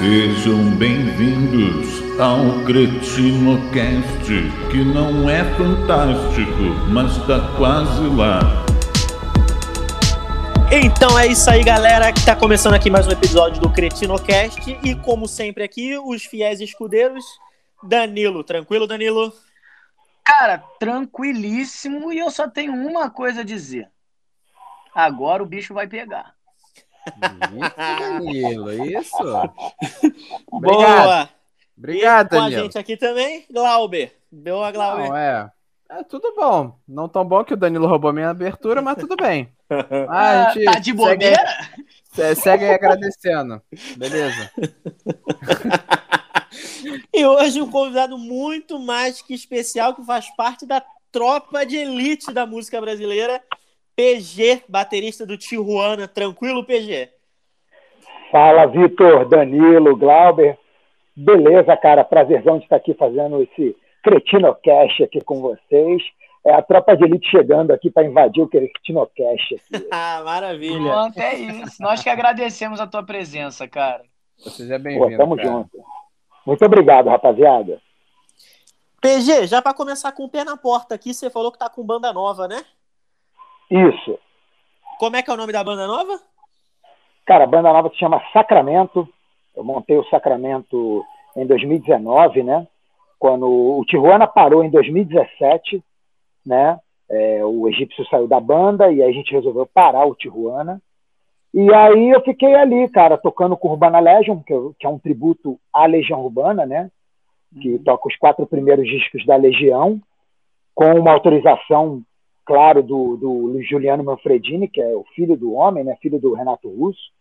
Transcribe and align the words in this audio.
Sejam 0.00 0.64
bem-vindos 0.78 2.00
ao 2.18 2.64
CretinoCast, 2.64 4.24
que 4.70 4.82
não 4.82 5.28
é 5.28 5.44
fantástico, 5.56 6.62
mas 6.88 7.18
tá 7.26 7.54
quase 7.58 8.06
lá. 8.16 8.40
Então 10.72 11.18
é 11.18 11.26
isso 11.26 11.50
aí, 11.50 11.62
galera, 11.62 12.10
que 12.14 12.24
tá 12.24 12.34
começando 12.34 12.72
aqui 12.72 12.88
mais 12.88 13.06
um 13.06 13.10
episódio 13.10 13.60
do 13.60 13.70
CretinoCast. 13.70 14.78
E 14.82 14.94
como 14.94 15.28
sempre 15.28 15.64
aqui, 15.64 15.98
os 15.98 16.24
fiéis 16.24 16.62
escudeiros, 16.62 17.26
Danilo. 17.82 18.42
Tranquilo, 18.42 18.86
Danilo? 18.86 19.30
Cara, 20.24 20.64
tranquilíssimo 20.78 22.10
e 22.10 22.20
eu 22.20 22.30
só 22.30 22.48
tenho 22.48 22.72
uma 22.72 23.10
coisa 23.10 23.42
a 23.42 23.44
dizer. 23.44 23.86
Agora 24.94 25.42
o 25.42 25.46
bicho 25.46 25.74
vai 25.74 25.86
pegar. 25.86 26.39
Isso, 27.06 27.74
Danilo, 27.76 28.72
isso. 28.98 29.16
Boa! 30.50 31.28
Obrigado, 31.76 32.26
e 32.26 32.28
com 32.30 32.36
a 32.36 32.40
Danilo. 32.40 32.62
gente 32.64 32.78
aqui 32.78 32.96
também, 32.96 33.46
Glauber. 33.50 34.14
Boa, 34.30 34.70
Glauber. 34.70 35.08
Não, 35.08 35.16
é. 35.16 35.50
É 35.88 36.04
tudo 36.04 36.32
bom. 36.36 36.78
Não 36.86 37.08
tão 37.08 37.24
bom 37.24 37.42
que 37.42 37.54
o 37.54 37.56
Danilo 37.56 37.88
roubou 37.88 38.12
minha 38.12 38.30
abertura, 38.30 38.80
mas 38.80 38.96
tudo 38.98 39.16
bem. 39.16 39.48
Ah, 40.08 40.48
a 40.48 40.50
gente 40.52 40.64
tá 40.64 40.72
de 40.80 40.86
segue, 40.86 40.92
bobeira? 40.96 41.44
se- 42.12 42.34
segue 42.34 42.64
aí 42.64 42.74
agradecendo. 42.74 43.62
Beleza. 43.96 44.50
E 47.12 47.24
hoje 47.24 47.60
um 47.60 47.70
convidado 47.70 48.16
muito 48.18 48.78
mais 48.78 49.20
que 49.22 49.34
especial, 49.34 49.94
que 49.94 50.04
faz 50.04 50.28
parte 50.36 50.66
da 50.66 50.82
tropa 51.12 51.64
de 51.64 51.76
elite 51.76 52.32
da 52.32 52.46
música 52.46 52.80
brasileira, 52.80 53.42
PG, 54.00 54.62
baterista 54.66 55.26
do 55.26 55.36
Tijuana. 55.36 56.08
Tranquilo, 56.08 56.64
PG? 56.64 57.10
Fala, 58.32 58.64
Vitor, 58.64 59.28
Danilo, 59.28 59.94
Glauber. 59.94 60.58
Beleza, 61.14 61.76
cara, 61.76 62.02
prazerzão 62.02 62.56
de 62.56 62.64
estar 62.64 62.76
aqui 62.76 62.94
fazendo 62.94 63.42
esse 63.42 63.76
Cretinocast 64.02 65.02
aqui 65.02 65.20
com 65.20 65.42
vocês. 65.42 66.02
É 66.46 66.54
a 66.54 66.62
tropa 66.62 66.96
de 66.96 67.04
elite 67.04 67.30
chegando 67.30 67.72
aqui 67.72 67.90
para 67.90 68.06
invadir 68.06 68.42
o 68.42 68.48
Cretinocast 68.48 69.56
aqui. 69.56 69.86
Ah, 69.92 70.22
maravilha. 70.24 70.92
Pronto, 70.92 71.18
é 71.18 71.34
isso. 71.34 71.82
Nós 71.82 72.02
que 72.02 72.08
agradecemos 72.08 72.80
a 72.80 72.86
tua 72.86 73.02
presença, 73.02 73.68
cara. 73.68 74.02
Seja 74.38 74.78
Pô, 74.78 74.84
bem-vindo. 74.84 75.18
tamo 75.18 75.36
cara. 75.36 75.46
junto. 75.46 75.78
Muito 76.46 76.64
obrigado, 76.64 77.10
rapaziada. 77.10 77.78
PG, 79.02 79.46
já 79.46 79.60
para 79.60 79.74
começar 79.74 80.12
com 80.12 80.24
o 80.24 80.28
pé 80.30 80.42
na 80.42 80.56
porta 80.56 80.94
aqui, 80.94 81.12
você 81.12 81.28
falou 81.28 81.52
que 81.52 81.58
tá 81.58 81.68
com 81.68 81.84
banda 81.84 82.10
nova, 82.14 82.48
né? 82.48 82.64
Isso. 83.70 84.18
Como 84.98 85.16
é 85.16 85.22
que 85.22 85.30
é 85.30 85.34
o 85.34 85.36
nome 85.36 85.52
da 85.52 85.64
banda 85.64 85.86
nova? 85.86 86.18
Cara, 87.26 87.44
a 87.44 87.46
banda 87.46 87.72
nova 87.72 87.88
se 87.90 87.96
chama 87.96 88.22
Sacramento. 88.32 89.08
Eu 89.56 89.64
montei 89.64 89.96
o 89.96 90.04
Sacramento 90.08 91.04
em 91.36 91.46
2019, 91.46 92.42
né? 92.42 92.66
Quando 93.18 93.46
o 93.48 93.84
Tijuana 93.86 94.26
parou 94.26 94.64
em 94.64 94.70
2017, 94.70 95.82
né? 96.44 96.78
É, 97.08 97.44
o 97.44 97.68
egípcio 97.68 98.04
saiu 98.08 98.28
da 98.28 98.40
banda 98.40 98.90
e 98.90 99.02
aí 99.02 99.10
a 99.10 99.12
gente 99.12 99.32
resolveu 99.32 99.66
parar 99.66 100.04
o 100.06 100.14
Tijuana. 100.14 100.80
E 101.52 101.72
aí 101.74 102.10
eu 102.10 102.20
fiquei 102.22 102.54
ali, 102.54 102.88
cara, 102.88 103.18
tocando 103.18 103.56
com 103.56 103.68
Urbana 103.70 103.98
Legion, 103.98 104.40
que, 104.40 104.52
eu- 104.52 104.74
que 104.78 104.86
é 104.86 104.88
um 104.88 104.98
tributo 104.98 105.58
à 105.72 105.84
Legião 105.86 106.22
Urbana, 106.22 106.64
né? 106.64 106.90
Que 107.60 107.78
toca 107.80 108.06
os 108.08 108.16
quatro 108.16 108.46
primeiros 108.46 108.86
discos 108.86 109.26
da 109.26 109.34
Legião, 109.34 110.00
com 110.74 110.94
uma 110.94 111.10
autorização, 111.12 112.00
claro, 112.50 112.82
do, 112.82 113.16
do 113.16 113.62
Juliano 113.62 114.02
Manfredini, 114.02 114.66
que 114.66 114.80
é 114.80 114.88
o 114.96 115.04
filho 115.14 115.36
do 115.36 115.52
homem, 115.52 115.84
né? 115.84 115.96
Filho 116.02 116.18
do 116.18 116.34
Renato 116.34 116.68
Russo. 116.68 117.12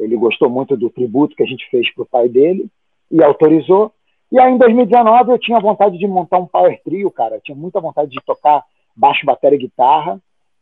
Ele 0.00 0.16
gostou 0.16 0.48
muito 0.48 0.78
do 0.78 0.88
tributo 0.88 1.36
que 1.36 1.42
a 1.42 1.46
gente 1.46 1.68
fez 1.70 1.92
para 1.92 2.04
o 2.04 2.06
pai 2.06 2.26
dele 2.26 2.70
e 3.10 3.22
autorizou. 3.22 3.92
E 4.32 4.40
aí, 4.40 4.50
em 4.50 4.56
2019, 4.56 5.32
eu 5.32 5.38
tinha 5.38 5.60
vontade 5.60 5.98
de 5.98 6.06
montar 6.06 6.38
um 6.38 6.46
power 6.46 6.80
trio, 6.82 7.10
cara. 7.10 7.34
Eu 7.34 7.40
tinha 7.42 7.54
muita 7.54 7.82
vontade 7.82 8.10
de 8.10 8.20
tocar 8.24 8.64
baixo, 8.96 9.26
bateria 9.26 9.58
e 9.58 9.60
guitarra. 9.60 10.18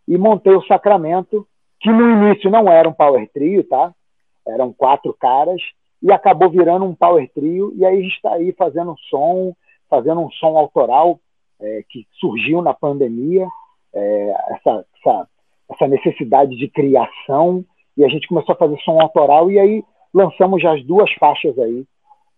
E 0.09 0.19
montei 0.19 0.57
o 0.57 0.67
Sacramento, 0.67 1.47
que 1.79 1.93
no 1.93 2.11
início 2.11 2.51
não 2.51 2.69
era 2.69 2.89
um 2.89 2.93
power 2.93 3.31
trio, 3.33 3.63
tá? 3.63 3.95
Eram 4.45 4.73
quatro 4.73 5.15
caras. 5.15 5.63
E 6.03 6.11
acabou 6.11 6.51
virando 6.51 6.85
um 6.85 6.97
power 6.97 7.31
trio. 7.33 7.73
E 7.77 7.87
aí 7.87 7.97
a 7.97 8.03
gente 8.03 8.17
está 8.17 8.33
aí 8.33 8.51
fazendo 8.59 8.91
um 8.91 8.97
som, 9.09 9.55
fazendo 9.89 10.21
um 10.21 10.33
som 10.33 10.59
autoral 10.59 11.21
é, 11.61 11.85
que 11.89 12.09
surgiu 12.19 12.61
na 12.61 12.75
pandemia. 12.75 13.47
É, 13.95 14.35
essa, 14.51 14.85
essa, 14.99 15.29
essa 15.71 15.89
necessidade 15.89 16.57
de 16.57 16.69
criação 16.69 17.65
e 17.97 18.05
a 18.05 18.09
gente 18.09 18.29
começou 18.29 18.55
a 18.55 18.59
fazer 18.59 18.79
som 18.81 19.01
autoral 19.01 19.51
e 19.51 19.59
aí 19.59 19.85
lançamos 20.13 20.63
já 20.63 20.75
as 20.75 20.85
duas 20.85 21.11
faixas 21.15 21.59
aí 21.59 21.85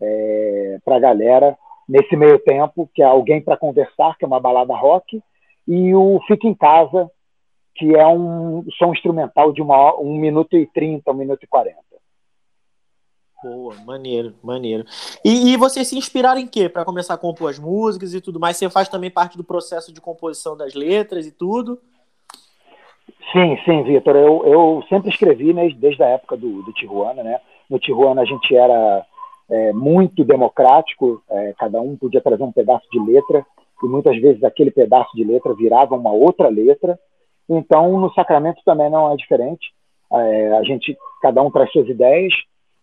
é, 0.00 0.78
para 0.84 0.96
a 0.96 1.00
galera 1.00 1.56
nesse 1.88 2.14
meio 2.16 2.38
tempo, 2.40 2.88
que 2.94 3.02
é 3.02 3.06
Alguém 3.06 3.40
para 3.40 3.56
Conversar, 3.56 4.16
que 4.18 4.24
é 4.24 4.28
uma 4.28 4.40
balada 4.40 4.74
rock, 4.74 5.22
e 5.66 5.94
o 5.94 6.20
Fica 6.26 6.46
em 6.46 6.54
Casa, 6.54 7.10
que 7.74 7.96
é 7.96 8.06
um 8.06 8.64
som 8.78 8.92
instrumental 8.92 9.52
de 9.52 9.62
uma 9.62 9.98
1 9.98 10.18
minuto 10.18 10.56
e 10.56 10.66
30, 10.66 11.10
1 11.10 11.14
minuto 11.14 11.42
e 11.42 11.46
40. 11.46 11.78
Boa, 13.42 13.74
maneiro, 13.86 14.34
maneiro. 14.42 14.84
E, 15.24 15.52
e 15.52 15.56
vocês 15.56 15.86
se 15.86 15.96
inspiraram 15.96 16.40
em 16.40 16.46
quê 16.46 16.68
para 16.68 16.84
começar 16.84 17.14
a 17.14 17.18
compor 17.18 17.50
as 17.50 17.58
músicas 17.58 18.12
e 18.12 18.20
tudo 18.20 18.40
mais? 18.40 18.56
Você 18.56 18.68
faz 18.68 18.88
também 18.88 19.10
parte 19.10 19.36
do 19.36 19.44
processo 19.44 19.92
de 19.92 20.00
composição 20.00 20.56
das 20.56 20.74
letras 20.74 21.24
e 21.24 21.30
tudo? 21.30 21.78
Sim, 23.32 23.56
sim, 23.64 23.84
Vitor. 23.84 24.16
Eu, 24.16 24.44
eu 24.44 24.84
sempre 24.88 25.10
escrevi 25.10 25.52
né, 25.52 25.68
desde 25.70 26.02
a 26.02 26.08
época 26.08 26.36
do, 26.36 26.62
do 26.62 26.72
Tijuana. 26.72 27.22
Né? 27.22 27.40
No 27.70 27.78
Tijuana 27.78 28.22
a 28.22 28.24
gente 28.24 28.56
era 28.56 29.06
é, 29.48 29.72
muito 29.72 30.24
democrático, 30.24 31.22
é, 31.30 31.54
cada 31.58 31.80
um 31.80 31.96
podia 31.96 32.20
trazer 32.20 32.42
um 32.42 32.52
pedaço 32.52 32.86
de 32.90 32.98
letra, 32.98 33.46
e 33.82 33.86
muitas 33.86 34.20
vezes 34.20 34.42
aquele 34.42 34.72
pedaço 34.72 35.14
de 35.14 35.22
letra 35.22 35.54
virava 35.54 35.94
uma 35.94 36.10
outra 36.10 36.48
letra. 36.48 36.98
Então, 37.48 38.00
no 38.00 38.12
Sacramento 38.14 38.60
também 38.64 38.90
não 38.90 39.12
é 39.12 39.16
diferente. 39.16 39.72
É, 40.12 40.58
a 40.58 40.62
gente, 40.64 40.96
cada 41.22 41.40
um 41.40 41.50
traz 41.50 41.70
suas 41.70 41.88
ideias. 41.88 42.32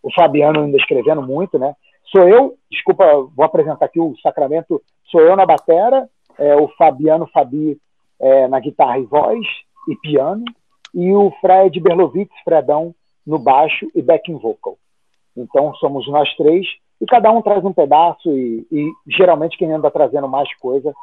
O 0.05 0.13
Fabiano 0.13 0.61
ainda 0.61 0.77
escrevendo 0.77 1.23
muito, 1.23 1.57
né? 1.57 1.75
Sou 2.11 2.29
eu, 2.29 2.53
desculpa, 2.69 3.03
vou 3.35 3.43
apresentar 3.43 3.85
aqui 3.85 3.99
o 3.99 4.15
Sacramento. 4.21 4.79
Sou 5.09 5.19
eu 5.19 5.35
na 5.35 5.47
batera, 5.47 6.07
é, 6.37 6.55
o 6.55 6.67
Fabiano 6.77 7.27
Fabi 7.33 7.75
é, 8.19 8.47
na 8.47 8.59
guitarra 8.59 8.99
e 8.99 9.03
voz 9.05 9.43
e 9.89 9.95
piano, 9.95 10.45
e 10.93 11.11
o 11.11 11.31
Fred 11.41 11.79
Berlovitz, 11.79 12.31
Fredão, 12.43 12.93
no 13.25 13.39
baixo 13.39 13.89
e 13.95 14.01
backing 14.03 14.37
vocal. 14.37 14.77
Então 15.35 15.73
somos 15.75 16.07
nós 16.07 16.31
três, 16.35 16.67
e 17.01 17.05
cada 17.07 17.31
um 17.31 17.41
traz 17.41 17.65
um 17.65 17.73
pedaço, 17.73 18.29
e, 18.29 18.63
e 18.71 18.91
geralmente 19.07 19.57
quem 19.57 19.71
anda 19.71 19.89
trazendo 19.89 20.27
mais 20.27 20.55
coisa 20.57 20.93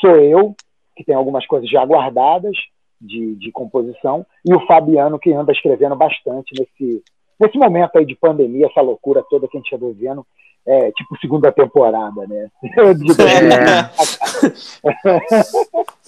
sou 0.00 0.14
eu, 0.20 0.54
que 0.96 1.02
tem 1.02 1.16
algumas 1.16 1.44
coisas 1.46 1.68
já 1.68 1.84
guardadas 1.84 2.56
de, 3.00 3.34
de 3.34 3.50
composição, 3.50 4.24
e 4.46 4.54
o 4.54 4.64
Fabiano, 4.66 5.18
que 5.18 5.32
anda 5.32 5.50
escrevendo 5.50 5.96
bastante 5.96 6.54
nesse, 6.56 7.02
nesse 7.40 7.58
momento 7.58 7.96
aí 7.96 8.04
de 8.06 8.14
pandemia, 8.16 8.66
essa 8.66 8.80
loucura 8.80 9.22
toda 9.28 9.48
que 9.48 9.56
a 9.56 9.60
gente 9.60 9.72
está 9.72 9.84
vivendo, 9.86 10.24
é, 10.66 10.92
tipo 10.92 11.16
segunda 11.20 11.50
temporada, 11.50 12.24
né? 12.28 12.48
De- 12.94 13.16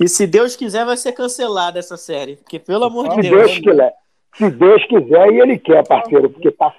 E 0.01 0.09
se 0.09 0.27
Deus 0.27 0.57
quiser, 0.57 0.85
vai 0.85 0.97
ser 0.97 1.13
cancelada 1.13 1.79
essa 1.79 1.97
série. 1.97 2.35
Porque, 2.37 2.59
pelo 2.59 2.85
amor 2.85 3.09
de 3.11 3.15
Se 3.17 3.21
Deus. 3.23 3.47
Deus 3.47 3.59
quiser, 3.59 3.95
se 4.37 4.51
Deus 4.51 4.85
quiser 4.87 5.33
e 5.33 5.41
Ele 5.41 5.59
quer, 5.59 5.87
parceiro, 5.87 6.29
porque 6.31 6.51
tá, 6.51 6.73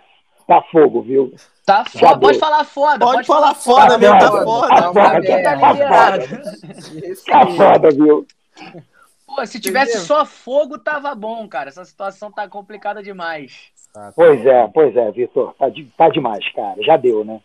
tá 0.48 0.62
fogo, 0.72 1.02
viu? 1.02 1.34
Tá 1.66 1.84
Já 1.94 2.00
foda. 2.00 2.12
deu. 2.16 2.20
Pode 2.20 2.40
falar 2.40 2.64
foda. 2.66 3.06
Pode 3.06 3.28
falar 3.28 3.56
foda 3.56 3.88
Tá 3.92 3.98
mesmo, 3.98 4.20
tá 4.20 4.32
foda, 4.32 4.46
foda. 4.46 4.68
tá 4.70 4.94
foda, 4.94 5.44
tá 5.44 5.60
tá 5.60 5.76
foda. 5.76 6.20
Tá 7.26 7.48
foda, 7.48 7.90
viu? 7.92 8.26
Pô, 9.36 9.46
se 9.46 9.60
tivesse 9.60 9.92
Entendeu? 9.92 10.08
só 10.08 10.26
fogo, 10.26 10.78
tava 10.78 11.14
bom, 11.14 11.48
cara. 11.48 11.70
Essa 11.70 11.84
situação 11.86 12.32
tá 12.32 12.48
complicada 12.48 13.04
demais. 13.04 13.70
Tá, 13.94 14.08
tá. 14.08 14.14
Pois 14.16 14.46
é, 14.46 14.68
pois 14.74 14.96
é, 14.96 15.12
Vitor. 15.12 15.54
Tá, 15.56 15.70
de- 15.70 15.86
tá 15.98 16.10
demais, 16.10 16.48
cara. 16.54 16.82
Já 16.84 16.96
deu, 16.98 17.24
né? 17.26 17.42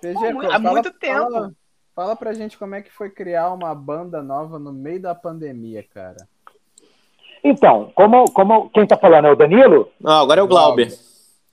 PG, 0.00 0.14
Pô, 0.14 0.32
mu- 0.32 0.40
há 0.46 0.52
fala- 0.52 0.70
muito 0.70 0.90
tempo. 0.92 1.14
Fala, 1.32 1.52
fala 1.94 2.16
pra 2.16 2.32
gente 2.32 2.56
como 2.58 2.74
é 2.74 2.82
que 2.82 2.90
foi 2.92 3.10
criar 3.10 3.52
uma 3.52 3.74
banda 3.74 4.22
nova 4.22 4.58
no 4.58 4.72
meio 4.72 5.00
da 5.00 5.14
pandemia, 5.14 5.84
cara. 5.94 6.26
Então, 7.44 7.92
como, 7.94 8.30
como 8.32 8.68
quem 8.70 8.86
tá 8.86 8.96
falando 8.96 9.26
é 9.26 9.32
o 9.32 9.36
Danilo? 9.36 9.90
Não, 10.00 10.22
agora 10.22 10.40
é 10.40 10.42
o 10.42 10.48
Glauber. 10.48 10.88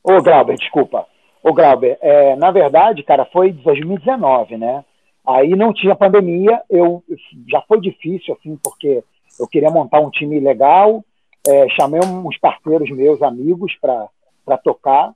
Ô, 0.03 0.21
Glauber, 0.21 0.57
desculpa. 0.57 1.05
Ô, 1.43 1.53
Glauber, 1.53 1.97
é, 2.01 2.35
na 2.35 2.51
verdade, 2.51 3.03
cara, 3.03 3.25
foi 3.25 3.51
2019, 3.51 4.57
né? 4.57 4.83
Aí 5.25 5.49
não 5.55 5.71
tinha 5.73 5.95
pandemia, 5.95 6.61
eu 6.69 7.03
já 7.49 7.61
foi 7.61 7.79
difícil, 7.79 8.33
assim, 8.37 8.57
porque 8.61 9.03
eu 9.39 9.47
queria 9.47 9.69
montar 9.69 9.99
um 9.99 10.09
time 10.09 10.39
legal, 10.39 11.03
é, 11.47 11.67
chamei 11.69 11.99
uns 12.01 12.37
parceiros 12.37 12.89
meus, 12.91 13.21
amigos, 13.21 13.75
para 13.79 14.57
tocar, 14.57 15.13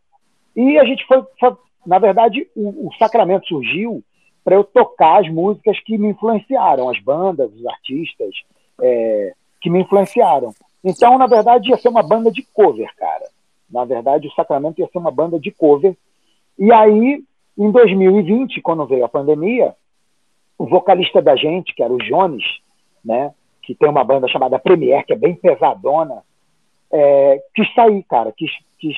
e 0.55 0.77
a 0.77 0.83
gente 0.85 1.05
foi, 1.05 1.23
foi- 1.39 1.55
na 1.85 1.99
verdade, 1.99 2.47
o, 2.55 2.87
o 2.87 2.93
Sacramento 2.97 3.47
surgiu 3.47 4.03
para 4.43 4.55
eu 4.55 4.63
tocar 4.63 5.21
as 5.21 5.29
músicas 5.29 5.79
que 5.81 5.97
me 5.97 6.07
influenciaram, 6.09 6.89
as 6.89 6.99
bandas, 7.01 7.53
os 7.53 7.65
artistas 7.65 8.33
é, 8.81 9.33
que 9.61 9.69
me 9.69 9.81
influenciaram. 9.81 10.53
Então, 10.83 11.17
na 11.17 11.27
verdade, 11.27 11.69
ia 11.69 11.77
ser 11.77 11.89
uma 11.89 12.03
banda 12.03 12.31
de 12.31 12.41
cover, 12.53 12.89
cara. 12.95 13.25
Na 13.69 13.83
verdade, 13.83 14.27
o 14.27 14.31
Sacramento 14.31 14.79
ia 14.79 14.87
ser 14.87 14.97
uma 14.97 15.11
banda 15.11 15.39
de 15.39 15.51
cover 15.51 15.97
E 16.57 16.71
aí, 16.71 17.23
em 17.57 17.71
2020, 17.71 18.61
quando 18.61 18.85
veio 18.85 19.03
a 19.03 19.09
pandemia, 19.09 19.75
o 20.57 20.65
vocalista 20.65 21.21
da 21.21 21.35
gente, 21.35 21.75
que 21.75 21.83
era 21.83 21.93
o 21.93 21.97
Jones, 21.97 22.43
né, 23.03 23.33
que 23.67 23.75
tem 23.75 23.89
uma 23.89 24.03
banda 24.05 24.29
chamada 24.29 24.57
Premier, 24.57 25.05
que 25.05 25.11
é 25.11 25.17
bem 25.17 25.35
pesadona, 25.35 26.23
é, 26.89 27.43
quis 27.53 27.71
sair, 27.75 28.01
cara, 28.03 28.31
quis, 28.31 28.49
quis 28.79 28.95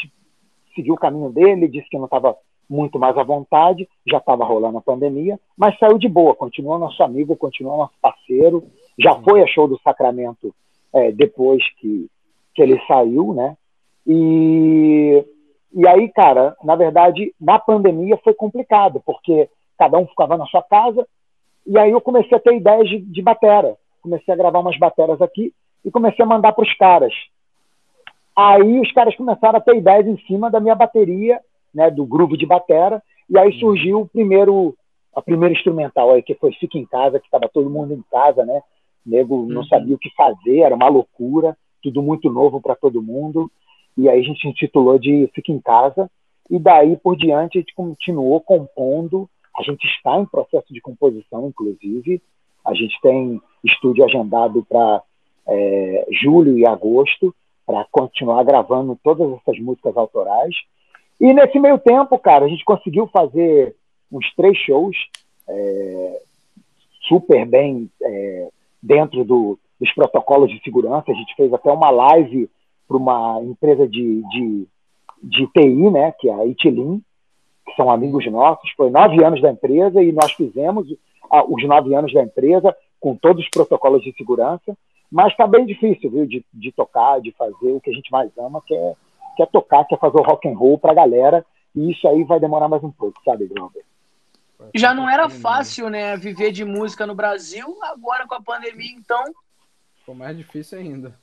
seguir 0.76 0.92
o 0.92 0.96
caminho 0.96 1.32
dele, 1.32 1.68
disse 1.68 1.90
que 1.90 1.98
não 1.98 2.06
estava 2.06 2.38
muito 2.70 3.00
mais 3.00 3.18
à 3.18 3.24
vontade, 3.24 3.90
já 4.08 4.20
estava 4.20 4.46
rolando 4.46 4.78
a 4.78 4.82
pandemia, 4.82 5.40
mas 5.58 5.76
saiu 5.80 5.98
de 5.98 6.08
boa, 6.08 6.36
continuou 6.36 6.78
nosso 6.78 7.02
amigo, 7.02 7.36
continuou 7.36 7.78
nosso 7.78 7.96
parceiro, 8.00 8.64
já 8.96 9.16
foi 9.16 9.42
a 9.42 9.48
show 9.48 9.68
do 9.68 9.80
Sacramento 9.82 10.54
é, 10.94 11.12
depois 11.12 11.64
que, 11.80 12.08
que 12.54 12.62
ele 12.62 12.80
saiu, 12.86 13.34
né? 13.34 13.58
E, 14.06 15.26
e 15.74 15.88
aí, 15.88 16.10
cara, 16.10 16.56
na 16.64 16.76
verdade, 16.76 17.34
na 17.42 17.58
pandemia 17.58 18.20
foi 18.24 18.36
complicado, 18.36 19.02
porque 19.04 19.50
cada 19.80 19.98
um 19.98 20.06
ficava 20.06 20.38
na 20.38 20.46
sua 20.46 20.62
casa, 20.62 21.08
e 21.66 21.76
aí 21.80 21.90
eu 21.90 22.02
comecei 22.02 22.38
a 22.38 22.40
ter 22.40 22.56
ideias 22.56 22.88
de, 22.88 23.00
de 23.00 23.22
batera, 23.24 23.76
comecei 24.02 24.34
a 24.34 24.38
gravar 24.38 24.60
umas 24.60 24.78
bateras 24.78 25.22
aqui 25.22 25.54
e 25.84 25.92
comecei 25.92 26.24
a 26.24 26.28
mandar 26.28 26.54
para 26.54 26.64
os 26.64 26.74
caras. 26.76 27.14
Aí 28.36 28.80
os 28.80 28.92
caras 28.92 29.16
começaram 29.16 29.58
a 29.58 29.62
ter 29.62 29.76
ideias 29.76 30.08
em 30.08 30.18
cima 30.26 30.50
da 30.50 30.60
minha 30.60 30.76
bateria, 30.76 31.40
né, 31.74 31.92
do 31.92 32.06
grupo 32.06 32.38
de 32.38 32.46
batera, 32.46 33.02
e 33.30 33.38
aí 33.38 33.54
surgiu 33.60 34.02
o 34.02 34.08
primeiro, 34.08 34.76
a 35.16 35.22
primeira 35.22 35.54
instrumental 35.54 36.12
aí, 36.12 36.24
que 36.24 36.36
foi 36.36 36.52
Fica 36.54 36.78
em 36.78 36.86
Casa, 36.86 37.20
que 37.20 37.26
estava 37.26 37.50
todo 37.50 37.70
mundo 37.70 37.94
em 37.94 38.04
casa, 38.10 38.46
né? 38.46 38.62
O 39.06 39.10
nego 39.10 39.46
não 39.46 39.62
uhum. 39.62 39.68
sabia 39.68 39.96
o 39.96 40.00
que 40.00 40.10
fazer, 40.16 40.60
era 40.60 40.76
uma 40.76 40.88
loucura, 40.88 41.58
tudo 41.84 42.02
muito 42.02 42.30
novo 42.32 42.60
para 42.62 42.76
todo 42.76 43.02
mundo. 43.02 43.52
E 43.98 44.10
aí 44.10 44.20
a 44.20 44.24
gente 44.24 44.48
intitulou 44.48 44.98
de 44.98 45.30
Fica 45.34 45.52
em 45.52 45.60
Casa, 45.60 46.10
e 46.50 46.58
daí 46.58 46.98
por 46.98 47.16
diante 47.16 47.58
a 47.58 47.62
gente 47.62 47.76
continuou 47.76 48.42
compondo. 48.42 49.30
A 49.58 49.64
gente 49.64 49.86
está 49.86 50.18
em 50.18 50.26
processo 50.26 50.74
de 50.74 50.80
composição, 50.82 51.48
inclusive. 51.48 52.22
A 52.70 52.74
gente 52.76 53.00
tem 53.02 53.42
estúdio 53.64 54.06
agendado 54.06 54.64
para 54.70 55.02
é, 55.48 56.08
julho 56.22 56.58
e 56.58 56.68
agosto 56.68 57.34
para 57.66 57.84
continuar 57.92 58.44
gravando 58.44 58.98
todas 59.04 59.32
essas 59.34 59.60
músicas 59.60 59.98
autorais. 59.98 60.56
E 61.20 61.34
nesse 61.34 61.60
meio 61.60 61.80
tempo, 61.80 62.18
cara, 62.20 62.46
a 62.46 62.48
gente 62.48 62.64
conseguiu 62.64 63.08
fazer 63.08 63.76
uns 64.12 64.32
três 64.36 64.56
shows 64.60 64.96
é, 65.48 66.22
super 67.08 67.44
bem 67.48 67.90
é, 68.04 68.50
dentro 68.82 69.24
do, 69.24 69.58
dos 69.80 69.92
protocolos 69.94 70.52
de 70.52 70.62
segurança. 70.62 71.12
A 71.12 71.16
gente 71.16 71.36
fez 71.36 71.52
até 71.52 71.72
uma 71.72 71.90
live 71.90 72.48
para 72.88 72.98
uma 72.98 73.42
empresa 73.44 73.88
de, 73.88 74.22
de, 74.30 74.68
de 75.24 75.48
TI, 75.48 75.92
né, 75.92 76.14
que 76.20 76.30
é 76.30 76.34
a 76.34 76.46
Itilin, 76.46 77.02
que 77.66 77.76
são 77.76 77.90
amigos 77.90 78.26
nossos. 78.32 78.70
Foi 78.78 78.92
nove 78.92 79.24
anos 79.24 79.42
da 79.42 79.52
empresa 79.52 80.04
e 80.04 80.12
nós 80.12 80.32
fizemos 80.34 80.88
os 81.48 81.64
nove 81.68 81.94
anos 81.94 82.14
da 82.14 82.24
empresa 82.24 82.76
com 83.00 83.16
todos 83.16 83.44
os 83.44 83.50
protocolos 83.50 84.04
de 84.04 84.14
segurança. 84.14 84.78
Mas 85.12 85.32
está 85.32 85.48
bem 85.48 85.66
difícil, 85.66 86.12
viu, 86.12 86.26
de, 86.26 86.46
de 86.54 86.72
tocar, 86.72 87.20
de 87.20 87.32
fazer 87.32 87.72
o 87.72 87.82
que 87.82 87.90
a 87.90 87.94
gente 87.94 88.12
mais 88.12 88.30
ama, 88.38 88.62
que 88.66 88.76
é, 88.76 88.94
que 89.36 89.44
é 89.44 89.46
tocar, 89.48 89.86
que 89.86 89.96
é 89.96 89.98
fazer 89.98 90.18
o 90.18 90.24
rock 90.24 90.48
and 90.48 90.56
roll 90.56 90.78
para 90.78 90.92
a 90.92 90.96
galera. 90.96 91.46
E 91.76 91.92
isso 91.92 92.08
aí 92.08 92.24
vai 92.24 92.40
demorar 92.40 92.68
mais 92.68 92.84
um 92.84 92.92
pouco, 92.92 93.20
sabe, 93.24 93.48
Glauber? 93.48 93.84
Já 94.76 94.94
não 94.94 95.10
era 95.10 95.30
fácil, 95.30 95.90
né, 95.90 96.18
viver 96.18 96.52
de 96.52 96.66
música 96.66 97.08
no 97.08 97.16
Brasil, 97.16 97.78
agora 97.84 98.28
com 98.28 98.36
a 98.36 98.42
pandemia, 98.42 98.92
então. 98.92 99.24
Ficou 100.00 100.14
mais 100.14 100.38
difícil 100.38 100.78
ainda. 100.78 101.16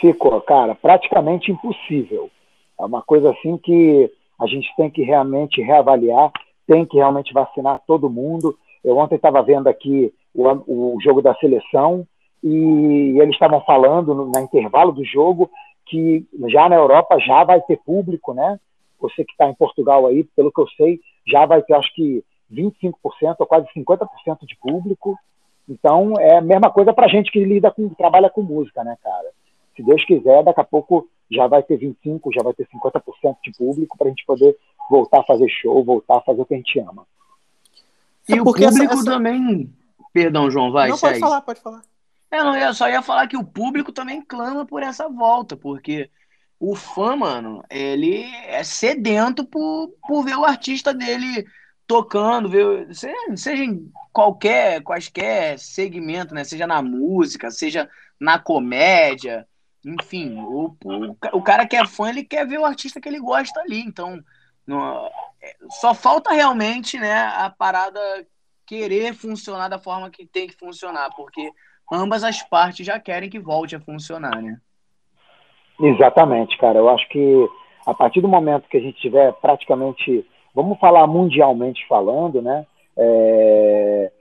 Ficou, 0.00 0.40
cara, 0.40 0.74
praticamente 0.74 1.50
impossível. 1.50 2.30
É 2.78 2.84
uma 2.84 3.02
coisa 3.02 3.30
assim 3.32 3.58
que 3.58 4.10
a 4.40 4.46
gente 4.46 4.74
tem 4.76 4.88
que 4.88 5.02
realmente 5.02 5.60
reavaliar, 5.60 6.30
tem 6.66 6.86
que 6.86 6.96
realmente 6.96 7.32
vacinar 7.34 7.82
todo 7.86 8.08
mundo. 8.08 8.56
Eu 8.84 8.96
ontem 8.96 9.16
estava 9.16 9.42
vendo 9.42 9.68
aqui 9.68 10.12
o, 10.34 10.94
o 10.94 10.98
jogo 11.00 11.20
da 11.20 11.34
seleção 11.36 12.06
e 12.42 13.18
eles 13.20 13.34
estavam 13.34 13.60
falando 13.62 14.14
no, 14.14 14.26
no 14.26 14.40
intervalo 14.40 14.92
do 14.92 15.04
jogo 15.04 15.50
que 15.86 16.24
já 16.48 16.68
na 16.68 16.76
Europa 16.76 17.18
já 17.18 17.44
vai 17.44 17.60
ter 17.60 17.76
público, 17.78 18.32
né? 18.32 18.58
Você 19.00 19.24
que 19.24 19.32
está 19.32 19.48
em 19.48 19.54
Portugal 19.54 20.06
aí, 20.06 20.24
pelo 20.36 20.52
que 20.52 20.60
eu 20.60 20.68
sei, 20.76 21.00
já 21.26 21.44
vai 21.46 21.62
ter 21.62 21.74
acho 21.74 21.92
que 21.94 22.24
25% 22.52 22.92
ou 23.38 23.46
quase 23.46 23.66
50% 23.76 24.06
de 24.46 24.56
público. 24.56 25.18
Então 25.68 26.14
é 26.18 26.36
a 26.36 26.40
mesma 26.40 26.70
coisa 26.70 26.92
para 26.92 27.08
gente 27.08 27.30
que 27.30 27.44
lida 27.44 27.70
com 27.70 27.88
trabalha 27.90 28.30
com 28.30 28.42
música, 28.42 28.84
né, 28.84 28.96
cara? 29.02 29.30
Se 29.76 29.82
Deus 29.82 30.04
quiser, 30.04 30.42
daqui 30.42 30.60
a 30.60 30.64
pouco 30.64 31.08
já 31.30 31.46
vai 31.46 31.62
ter 31.62 31.76
25, 31.76 32.32
já 32.32 32.42
vai 32.42 32.52
ter 32.52 32.66
50% 32.66 33.36
de 33.44 33.52
público 33.56 33.96
para 33.96 34.06
a 34.06 34.10
gente 34.10 34.24
poder 34.26 34.56
voltar 34.90 35.20
a 35.20 35.24
fazer 35.24 35.48
show, 35.48 35.82
voltar 35.84 36.18
a 36.18 36.22
fazer 36.22 36.42
o 36.42 36.44
que 36.44 36.54
a 36.54 36.56
gente 36.56 36.78
ama. 36.80 37.06
E 38.28 38.34
é 38.34 38.40
o 38.40 38.44
público 38.44 38.94
essa, 38.94 39.04
também. 39.04 39.72
Perdão, 40.12 40.50
João, 40.50 40.72
vai. 40.72 40.88
Não, 40.88 40.96
segue. 40.96 41.12
pode 41.12 41.20
falar, 41.20 41.40
pode 41.42 41.60
falar. 41.60 41.82
Eu, 42.30 42.44
não, 42.44 42.56
eu 42.56 42.72
só 42.72 42.88
ia 42.88 43.02
falar 43.02 43.26
que 43.26 43.36
o 43.36 43.44
público 43.44 43.92
também 43.92 44.22
clama 44.22 44.64
por 44.64 44.82
essa 44.82 45.08
volta, 45.08 45.56
porque 45.56 46.10
o 46.58 46.76
fã, 46.76 47.16
mano, 47.16 47.64
ele 47.68 48.22
é 48.46 48.62
sedento 48.62 49.44
por, 49.44 49.88
por 50.06 50.22
ver 50.22 50.36
o 50.36 50.44
artista 50.44 50.94
dele 50.94 51.44
tocando, 51.86 52.48
ver, 52.48 52.88
seja 52.94 53.64
em 53.64 53.90
qualquer, 54.12 54.80
quaisquer 54.82 55.58
segmento, 55.58 56.32
né? 56.34 56.44
Seja 56.44 56.66
na 56.66 56.80
música, 56.80 57.50
seja 57.50 57.88
na 58.20 58.38
comédia, 58.38 59.44
enfim, 59.84 60.36
o, 60.38 60.76
o, 60.84 61.16
o 61.32 61.42
cara 61.42 61.66
que 61.66 61.74
é 61.74 61.86
fã, 61.86 62.10
ele 62.10 62.22
quer 62.22 62.46
ver 62.46 62.58
o 62.58 62.64
artista 62.64 63.00
que 63.00 63.08
ele 63.08 63.18
gosta 63.18 63.58
ali, 63.60 63.80
então 63.80 64.22
no, 64.66 65.10
só 65.70 65.94
falta 65.94 66.32
realmente, 66.32 66.98
né, 66.98 67.12
a 67.12 67.50
parada 67.50 68.00
querer 68.66 69.14
funcionar 69.14 69.68
da 69.68 69.78
forma 69.78 70.10
que 70.10 70.26
tem 70.26 70.46
que 70.46 70.56
funcionar, 70.56 71.10
porque 71.16 71.50
ambas 71.92 72.22
as 72.22 72.42
partes 72.42 72.86
já 72.86 73.00
querem 73.00 73.28
que 73.28 73.38
volte 73.38 73.74
a 73.74 73.80
funcionar, 73.80 74.40
né? 74.40 74.58
Exatamente, 75.80 76.56
cara. 76.58 76.78
Eu 76.78 76.88
acho 76.88 77.08
que 77.08 77.48
a 77.86 77.94
partir 77.94 78.20
do 78.20 78.28
momento 78.28 78.68
que 78.68 78.76
a 78.76 78.80
gente 78.80 79.00
tiver 79.00 79.32
praticamente, 79.34 80.24
vamos 80.54 80.78
falar 80.78 81.06
mundialmente 81.06 81.84
falando, 81.88 82.40
né? 82.42 82.66
É, 82.96 84.12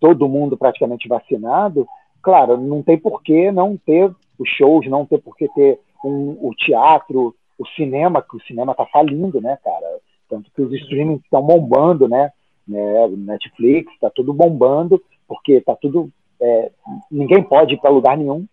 todo 0.00 0.28
mundo 0.28 0.56
praticamente 0.56 1.06
vacinado, 1.06 1.86
claro, 2.22 2.56
não 2.56 2.82
tem 2.82 2.98
por 2.98 3.22
que 3.22 3.52
não 3.52 3.76
ter 3.76 4.10
os 4.38 4.48
shows, 4.48 4.88
não 4.88 5.04
tem 5.04 5.18
por 5.18 5.36
que 5.36 5.48
ter 5.50 5.78
um, 6.04 6.38
o 6.40 6.54
teatro, 6.56 7.34
o 7.58 7.66
cinema, 7.76 8.22
que 8.22 8.36
o 8.36 8.42
cinema 8.42 8.74
tá 8.74 8.86
falindo, 8.86 9.40
né, 9.40 9.58
cara? 9.62 10.00
Tanto 10.32 10.50
que 10.50 10.62
os 10.62 10.72
streamings 10.72 11.20
estão 11.22 11.42
bombando, 11.42 12.08
né? 12.08 12.30
né? 12.66 13.06
Netflix, 13.08 13.92
tá 14.00 14.08
tudo 14.08 14.32
bombando, 14.32 14.98
porque 15.28 15.60
tá 15.60 15.76
tudo 15.76 16.10
é, 16.40 16.70
ninguém 17.10 17.42
pode 17.42 17.74
ir 17.74 17.76
para 17.78 17.90
lugar 17.90 18.16
nenhum. 18.16 18.46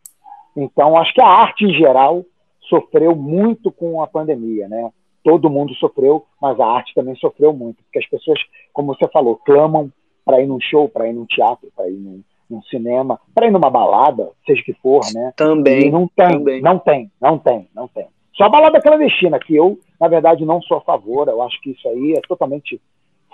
Então, 0.57 0.97
acho 0.97 1.13
que 1.13 1.21
a 1.21 1.25
arte 1.27 1.63
em 1.63 1.73
geral 1.73 2.25
sofreu 2.69 3.15
muito 3.15 3.71
com 3.71 4.01
a 4.03 4.07
pandemia, 4.07 4.67
né? 4.67 4.91
Todo 5.23 5.49
mundo 5.49 5.73
sofreu, 5.75 6.25
mas 6.41 6.59
a 6.59 6.65
arte 6.65 6.93
também 6.93 7.15
sofreu 7.15 7.53
muito, 7.53 7.81
porque 7.83 7.99
as 7.99 8.07
pessoas, 8.07 8.39
como 8.73 8.93
você 8.93 9.07
falou, 9.07 9.37
clamam 9.37 9.89
para 10.25 10.41
ir 10.41 10.47
num 10.47 10.59
show, 10.59 10.89
para 10.89 11.07
ir 11.07 11.13
num 11.13 11.25
teatro, 11.25 11.71
para 11.73 11.87
ir 11.87 11.97
num, 11.97 12.21
num 12.49 12.61
cinema, 12.63 13.17
para 13.33 13.47
ir 13.47 13.51
numa 13.51 13.69
balada, 13.69 14.29
seja 14.45 14.61
que 14.63 14.73
for, 14.73 14.99
né? 15.13 15.31
Também. 15.37 15.87
E 15.87 15.91
não 15.91 16.09
tem, 16.09 16.29
também. 16.29 16.61
não 16.61 16.77
tem, 16.77 17.11
não 17.21 17.39
tem, 17.39 17.69
não 17.73 17.87
tem. 17.87 18.07
Só 18.33 18.43
a 18.43 18.49
balada 18.49 18.81
clandestina, 18.81 19.39
que 19.39 19.55
eu, 19.55 19.79
na 19.99 20.07
verdade, 20.07 20.45
não 20.45 20.61
sou 20.61 20.77
a 20.77 20.81
favor, 20.81 21.27
eu 21.27 21.41
acho 21.41 21.59
que 21.61 21.71
isso 21.71 21.87
aí 21.89 22.13
é 22.13 22.21
totalmente 22.21 22.81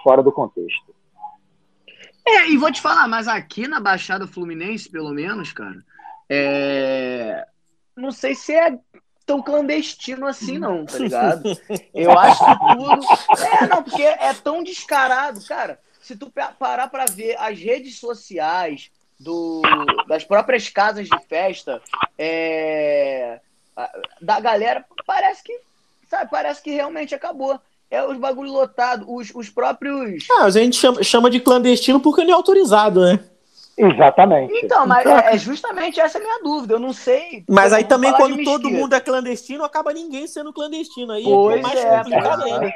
fora 0.03 0.23
do 0.23 0.31
contexto. 0.31 0.95
É, 2.27 2.49
e 2.49 2.57
vou 2.57 2.71
te 2.71 2.81
falar, 2.81 3.07
mas 3.07 3.27
aqui 3.27 3.67
na 3.67 3.79
Baixada 3.79 4.25
Fluminense, 4.25 4.89
pelo 4.89 5.11
menos, 5.11 5.53
cara, 5.53 5.83
é... 6.27 7.45
não 7.95 8.11
sei 8.11 8.33
se 8.33 8.53
é 8.53 8.79
tão 9.25 9.41
clandestino 9.41 10.25
assim, 10.25 10.57
não, 10.57 10.85
tá 10.85 10.97
ligado? 10.97 11.43
Eu 11.93 12.17
acho 12.17 12.43
que 12.43 12.75
tudo. 12.75 13.43
É, 13.43 13.67
não, 13.67 13.83
porque 13.83 14.03
é 14.03 14.33
tão 14.33 14.63
descarado, 14.63 15.43
cara. 15.45 15.79
Se 16.01 16.15
tu 16.15 16.31
parar 16.59 16.87
pra 16.87 17.05
ver 17.05 17.35
as 17.39 17.59
redes 17.59 17.99
sociais 17.99 18.91
do, 19.19 19.61
das 20.07 20.23
próprias 20.23 20.69
casas 20.69 21.07
de 21.07 21.19
festa, 21.27 21.81
é... 22.17 23.39
da 24.21 24.39
galera, 24.39 24.85
parece 25.05 25.43
que, 25.43 25.59
sabe, 26.07 26.29
parece 26.29 26.61
que 26.61 26.71
realmente 26.71 27.13
acabou 27.13 27.59
é 27.89 28.03
os 28.03 28.17
bagulho 28.17 28.51
lotado, 28.51 29.05
os, 29.07 29.33
os 29.33 29.49
próprios. 29.49 30.25
Ah, 30.39 30.45
a 30.45 30.49
gente 30.49 30.75
chama, 30.75 31.03
chama 31.03 31.29
de 31.29 31.39
clandestino 31.39 31.99
porque 31.99 32.23
não 32.23 32.31
é 32.31 32.33
autorizado, 32.33 33.01
né? 33.01 33.19
Exatamente. 33.77 34.53
Então, 34.63 34.87
mas 34.87 35.05
é, 35.05 35.35
é 35.35 35.37
justamente 35.37 35.99
essa 35.99 36.17
a 36.17 36.21
minha 36.21 36.41
dúvida. 36.41 36.75
Eu 36.75 36.79
não 36.79 36.93
sei. 36.93 37.43
Mas 37.47 37.73
aí 37.73 37.83
também, 37.83 38.13
quando 38.13 38.41
todo 38.43 38.69
mundo 38.69 38.93
é 38.95 39.01
clandestino, 39.01 39.65
acaba 39.65 39.91
ninguém 39.91 40.27
sendo 40.27 40.53
clandestino. 40.53 41.11
Aí 41.11 41.23
pois 41.23 41.57
é 41.57 41.61
mais 41.61 41.83
é, 41.83 41.97
complicado 41.97 42.43
ainda. 42.43 42.73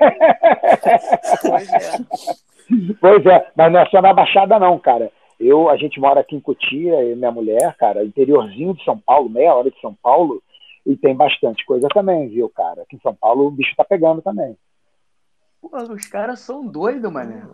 pois 1.42 1.70
é. 1.74 1.92
Pois 3.00 3.26
é, 3.26 3.48
mas 3.56 3.72
não 3.72 3.80
é 3.80 3.86
só 3.88 4.02
na 4.02 4.14
Baixada, 4.14 4.60
não, 4.60 4.78
cara. 4.78 5.12
Eu, 5.40 5.70
a 5.70 5.78
gente 5.78 6.00
mora 6.00 6.20
aqui 6.20 6.36
em 6.36 6.42
Cotia, 6.42 7.02
e 7.04 7.16
minha 7.16 7.32
mulher, 7.32 7.76
cara, 7.78 8.04
interiorzinho 8.04 8.74
de 8.74 8.84
São 8.84 9.00
Paulo, 9.00 9.30
meia 9.30 9.56
hora 9.56 9.72
de 9.72 9.80
São 9.80 9.96
Paulo, 10.04 10.44
e 10.90 10.98
tem 10.98 11.16
bastante 11.16 11.64
coisa 11.66 11.88
também, 11.94 12.28
viu, 12.28 12.50
cara? 12.50 12.82
Aqui 12.82 12.96
em 12.96 13.02
São 13.02 13.14
Paulo 13.14 13.46
o 13.46 13.52
bicho 13.52 13.76
tá 13.76 13.84
pegando 13.84 14.22
também. 14.22 14.58
Pô, 15.62 15.70
os 15.78 16.06
caras 16.06 16.40
são 16.40 16.66
doidos, 16.66 17.12
mané. 17.12 17.46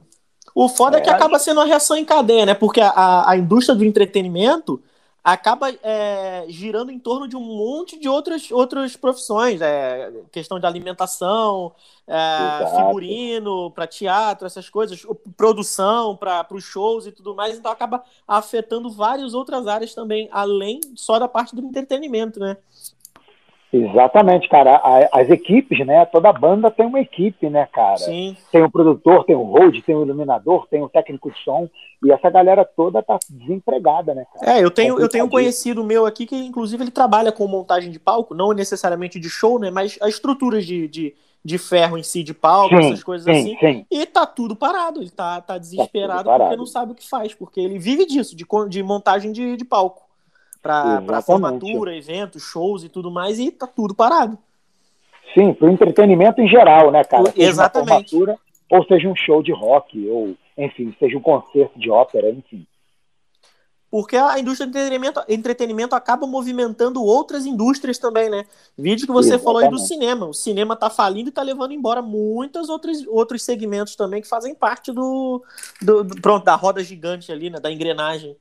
O 0.54 0.70
foda 0.70 1.00
é, 1.00 1.02
que 1.02 1.10
É, 1.10 1.14
acaba 1.14 1.38
sendo 1.38 1.60
uma 1.60 1.66
reação 1.66 1.98
em 1.98 2.06
cadeia, 2.06 2.46
né? 2.46 2.54
Porque 2.54 2.80
a- 2.80 3.30
a, 3.30 3.36
indústria 3.38 3.76
do 3.76 3.84
entretenimento 3.84 4.82
acaba 5.22 5.70
é, 5.84 6.46
girando 6.48 6.92
em 6.92 7.00
torno 7.00 7.28
de 7.28 7.36
um 7.36 7.42
monte 7.42 8.00
de 8.00 8.08
outras, 8.08 8.52
outras 8.52 8.96
profissões. 8.96 9.60
É, 9.60 10.14
questão 10.32 10.60
de 10.60 10.66
alimentação, 10.66 11.74
é, 12.08 12.66
figurino 12.76 13.72
para 13.72 13.88
teatro, 13.88 14.46
essas 14.46 14.70
coisas, 14.70 15.06
produção 15.36 16.16
para 16.16 16.46
os 16.52 16.64
shows 16.64 17.08
e 17.08 17.12
tudo 17.12 17.36
mais. 17.36 17.58
Então 17.58 17.72
acaba 17.72 18.04
afetando 18.28 18.90
várias 18.90 19.34
outras 19.34 19.68
áreas 19.68 19.94
também, 19.96 20.30
além 20.32 20.80
só 20.96 21.18
da 21.18 21.28
parte 21.28 21.56
do 21.56 21.66
entretenimento, 21.66 22.40
né? 22.40 22.56
Exatamente, 23.76 24.48
cara. 24.48 24.82
As 25.12 25.30
equipes, 25.30 25.86
né? 25.86 26.06
Toda 26.06 26.32
banda 26.32 26.72
tem 26.72 26.86
uma 26.86 27.00
equipe, 27.00 27.50
né, 27.50 27.68
cara? 27.72 27.98
Sim. 27.98 28.38
Tem 28.52 28.64
o 28.64 28.72
produtor, 28.72 29.26
tem 29.26 29.36
o 29.36 29.44
hold, 29.44 29.82
tem 29.82 29.96
o 29.96 30.04
iluminador, 30.04 30.66
tem 30.68 30.82
o 30.82 30.90
técnico 30.90 31.30
de 31.30 31.38
som. 31.44 31.70
E 32.04 32.12
essa 32.12 32.30
galera 32.30 32.64
toda 32.64 33.04
tá 33.04 33.18
desempregada, 33.30 34.14
né, 34.14 34.26
cara? 34.34 34.58
É, 34.58 34.64
eu 34.64 34.72
tenho, 34.72 35.00
eu 35.00 35.10
tenho 35.10 35.26
um 35.26 35.30
conhecido 35.30 35.84
meu 35.84 36.06
aqui 36.06 36.26
que, 36.26 36.36
inclusive, 36.36 36.84
ele 36.84 36.92
trabalha 36.92 37.32
com 37.32 37.48
montagem 37.48 37.92
de 37.92 38.00
palco, 38.00 38.34
não 38.34 38.54
necessariamente 38.54 39.20
de 39.20 39.30
show, 39.30 39.60
né? 39.60 39.70
Mas 39.70 39.98
as 40.02 40.10
estruturas 40.10 40.66
de, 40.66 40.88
de, 40.88 41.16
de 41.44 41.58
ferro 41.58 41.98
em 41.98 42.04
si, 42.04 42.24
de 42.24 42.34
palco, 42.34 42.76
essas 42.76 43.04
coisas 43.04 43.28
assim. 43.28 43.58
sim, 43.58 43.58
sim. 43.60 43.86
E 43.92 44.06
tá 44.06 44.26
tudo 44.26 44.56
parado, 44.56 45.02
ele 45.02 45.10
tá, 45.10 45.42
tá 45.42 45.58
desesperado 45.58 46.26
parado. 46.26 46.44
porque 46.44 46.58
não 46.58 46.66
sabe 46.66 46.94
o 46.94 46.96
que 46.96 47.08
faz, 47.08 47.34
porque 47.34 47.60
ele 47.60 47.78
vive 47.78 48.06
disso, 48.06 48.36
de, 48.36 48.46
de 48.70 48.84
montagem 48.84 49.32
de, 49.32 49.58
de 49.58 49.66
palco. 49.66 50.05
Exatamente. 50.74 51.26
formatura, 51.26 51.96
eventos, 51.96 52.42
shows 52.44 52.84
e 52.84 52.90
tudo 52.90 53.12
mais, 53.12 53.40
e 53.40 53.52
tá 53.52 53.68
tudo 53.68 53.94
parado. 53.94 54.38
Sim, 55.34 55.54
pro 55.54 55.70
entretenimento 55.70 56.42
em 56.42 56.48
geral, 56.48 56.92
né, 56.92 57.04
cara? 57.04 57.32
Seja 57.32 57.50
Exatamente. 57.50 58.10
formatura, 58.10 58.40
ou 58.72 58.86
seja 58.86 59.08
um 59.08 59.16
show 59.16 59.44
de 59.44 59.52
rock, 59.52 60.08
ou, 60.10 60.36
enfim, 60.58 60.96
seja 60.98 61.18
um 61.18 61.22
concerto 61.22 61.78
de 61.78 61.90
ópera, 61.90 62.30
enfim. 62.30 62.66
Porque 63.92 64.18
a 64.18 64.38
indústria 64.40 64.68
do 64.68 64.72
entretenimento, 64.72 65.22
entretenimento 65.30 65.96
acaba 65.96 66.28
movimentando 66.28 67.02
outras 67.02 67.46
indústrias 67.46 67.98
também, 67.98 68.30
né? 68.30 68.46
Vídeo 68.78 69.06
que 69.08 69.14
você 69.14 69.38
falou 69.40 69.60
aí 69.60 69.70
do 69.70 69.76
Exatamente. 69.76 69.88
cinema. 69.88 70.26
O 70.26 70.34
cinema 70.34 70.76
tá 70.76 70.90
falindo 70.90 71.30
e 71.30 71.32
tá 71.32 71.42
levando 71.42 71.72
embora 71.72 72.02
muitos 72.02 72.68
outros, 72.68 73.06
outros 73.08 73.44
segmentos 73.44 73.96
também 73.96 74.22
que 74.22 74.28
fazem 74.28 74.54
parte 74.54 74.92
do, 74.92 75.42
do- 75.82 76.04
do- 76.04 76.20
pronto, 76.22 76.44
da 76.44 76.56
roda 76.56 76.84
gigante 76.84 77.32
ali, 77.32 77.50
né? 77.50 77.58
Da 77.60 77.72
engrenagem. 77.72 78.36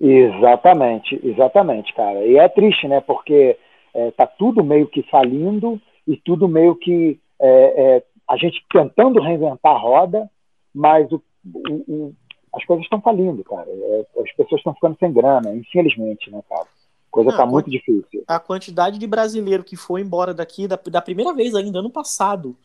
Exatamente, 0.00 1.20
exatamente, 1.22 1.94
cara. 1.94 2.24
E 2.26 2.36
é 2.36 2.48
triste, 2.48 2.86
né? 2.88 3.00
Porque 3.00 3.56
é, 3.94 4.10
tá 4.12 4.26
tudo 4.26 4.62
meio 4.64 4.86
que 4.86 5.02
falindo 5.04 5.80
e 6.06 6.16
tudo 6.16 6.48
meio 6.48 6.74
que 6.74 7.18
é, 7.40 7.96
é, 7.96 8.02
a 8.28 8.36
gente 8.36 8.64
tentando 8.72 9.20
reinventar 9.20 9.72
a 9.74 9.78
roda, 9.78 10.28
mas 10.74 11.10
o- 11.12 11.22
o- 11.54 11.84
o- 11.88 12.14
as 12.54 12.64
coisas 12.64 12.84
estão 12.84 13.00
falindo, 13.00 13.42
cara. 13.44 13.66
É, 13.68 14.06
as 14.22 14.32
pessoas 14.32 14.60
estão 14.60 14.74
ficando 14.74 14.96
sem 14.98 15.12
grana, 15.12 15.54
infelizmente, 15.54 16.30
né, 16.30 16.40
cara? 16.48 16.66
Coisa 17.10 17.30
Ah, 17.30 17.36
tá 17.36 17.44
com- 17.44 17.50
muito 17.52 17.70
difícil. 17.70 18.24
A 18.26 18.40
quantidade 18.40 18.98
de 18.98 19.06
brasileiro 19.06 19.62
que 19.62 19.76
foi 19.76 20.00
embora 20.00 20.34
daqui 20.34 20.66
da, 20.66 20.78
da 20.90 21.00
primeira 21.00 21.32
vez 21.32 21.54
ainda, 21.54 21.78
ano 21.78 21.90
passado, 21.90 22.56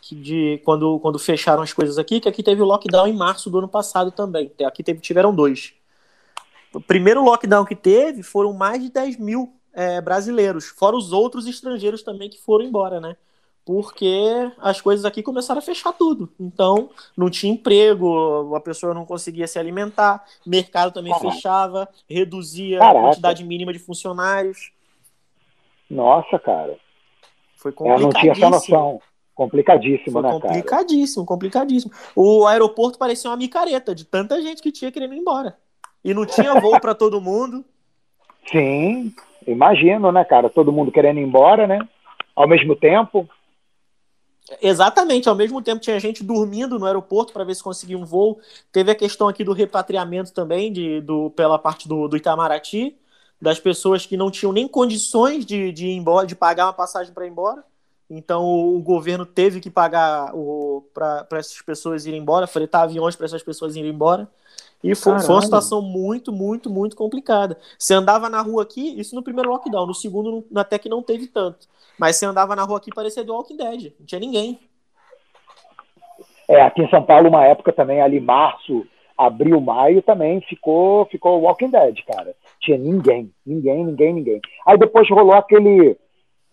que 0.00 0.14
de, 0.14 0.60
quando, 0.64 0.98
quando 1.00 1.18
fecharam 1.18 1.62
as 1.62 1.72
coisas 1.72 1.98
aqui, 1.98 2.20
que 2.20 2.28
aqui 2.28 2.42
teve 2.42 2.62
o 2.62 2.64
lockdown 2.64 3.06
em 3.06 3.12
março 3.16 3.50
do 3.50 3.58
ano 3.58 3.68
passado 3.68 4.10
também. 4.10 4.50
Aqui 4.64 4.82
teve, 4.82 5.00
tiveram 5.00 5.34
dois. 5.34 5.74
O 6.78 6.80
primeiro 6.80 7.24
lockdown 7.24 7.64
que 7.64 7.74
teve 7.74 8.22
foram 8.22 8.52
mais 8.52 8.80
de 8.80 8.88
10 8.88 9.16
mil 9.18 9.52
é, 9.74 10.00
brasileiros, 10.00 10.68
fora 10.68 10.94
os 10.96 11.10
outros 11.12 11.44
estrangeiros 11.48 12.04
também 12.04 12.30
que 12.30 12.40
foram 12.40 12.64
embora, 12.64 13.00
né? 13.00 13.16
Porque 13.66 14.48
as 14.58 14.80
coisas 14.80 15.04
aqui 15.04 15.20
começaram 15.20 15.58
a 15.58 15.62
fechar 15.62 15.92
tudo. 15.92 16.32
Então, 16.38 16.88
não 17.16 17.28
tinha 17.28 17.52
emprego, 17.52 18.54
a 18.54 18.60
pessoa 18.60 18.94
não 18.94 19.04
conseguia 19.04 19.48
se 19.48 19.58
alimentar, 19.58 20.24
mercado 20.46 20.92
também 20.92 21.12
Caraca. 21.12 21.32
fechava, 21.32 21.88
reduzia 22.08 22.78
Caraca. 22.78 22.98
a 22.98 23.02
quantidade 23.02 23.42
mínima 23.44 23.72
de 23.72 23.80
funcionários. 23.80 24.70
Nossa, 25.90 26.38
cara. 26.38 26.78
Foi 27.56 27.72
Eu 27.72 27.98
não 27.98 28.10
tinha 28.10 28.30
essa 28.30 28.40
complicadíssimo. 28.40 28.50
noção. 28.50 29.02
Complicadíssimo, 29.34 30.12
Foi 30.12 30.22
né, 30.22 30.28
cara? 30.28 30.40
complicadíssimo, 30.40 31.26
complicadíssimo. 31.26 31.92
O 32.14 32.46
aeroporto 32.46 32.98
parecia 32.98 33.28
uma 33.28 33.36
micareta 33.36 33.96
de 33.96 34.04
tanta 34.04 34.40
gente 34.40 34.62
que 34.62 34.70
tinha 34.70 34.92
querendo 34.92 35.14
ir 35.14 35.18
embora. 35.18 35.58
E 36.04 36.14
não 36.14 36.24
tinha 36.24 36.60
voo 36.60 36.80
para 36.80 36.94
todo 36.94 37.20
mundo. 37.20 37.64
Sim, 38.50 39.12
imagino, 39.46 40.10
né, 40.10 40.24
cara? 40.24 40.48
Todo 40.48 40.72
mundo 40.72 40.92
querendo 40.92 41.18
ir 41.18 41.22
embora, 41.22 41.66
né? 41.66 41.86
Ao 42.34 42.48
mesmo 42.48 42.74
tempo. 42.76 43.28
Exatamente, 44.62 45.28
ao 45.28 45.34
mesmo 45.34 45.60
tempo 45.60 45.80
tinha 45.80 46.00
gente 46.00 46.24
dormindo 46.24 46.78
no 46.78 46.86
aeroporto 46.86 47.32
para 47.32 47.44
ver 47.44 47.54
se 47.54 47.62
conseguia 47.62 47.98
um 47.98 48.04
voo. 48.04 48.40
Teve 48.72 48.90
a 48.90 48.94
questão 48.94 49.28
aqui 49.28 49.44
do 49.44 49.52
repatriamento 49.52 50.32
também, 50.32 50.72
de, 50.72 51.00
do, 51.02 51.30
pela 51.30 51.58
parte 51.58 51.86
do, 51.86 52.08
do 52.08 52.16
Itamaraty, 52.16 52.96
das 53.40 53.60
pessoas 53.60 54.06
que 54.06 54.16
não 54.16 54.30
tinham 54.30 54.52
nem 54.52 54.66
condições 54.66 55.44
de, 55.44 55.70
de 55.72 55.88
ir 55.88 55.96
embora, 55.96 56.26
de 56.26 56.34
pagar 56.34 56.66
uma 56.66 56.72
passagem 56.72 57.12
para 57.12 57.26
ir 57.26 57.30
embora. 57.30 57.62
Então 58.10 58.42
o, 58.44 58.80
governo 58.80 59.26
teve 59.26 59.60
que 59.60 59.70
pagar 59.70 60.32
para 60.94 61.26
essas 61.32 61.60
pessoas 61.60 62.06
irem 62.06 62.20
embora, 62.20 62.46
fretar 62.46 62.82
aviões 62.82 63.14
para 63.14 63.26
essas 63.26 63.42
pessoas 63.42 63.76
irem 63.76 63.90
embora. 63.90 64.26
E 64.82 64.94
foi, 64.94 65.18
foi 65.18 65.34
uma 65.34 65.42
situação 65.42 65.82
muito, 65.82 66.32
muito, 66.32 66.70
muito 66.70 66.94
complicada. 66.94 67.58
Você 67.78 67.94
andava 67.94 68.28
na 68.28 68.40
rua 68.40 68.62
aqui, 68.62 68.98
isso 68.98 69.14
no 69.14 69.22
primeiro 69.22 69.50
lockdown, 69.50 69.86
no 69.86 69.94
segundo 69.94 70.46
até 70.54 70.78
que 70.78 70.88
não 70.88 71.02
teve 71.02 71.26
tanto. 71.26 71.66
Mas 71.98 72.16
você 72.16 72.26
andava 72.26 72.54
na 72.54 72.62
rua 72.62 72.78
aqui 72.78 72.94
parecia 72.94 73.24
do 73.24 73.34
Walking 73.34 73.56
Dead, 73.56 73.92
não 73.98 74.06
tinha 74.06 74.20
ninguém. 74.20 74.60
É, 76.48 76.62
aqui 76.62 76.82
em 76.82 76.88
São 76.88 77.02
Paulo, 77.02 77.28
uma 77.28 77.44
época 77.44 77.72
também, 77.72 78.00
ali 78.00 78.20
março, 78.20 78.86
abril, 79.16 79.60
maio, 79.60 80.00
também 80.00 80.40
ficou, 80.42 81.04
ficou 81.06 81.40
Walking 81.40 81.70
Dead, 81.70 81.98
cara. 82.06 82.34
Tinha 82.60 82.78
ninguém, 82.78 83.32
ninguém, 83.44 83.84
ninguém, 83.84 84.14
ninguém. 84.14 84.40
Aí 84.64 84.78
depois 84.78 85.10
rolou 85.10 85.34
aquele, 85.34 85.98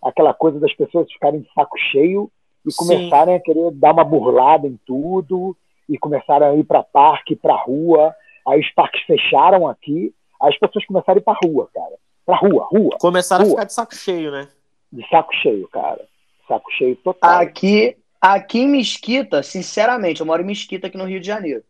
aquela 0.04 0.34
coisa 0.34 0.60
das 0.60 0.74
pessoas 0.74 1.12
ficarem 1.12 1.42
de 1.42 1.54
saco 1.54 1.78
cheio 1.78 2.30
e 2.66 2.72
Sim. 2.72 2.78
começarem 2.78 3.36
a 3.36 3.40
querer 3.40 3.72
dar 3.72 3.94
uma 3.94 4.04
burlada 4.04 4.68
em 4.68 4.80
tudo 4.84 5.56
e 5.88 5.98
começaram 5.98 6.48
a 6.52 6.56
ir 6.56 6.64
para 6.64 6.84
parque, 6.84 7.36
para 7.36 7.56
rua. 7.56 8.14
Aí 8.48 8.60
os 8.60 8.70
parques 8.72 9.02
fecharam 9.04 9.68
aqui, 9.68 10.14
aí 10.42 10.50
as 10.50 10.58
pessoas 10.60 10.86
começaram 10.86 11.18
a 11.18 11.22
ir 11.22 11.24
para 11.24 11.40
rua, 11.44 11.70
cara. 11.74 11.96
Pra 12.26 12.36
rua, 12.38 12.68
rua, 12.72 12.98
Começaram 13.00 13.44
a 13.44 13.46
Rua. 13.46 13.56
ficar 13.56 13.66
de 13.66 13.74
saco 13.74 13.96
cheio, 13.96 14.32
né? 14.32 14.48
de 14.92 15.08
saco 15.10 15.34
cheio, 15.36 15.68
cara. 15.68 16.08
Saco 16.48 16.72
cheio 16.72 16.96
total. 16.98 17.40
Aqui, 17.42 17.98
aqui 18.22 18.60
em 18.60 18.70
Mesquita, 18.70 19.44
sinceramente, 19.44 20.22
eu 20.22 20.26
moro 20.26 20.42
em 20.42 20.46
Mesquita 20.46 20.88
aqui 20.88 20.98
no 20.98 21.06
Rio 21.06 21.20
de 21.20 21.28
Janeiro. 21.28 21.64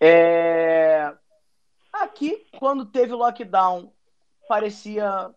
É, 0.00 1.12
Aqui, 1.92 2.46
quando 2.58 2.86
teve 2.86 3.12
o 3.12 3.16
lockdown, 3.16 3.92
parecia 4.48 5.30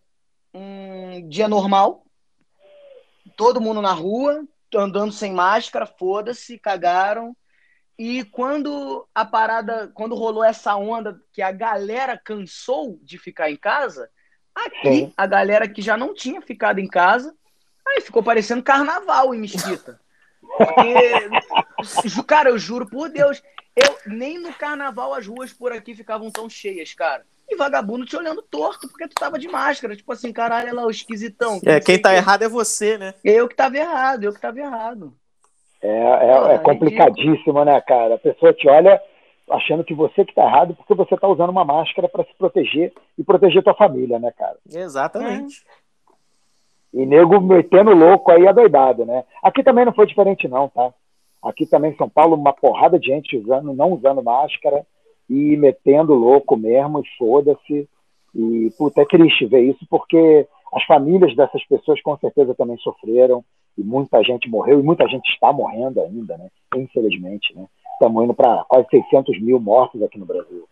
um 0.53 1.27
dia 1.27 1.47
normal. 1.47 2.03
Todo 3.35 3.59
mundo 3.59 3.81
na 3.81 3.91
rua, 3.91 4.45
andando 4.75 5.11
sem 5.11 5.33
máscara, 5.33 5.85
foda-se, 5.85 6.57
cagaram. 6.57 7.35
E 7.97 8.23
quando 8.23 9.07
a 9.13 9.23
parada, 9.23 9.91
quando 9.93 10.15
rolou 10.15 10.43
essa 10.43 10.75
onda 10.75 11.21
que 11.31 11.41
a 11.41 11.51
galera 11.51 12.17
cansou 12.17 12.99
de 13.03 13.17
ficar 13.17 13.51
em 13.51 13.55
casa, 13.55 14.09
aqui 14.53 15.13
a 15.15 15.27
galera 15.27 15.67
que 15.67 15.81
já 15.81 15.95
não 15.95 16.13
tinha 16.13 16.41
ficado 16.41 16.79
em 16.79 16.87
casa, 16.87 17.35
aí 17.87 18.01
ficou 18.01 18.23
parecendo 18.23 18.63
carnaval 18.63 19.33
em 19.33 19.39
Mesquita. 19.39 19.99
Porque, 20.57 22.23
cara, 22.27 22.49
eu 22.49 22.57
juro 22.57 22.87
por 22.87 23.09
Deus, 23.09 23.41
eu 23.75 23.97
nem 24.05 24.39
no 24.39 24.53
carnaval 24.53 25.13
as 25.13 25.25
ruas 25.25 25.53
por 25.53 25.71
aqui 25.71 25.95
ficavam 25.95 26.31
tão 26.31 26.49
cheias, 26.49 26.93
cara. 26.93 27.25
E 27.49 27.55
vagabundo 27.55 28.05
te 28.05 28.15
olhando 28.15 28.41
torto 28.41 28.87
porque 28.87 29.07
tu 29.07 29.15
tava 29.15 29.37
de 29.37 29.47
máscara, 29.47 29.95
tipo 29.95 30.11
assim, 30.11 30.31
caralho, 30.31 30.67
olha 30.67 30.75
lá 30.75 30.85
o 30.85 30.91
esquisitão. 30.91 31.59
É, 31.65 31.79
quem 31.79 32.01
tá 32.01 32.09
o 32.09 32.11
quê. 32.13 32.17
errado 32.17 32.43
é 32.43 32.49
você, 32.49 32.97
né? 32.97 33.13
Eu 33.23 33.47
que 33.47 33.55
tava 33.55 33.77
errado, 33.77 34.23
eu 34.23 34.33
que 34.33 34.39
tava 34.39 34.59
errado. 34.59 35.15
É, 35.83 35.89
é, 35.89 36.33
Ah, 36.33 36.53
é 36.53 36.57
complicadíssimo, 36.59 37.63
né, 37.65 37.79
cara? 37.81 38.15
A 38.15 38.17
pessoa 38.17 38.53
te 38.53 38.67
olha 38.69 39.01
achando 39.51 39.83
que 39.83 39.93
você 39.93 40.23
que 40.23 40.33
tá 40.33 40.45
errado 40.45 40.73
porque 40.73 40.93
você 40.93 41.17
tá 41.17 41.27
usando 41.27 41.49
uma 41.49 41.65
máscara 41.65 42.07
para 42.07 42.23
se 42.23 42.33
proteger 42.37 42.93
e 43.17 43.23
proteger 43.23 43.61
tua 43.61 43.73
família, 43.73 44.17
né, 44.17 44.31
cara? 44.31 44.57
Exatamente. 44.73 45.63
E 46.93 47.05
nego 47.05 47.41
metendo 47.41 47.93
louco 47.93 48.31
aí 48.31 48.47
adoidado, 48.47 49.05
né? 49.05 49.25
Aqui 49.43 49.61
também 49.61 49.83
não 49.83 49.93
foi 49.93 50.05
diferente, 50.05 50.47
não, 50.47 50.69
tá? 50.69 50.93
Aqui 51.41 51.65
também 51.65 51.91
em 51.91 51.97
São 51.97 52.07
Paulo, 52.07 52.35
uma 52.35 52.53
porrada 52.53 52.97
de 52.97 53.07
gente 53.07 53.37
usando, 53.37 53.73
não 53.73 53.91
usando 53.91 54.23
máscara 54.23 54.85
e 55.29 55.57
metendo 55.57 56.13
louco 56.13 56.55
mesmo, 56.55 56.99
e 56.99 57.17
foda-se. 57.17 57.89
E, 58.33 58.69
puta, 58.77 59.01
é 59.01 59.05
triste 59.05 59.45
ver 59.45 59.61
isso, 59.61 59.85
porque 59.89 60.47
as 60.73 60.83
famílias 60.85 61.35
dessas 61.35 61.63
pessoas 61.65 62.01
com 62.01 62.17
certeza 62.17 62.55
também 62.55 62.77
sofreram, 62.77 63.43
e 63.77 63.83
muita 63.83 64.21
gente 64.23 64.49
morreu, 64.49 64.79
e 64.79 64.83
muita 64.83 65.07
gente 65.07 65.27
está 65.29 65.51
morrendo 65.51 66.01
ainda, 66.01 66.37
né? 66.37 66.49
Infelizmente, 66.75 67.55
né? 67.55 67.65
Estamos 67.93 68.23
indo 68.23 68.33
para 68.33 68.63
quase 68.65 68.87
600 68.89 69.39
mil 69.41 69.59
mortos 69.59 70.01
aqui 70.01 70.17
no 70.17 70.25
Brasil. 70.25 70.67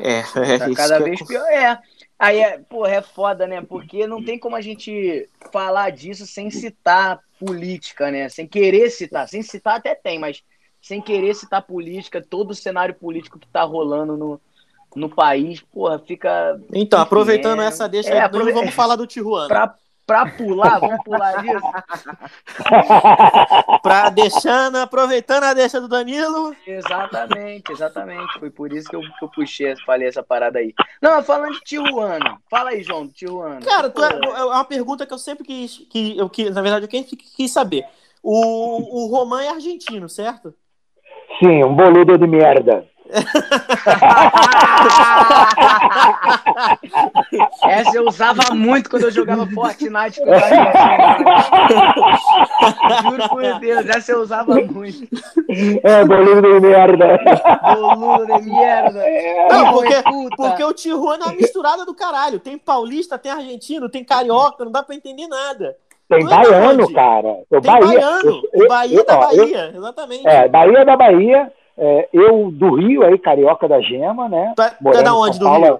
É, 0.00 0.20
é 0.20 0.58
Tá 0.58 0.68
isso 0.68 0.76
cada 0.76 0.96
que 0.96 1.02
é 1.02 1.06
vez 1.06 1.22
pior. 1.26 1.46
É. 1.50 1.78
Aí, 2.18 2.40
é, 2.40 2.58
porra, 2.58 2.94
é 2.94 3.02
foda, 3.02 3.46
né? 3.46 3.60
Porque 3.60 4.06
não 4.06 4.24
tem 4.24 4.38
como 4.38 4.56
a 4.56 4.60
gente 4.60 5.28
falar 5.52 5.90
disso 5.90 6.26
sem 6.26 6.50
citar 6.50 7.20
política, 7.38 8.10
né? 8.10 8.28
Sem 8.28 8.46
querer 8.46 8.90
citar. 8.90 9.28
Sem 9.28 9.42
citar 9.42 9.76
até 9.76 9.94
tem, 9.94 10.18
mas 10.18 10.42
sem 10.80 11.00
querer 11.00 11.34
citar 11.34 11.62
política, 11.62 12.20
todo 12.20 12.50
o 12.50 12.54
cenário 12.54 12.94
político 12.94 13.38
que 13.38 13.46
tá 13.46 13.62
rolando 13.62 14.16
no, 14.16 14.40
no 14.94 15.08
país, 15.08 15.60
porra, 15.60 15.98
fica. 15.98 16.60
Então, 16.72 17.00
aproveitando 17.00 17.62
é... 17.62 17.66
essa 17.66 17.88
deixa, 17.88 18.10
é, 18.10 18.20
aprove... 18.20 18.52
vamos 18.52 18.74
falar 18.74 18.96
do 18.96 19.06
Tijuana. 19.06 19.48
Pra, 19.48 19.74
pra 20.06 20.26
pular, 20.26 20.78
vamos 20.78 21.02
pular 21.04 21.42
disso. 21.42 21.72
pra 23.82 24.10
deixando, 24.10 24.76
aproveitando 24.76 25.44
a 25.44 25.54
deixa 25.54 25.80
do 25.80 25.88
Danilo. 25.88 26.54
Exatamente, 26.66 27.72
exatamente. 27.72 28.38
Foi 28.38 28.50
por 28.50 28.72
isso 28.72 28.88
que 28.88 28.96
eu, 28.96 29.00
que 29.00 29.24
eu 29.24 29.28
puxei, 29.28 29.74
falei 29.84 30.08
essa 30.08 30.22
parada 30.22 30.58
aí. 30.58 30.74
Não, 31.00 31.22
falando 31.22 31.54
de 31.54 31.60
Tijuana. 31.60 32.38
Fala 32.50 32.70
aí, 32.70 32.82
João, 32.82 33.06
de 33.06 33.12
Tijuana. 33.14 33.60
Cara, 33.60 33.90
tu 33.90 34.02
é, 34.02 34.10
é 34.10 34.44
uma 34.44 34.64
pergunta 34.64 35.06
que 35.06 35.12
eu 35.12 35.18
sempre 35.18 35.44
quis, 35.44 35.78
que 35.90 36.18
eu 36.18 36.28
que, 36.28 36.50
na 36.50 36.62
verdade, 36.62 36.84
eu 36.84 36.88
quis, 36.88 37.06
quis 37.36 37.52
saber. 37.52 37.84
O, 38.22 39.04
o 39.04 39.06
Roman 39.08 39.42
é 39.42 39.48
argentino, 39.48 40.08
certo? 40.08 40.54
Sim, 41.38 41.64
um 41.64 41.74
boludo 41.74 42.16
de 42.16 42.26
merda. 42.26 42.86
Essa 47.62 47.96
eu 47.96 48.06
usava 48.06 48.54
muito 48.54 48.90
quando 48.90 49.04
eu 49.04 49.10
jogava 49.10 49.46
Fortnite 49.46 50.20
com 50.20 50.26
Juro 53.10 53.28
por 53.28 53.42
Deus, 53.60 53.88
essa 53.88 54.12
eu 54.12 54.20
usava 54.20 54.54
muito. 54.54 55.08
É, 55.82 56.04
boludo 56.04 56.42
de 56.42 56.60
merda. 56.60 57.18
Boludo 57.74 58.40
de 58.40 58.50
merda. 58.50 59.04
Não, 59.50 59.72
porque, 59.72 59.94
porque 60.36 60.64
o 60.64 60.72
Tijuana 60.72 61.24
é 61.24 61.28
uma 61.28 61.36
misturada 61.36 61.84
do 61.84 61.94
caralho. 61.94 62.40
Tem 62.40 62.58
paulista, 62.58 63.18
tem 63.18 63.32
argentino, 63.32 63.88
tem 63.88 64.04
carioca, 64.04 64.64
não 64.64 64.72
dá 64.72 64.82
pra 64.82 64.94
entender 64.94 65.26
nada. 65.26 65.76
Tem 66.08 66.20
é 66.20 66.28
baiano, 66.28 66.92
cara. 66.92 67.36
Tem 67.48 67.60
Bahia. 67.60 67.86
baiano. 67.86 68.42
Eu, 68.52 68.68
Bahia 68.68 69.04
da 69.04 69.16
Bahia, 69.16 69.72
exatamente. 69.74 70.28
É, 70.28 70.48
Bahia 70.48 70.84
da 70.84 70.96
Bahia. 70.96 71.52
É, 71.76 72.08
eu 72.12 72.50
do 72.50 72.74
Rio, 72.74 73.02
aí, 73.02 73.18
carioca 73.18 73.66
da 73.66 73.80
Gema, 73.80 74.28
né? 74.28 74.52
Tá, 74.56 74.76
é 74.94 75.02
da 75.02 75.14
onde 75.14 75.38
do 75.38 75.44
Paulo, 75.44 75.64
Rio? 75.64 75.78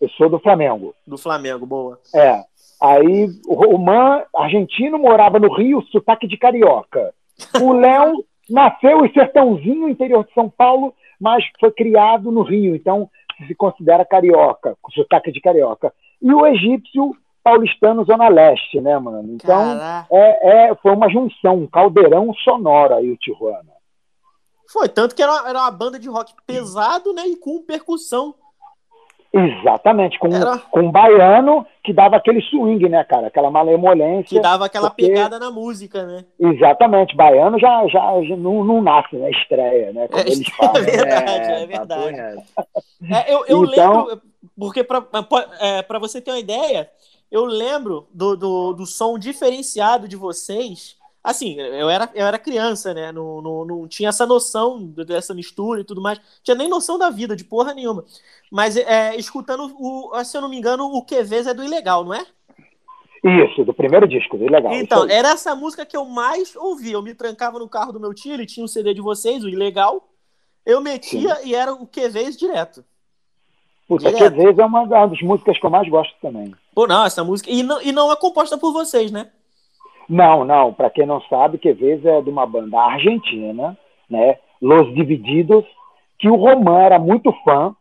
Eu 0.00 0.08
sou 0.10 0.28
do 0.28 0.38
Flamengo. 0.38 0.94
Do 1.06 1.18
Flamengo, 1.18 1.66
boa. 1.66 1.98
É. 2.14 2.42
Aí 2.80 3.28
o 3.46 3.78
Man, 3.78 4.22
argentino, 4.34 4.98
morava 4.98 5.38
no 5.38 5.52
Rio, 5.52 5.82
sotaque 5.90 6.26
de 6.26 6.36
carioca. 6.36 7.14
O 7.60 7.72
Léo 7.72 8.24
nasceu 8.48 9.04
em 9.04 9.12
Sertãozinho, 9.12 9.88
interior 9.88 10.24
de 10.24 10.34
São 10.34 10.50
Paulo, 10.50 10.94
mas 11.20 11.44
foi 11.58 11.70
criado 11.70 12.30
no 12.30 12.42
Rio, 12.42 12.74
então 12.74 13.08
se 13.46 13.54
considera 13.54 14.04
carioca, 14.04 14.76
com 14.82 14.92
sotaque 14.92 15.32
de 15.32 15.40
carioca. 15.40 15.92
E 16.20 16.32
o 16.32 16.46
egípcio 16.46 17.16
paulistano 17.42 18.04
Zona 18.04 18.28
Leste, 18.28 18.80
né, 18.80 18.98
mano? 18.98 19.34
Então 19.34 19.78
é, 20.10 20.68
é, 20.68 20.74
foi 20.76 20.92
uma 20.92 21.10
junção, 21.10 21.56
um 21.56 21.66
caldeirão 21.66 22.32
sonoro 22.42 22.94
aí 22.94 23.10
o 23.10 23.16
Tijuana. 23.16 23.73
Foi, 24.74 24.88
tanto 24.88 25.14
que 25.14 25.22
era 25.22 25.30
uma, 25.30 25.48
era 25.48 25.60
uma 25.60 25.70
banda 25.70 26.00
de 26.00 26.08
rock 26.08 26.34
pesado, 26.44 27.12
né? 27.12 27.28
E 27.28 27.36
com 27.36 27.62
percussão. 27.62 28.34
Exatamente, 29.32 30.18
com, 30.18 30.26
era... 30.26 30.58
com 30.58 30.80
um 30.80 30.90
baiano 30.90 31.64
que 31.84 31.92
dava 31.92 32.16
aquele 32.16 32.42
swing, 32.42 32.88
né, 32.88 33.04
cara? 33.04 33.28
Aquela 33.28 33.52
malemolência. 33.52 34.36
Que 34.36 34.40
dava 34.40 34.66
aquela 34.66 34.90
porque... 34.90 35.06
pegada 35.06 35.38
na 35.38 35.48
música, 35.52 36.04
né? 36.04 36.24
Exatamente, 36.40 37.14
baiano 37.14 37.56
já, 37.56 37.86
já, 37.86 38.20
já 38.24 38.36
não, 38.36 38.64
não 38.64 38.82
nasce, 38.82 39.14
né? 39.14 39.30
Estreia, 39.30 39.92
né? 39.92 40.08
Como 40.08 40.20
é, 40.20 40.26
eles 40.26 40.48
falam. 40.48 40.74
É 40.74 40.80
verdade, 40.82 41.30
é, 41.30 41.62
é 41.62 41.66
verdade. 41.66 42.42
É, 43.14 43.32
eu, 43.32 43.44
eu 43.46 43.64
então... 43.66 44.06
lembro, 44.06 44.22
porque 44.58 44.82
para 44.82 45.04
é, 45.60 45.98
você 46.00 46.20
ter 46.20 46.32
uma 46.32 46.40
ideia, 46.40 46.90
eu 47.30 47.44
lembro 47.44 48.08
do, 48.12 48.34
do, 48.34 48.72
do 48.72 48.86
som 48.86 49.18
diferenciado 49.18 50.08
de 50.08 50.16
vocês 50.16 50.96
Assim, 51.24 51.58
eu 51.58 51.88
era, 51.88 52.10
eu 52.14 52.26
era 52.26 52.38
criança, 52.38 52.92
né? 52.92 53.10
Não, 53.10 53.40
não, 53.40 53.64
não 53.64 53.88
tinha 53.88 54.10
essa 54.10 54.26
noção 54.26 54.84
dessa 54.88 55.32
mistura 55.32 55.80
e 55.80 55.84
tudo 55.84 56.02
mais. 56.02 56.20
Tinha 56.42 56.54
nem 56.54 56.68
noção 56.68 56.98
da 56.98 57.08
vida, 57.08 57.34
de 57.34 57.42
porra 57.42 57.72
nenhuma. 57.72 58.04
Mas 58.52 58.76
é, 58.76 59.16
escutando, 59.16 59.74
o, 59.78 60.22
se 60.22 60.36
eu 60.36 60.42
não 60.42 60.50
me 60.50 60.58
engano, 60.58 60.84
o 60.84 61.02
QVs 61.02 61.46
é 61.46 61.54
do 61.54 61.64
Ilegal, 61.64 62.04
não 62.04 62.12
é? 62.12 62.26
Isso, 63.24 63.64
do 63.64 63.72
primeiro 63.72 64.06
disco, 64.06 64.36
do 64.36 64.44
Ilegal. 64.44 64.74
Então, 64.74 65.08
era 65.08 65.30
essa 65.30 65.54
música 65.54 65.86
que 65.86 65.96
eu 65.96 66.04
mais 66.04 66.54
ouvia. 66.56 66.92
Eu 66.92 67.02
me 67.02 67.14
trancava 67.14 67.58
no 67.58 67.70
carro 67.70 67.90
do 67.90 67.98
meu 67.98 68.12
tio, 68.12 68.34
ele 68.34 68.44
tinha 68.44 68.62
um 68.62 68.68
CD 68.68 68.92
de 68.92 69.00
vocês, 69.00 69.42
o 69.42 69.48
Ilegal. 69.48 70.06
Eu 70.66 70.82
metia 70.82 71.36
Sim. 71.36 71.48
e 71.48 71.54
era 71.54 71.72
o 71.72 71.86
QVs 71.86 72.36
direto. 72.36 72.84
Puta, 73.88 74.12
QVs 74.12 74.58
é 74.58 74.64
uma 74.64 74.84
das 74.84 75.22
músicas 75.22 75.58
que 75.58 75.64
eu 75.64 75.70
mais 75.70 75.88
gosto 75.88 76.14
também. 76.20 76.54
Pô, 76.74 76.86
não, 76.86 77.06
essa 77.06 77.24
música. 77.24 77.50
E 77.50 77.62
não, 77.62 77.80
e 77.80 77.92
não 77.92 78.12
é 78.12 78.16
composta 78.16 78.58
por 78.58 78.74
vocês, 78.74 79.10
né? 79.10 79.30
Não, 80.08 80.44
não. 80.44 80.72
Para 80.72 80.90
quem 80.90 81.06
não 81.06 81.20
sabe, 81.22 81.58
Quevedo 81.58 82.08
é 82.08 82.20
de 82.20 82.30
uma 82.30 82.46
banda 82.46 82.78
argentina, 82.78 83.76
né? 84.08 84.38
Los 84.60 84.94
Divididos, 84.94 85.64
que 86.18 86.28
o 86.28 86.36
Roman 86.36 86.80
era 86.80 86.98
muito 86.98 87.32
fã. 87.44 87.74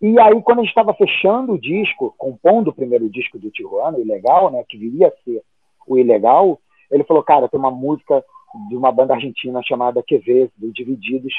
E 0.00 0.18
aí, 0.18 0.40
quando 0.42 0.60
a 0.60 0.62
gente 0.62 0.70
estava 0.70 0.94
fechando 0.94 1.52
o 1.52 1.60
disco, 1.60 2.14
compondo 2.16 2.68
o 2.68 2.74
primeiro 2.74 3.08
disco 3.08 3.38
do 3.38 3.50
Tijuana, 3.50 3.98
o 3.98 4.00
Ilegal, 4.00 4.50
né? 4.50 4.64
Que 4.68 4.78
viria 4.78 5.08
a 5.08 5.24
ser 5.24 5.42
o 5.86 5.98
Ilegal, 5.98 6.58
ele 6.90 7.04
falou, 7.04 7.22
cara, 7.22 7.48
tem 7.48 7.58
uma 7.58 7.70
música 7.70 8.24
de 8.68 8.76
uma 8.76 8.90
banda 8.90 9.14
argentina 9.14 9.60
chamada 9.62 10.02
Quevedo, 10.02 10.52
do 10.56 10.72
Divididos, 10.72 11.32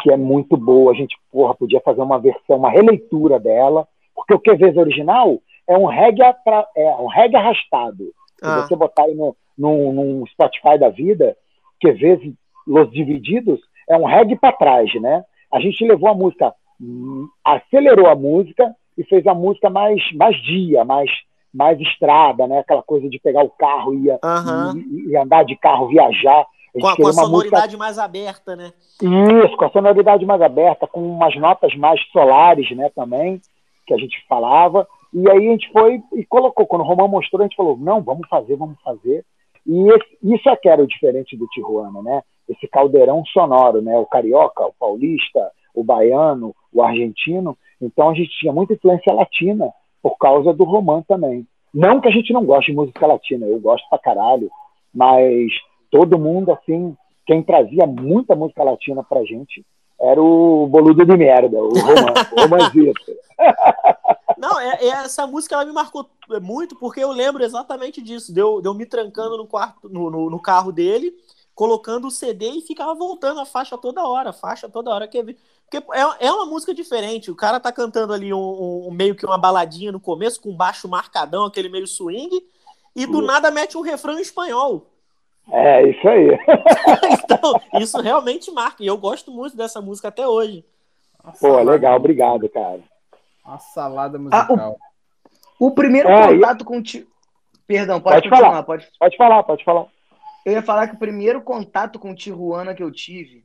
que 0.00 0.10
é 0.10 0.16
muito 0.16 0.56
boa. 0.56 0.92
A 0.92 0.94
gente, 0.94 1.16
porra, 1.30 1.54
podia 1.54 1.80
fazer 1.80 2.02
uma 2.02 2.18
versão, 2.18 2.56
uma 2.56 2.70
releitura 2.70 3.38
dela, 3.38 3.86
porque 4.14 4.34
o 4.34 4.40
Quevedo 4.40 4.80
original 4.80 5.38
é 5.68 5.76
um 5.76 5.86
reggae, 5.86 6.22
é 6.76 6.96
um 6.96 7.06
reggae 7.06 7.36
arrastado. 7.36 8.12
Ah. 8.42 8.62
Se 8.62 8.68
você 8.68 8.76
botar 8.76 9.04
aí 9.04 9.14
no, 9.14 9.36
num, 9.56 9.92
num 9.92 10.26
Spotify 10.26 10.78
da 10.78 10.88
vida, 10.88 11.36
que 11.80 11.92
vezes 11.92 12.32
Los 12.66 12.90
Divididos 12.90 13.60
é 13.88 13.96
um 13.96 14.04
reggae 14.04 14.36
para 14.36 14.52
trás, 14.52 14.92
né? 15.00 15.24
A 15.52 15.60
gente 15.60 15.86
levou 15.86 16.08
a 16.08 16.14
música, 16.14 16.52
hum, 16.80 17.28
acelerou 17.44 18.08
a 18.08 18.14
música 18.14 18.74
e 18.98 19.04
fez 19.04 19.26
a 19.26 19.34
música 19.34 19.70
mais, 19.70 20.02
mais 20.14 20.36
dia, 20.42 20.84
mais, 20.84 21.10
mais 21.52 21.80
estrada, 21.80 22.46
né? 22.46 22.58
Aquela 22.58 22.82
coisa 22.82 23.08
de 23.08 23.18
pegar 23.18 23.44
o 23.44 23.50
carro 23.50 23.94
e, 23.94 24.10
uhum. 24.10 24.78
e, 24.78 25.10
e 25.10 25.16
andar 25.16 25.44
de 25.44 25.56
carro, 25.56 25.88
viajar. 25.88 26.44
A 26.76 26.80
com 26.80 26.88
a, 26.88 26.96
com 26.96 27.08
a 27.08 27.12
sonoridade 27.12 27.66
música... 27.66 27.78
mais 27.78 27.98
aberta, 27.98 28.56
né? 28.56 28.72
Isso, 29.00 29.56
com 29.56 29.64
a 29.64 29.70
sonoridade 29.70 30.26
mais 30.26 30.42
aberta, 30.42 30.86
com 30.86 31.00
umas 31.00 31.34
notas 31.36 31.74
mais 31.74 32.00
solares, 32.10 32.70
né, 32.76 32.90
também, 32.94 33.40
que 33.86 33.94
a 33.94 33.96
gente 33.96 34.22
falava. 34.28 34.86
E 35.12 35.30
aí 35.30 35.48
a 35.48 35.50
gente 35.52 35.70
foi 35.72 36.02
e 36.14 36.24
colocou. 36.26 36.66
Quando 36.66 36.82
o 36.82 36.86
Romão 36.86 37.08
mostrou, 37.08 37.40
a 37.40 37.44
gente 37.44 37.56
falou: 37.56 37.76
não, 37.78 38.02
vamos 38.02 38.28
fazer, 38.28 38.56
vamos 38.56 38.76
fazer. 38.82 39.24
E 39.66 39.88
esse, 39.88 40.18
isso 40.22 40.48
é 40.48 40.56
que 40.56 40.68
era 40.68 40.82
o 40.82 40.86
diferente 40.86 41.36
do 41.36 41.46
Tijuana, 41.48 42.02
né? 42.02 42.22
Esse 42.48 42.68
caldeirão 42.68 43.24
sonoro, 43.26 43.82
né? 43.82 43.98
O 43.98 44.06
carioca, 44.06 44.64
o 44.64 44.72
paulista, 44.78 45.50
o 45.74 45.82
baiano, 45.82 46.54
o 46.72 46.82
argentino. 46.82 47.56
Então 47.80 48.10
a 48.10 48.14
gente 48.14 48.30
tinha 48.38 48.52
muita 48.52 48.74
influência 48.74 49.12
latina 49.12 49.70
por 50.02 50.16
causa 50.18 50.52
do 50.52 50.64
romã 50.64 51.02
também. 51.06 51.46
Não 51.74 52.00
que 52.00 52.08
a 52.08 52.12
gente 52.12 52.32
não 52.32 52.44
goste 52.44 52.70
de 52.70 52.76
música 52.76 53.06
latina, 53.06 53.44
eu 53.44 53.60
gosto 53.60 53.86
pra 53.90 53.98
caralho, 53.98 54.48
mas 54.94 55.52
todo 55.90 56.18
mundo, 56.18 56.52
assim, 56.52 56.96
quem 57.26 57.42
trazia 57.42 57.86
muita 57.86 58.34
música 58.34 58.62
latina 58.62 59.02
pra 59.02 59.24
gente 59.24 59.64
era 60.00 60.20
o 60.20 60.66
boludo 60.66 61.04
de 61.04 61.16
merda, 61.16 61.56
o 61.58 61.72
romanzito. 62.38 63.00
Não, 64.36 64.60
é, 64.60 64.78
é, 64.80 64.88
essa 64.88 65.26
música 65.26 65.54
ela 65.54 65.64
me 65.64 65.72
marcou 65.72 66.08
muito 66.42 66.76
porque 66.76 67.02
eu 67.02 67.10
lembro 67.10 67.42
exatamente 67.42 68.02
disso. 68.02 68.32
Deu, 68.32 68.60
deu 68.60 68.74
me 68.74 68.84
trancando 68.84 69.36
no 69.36 69.46
quarto, 69.46 69.88
no, 69.88 70.10
no, 70.10 70.30
no, 70.30 70.38
carro 70.38 70.70
dele, 70.70 71.14
colocando 71.54 72.08
o 72.08 72.10
CD 72.10 72.50
e 72.50 72.60
ficava 72.60 72.94
voltando 72.94 73.40
a 73.40 73.46
faixa 73.46 73.78
toda 73.78 74.06
hora, 74.06 74.30
a 74.30 74.34
faixa 74.34 74.68
toda 74.68 74.90
hora 74.90 75.08
que 75.08 75.36
porque 75.68 75.78
é, 75.92 76.26
é 76.26 76.32
uma 76.32 76.46
música 76.46 76.72
diferente. 76.72 77.30
O 77.30 77.34
cara 77.34 77.58
tá 77.58 77.72
cantando 77.72 78.12
ali 78.12 78.32
um, 78.32 78.86
um, 78.88 78.90
meio 78.92 79.16
que 79.16 79.26
uma 79.26 79.36
baladinha 79.36 79.90
no 79.90 79.98
começo 79.98 80.40
com 80.40 80.54
baixo 80.54 80.88
marcadão, 80.88 81.44
aquele 81.44 81.68
meio 81.68 81.86
swing, 81.86 82.30
e 82.94 83.04
do 83.04 83.20
nada 83.20 83.50
mete 83.50 83.76
um 83.76 83.80
refrão 83.80 84.16
em 84.16 84.22
espanhol. 84.22 84.86
É, 85.50 85.88
isso 85.88 86.08
aí. 86.08 86.28
então, 87.24 87.60
isso 87.80 88.00
realmente 88.00 88.50
marca. 88.50 88.82
E 88.82 88.86
eu 88.86 88.96
gosto 88.96 89.30
muito 89.30 89.56
dessa 89.56 89.80
música 89.80 90.08
até 90.08 90.26
hoje. 90.26 90.64
Pô, 91.40 91.62
legal, 91.62 91.96
obrigado, 91.96 92.48
cara. 92.48 92.80
Uma 93.44 93.58
salada 93.58 94.18
musical. 94.18 94.56
Ah, 94.58 94.74
o, 95.58 95.66
o, 95.66 95.70
primeiro 95.70 96.08
é, 96.08 96.28
contato 96.28 96.64
com 96.64 96.78
o 96.78 96.82
tio. 96.82 97.06
Perdão, 97.66 98.00
pode, 98.00 98.28
pode 98.28 98.28
falar. 98.28 98.62
Pode... 98.62 98.88
pode 98.98 99.16
falar, 99.16 99.42
pode 99.42 99.64
falar. 99.64 99.86
Eu 100.44 100.52
ia 100.52 100.62
falar 100.62 100.88
que 100.88 100.94
o 100.94 100.98
primeiro 100.98 101.40
contato 101.42 101.98
com 101.98 102.10
o 102.12 102.14
Tijuana 102.14 102.74
que 102.74 102.82
eu 102.82 102.92
tive, 102.92 103.44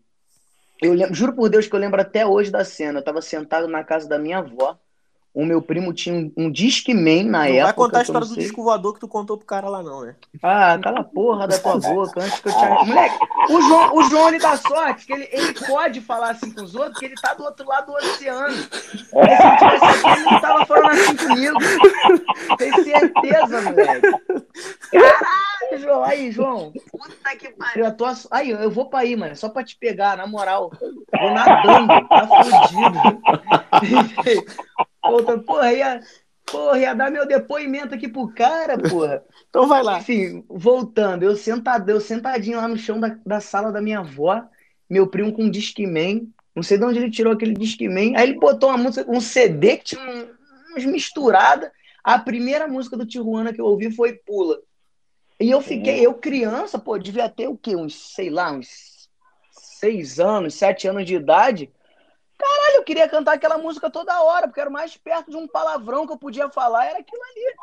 eu 0.82 0.94
lembro, 0.94 1.14
juro 1.14 1.34
por 1.34 1.50
Deus 1.50 1.68
que 1.68 1.76
eu 1.76 1.80
lembro 1.80 2.02
até 2.02 2.26
hoje 2.26 2.52
da 2.52 2.64
cena. 2.66 3.00
Eu 3.00 3.04
tava 3.04 3.22
sentado 3.22 3.68
na 3.68 3.84
casa 3.84 4.08
da 4.08 4.20
minha 4.20 4.40
avó, 4.40 4.78
o 5.34 5.46
meu 5.46 5.62
primo 5.62 5.94
tinha 5.94 6.14
um, 6.14 6.32
um 6.36 6.52
Discman 6.52 7.24
na 7.24 7.40
Não 7.40 7.46
época. 7.46 7.64
vai 7.64 7.74
contar 7.74 7.86
a 7.86 8.04
que 8.04 8.12
não 8.12 8.20
história 8.20 8.28
do 8.28 8.36
disco 8.42 8.64
voador 8.64 8.94
que 8.94 9.00
tu 9.00 9.08
contou 9.08 9.38
pro 9.38 9.46
cara 9.46 9.70
lá, 9.70 9.82
não, 9.82 10.02
né? 10.02 10.16
Ah, 10.44 10.78
cala 10.82 11.00
a 11.00 11.04
porra 11.04 11.48
da 11.48 11.58
tua 11.58 11.80
boca, 11.80 12.22
antes 12.22 12.40
que 12.40 12.50
eu 12.50 12.54
te... 12.54 12.86
Moleque, 12.86 13.16
o 13.50 13.62
João, 13.62 13.96
o 13.96 14.04
João 14.04 14.28
ele 14.28 14.40
dá 14.40 14.58
sorte 14.58 15.06
que 15.06 15.14
ele, 15.14 15.30
ele 15.32 15.54
pode 15.66 16.02
falar 16.02 16.32
assim 16.32 16.52
com 16.52 16.64
os 16.64 16.76
outros, 16.76 16.94
porque 16.94 17.06
ele 17.06 17.16
tá 17.16 17.34
do 17.34 17.44
outro 17.44 17.66
lado 17.66 17.86
do 17.88 17.94
oceano. 17.94 18.56
Porque 19.10 19.36
se 19.36 19.44
ele 19.44 19.58
tivesse 19.58 19.86
aqui, 19.86 20.10
ele 20.10 20.32
não 20.32 20.42
tava 20.42 20.66
falando 20.66 20.90
assim 20.92 21.16
comigo. 21.16 21.58
Tem 22.58 22.84
certeza, 22.84 23.62
moleque. 23.62 24.08
Caralho, 24.92 25.80
João. 25.80 26.04
Aí, 26.04 26.32
João. 26.32 26.74
Puta 26.92 27.36
que 27.38 27.50
pariu. 27.52 27.86
Eu 27.86 27.96
tô... 27.96 28.06
Aí, 28.32 28.50
eu 28.50 28.70
vou 28.70 28.90
pra 28.90 29.00
aí, 29.00 29.16
mano. 29.16 29.36
Só 29.36 29.48
pra 29.48 29.64
te 29.64 29.78
pegar, 29.78 30.18
na 30.18 30.28
moral. 30.28 30.72
Vou 30.80 31.32
nadando. 31.32 32.08
Tá 32.10 32.28
fudido. 32.28 33.22
Puta, 35.02 35.38
porra, 35.40 35.74
ia... 35.74 36.02
Porra, 36.46 36.80
ia 36.80 36.94
dar 36.94 37.10
meu 37.10 37.26
depoimento 37.26 37.96
aqui 37.96 38.10
pro 38.10 38.28
cara, 38.34 38.78
porra. 38.78 39.24
Então 39.50 39.68
vai 39.68 39.82
lá. 39.82 40.00
Enfim, 40.00 40.44
voltando, 40.50 41.24
eu 41.24 41.36
sentado, 41.36 41.90
eu 41.90 42.02
sentadinho 42.02 42.58
lá 42.58 42.68
no 42.68 42.78
chão 42.78 43.00
da, 43.00 43.16
da 43.26 43.40
sala 43.40 43.72
da 43.72 43.80
minha 43.82 44.00
avó, 44.00 44.44
meu 44.90 45.08
primo 45.08 45.32
com 45.32 45.44
um 45.44 45.50
Discman, 45.50 46.28
não 46.54 46.62
sei 46.62 46.78
de 46.78 46.84
onde 46.84 47.00
ele 47.00 47.10
tirou 47.12 47.32
aquele 47.32 47.54
Discman, 47.54 48.18
aí 48.18 48.24
ele 48.30 48.40
botou 48.40 48.70
uma 48.70 48.78
música, 48.78 49.10
um 49.10 49.22
CD 49.22 49.78
que 49.78 49.86
tinha 49.86 50.02
um- 50.02 50.28
uns 50.78 50.84
misturada. 50.84 51.72
A 52.04 52.20
primeira 52.20 52.68
música 52.68 52.98
do 52.98 53.06
Tijuana 53.06 53.54
que 53.54 53.62
eu 53.62 53.66
ouvi 53.66 53.90
foi 53.92 54.14
Pula. 54.14 54.60
E 55.40 55.50
eu 55.50 55.62
fiquei, 55.62 56.06
eu 56.06 56.14
criança, 56.16 56.78
pô, 56.78 56.98
devia 56.98 57.30
ter 57.30 57.48
o 57.48 57.56
quê? 57.56 57.76
Uns, 57.76 58.14
sei 58.14 58.30
lá, 58.30 58.52
uns 58.52 59.10
seis 59.52 60.20
anos, 60.20 60.56
sete 60.56 60.88
anos 60.88 61.06
de 61.06 61.16
idade. 61.16 61.72
Caralho, 62.42 62.78
eu 62.78 62.84
queria 62.84 63.08
cantar 63.08 63.34
aquela 63.34 63.58
música 63.60 63.88
toda 63.90 64.24
hora, 64.24 64.48
porque 64.48 64.60
era 64.60 64.70
o 64.70 64.74
mais 64.74 64.98
perto 64.98 65.30
de 65.30 65.38
um 65.38 65.48
palavrão 65.48 66.08
que 66.08 66.14
eu 66.14 66.18
podia 66.18 66.50
falar, 66.50 66.88
era 66.88 66.98
aquilo 67.00 67.22
ali. 67.22 67.56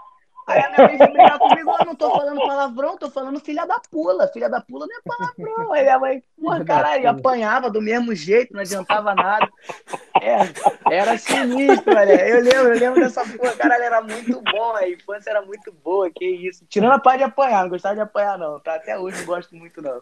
Aí 0.46 0.62
a 0.62 0.70
minha 0.70 0.88
mãe 0.88 0.96
veio 0.96 1.12
brigar 1.12 1.38
comigo, 1.38 1.76
eu 1.78 1.84
não 1.84 1.94
tô 1.94 2.10
falando 2.10 2.40
palavrão, 2.40 2.96
tô 2.96 3.10
falando 3.10 3.38
filha 3.38 3.66
da 3.66 3.78
pula. 3.90 4.28
Filha 4.28 4.48
da 4.48 4.62
pula 4.62 4.86
não 4.86 4.96
é 4.96 5.00
palavrão. 5.04 5.72
Aí 5.74 5.82
minha 5.82 5.98
mãe, 5.98 6.24
porra, 6.40 6.64
caralho, 6.64 7.10
apanhava 7.10 7.68
do 7.68 7.82
mesmo 7.82 8.14
jeito, 8.14 8.54
não 8.54 8.60
adiantava 8.60 9.14
nada. 9.14 9.46
É, 10.22 10.94
era 10.94 11.18
sinistro, 11.18 11.92
velho. 11.92 12.12
Eu 12.12 12.42
lembro, 12.42 12.74
eu 12.74 12.80
lembro 12.80 13.00
dessa 13.00 13.26
porra, 13.26 13.56
caralho, 13.56 13.82
era 13.82 14.00
muito 14.00 14.40
bom, 14.40 14.74
a 14.74 14.88
infância 14.88 15.28
era 15.28 15.42
muito 15.42 15.70
boa, 15.70 16.10
que 16.10 16.24
isso. 16.24 16.64
Tirando 16.66 16.92
a 16.92 16.98
parte 16.98 17.18
de 17.18 17.24
apanhar, 17.24 17.64
não 17.64 17.68
gostava 17.68 17.96
de 17.96 18.00
apanhar, 18.00 18.38
não, 18.38 18.58
tá? 18.58 18.76
Até 18.76 18.98
hoje 18.98 19.18
não 19.18 19.26
gosto 19.26 19.54
muito, 19.54 19.82
não. 19.82 20.00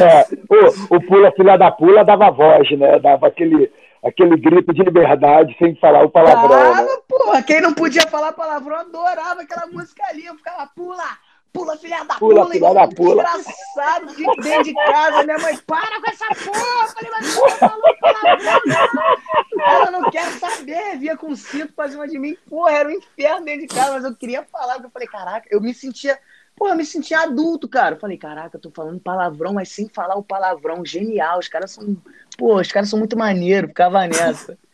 É, 0.00 0.26
o, 0.48 0.96
o 0.96 1.00
Pula 1.06 1.32
Filha 1.32 1.56
da 1.56 1.70
Pula 1.70 2.04
dava 2.04 2.30
voz, 2.30 2.70
né? 2.78 2.98
Dava 2.98 3.26
aquele, 3.28 3.72
aquele 4.04 4.36
grito 4.36 4.72
de 4.72 4.82
liberdade 4.82 5.54
sem 5.58 5.74
falar 5.76 6.04
o 6.04 6.10
palavrão. 6.10 6.74
né? 6.74 6.82
Tava, 6.86 7.02
porra, 7.08 7.42
quem 7.42 7.60
não 7.60 7.72
podia 7.74 8.06
falar 8.06 8.32
palavrão 8.32 8.76
adorava 8.76 9.42
aquela 9.42 9.66
música 9.66 10.02
ali. 10.08 10.26
Eu 10.26 10.34
ficava, 10.36 10.68
pula, 10.74 11.04
pula, 11.52 11.76
filha 11.76 12.04
da 12.04 12.14
Pula, 12.14 12.42
pula, 12.42 12.52
filha 12.52 12.74
da 12.74 12.88
pula. 12.88 13.24
desgraçado, 13.24 14.08
fico 14.10 14.40
dentro 14.42 14.64
de 14.64 14.74
casa. 14.74 15.22
Minha 15.24 15.38
mãe, 15.38 15.56
para 15.66 16.00
com 16.00 16.10
essa 16.10 16.26
porra. 16.26 16.82
Eu 16.82 16.88
falei, 16.88 17.10
mas 17.10 17.26
você 17.34 17.50
falou 17.56 17.96
palavrão, 18.00 18.60
não. 18.66 19.64
Ela 19.66 19.90
não 19.90 20.10
quer 20.10 20.24
saber, 20.32 20.98
via 20.98 21.16
com 21.16 21.34
cinto 21.34 21.72
pra 21.72 21.88
cima 21.88 22.06
de 22.06 22.18
mim. 22.18 22.36
Porra, 22.48 22.72
era 22.72 22.88
um 22.88 22.92
inferno 22.92 23.44
dentro 23.44 23.62
de 23.62 23.74
casa, 23.74 23.92
mas 23.92 24.04
eu 24.04 24.14
queria 24.14 24.44
falar. 24.50 24.74
porque 24.74 24.86
Eu 24.86 24.90
falei, 24.90 25.08
caraca, 25.08 25.48
eu 25.50 25.60
me 25.60 25.74
sentia. 25.74 26.18
Porra, 26.60 26.72
eu 26.72 26.76
me 26.76 26.84
sentia 26.84 27.20
adulto, 27.20 27.66
cara. 27.66 27.94
Eu 27.94 27.98
falei, 27.98 28.18
caraca, 28.18 28.58
eu 28.58 28.60
tô 28.60 28.70
falando 28.70 29.00
palavrão, 29.00 29.54
mas 29.54 29.70
sem 29.70 29.88
falar 29.88 30.16
o 30.16 30.22
palavrão. 30.22 30.84
Genial, 30.84 31.38
os 31.38 31.48
caras 31.48 31.70
são. 31.70 31.96
Pô, 32.36 32.56
os 32.60 32.70
caras 32.70 32.90
são 32.90 32.98
muito 32.98 33.16
maneiros, 33.16 33.70
ficava 33.70 34.06
nessa. 34.06 34.58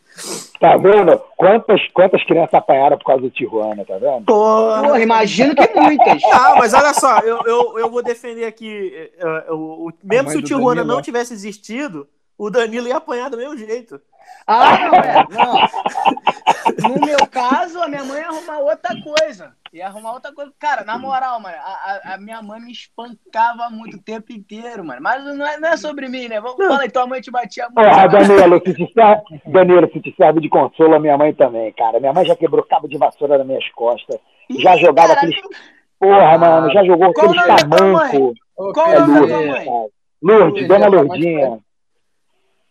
Tá 0.59 0.75
vendo? 0.75 1.15
Quantas, 1.37 1.79
quantas 1.93 2.23
crianças 2.23 2.55
apanharam 2.55 2.97
por 2.97 3.05
causa 3.05 3.21
do 3.21 3.29
Tijuana, 3.29 3.85
tá 3.85 3.99
vendo? 3.99 4.25
Porra. 4.25 4.81
Porra, 4.81 4.99
imagino 4.99 5.53
que 5.55 5.67
muitas. 5.79 6.19
Ah, 6.33 6.55
mas 6.57 6.73
olha 6.73 6.91
só, 6.95 7.19
eu, 7.19 7.43
eu, 7.45 7.77
eu 7.77 7.91
vou 7.91 8.01
defender 8.01 8.45
aqui. 8.45 8.91
eh, 8.95 9.11
eh, 9.19 9.51
o, 9.51 9.89
o- 9.89 9.93
mesmo 10.03 10.31
se 10.31 10.37
o 10.39 10.41
Tijuana 10.41 10.77
Danilo. 10.81 10.95
não 10.95 11.01
tivesse 11.03 11.33
existido, 11.33 12.07
o 12.35 12.49
Danilo 12.49 12.87
ia 12.87 12.97
apanhar 12.97 13.29
do 13.29 13.37
mesmo 13.37 13.55
jeito. 13.55 14.01
Ah, 14.47 14.79
não, 14.79 14.95
é. 14.95 15.27
Não. 15.29 15.59
No 16.97 16.99
meu 17.05 17.25
caso, 17.27 17.79
a 17.81 17.87
minha 17.87 18.03
mãe 18.03 18.19
ia 18.21 18.27
arrumar 18.27 18.57
outra 18.59 18.95
coisa. 19.01 19.53
Ia 19.77 19.87
arrumar 19.87 20.13
outra 20.13 20.33
coisa. 20.33 20.51
Cara, 20.59 20.83
na 20.83 20.97
moral, 20.97 21.39
mano, 21.39 21.55
a, 21.55 22.13
a- 22.13 22.17
minha 22.17 22.41
mãe 22.41 22.59
me 22.59 22.71
espancava 22.71 23.69
muito 23.69 23.97
o 23.97 24.01
tempo 24.01 24.31
inteiro, 24.33 24.83
mano. 24.83 24.99
Mas 25.01 25.23
não 25.23 25.45
é, 25.45 25.57
não 25.59 25.69
é 25.69 25.77
sobre 25.77 26.07
mim, 26.09 26.27
né? 26.27 26.41
Vamos 26.41 26.57
falar 26.65 26.81
aí, 26.81 26.89
tua 26.91 27.05
mãe 27.05 27.21
te 27.21 27.29
batia 27.29 27.65
muito. 27.65 27.75
Porra, 27.75 28.07
mas- 28.07 28.27
Danilo, 28.27 28.61
se 28.65 28.73
te 28.73 28.93
serve, 28.93 29.23
Danilo, 29.45 29.89
se 29.93 30.01
te 30.01 30.15
serve 30.15 30.41
de 30.41 30.49
consolo, 30.49 30.95
a 30.95 30.99
minha 30.99 31.17
mãe 31.17 31.33
também, 31.33 31.71
cara. 31.73 31.99
Minha 31.99 32.11
mãe 32.13 32.25
já 32.25 32.35
quebrou 32.35 32.63
cabo 32.65 32.87
de 32.87 32.97
vassoura 32.97 33.37
nas 33.37 33.45
minhas 33.47 33.69
costas. 33.69 34.19
Ih, 34.49 34.61
Já 34.61 34.75
jogava 34.77 35.09
caralho, 35.15 35.29
aqueles. 35.33 35.59
Porra, 35.99 36.37
mano, 36.37 36.71
já 36.71 36.83
jogou 36.83 37.07
o 37.07 37.11
aqueles 37.11 37.35
nome 37.35 37.47
da 37.47 37.55
tua 37.57 37.67
mãe? 37.93 38.11
tamanco. 38.11 38.33
Ô, 38.55 38.73
Qual 38.73 38.87
o 38.87 38.91
É 38.93 38.99
nome 38.99 39.13
da 39.13 39.19
PG, 39.19 39.27
tua 39.27 39.37
Lourdes, 39.37 39.55
mãe? 39.55 39.65
cara. 39.65 39.87
Lourdes, 40.21 40.53
PG, 40.53 40.67
dona 40.67 40.87
Lourdinha. 40.87 41.59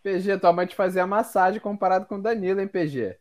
PG, 0.03 0.39
tua 0.39 0.53
mãe 0.53 0.67
te 0.67 0.75
fazia 0.75 1.07
massagem 1.07 1.61
comparado 1.61 2.07
com 2.07 2.17
o 2.17 2.23
Danilo, 2.23 2.61
hein, 2.61 2.69
PG? 2.69 3.17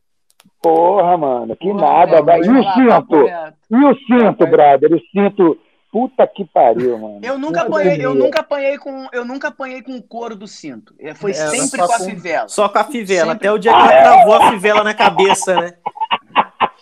Porra, 0.61 1.17
mano, 1.17 1.55
que 1.55 1.69
Porra, 1.69 2.05
nada. 2.07 2.37
E 2.37 2.49
o 2.49 2.73
cinto? 2.73 3.27
E 3.71 3.75
o 3.85 3.95
cinto, 4.07 4.47
brother? 4.47 4.93
O 4.93 4.99
cinto. 5.11 5.59
Puta 5.91 6.27
que 6.27 6.43
pariu, 6.43 6.97
mano. 6.99 7.19
Eu 7.23 7.37
nunca 7.37 7.63
Puta 7.63 7.79
apanhei, 7.79 8.05
eu 8.05 8.13
nunca 8.13 8.39
apanhei 8.41 8.77
com, 8.77 9.07
eu 9.13 9.23
nunca 9.23 9.47
apanhei 9.47 9.81
com 9.81 9.95
o 9.95 10.03
couro 10.03 10.35
do 10.35 10.45
cinto. 10.45 10.93
É, 10.99 11.13
Foi 11.13 11.31
É, 11.31 11.33
sempre 11.35 11.79
só 11.79 11.87
com 11.87 11.93
a 11.93 11.97
com- 11.99 12.03
fivela. 12.03 12.47
Só 12.49 12.67
com 12.67 12.77
a 12.79 12.83
fivela, 12.83 13.31
Sempre. 13.31 13.47
até 13.47 13.51
o 13.53 13.57
dia 13.57 13.71
que 13.71 13.77
ela 13.79 13.87
cravou 14.01 14.33
a 14.33 14.49
fivela 14.51 14.83
na 14.83 14.93
cabeça, 14.93 15.55
né? 15.55 15.73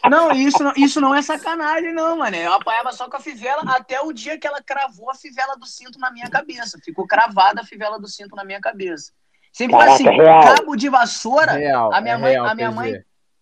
Não, 0.10 0.32
isso 0.32 0.64
não, 0.64 0.74
isso 0.76 1.00
não 1.00 1.14
é 1.16 1.22
sacanagem, 1.22 1.94
não, 1.94 2.18
mano. 2.18 2.36
Eu 2.36 2.54
apanhava 2.54 2.92
só 2.92 3.08
com 3.08 3.16
a 3.16 3.20
fivela 3.20 3.62
até 3.68 4.02
o 4.02 4.12
dia 4.12 4.38
que 4.38 4.46
ela 4.48 4.62
cravou 4.62 5.10
a 5.12 5.16
fivela 5.16 5.56
do 5.58 5.66
cinto 5.68 6.00
na 6.00 6.12
minha 6.12 6.30
cabeça. 6.30 6.78
Ficou 6.84 7.06
cravada 7.08 7.62
a 7.62 7.64
fivela 7.64 8.00
do 8.00 8.08
cinto 8.08 8.36
na 8.36 8.44
minha 8.44 8.60
cabeça. 8.60 9.12
Sempre 9.52 9.76
foi 9.76 9.86
Caraca, 9.86 10.10
assim, 10.10 10.18
real. 10.18 10.42
cabo 10.56 10.76
de 10.76 10.90
vassoura, 10.90 11.52
Real, 11.54 11.94
a 11.94 12.02
minha 12.02 12.16
é 12.16 12.18
mãe, 12.18 12.32
real, 12.32 12.46
a 12.48 12.56
minha 12.56 12.72
mãe, 12.72 12.94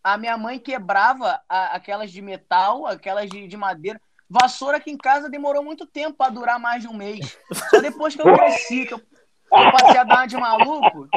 a 0.03 0.17
minha 0.17 0.37
mãe 0.37 0.59
quebrava 0.59 1.41
a- 1.47 1.75
aquelas 1.75 2.11
de 2.11 2.21
metal, 2.21 2.85
aquelas 2.87 3.29
de, 3.29 3.47
de 3.47 3.57
madeira. 3.57 3.99
Vassoura 4.29 4.77
aqui 4.77 4.89
em 4.89 4.97
casa 4.97 5.29
demorou 5.29 5.63
muito 5.63 5.85
tempo 5.85 6.17
pra 6.17 6.29
durar 6.29 6.57
mais 6.59 6.81
de 6.81 6.87
um 6.87 6.93
mês. 6.93 7.37
Só 7.69 7.81
depois 7.81 8.15
que 8.15 8.21
eu 8.21 8.33
cresci, 8.33 8.85
que 8.85 8.93
eu, 8.93 8.99
eu 8.99 9.71
passei 9.71 9.97
a 9.97 10.03
dar 10.05 10.15
uma 10.19 10.25
de 10.25 10.37
maluco, 10.37 11.07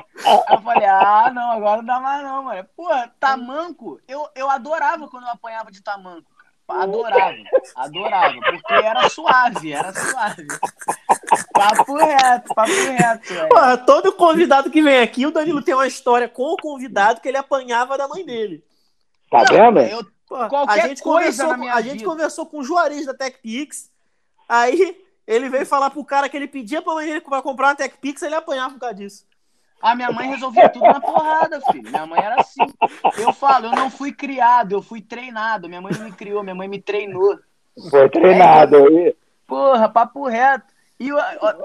eu 0.50 0.60
falei, 0.60 0.88
ah, 0.88 1.30
não, 1.32 1.52
agora 1.52 1.76
não 1.78 1.84
dá 1.84 2.00
mais 2.00 2.22
não, 2.24 2.42
mano. 2.42 2.68
Porra, 2.76 3.12
tamanco, 3.20 4.00
eu, 4.08 4.28
eu 4.34 4.50
adorava 4.50 5.06
quando 5.08 5.24
eu 5.24 5.30
apanhava 5.30 5.70
de 5.70 5.80
tamanco. 5.82 6.34
Adorava, 6.66 7.36
adorava, 7.76 8.34
porque 8.40 8.72
era 8.72 9.08
suave, 9.10 9.72
era 9.72 9.92
suave. 9.92 10.46
Papo 11.52 11.94
reto, 11.96 12.54
papo 12.54 12.70
reto. 12.72 13.84
todo 13.86 14.12
convidado 14.14 14.70
que 14.70 14.82
vem 14.82 15.00
aqui, 15.00 15.26
o 15.26 15.30
Danilo 15.30 15.62
tem 15.62 15.74
uma 15.74 15.86
história 15.86 16.26
com 16.28 16.42
o 16.54 16.56
convidado 16.56 17.20
que 17.20 17.28
ele 17.28 17.36
apanhava 17.36 17.98
da 17.98 18.08
mãe 18.08 18.24
dele. 18.24 18.64
Tá 19.42 19.52
Não, 19.52 19.72
vendo? 19.72 19.80
eu- 19.80 20.14
Porra, 20.26 20.48
Qualquer 20.48 20.84
a 20.84 20.88
gente 20.88 21.02
coisa 21.02 21.44
conversou, 21.44 21.70
a 21.76 21.80
gente 21.82 22.04
conversou 22.04 22.46
com 22.46 22.58
o 22.60 22.64
Juarez 22.64 23.04
da 23.04 23.12
TechPix, 23.12 23.90
aí 24.48 24.96
ele 25.26 25.50
veio 25.50 25.66
falar 25.66 25.90
pro 25.90 26.02
cara 26.04 26.30
que 26.30 26.36
ele 26.36 26.48
pedia 26.48 26.80
pra 26.80 26.94
mãe 26.94 27.06
dele 27.06 27.20
pra 27.20 27.42
comprar 27.42 27.68
uma 27.68 27.74
TechPix, 27.74 28.22
ele 28.22 28.34
apanhava 28.34 28.72
por 28.72 28.80
causa 28.80 28.94
disso. 28.94 29.26
A 29.82 29.94
minha 29.94 30.10
mãe 30.10 30.30
resolvia 30.30 30.66
tudo 30.70 30.86
na 30.86 30.98
porrada, 30.98 31.60
filho. 31.70 31.90
Minha 31.90 32.06
mãe 32.06 32.18
era 32.18 32.40
assim. 32.40 32.62
Eu 33.18 33.34
falo, 33.34 33.66
eu 33.66 33.72
não 33.72 33.90
fui 33.90 34.12
criado, 34.12 34.72
eu 34.72 34.80
fui 34.80 35.02
treinado. 35.02 35.68
Minha 35.68 35.82
mãe 35.82 35.92
não 35.92 36.06
me 36.06 36.12
criou, 36.12 36.42
minha 36.42 36.54
mãe 36.54 36.66
me 36.66 36.80
treinou. 36.80 37.38
Foi 37.90 38.08
treinado. 38.08 38.76
E- 38.98 39.14
Porra, 39.46 39.90
papo 39.90 40.26
reto. 40.26 40.72
E 40.98 41.10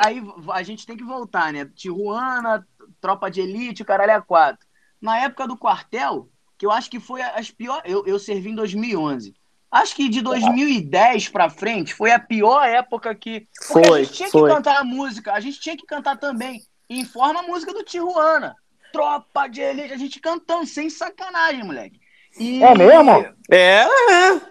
aí 0.05 0.21
a 0.51 0.63
gente 0.63 0.86
tem 0.86 0.97
que 0.97 1.03
voltar, 1.03 1.53
né? 1.53 1.63
Tijuana, 1.73 2.67
tropa 2.99 3.32
de 3.32 3.39
elite, 3.39 3.84
o 3.84 3.86
caralho 3.86 4.12
é 4.12 4.19
quatro. 4.21 4.67
Na 5.01 5.17
época 5.19 5.47
do 5.47 5.55
quartel, 5.55 6.27
que 6.59 6.65
eu 6.65 6.71
acho 6.71 6.91
que 6.91 6.99
foi 6.99 7.21
as 7.21 7.49
piores. 7.49 7.89
Eu, 7.91 8.05
eu 8.05 8.19
servi 8.19 8.49
em 8.49 8.55
2011. 8.55 9.33
Acho 9.71 9.95
que 9.95 10.09
de 10.09 10.21
2010 10.21 11.29
pra 11.29 11.49
frente 11.49 11.93
foi 11.93 12.11
a 12.11 12.19
pior 12.19 12.67
época 12.67 13.15
que. 13.15 13.47
Porque 13.71 13.87
Foi, 13.87 13.99
a 14.01 14.03
gente 14.03 14.13
tinha 14.13 14.29
foi. 14.29 14.49
que 14.49 14.55
cantar 14.55 14.77
a 14.79 14.83
música, 14.83 15.31
a 15.33 15.39
gente 15.39 15.59
tinha 15.59 15.77
que 15.77 15.85
cantar 15.85 16.17
também. 16.17 16.61
Informa 16.89 17.39
a 17.39 17.43
música 17.43 17.71
do 17.73 17.83
Tijuana. 17.83 18.55
Tropa 18.91 19.47
de 19.47 19.61
elite, 19.61 19.93
a 19.93 19.97
gente 19.97 20.19
cantando, 20.19 20.65
sem 20.65 20.89
sacanagem, 20.89 21.63
moleque. 21.63 21.99
E- 22.39 22.61
É 22.63 22.75
mesmo? 22.75 23.11
É, 23.49 23.83
é. 24.11 24.41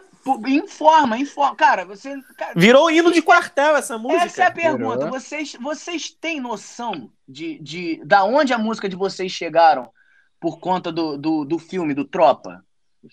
Informa, 0.47 1.19
informa. 1.19 1.57
Cara, 1.57 1.85
você. 1.85 2.15
cara, 2.37 2.53
Virou 2.55 2.91
hino 2.91 3.11
de 3.13 3.21
quartel 3.21 3.77
essa 3.77 3.99
música. 3.99 4.25
essa 4.25 4.45
é 4.45 4.47
a 4.47 4.51
pergunta. 4.53 5.05
Virou. 5.05 5.11
Vocês, 5.11 5.57
vocês 5.61 6.11
têm 6.11 6.41
noção 6.41 7.11
de, 7.29 7.59
de 7.61 8.01
da 8.05 8.25
onde 8.25 8.53
a 8.53 8.59
música 8.59 8.89
de 8.89 8.95
vocês 8.97 9.33
chegaram 9.33 9.91
por 10.41 10.59
conta 10.61 10.93
do, 10.93 11.17
do, 11.17 11.45
do 11.45 11.59
filme, 11.59 11.95
do 11.95 12.05
Tropa? 12.05 12.63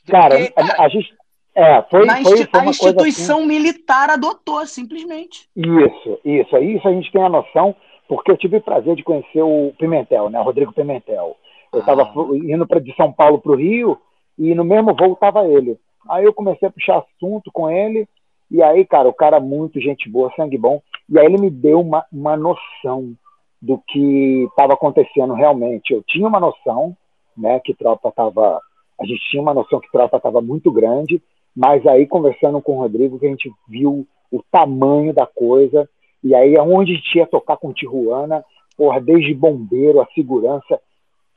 Cara, 0.08 0.36
Porque, 0.38 0.52
cara, 0.54 0.74
a, 0.82 0.86
a 0.86 0.90
gente. 0.90 1.14
É, 1.54 1.82
foi, 1.84 2.06
foi, 2.06 2.46
foi 2.48 2.60
a 2.60 2.66
instituição 2.66 3.46
militar 3.46 4.10
adotou, 4.10 4.66
simplesmente. 4.66 5.48
assim. 5.58 5.86
Isso, 5.86 6.20
isso. 6.26 6.58
Isso 6.58 6.88
a 6.88 6.92
gente 6.92 7.12
tem 7.12 7.24
a 7.24 7.30
noção, 7.30 7.74
porque 8.10 8.30
eu 8.32 8.38
tive 8.38 8.58
o 8.58 8.62
prazer 8.62 8.96
de 8.96 9.04
conhecer 9.04 9.42
o 9.42 9.74
Pimentel, 9.78 10.30
né? 10.30 10.40
O 10.40 10.44
Rodrigo 10.44 10.74
Pimentel. 10.74 11.38
Eu 11.72 11.80
estava 11.80 12.04
Ah. 12.04 12.14
indo 12.34 12.68
pra, 12.68 12.80
de 12.80 12.94
São 12.96 13.12
Paulo 13.12 13.40
para 13.40 13.52
o 13.52 13.56
Rio 13.56 13.98
e 14.38 14.54
no 14.54 14.66
mesmo 14.66 14.94
voo 14.94 15.14
estava 15.14 15.48
ele. 15.48 15.78
Aí 16.10 16.26
eu 16.26 16.34
comecei 16.34 16.68
a 16.68 16.72
puxar 16.72 17.00
assunto 17.00 17.50
com 17.52 17.70
ele 17.70 18.08
e 18.52 18.62
aí, 18.62 18.86
cara, 18.86 19.08
o 19.10 19.14
cara 19.14 19.40
muito 19.40 19.80
gente 19.80 20.10
boa, 20.10 20.32
sangue 20.36 20.58
bom. 20.58 20.82
E 21.10 21.18
aí 21.18 21.26
ele 21.26 21.38
me 21.38 21.50
deu 21.50 21.80
uma, 21.82 22.06
uma 22.12 22.36
noção 22.38 23.14
do 23.62 23.82
que 23.88 24.46
estava 24.50 24.74
acontecendo 24.74 25.34
realmente. 25.34 25.94
Eu 25.94 26.04
tinha 26.04 26.28
uma 26.28 26.40
noção, 26.40 26.96
né, 27.38 27.60
que 27.60 27.74
tropa 27.74 28.10
estava, 28.10 28.60
a 29.00 29.06
gente 29.06 29.22
tinha 29.30 29.42
uma 29.42 29.54
noção 29.54 29.80
que 29.80 29.92
tropa 29.92 30.18
estava 30.18 30.42
muito 30.42 30.72
grande, 30.72 31.22
mas 31.56 31.86
aí 31.88 32.06
conversando 32.06 32.62
com 32.62 32.78
o 32.78 32.82
Rodrigo 32.82 33.20
que 33.20 33.26
a 33.26 33.30
gente 33.30 33.52
viu 33.68 34.08
o 34.32 34.44
tamanho 34.52 35.14
da 35.14 35.26
coisa 35.26 35.90
e 36.24 36.34
aí 36.34 36.58
aonde 36.58 36.94
a 36.94 36.96
gente 36.96 37.18
ia 37.18 37.28
tocar 37.28 37.58
com 37.58 37.72
Tijuana, 37.72 38.44
porra, 38.78 39.00
desde 39.00 39.34
bombeiro, 39.34 40.02
a 40.02 40.08
segurança, 40.14 40.80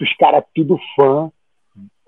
os 0.00 0.16
caras 0.16 0.44
tudo 0.54 0.78
fã, 0.96 1.30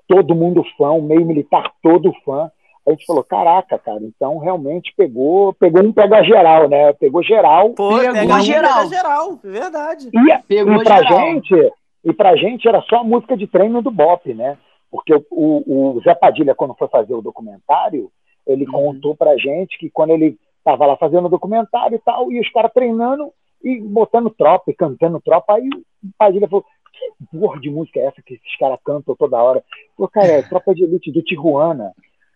todo 0.09 0.35
mundo 0.35 0.64
fã, 0.76 0.90
o 0.90 1.03
meio 1.03 1.24
militar 1.26 1.72
todo 1.83 2.12
fã. 2.24 2.50
A 2.87 2.90
gente 2.90 3.05
falou, 3.05 3.22
caraca, 3.22 3.79
cara, 3.79 4.00
então 4.03 4.38
realmente 4.38 4.92
pegou, 4.96 5.53
pegou 5.55 5.85
um 5.85 5.92
pega 5.92 6.24
geral, 6.24 6.68
né? 6.68 6.92
Pegou 6.94 7.22
geral. 7.22 7.70
Pô, 7.74 7.98
Pegou 7.98 8.12
pega 8.12 8.35
um, 8.35 8.40
geral. 8.40 8.88
geral, 8.88 9.38
verdade. 9.44 10.09
E, 10.12 10.38
Pegou 10.48 10.81
e 10.81 10.85
pra 10.85 11.03
geral. 11.03 11.20
gente, 11.20 11.72
e 12.04 12.12
pra 12.12 12.36
gente 12.36 12.66
era 12.68 12.80
só 12.82 12.96
a 13.00 13.04
música 13.04 13.36
de 13.36 13.46
treino 13.46 13.82
do 13.82 13.90
Bop, 13.90 14.32
né? 14.34 14.56
Porque 14.90 15.14
o, 15.14 15.24
o, 15.30 15.96
o 15.96 16.00
Zé 16.00 16.14
Padilha, 16.14 16.54
quando 16.54 16.74
foi 16.74 16.88
fazer 16.88 17.14
o 17.14 17.22
documentário, 17.22 18.10
ele 18.46 18.64
Uhum. 18.66 18.72
contou 18.72 19.14
pra 19.14 19.36
gente 19.36 19.78
que 19.78 19.90
quando 19.90 20.10
ele 20.10 20.36
tava 20.64 20.86
lá 20.86 20.96
fazendo 20.96 21.26
o 21.26 21.30
documentário 21.30 21.96
e 21.96 22.00
tal, 22.00 22.32
e 22.32 22.40
os 22.40 22.50
caras 22.50 22.72
treinando 22.72 23.32
e 23.62 23.80
botando 23.80 24.30
tropa 24.30 24.70
e 24.70 24.74
cantando 24.74 25.20
tropa, 25.20 25.54
aí 25.54 25.68
o 25.68 26.08
Padilha 26.18 26.48
falou, 26.48 26.64
que 26.92 27.38
porra 27.38 27.60
de 27.60 27.70
música 27.70 28.00
é 28.00 28.04
essa 28.06 28.22
que 28.22 28.34
esses 28.34 28.56
caras 28.58 28.78
cantam 28.84 29.14
toda 29.14 29.42
hora? 29.42 29.58
Ele 29.58 29.94
falou, 29.96 30.10
cara, 30.10 30.32
é 30.32 30.42
tropa 30.42 30.74
de 30.74 30.82
elite 30.84 31.12
do 31.12 31.22
Tijuana. 31.22 31.92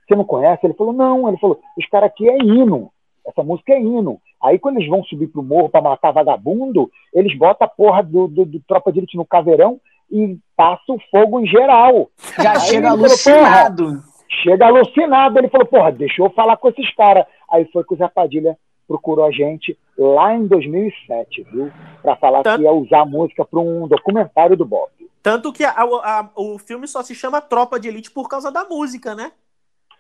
Você 0.07 0.15
não 0.15 0.25
conhece? 0.25 0.67
Ele 0.67 0.75
falou, 0.75 0.93
não. 0.93 1.29
Ele 1.29 1.39
falou, 1.39 1.59
os 1.79 1.87
caras 1.89 2.11
aqui 2.11 2.29
é 2.29 2.37
hino. 2.39 2.91
Essa 3.27 3.43
música 3.43 3.73
é 3.73 3.81
hino. 3.81 4.21
Aí 4.43 4.59
quando 4.59 4.77
eles 4.77 4.89
vão 4.89 5.03
subir 5.05 5.29
pro 5.29 5.43
morro 5.43 5.69
pra 5.69 5.81
matar 5.81 6.13
vagabundo, 6.13 6.91
eles 7.13 7.37
botam 7.39 7.67
a 7.67 7.71
porra 7.71 8.03
do, 8.03 8.29
do, 8.29 8.45
do 8.45 8.61
Tropa 8.61 8.93
de 8.93 8.99
Elite 9.01 9.17
no 9.17 9.25
caveirão 9.25 9.81
e 10.11 10.37
passam 10.57 10.97
o 10.97 11.01
fogo 11.11 11.41
em 11.41 11.47
geral. 11.47 12.11
Já 12.41 12.53
Aí 12.53 12.61
chega 12.61 12.77
ele 12.77 12.87
falou, 12.89 13.05
alucinado. 13.07 14.03
Chega 14.43 14.67
alucinado. 14.67 15.39
Ele 15.39 15.49
falou, 15.49 15.67
porra, 15.67 15.91
deixa 15.93 16.23
eu 16.23 16.31
falar 16.31 16.57
com 16.57 16.69
esses 16.69 16.95
caras. 16.95 17.25
Aí 17.51 17.65
foi 17.73 17.83
que 17.85 17.95
o 17.95 17.97
Zé 17.97 18.09
Padilha 18.09 18.57
procurou 18.87 19.25
a 19.25 19.31
gente 19.31 19.79
lá 19.97 20.35
em 20.35 20.47
2007, 20.47 21.45
viu? 21.51 21.71
Pra 22.03 22.17
falar 22.17 22.43
Tanto- 22.43 22.59
que 22.59 22.65
ia 22.65 22.73
usar 22.73 23.01
a 23.01 23.07
música 23.07 23.45
pra 23.45 23.61
um 23.61 23.89
documentário 23.89 24.57
do 24.57 24.67
Bob. 24.67 24.91
Tanto 25.23 25.51
que 25.55 25.65
a- 25.65 25.73
a- 25.75 26.29
o 26.37 26.59
filme 26.59 26.87
só 26.87 27.03
se 27.03 27.15
chama 27.15 27.41
Tropa 27.41 27.81
de 27.81 27.89
Elite 27.89 28.11
por 28.11 28.29
causa 28.29 28.53
da 28.53 28.65
música, 28.65 29.15
né? 29.15 29.33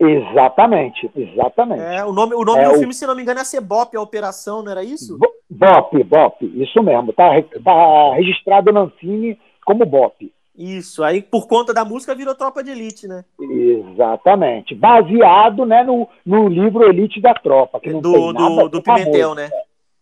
Exatamente, 0.00 1.10
exatamente. 1.14 1.82
É, 1.82 2.04
o 2.04 2.12
nome, 2.12 2.34
o 2.34 2.44
nome 2.44 2.60
É, 2.60 2.68
do 2.68 2.74
o- 2.74 2.78
filme, 2.78 2.92
se 2.94 3.06
não 3.06 3.14
me 3.14 3.22
engano, 3.22 3.40
é 3.40 3.44
Cebop, 3.44 3.96
a 3.96 4.00
operação, 4.00 4.62
não 4.62 4.70
era 4.72 4.82
isso? 4.82 5.18
Bo- 5.18 5.32
Bop, 5.48 6.02
Bop, 6.04 6.44
isso 6.62 6.82
mesmo. 6.82 7.12
Tá, 7.12 7.30
tá 7.62 8.14
registrado 8.14 8.72
na 8.72 8.80
Ancine 8.80 9.38
como 9.64 9.84
Bop. 9.86 10.32
Isso, 10.56 11.02
aí 11.02 11.20
por 11.20 11.46
conta 11.48 11.74
da 11.74 11.84
música 11.84 12.14
virou 12.14 12.34
Tropa 12.34 12.62
de 12.62 12.70
Elite, 12.70 13.08
né? 13.08 13.24
Exatamente. 13.40 14.74
Baseado 14.74 15.64
né, 15.66 15.82
no, 15.82 16.08
no 16.24 16.48
livro 16.48 16.84
Elite 16.88 17.20
da 17.20 17.34
Tropa, 17.34 17.80
que 17.80 17.90
não 17.92 18.00
tem 18.00 18.12
Do, 18.12 18.32
nada 18.32 18.46
a 18.60 18.64
do, 18.64 18.68
do 18.68 18.82
com 18.82 18.92
a 18.92 18.94
Pimentel, 18.94 19.34
né? 19.34 19.50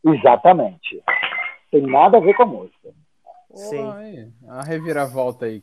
Exatamente. 0.04 1.02
Tem 1.70 1.82
nada 1.82 2.18
a 2.18 2.20
ver 2.20 2.34
com 2.34 2.42
a 2.42 2.46
música. 2.46 2.90
Sim. 3.54 3.90
Aí, 3.94 4.26
a 4.48 4.62
reviravolta 4.62 5.46
aí. 5.46 5.62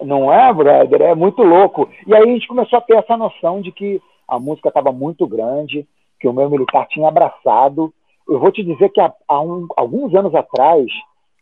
Não 0.00 0.32
é, 0.32 0.52
brother? 0.52 1.00
É 1.02 1.14
muito 1.14 1.42
louco. 1.42 1.88
E 2.06 2.14
aí 2.14 2.22
a 2.22 2.26
gente 2.26 2.46
começou 2.46 2.78
a 2.78 2.82
ter 2.82 2.96
essa 2.96 3.16
noção 3.16 3.60
de 3.60 3.72
que 3.72 4.00
a 4.28 4.38
música 4.38 4.68
estava 4.68 4.92
muito 4.92 5.26
grande, 5.26 5.86
que 6.20 6.28
o 6.28 6.32
meu 6.32 6.50
militar 6.50 6.86
tinha 6.88 7.08
abraçado. 7.08 7.92
Eu 8.28 8.38
vou 8.40 8.50
te 8.50 8.62
dizer 8.62 8.88
que 8.90 9.00
há, 9.00 9.12
há 9.28 9.40
um- 9.40 9.66
alguns 9.76 10.14
anos 10.14 10.34
atrás, 10.34 10.86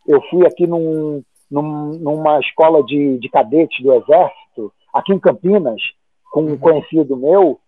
eu 0.07 0.21
fui 0.29 0.45
aqui 0.45 0.65
num, 0.67 1.21
num- 1.49 1.91
numa 1.99 2.39
escola 2.39 2.83
de, 2.83 3.17
de 3.19 3.29
cadetes 3.29 3.83
do 3.83 3.93
Exército, 3.93 4.71
aqui 4.93 5.13
em 5.13 5.19
Campinas, 5.19 5.81
com 6.31 6.41
um 6.43 6.57
conhecido 6.57 7.17
meu, 7.17 7.59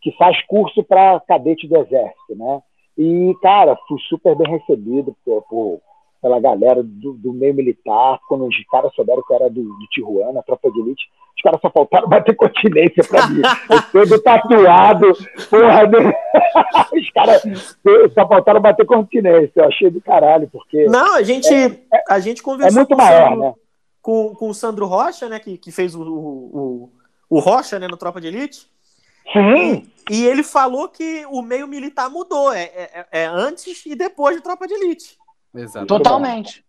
que 0.00 0.10
faz 0.12 0.40
curso 0.46 0.82
para 0.82 1.20
cadete 1.20 1.68
do 1.68 1.76
Exército, 1.76 2.34
né? 2.34 2.60
E, 2.98 3.34
cara, 3.40 3.76
fui 3.88 3.98
super 4.08 4.34
bem 4.36 4.50
recebido 4.50 5.14
por, 5.24 5.42
por- 5.42 5.80
pela 6.22 6.38
galera 6.38 6.82
do, 6.84 7.14
do 7.14 7.32
meio 7.32 7.52
militar. 7.52 8.20
Quando 8.28 8.46
os 8.46 8.64
caras 8.70 8.94
souberam 8.94 9.22
que 9.26 9.32
eu 9.32 9.36
era 9.36 9.50
do, 9.50 9.62
do 9.62 9.86
Tijuana, 9.90 10.42
tropa 10.44 10.70
de 10.70 10.80
elite, 10.80 11.10
os 11.36 11.42
caras 11.42 11.60
só 11.60 11.68
faltaram 11.70 12.08
bater 12.08 12.36
continência 12.36 13.02
pra 13.02 13.26
mim. 13.26 13.42
Eu 13.92 14.08
todo 14.08 14.22
tatuado, 14.22 15.12
porra, 15.50 15.86
né? 15.88 16.14
Os 16.92 17.10
caras 17.10 17.42
só 18.14 18.28
faltaram 18.28 18.60
bater 18.60 18.86
continência. 18.86 19.52
Eu 19.56 19.64
achei 19.64 19.90
do 19.90 20.00
caralho, 20.00 20.48
porque 20.52 20.84
Não, 20.86 21.16
a 21.16 21.22
gente, 21.22 21.48
a 22.08 22.20
gente 22.20 22.40
é 22.40 22.44
conversou 22.44 22.80
muito 22.80 22.88
com, 22.88 22.94
o 22.94 22.98
maior, 22.98 23.28
Sandro, 23.28 23.44
né? 23.44 23.54
com, 24.00 24.34
com 24.34 24.48
o 24.50 24.54
Sandro 24.54 24.86
Rocha, 24.86 25.28
né? 25.28 25.40
Que, 25.40 25.58
que 25.58 25.72
fez 25.72 25.94
o, 25.94 26.02
o, 26.02 26.90
o, 27.28 27.38
Rocha, 27.40 27.78
né, 27.78 27.88
no 27.88 27.96
Tropa 27.96 28.20
de 28.20 28.28
Elite. 28.28 28.70
Sim, 29.32 29.86
E 30.10 30.26
ele 30.26 30.42
falou 30.42 30.88
que 30.88 31.24
o 31.30 31.42
meio 31.42 31.66
militar 31.66 32.10
mudou. 32.10 32.52
É, 32.52 32.64
é, 32.74 33.06
é 33.10 33.24
antes 33.24 33.84
e 33.86 33.96
depois 33.96 34.36
de 34.36 34.42
Tropa 34.42 34.66
de 34.66 34.74
Elite. 34.74 35.16
Exato. 35.54 35.86
Totalmente. 35.86 36.64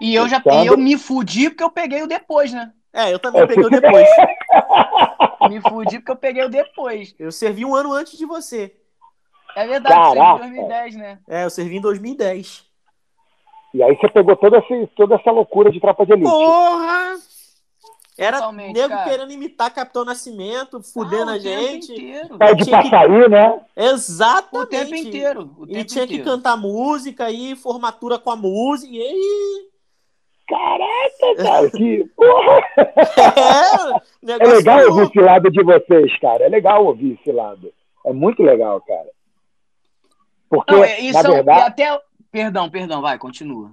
E 0.00 0.14
eu 0.14 0.28
já 0.28 0.42
e 0.62 0.66
eu 0.66 0.78
me 0.78 0.96
fudi 0.96 1.50
porque 1.50 1.62
eu 1.62 1.70
peguei 1.70 2.02
o 2.02 2.06
depois, 2.06 2.52
né? 2.52 2.72
É, 2.92 3.12
eu 3.12 3.18
também 3.18 3.42
É, 3.42 3.46
peguei 3.46 3.64
o 3.64 3.70
depois. 3.70 4.06
Me 5.48 5.60
fudi 5.60 5.98
porque 5.98 6.12
eu 6.12 6.16
peguei 6.16 6.44
o 6.44 6.48
depois. 6.48 7.14
Eu 7.18 7.32
servi 7.32 7.64
um 7.64 7.74
ano 7.74 7.92
antes 7.92 8.16
de 8.18 8.26
você. 8.26 8.74
É 9.56 9.66
verdade, 9.66 9.94
isso 9.94 10.12
aí 10.12 10.18
Caraca. 10.18 10.46
em 10.46 10.50
2010, 10.50 10.96
né? 10.96 11.18
É, 11.28 11.44
eu 11.44 11.50
servi 11.50 11.76
em 11.76 11.80
2010. 11.80 12.64
E 13.74 13.82
aí 13.82 13.96
você 13.96 14.08
pegou 14.08 14.36
toda 14.36 14.58
essa, 14.58 14.86
toda 14.96 15.14
essa 15.14 15.30
loucura 15.30 15.70
de 15.70 15.80
tropa 15.80 16.04
de 16.04 16.12
elite. 16.12 16.28
Porra! 16.30 17.16
Era 18.22 18.36
Totalmente, 18.36 18.74
nego 18.74 18.88
cara. 18.90 19.08
querendo 19.08 19.32
imitar 19.32 19.72
Capitão 19.72 20.04
Nascimento, 20.04 20.82
fudendo 20.82 21.30
Ah, 21.30 21.34
a 21.34 21.36
o 21.38 21.40
tempo 21.42 21.62
gente. 21.62 21.92
inteiro. 21.92 22.36
Pede 22.38 22.64
tinha 22.64 22.76
pra 22.76 22.82
que- 22.82 22.90
sair, 22.90 23.30
né? 23.30 23.60
Exatamente. 23.74 24.62
O 24.62 24.66
tempo 24.66 24.94
inteiro. 24.94 25.50
O 25.58 25.64
E 25.64 25.68
tempo 25.72 25.84
tinha 25.86 26.06
que 26.06 26.14
inteiro. 26.16 26.30
cantar 26.30 26.56
música 26.58 27.24
aí, 27.24 27.56
formatura 27.56 28.18
com 28.18 28.30
a 28.30 28.36
música. 28.36 28.92
E 28.92 29.00
aí. 29.00 29.68
Caraca, 30.46 31.36
cara, 31.42 31.70
que 31.70 32.04
porra! 32.14 32.60
É, 34.28 34.32
É 34.32 34.46
legal 34.46 34.86
ouvir 34.90 35.02
esse 35.04 35.20
lado 35.20 35.50
de 35.50 35.62
vocês, 35.64 36.18
cara. 36.20 36.44
É 36.44 36.48
legal 36.48 36.84
ouvir 36.84 37.18
esse 37.18 37.32
lado. 37.32 37.72
É 38.04 38.12
muito 38.12 38.42
legal, 38.42 38.80
cara. 38.82 39.08
Porque, 40.50 40.74
Não, 40.74 40.84
é- 40.84 41.00
e 41.00 41.12
na 41.12 41.22
são- 41.22 41.30
e 41.30 41.34
verdade. 41.36 41.60
até. 41.62 42.00
Perdão, 42.30 42.68
perdão, 42.68 43.00
vai, 43.00 43.18
continua. 43.18 43.70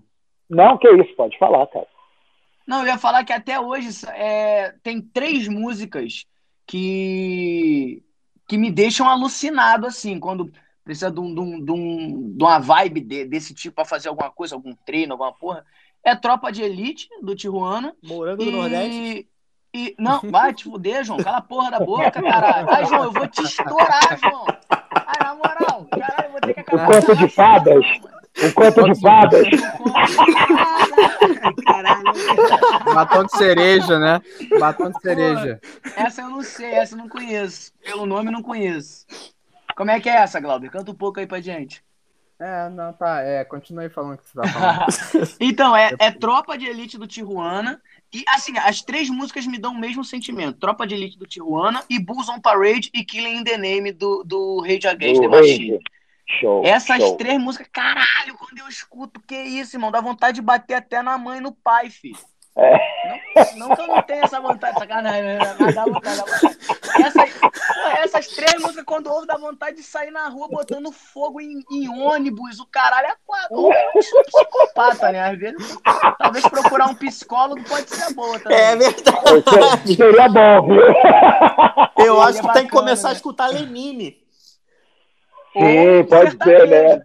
Não, 0.49 0.77
que 0.77 0.89
isso, 0.89 1.13
pode 1.15 1.37
falar, 1.37 1.67
cara. 1.67 1.85
Não, 2.67 2.81
eu 2.81 2.87
ia 2.87 2.97
falar 2.97 3.23
que 3.23 3.31
até 3.31 3.57
hoje 3.59 3.89
é, 4.09 4.73
tem 4.83 4.99
três 5.01 5.47
músicas 5.47 6.25
que, 6.65 8.03
que 8.47 8.57
me 8.57 8.69
deixam 8.69 9.07
alucinado, 9.09 9.87
assim, 9.87 10.19
quando 10.19 10.51
precisa 10.83 11.09
de, 11.11 11.19
um, 11.19 11.33
de, 11.33 11.39
um- 11.41 11.63
de, 11.65 11.71
um- 11.71 12.33
de 12.37 12.43
uma 12.43 12.59
vibe 12.59 13.01
de- 13.01 13.25
desse 13.25 13.53
tipo 13.53 13.75
pra 13.75 13.85
fazer 13.85 14.09
alguma 14.09 14.29
coisa, 14.29 14.55
algum 14.55 14.73
treino, 14.85 15.13
alguma 15.13 15.31
porra. 15.33 15.65
É 16.03 16.15
Tropa 16.15 16.51
de 16.51 16.61
Elite, 16.61 17.07
do 17.21 17.35
Tijuana. 17.35 17.93
Morango 18.03 18.43
do 18.45 18.51
Nordeste. 18.51 19.27
E, 19.73 19.87
e- 19.87 19.95
não, 19.99 20.19
vai 20.31 20.53
te 20.53 20.63
fuder, 20.65 21.03
João. 21.03 21.19
Cala 21.19 21.37
a 21.37 21.41
porra 21.41 21.71
da 21.71 21.79
boca, 21.79 22.11
caralho. 22.21 22.67
Ai, 22.69 22.85
João, 22.85 23.03
eu 23.05 23.11
vou 23.11 23.27
te 23.27 23.41
estourar, 23.43 24.17
João. 24.19 24.45
Ai, 24.69 25.17
na 25.23 25.35
moral, 25.35 25.85
caralho, 25.91 26.25
eu 26.27 26.31
vou 26.31 26.41
ter 26.41 26.53
que 26.53 26.59
O 26.59 26.63
acabar. 26.63 27.01
conto 27.01 27.15
de 27.15 27.27
fadas. 27.29 27.85
O 28.43 28.53
conto 28.53 28.93
de 28.93 29.01
fadas. 29.01 29.47
Caralho. 31.65 32.03
Batom 32.93 33.23
de 33.25 33.37
cereja, 33.37 33.99
né? 33.99 34.21
Batom 34.59 34.91
de 34.91 35.01
cereja. 35.01 35.59
Essa 35.95 36.21
eu 36.21 36.29
não 36.29 36.43
sei, 36.43 36.71
essa 36.71 36.93
eu 36.93 36.99
não 36.99 37.09
conheço. 37.09 37.71
Pelo 37.83 38.05
nome 38.05 38.31
não 38.31 38.43
conheço. 38.43 39.05
Como 39.75 39.91
é 39.91 39.99
que 39.99 40.09
é 40.09 40.17
essa, 40.17 40.39
Glauber? 40.39 40.69
Canta 40.69 40.91
um 40.91 40.95
pouco 40.95 41.19
aí 41.19 41.27
pra 41.27 41.41
gente. 41.41 41.83
É, 42.39 42.69
não, 42.69 42.93
tá. 42.93 43.21
É, 43.21 43.43
continue 43.43 43.85
aí 43.85 43.89
falando 43.89 44.13
o 44.13 44.17
que 44.17 44.29
você 44.29 44.39
tá 44.39 44.47
falando. 44.47 45.37
Então, 45.39 45.75
é, 45.75 45.91
é 45.99 46.11
Tropa 46.11 46.57
de 46.57 46.67
Elite 46.67 46.97
do 46.97 47.07
Tijuana. 47.07 47.81
E, 48.13 48.23
assim, 48.29 48.57
as 48.59 48.81
três 48.81 49.09
músicas 49.09 49.47
me 49.47 49.57
dão 49.57 49.73
o 49.73 49.79
mesmo 49.79 50.03
sentimento. 50.03 50.59
Tropa 50.59 50.85
de 50.85 50.93
Elite 50.93 51.17
do 51.17 51.25
Tijuana 51.25 51.83
e 51.89 51.99
Bulls 51.99 52.29
on 52.29 52.39
Parade 52.39 52.91
e 52.93 53.03
Killing 53.03 53.39
in 53.39 53.43
the 53.43 53.57
Name 53.57 53.91
do, 53.91 54.23
do 54.23 54.61
Rage 54.61 54.87
Against 54.87 55.21
the 55.21 55.27
Do 55.27 55.31
Machine. 55.31 55.71
Rage. 55.71 55.96
Show. 56.29 56.63
Essas 56.65 56.97
show. 56.97 57.15
três 57.15 57.39
músicas, 57.39 57.67
caralho, 57.71 58.37
quando 58.37 58.59
eu 58.59 58.67
escuto, 58.67 59.21
que 59.21 59.35
isso, 59.35 59.75
irmão? 59.75 59.91
Dá 59.91 60.01
vontade 60.01 60.35
de 60.35 60.41
bater 60.41 60.75
até 60.75 61.01
na 61.01 61.17
mãe 61.17 61.37
e 61.37 61.41
no 61.41 61.53
pai, 61.53 61.89
filho. 61.89 62.17
Não, 63.55 63.67
não 63.67 63.75
que 63.75 63.81
eu 63.81 63.87
não 63.87 64.01
tenha 64.01 64.23
essa 64.23 64.41
vontade, 64.41 64.79
sacanagem, 64.79 65.23
né? 65.23 65.55
mas 65.59 65.75
dá 65.75 65.85
vontade. 65.85 66.17
Dá 66.17 66.25
vontade. 66.25 66.57
Essas, 67.05 67.29
essas 68.03 68.27
três 68.29 68.53
músicas, 68.59 68.83
quando 68.83 69.07
ouve, 69.07 69.27
dá 69.27 69.37
vontade 69.37 69.77
de 69.77 69.83
sair 69.83 70.09
na 70.09 70.27
rua 70.27 70.47
botando 70.49 70.91
fogo 70.91 71.39
em, 71.39 71.63
em 71.71 71.87
ônibus, 71.87 72.59
o 72.59 72.65
caralho 72.65 73.07
é 73.07 73.15
quatro. 73.25 73.55
Ou 73.55 73.71
eu 73.71 74.01
sou 74.01 74.23
psicopata, 74.23 75.11
né? 75.11 75.29
Às 75.29 75.37
vezes, 75.37 75.77
talvez 76.17 76.47
procurar 76.47 76.87
um 76.87 76.95
psicólogo 76.95 77.63
pode 77.63 77.89
ser 77.89 78.13
boa 78.15 78.39
também. 78.39 78.57
É 78.57 78.75
verdade. 78.75 79.95
Seria 79.95 80.27
bom, 80.27 80.67
viu? 80.67 82.05
Eu 82.05 82.21
acho 82.21 82.39
é 82.39 82.41
que 82.41 82.53
tem 82.53 82.65
que 82.65 82.71
começar 82.71 83.09
a 83.09 83.11
né? 83.11 83.15
escutar 83.17 83.47
Lenine. 83.47 84.26
Sim, 85.57 85.97
Ou 85.97 86.05
pode 86.05 86.37
ser, 86.43 86.67
né? 86.67 87.01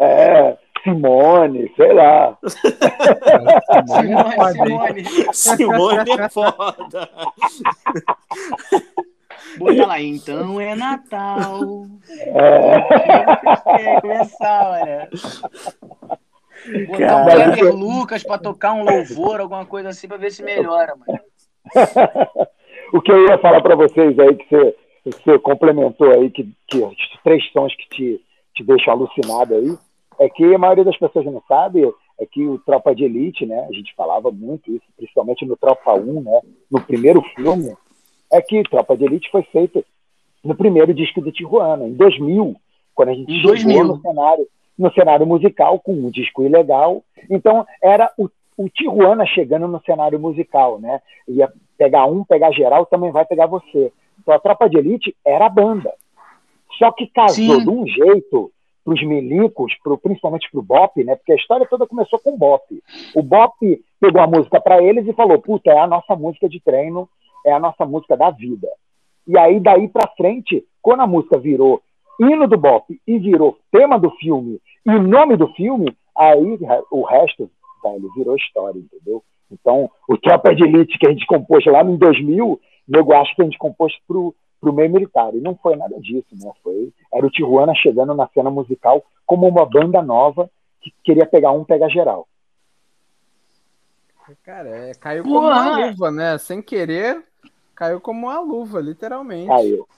É, 0.00 0.56
Simone, 0.82 1.72
sei 1.76 1.92
lá. 1.92 2.36
Simone, 3.86 5.04
Simone. 5.04 5.04
Simone 5.32 6.10
é 6.20 6.28
foda. 6.28 7.10
Bota 9.58 9.86
lá, 9.86 10.00
então 10.00 10.60
é 10.60 10.74
Natal. 10.74 11.86
É. 12.10 12.74
É, 13.78 14.00
começar, 14.00 14.84
né? 14.84 15.08
Botar 16.88 17.16
um. 17.16 17.24
Kleber 17.24 17.74
Lucas 17.74 18.22
pra 18.22 18.38
tocar 18.38 18.72
um 18.72 18.84
louvor, 18.84 19.40
alguma 19.40 19.64
coisa 19.64 19.90
assim, 19.90 20.08
pra 20.08 20.16
ver 20.16 20.32
se 20.32 20.42
melhora, 20.42 20.94
mano. 20.96 21.20
o 22.92 23.00
que 23.00 23.10
eu 23.10 23.26
ia 23.26 23.38
falar 23.38 23.62
para 23.62 23.76
vocês 23.76 24.18
aí, 24.18 24.36
que 24.36 24.48
você, 24.48 24.76
você 25.04 25.38
complementou 25.38 26.10
aí, 26.10 26.30
que, 26.30 26.48
que 26.68 26.78
os 26.78 26.96
três 27.22 27.44
sons 27.52 27.74
que 27.76 27.88
te, 27.88 28.20
te 28.54 28.64
deixam 28.64 28.94
alucinado 28.94 29.54
aí, 29.54 29.76
é 30.18 30.28
que 30.28 30.54
a 30.54 30.58
maioria 30.58 30.84
das 30.84 30.96
pessoas 30.96 31.24
não 31.26 31.42
sabe 31.48 31.82
é 32.18 32.26
que 32.26 32.46
o 32.46 32.58
Tropa 32.58 32.94
de 32.94 33.04
Elite, 33.04 33.44
né, 33.44 33.66
a 33.68 33.72
gente 33.72 33.92
falava 33.94 34.30
muito 34.30 34.70
isso, 34.70 34.84
principalmente 34.96 35.44
no 35.44 35.56
Tropa 35.56 35.94
1, 35.94 36.22
né, 36.22 36.40
no 36.70 36.80
primeiro 36.80 37.20
filme, 37.34 37.74
é 38.32 38.40
que 38.40 38.62
Tropa 38.64 38.96
de 38.96 39.04
Elite 39.04 39.30
foi 39.30 39.42
feito 39.44 39.84
no 40.44 40.54
primeiro 40.54 40.94
disco 40.94 41.20
do 41.20 41.32
Tijuana, 41.32 41.84
em 41.86 41.94
2000, 41.94 42.54
quando 42.94 43.08
a 43.08 43.14
gente 43.14 43.32
Em 43.32 43.36
chegou 43.36 43.52
2000. 43.54 43.84
no 43.84 44.00
cenário, 44.00 44.46
no 44.78 44.92
cenário 44.92 45.26
musical 45.26 45.80
com 45.80 45.92
um 45.92 46.10
disco 46.10 46.42
ilegal. 46.42 47.02
Então, 47.30 47.66
era 47.82 48.10
o, 48.16 48.28
o 48.56 48.68
Tijuana 48.68 49.26
chegando 49.26 49.66
no 49.66 49.80
cenário 49.82 50.18
musical, 50.18 50.78
né? 50.78 51.00
Ia 51.26 51.50
pegar 51.76 52.06
um, 52.06 52.24
pegar 52.24 52.52
geral, 52.52 52.86
também 52.86 53.10
vai 53.10 53.24
pegar 53.24 53.46
você. 53.46 53.92
Então, 54.24 54.34
a 54.34 54.38
Tropa 54.40 54.70
de 54.70 54.78
Elite 54.78 55.14
era 55.24 55.44
a 55.46 55.50
banda. 55.50 55.92
Só 56.78 56.90
que 56.90 57.06
casou 57.06 57.60
Sim. 57.60 57.62
de 57.62 57.70
um 57.70 57.86
jeito 57.86 58.50
para 58.82 58.94
os 58.94 59.06
milicos, 59.06 59.72
pro, 59.82 59.98
principalmente 59.98 60.50
para 60.50 60.60
o 60.60 60.62
Bop, 60.62 61.04
né? 61.04 61.14
Porque 61.14 61.32
a 61.32 61.36
história 61.36 61.66
toda 61.66 61.86
começou 61.86 62.18
com 62.18 62.34
o 62.34 62.38
Bop. 62.38 62.64
O 63.14 63.22
Bop 63.22 63.54
pegou 64.00 64.22
a 64.22 64.26
música 64.26 64.60
para 64.60 64.82
eles 64.82 65.06
e 65.06 65.12
falou: 65.12 65.38
Puta, 65.38 65.70
é 65.70 65.78
a 65.78 65.86
nossa 65.86 66.16
música 66.16 66.48
de 66.48 66.58
treino, 66.58 67.08
é 67.46 67.52
a 67.52 67.60
nossa 67.60 67.84
música 67.84 68.16
da 68.16 68.30
vida. 68.30 68.68
E 69.26 69.38
aí, 69.38 69.60
daí 69.60 69.88
para 69.88 70.10
frente, 70.16 70.64
quando 70.82 71.00
a 71.00 71.06
música 71.06 71.38
virou 71.38 71.82
hino 72.18 72.48
do 72.48 72.56
Bop 72.56 72.84
e 73.06 73.18
virou 73.18 73.58
tema 73.70 73.98
do 73.98 74.10
filme 74.12 74.60
e 74.86 74.90
o 74.90 75.02
nome 75.02 75.36
do 75.36 75.48
filme, 75.48 75.94
aí 76.16 76.58
o 76.90 77.02
resto, 77.02 77.50
velho, 77.82 78.10
virou 78.14 78.36
história, 78.36 78.78
entendeu? 78.78 79.22
Então, 79.50 79.90
o 80.08 80.16
Tropa 80.18 80.54
de 80.54 80.64
Elite 80.64 80.98
que 80.98 81.06
a 81.06 81.10
gente 81.10 81.26
compôs 81.26 81.64
lá 81.66 81.82
em 81.82 81.96
2000, 81.96 82.60
nego 82.86 83.14
acho 83.14 83.34
que 83.34 83.42
a 83.42 83.44
gente 83.44 83.58
compôs 83.58 83.92
pro, 84.06 84.34
pro 84.60 84.72
meio 84.72 84.90
militar. 84.90 85.34
E 85.34 85.40
não 85.40 85.56
foi 85.56 85.76
nada 85.76 85.98
disso, 86.00 86.28
né? 86.32 86.50
Foi, 86.62 86.92
era 87.12 87.26
o 87.26 87.30
Tijuana 87.30 87.74
chegando 87.74 88.14
na 88.14 88.28
cena 88.28 88.50
musical 88.50 89.04
como 89.26 89.48
uma 89.48 89.66
banda 89.66 90.02
nova 90.02 90.50
que 90.80 90.92
queria 91.02 91.26
pegar 91.26 91.52
um, 91.52 91.64
pegar 91.64 91.88
geral. 91.88 92.28
Cara, 94.42 94.68
é, 94.68 94.94
caiu 94.94 95.22
Pô, 95.22 95.30
como 95.30 95.46
uma 95.46 95.86
luva, 95.86 96.10
né? 96.10 96.38
Sem 96.38 96.62
querer, 96.62 97.22
caiu 97.74 98.00
como 98.00 98.26
uma 98.26 98.40
luva, 98.40 98.80
literalmente. 98.80 99.48
Caiu. 99.48 99.88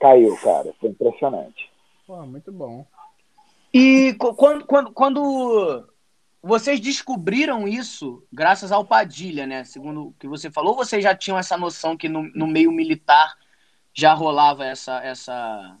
Caiu, 0.00 0.36
cara. 0.38 0.72
Foi 0.80 0.90
impressionante. 0.90 1.70
Pô, 2.06 2.16
muito 2.26 2.50
bom. 2.50 2.84
E 3.72 4.16
quando, 4.18 4.64
quando, 4.64 4.92
quando 4.92 5.84
vocês 6.42 6.80
descobriram 6.80 7.68
isso, 7.68 8.22
graças 8.32 8.72
ao 8.72 8.84
Padilha, 8.84 9.46
né? 9.46 9.64
Segundo 9.64 10.08
o 10.08 10.14
que 10.18 10.26
você 10.26 10.50
falou, 10.50 10.72
ou 10.72 10.78
vocês 10.78 11.02
já 11.02 11.14
tinham 11.14 11.38
essa 11.38 11.56
noção 11.56 11.96
que 11.96 12.08
no, 12.08 12.22
no 12.34 12.46
meio 12.46 12.72
militar 12.72 13.34
já 13.92 14.14
rolava 14.14 14.64
essa, 14.64 15.02
essa, 15.04 15.76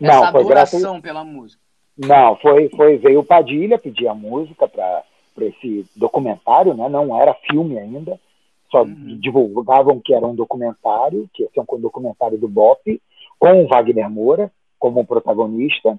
Não, 0.00 0.20
graças, 0.20 0.34
adoração 0.40 1.00
pela 1.00 1.24
música? 1.24 1.62
Não, 1.96 2.36
foi, 2.36 2.68
foi 2.70 2.98
veio 2.98 3.20
o 3.20 3.24
Padilha 3.24 3.78
pedir 3.78 4.08
a 4.08 4.14
música 4.14 4.68
para 4.68 5.04
esse 5.40 5.86
documentário, 5.94 6.74
né? 6.74 6.88
Não 6.88 7.18
era 7.20 7.32
filme 7.48 7.78
ainda, 7.78 8.18
só 8.70 8.82
Uhum. 8.82 9.18
divulgavam 9.20 10.00
que 10.00 10.12
era 10.12 10.26
um 10.26 10.34
documentário, 10.34 11.30
que 11.32 11.44
ia 11.44 11.50
ser 11.50 11.60
um 11.60 11.80
documentário 11.80 12.36
do 12.36 12.48
Bop, 12.48 13.00
com 13.38 13.64
o 13.64 13.68
Wagner 13.68 14.10
Moura 14.10 14.50
como 14.78 15.06
protagonista. 15.06 15.98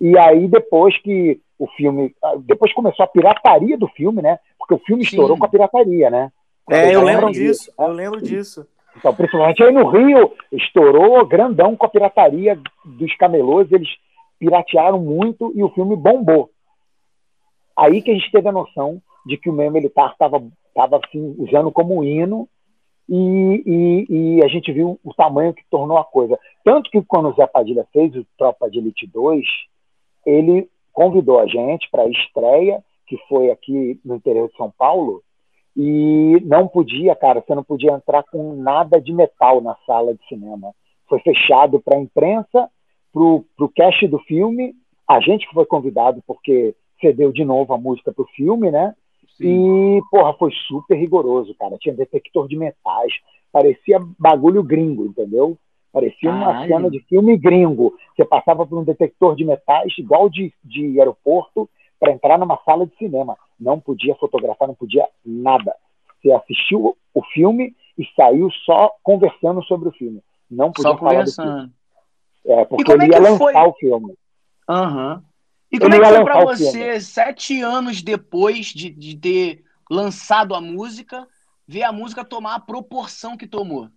E 0.00 0.16
aí 0.18 0.48
depois 0.48 0.96
que 1.02 1.40
o 1.58 1.66
filme, 1.68 2.14
depois 2.40 2.72
começou 2.72 3.04
a 3.04 3.08
pirataria 3.08 3.76
do 3.76 3.88
filme, 3.88 4.22
né? 4.22 4.38
Porque 4.58 4.74
o 4.74 4.78
filme 4.78 5.04
Sim. 5.04 5.10
estourou 5.10 5.36
com 5.36 5.44
a 5.44 5.48
pirataria, 5.48 6.10
né? 6.10 6.30
É, 6.70 6.94
eu 6.94 7.02
lembram 7.02 7.28
lembro 7.28 7.32
disso. 7.32 7.72
né? 7.78 7.86
Eu 7.86 7.92
lembro 7.92 8.22
disso. 8.22 8.66
Então, 8.96 9.14
principalmente 9.14 9.62
aí 9.62 9.72
no 9.72 9.88
Rio, 9.88 10.32
estourou 10.52 11.24
grandão 11.26 11.76
com 11.76 11.86
a 11.86 11.88
pirataria 11.88 12.58
dos 12.84 13.14
camelôs, 13.16 13.70
eles 13.72 13.88
piratearam 14.38 15.00
muito 15.00 15.52
e 15.54 15.62
o 15.62 15.70
filme 15.70 15.96
bombou. 15.96 16.50
Aí 17.76 18.02
que 18.02 18.10
a 18.10 18.14
gente 18.14 18.30
teve 18.30 18.48
a 18.48 18.52
noção 18.52 19.00
de 19.24 19.36
que 19.36 19.48
o 19.48 19.52
meio 19.52 19.70
militar 19.70 20.12
estava 20.12 20.42
tava, 20.74 21.00
assim, 21.04 21.34
usando 21.38 21.72
como 21.72 22.04
hino 22.04 22.48
e, 23.08 23.62
e, 23.66 24.06
e 24.38 24.44
a 24.44 24.48
gente 24.48 24.72
viu 24.72 24.98
o 25.02 25.12
tamanho 25.14 25.52
que 25.52 25.64
tornou 25.68 25.98
a 25.98 26.04
coisa. 26.04 26.38
Tanto 26.64 26.90
que 26.90 27.02
quando 27.02 27.30
o 27.30 27.34
Zé 27.34 27.46
Padilha 27.46 27.86
fez 27.92 28.14
o 28.14 28.24
Tropa 28.36 28.70
de 28.70 28.78
Elite 28.78 29.06
2, 29.06 29.44
ele 30.24 30.68
convidou 30.98 31.38
a 31.38 31.46
gente 31.46 31.88
para 31.92 32.02
a 32.02 32.08
estreia, 32.08 32.82
que 33.06 33.16
foi 33.28 33.52
aqui 33.52 34.00
no 34.04 34.16
interior 34.16 34.48
de 34.48 34.56
São 34.56 34.68
Paulo, 34.76 35.22
e 35.76 36.42
não 36.44 36.66
podia, 36.66 37.14
cara, 37.14 37.40
você 37.40 37.54
não 37.54 37.62
podia 37.62 37.92
entrar 37.92 38.24
com 38.24 38.56
nada 38.56 39.00
de 39.00 39.12
metal 39.12 39.60
na 39.60 39.76
sala 39.86 40.12
de 40.12 40.26
cinema. 40.26 40.74
Foi 41.08 41.20
fechado 41.20 41.80
para 41.80 41.96
a 41.96 42.00
imprensa, 42.00 42.68
para 43.12 43.22
o 43.22 43.72
cast 43.76 44.08
do 44.08 44.18
filme, 44.18 44.74
a 45.06 45.20
gente 45.20 45.46
que 45.46 45.54
foi 45.54 45.64
convidado 45.66 46.20
porque 46.26 46.74
cedeu 47.00 47.30
de 47.30 47.44
novo 47.44 47.72
a 47.72 47.78
música 47.78 48.12
pro 48.12 48.26
filme, 48.34 48.68
né? 48.68 48.92
E, 49.40 50.00
porra, 50.10 50.34
foi 50.34 50.50
super 50.66 50.96
rigoroso, 50.96 51.54
cara. 51.54 51.78
Tinha 51.78 51.94
detector 51.94 52.48
de 52.48 52.56
metais, 52.56 53.12
parecia 53.52 54.00
bagulho 54.18 54.64
gringo, 54.64 55.06
entendeu? 55.06 55.56
Parecia 55.92 56.30
uma 56.30 56.52
Caralho. 56.52 56.68
cena 56.68 56.90
de 56.90 57.00
filme 57.00 57.36
gringo. 57.36 57.96
Você 58.14 58.24
passava 58.24 58.66
por 58.66 58.78
um 58.78 58.84
detector 58.84 59.34
de 59.34 59.44
metais, 59.44 59.92
igual 59.98 60.28
de, 60.28 60.52
de 60.62 60.98
aeroporto, 60.98 61.68
para 61.98 62.12
entrar 62.12 62.38
numa 62.38 62.58
sala 62.64 62.86
de 62.86 62.94
cinema. 62.96 63.36
Não 63.58 63.80
podia 63.80 64.14
fotografar, 64.16 64.68
não 64.68 64.74
podia 64.74 65.06
nada. 65.24 65.74
Você 66.20 66.30
assistiu 66.32 66.96
o 67.14 67.22
filme 67.32 67.74
e 67.96 68.04
saiu 68.14 68.50
só 68.64 68.92
conversando 69.02 69.62
sobre 69.64 69.88
o 69.88 69.92
filme. 69.92 70.22
Não 70.50 70.72
podia 70.72 70.92
Só 70.92 70.98
falar 70.98 71.24
do 71.24 71.32
filme. 71.32 71.72
É, 72.46 72.64
porque 72.64 72.92
é 72.92 72.94
ele 72.94 73.06
ia 73.06 73.12
que 73.14 73.18
lançar 73.18 73.38
foi? 73.38 73.54
o 73.54 73.72
filme. 73.74 74.14
Aham. 74.68 75.22
E 75.70 75.78
como 75.78 75.94
Ele 75.94 76.02
é 76.02 76.06
que 76.06 76.12
ia 76.12 76.16
foi 76.16 76.24
pra 76.24 76.42
o 76.42 76.46
você, 76.46 77.00
sete 77.00 77.60
anos 77.60 78.02
depois 78.02 78.66
de, 78.66 78.90
de 78.90 79.16
ter 79.16 79.64
lançado 79.90 80.54
a 80.54 80.60
música, 80.60 81.26
ver 81.66 81.82
a 81.82 81.92
música 81.92 82.24
tomar 82.24 82.54
a 82.54 82.60
proporção 82.60 83.36
que 83.36 83.46
tomou? 83.46 83.88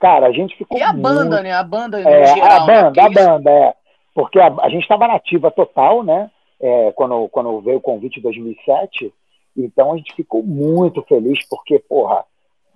Cara, 0.00 0.26
a 0.28 0.32
gente 0.32 0.56
ficou 0.56 0.78
E 0.78 0.82
a 0.82 0.92
muito 0.92 1.02
banda, 1.02 1.42
né? 1.42 1.52
A 1.52 1.62
banda 1.62 2.00
É, 2.00 2.26
geral. 2.34 2.62
a 2.62 2.66
né? 2.66 2.82
banda, 2.82 2.84
Porque 2.86 3.00
a 3.00 3.08
isso- 3.10 3.14
banda, 3.30 3.50
é. 3.50 3.74
Porque 4.14 4.40
a, 4.40 4.46
a 4.62 4.68
gente 4.70 4.82
estava 4.82 5.06
nativa 5.06 5.50
total, 5.50 6.02
né? 6.02 6.30
É, 6.60 6.92
quando, 6.92 7.28
quando 7.28 7.60
veio 7.60 7.76
o 7.78 7.82
convite 7.82 8.18
em 8.18 8.22
2007. 8.22 9.12
Então 9.56 9.92
a 9.92 9.96
gente 9.96 10.14
ficou 10.14 10.42
muito 10.42 11.02
feliz, 11.02 11.46
porque, 11.48 11.78
porra, 11.78 12.24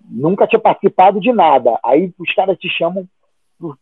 nunca 0.08 0.46
tinha 0.46 0.60
participado 0.60 1.18
de 1.18 1.32
nada. 1.32 1.78
Aí 1.82 2.12
os 2.18 2.34
caras 2.34 2.58
te 2.58 2.68
chamam 2.68 3.08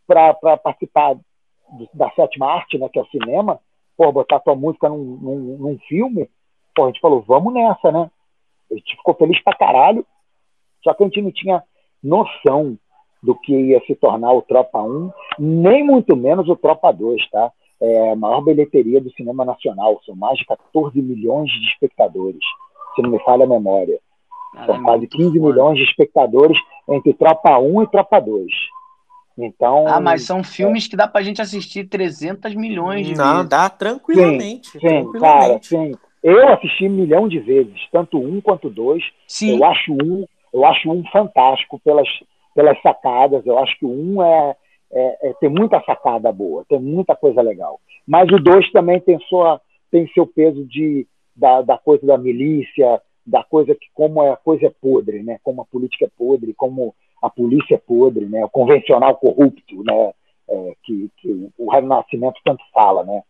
para 0.07 0.35
participar 0.59 1.15
do- 1.15 1.89
da 1.93 2.11
sétima 2.13 2.47
arte, 2.53 2.79
né? 2.79 2.89
Que 2.89 2.99
é 2.99 3.03
o 3.03 3.07
cinema. 3.07 3.59
Pô, 3.97 4.11
botar 4.13 4.41
tua 4.41 4.55
música 4.55 4.89
num, 4.89 5.19
num, 5.21 5.57
num 5.59 5.79
filme. 5.89 6.29
Pô, 6.75 6.85
a 6.85 6.87
gente 6.87 7.01
falou, 7.01 7.23
vamos 7.27 7.53
nessa, 7.53 7.91
né? 7.93 8.11
A 8.71 8.75
gente 8.75 8.97
ficou 8.97 9.15
feliz 9.15 9.43
pra 9.43 9.55
caralho. 9.57 10.07
Só 10.83 10.95
que 10.95 11.03
a 11.03 11.07
gente 11.07 11.23
não 11.23 11.31
tinha 11.33 11.63
noção 12.03 12.77
do 13.23 13.35
que 13.35 13.53
ia 13.55 13.81
se 13.87 13.95
tornar 13.95 14.33
o 14.33 14.43
Tropa 14.43 14.81
1, 14.83 15.11
nem 15.39 15.85
muito 15.85 16.17
menos 16.17 16.49
o 16.49 16.57
Tropa 16.57 16.91
2, 16.93 17.31
tá? 17.31 17.51
É 17.81 18.13
a 18.13 18.17
maior 18.17 18.41
bilheteria 18.43 19.01
do 19.01 19.13
cinema 19.13 19.45
nacional, 19.45 20.01
são 20.05 20.15
mais 20.15 20.39
de 20.39 20.45
14 20.47 21.01
milhões 21.01 21.51
de 21.51 21.67
espectadores, 21.69 22.41
se 22.95 23.03
não 23.03 23.11
me 23.11 23.19
falha 23.21 23.45
a 23.45 23.49
memória. 23.49 23.99
Cara, 24.55 24.67
São 24.67 24.77
é 24.77 24.83
quase 24.83 24.99
muito 25.01 25.17
15 25.17 25.39
foda. 25.39 25.51
milhões 25.51 25.79
de 25.79 25.85
espectadores 25.85 26.59
entre 26.91 27.13
Tropa 27.15 27.59
1 27.59 27.83
e 27.83 27.87
Tropa 27.89 28.21
2. 28.21 28.47
Então, 29.39 29.87
Ah, 29.89 30.01
mas 30.01 30.25
são 30.25 30.45
filmes 30.45 30.87
que 30.87 30.95
dá 30.97 31.09
pra 31.09 31.23
gente 31.23 31.41
assistir 31.41 31.89
300 31.89 32.55
milhões 32.55 33.07
de 33.07 33.15
Não, 33.17 33.37
vezes. 33.37 33.49
dá 33.49 33.71
tranquilamente. 33.71 34.69
sim, 34.73 34.79
cara, 34.81 35.01
tranquilamente. 35.11 35.67
sim. 35.69 35.93
Eu 36.23 36.49
assisti 36.53 36.87
um 36.87 36.91
milhão 36.91 37.27
de 37.27 37.41
vezes, 37.41 37.81
tanto 37.91 38.19
um 38.19 38.41
quanto 38.41 38.69
dois. 38.71 39.03
Sim. 39.27 39.57
Eu 39.57 39.65
acho 39.65 39.93
um, 39.93 40.25
eu 40.53 40.65
acho 40.67 40.89
um 40.91 41.03
fantástico 41.11 41.81
pelas, 41.85 42.07
pelas 42.55 42.81
sacadas. 42.83 43.45
Eu 43.47 43.59
acho 43.59 43.79
que 43.79 43.85
o 43.85 43.91
um 43.91 44.23
é, 44.23 44.57
é, 44.93 45.29
é, 45.31 45.33
tem 45.35 45.49
muita 45.49 45.81
sacada 45.85 46.31
boa, 46.33 46.65
tem 46.69 46.79
muita 46.79 47.15
coisa 47.17 47.41
legal. 47.43 47.81
Mas 48.07 48.29
o 48.31 48.39
dois 48.39 48.71
também 48.73 49.01
tem 49.01 49.19
sua 49.29 49.61
tem 49.91 50.09
seu 50.09 50.27
peso 50.27 50.65
de 50.65 51.07
da, 51.37 51.63
da 51.63 51.79
coisa 51.79 52.07
da 52.07 52.17
milícia, 52.19 53.01
da 53.27 53.43
coisa 53.45 53.75
que 53.75 53.87
como 53.95 54.23
a 54.23 54.37
coisa 54.37 54.67
é 54.67 54.71
podre, 54.71 55.23
né? 55.23 55.39
Como 55.43 55.63
a 55.63 55.65
política 55.65 56.07
é 56.07 56.11
podre, 56.17 56.53
como 56.55 56.95
a 57.23 57.31
polícia 57.31 57.75
é 57.75 57.79
podre, 57.79 58.27
né? 58.27 58.45
O 58.45 58.49
convencional 58.51 59.17
corrupto, 59.17 59.83
né? 59.85 60.13
É, 60.49 60.75
que, 60.85 61.09
que 61.19 61.49
o 61.57 61.71
Renascimento 61.71 62.41
tanto 62.45 62.63
fala, 62.75 63.05
né? 63.05 63.23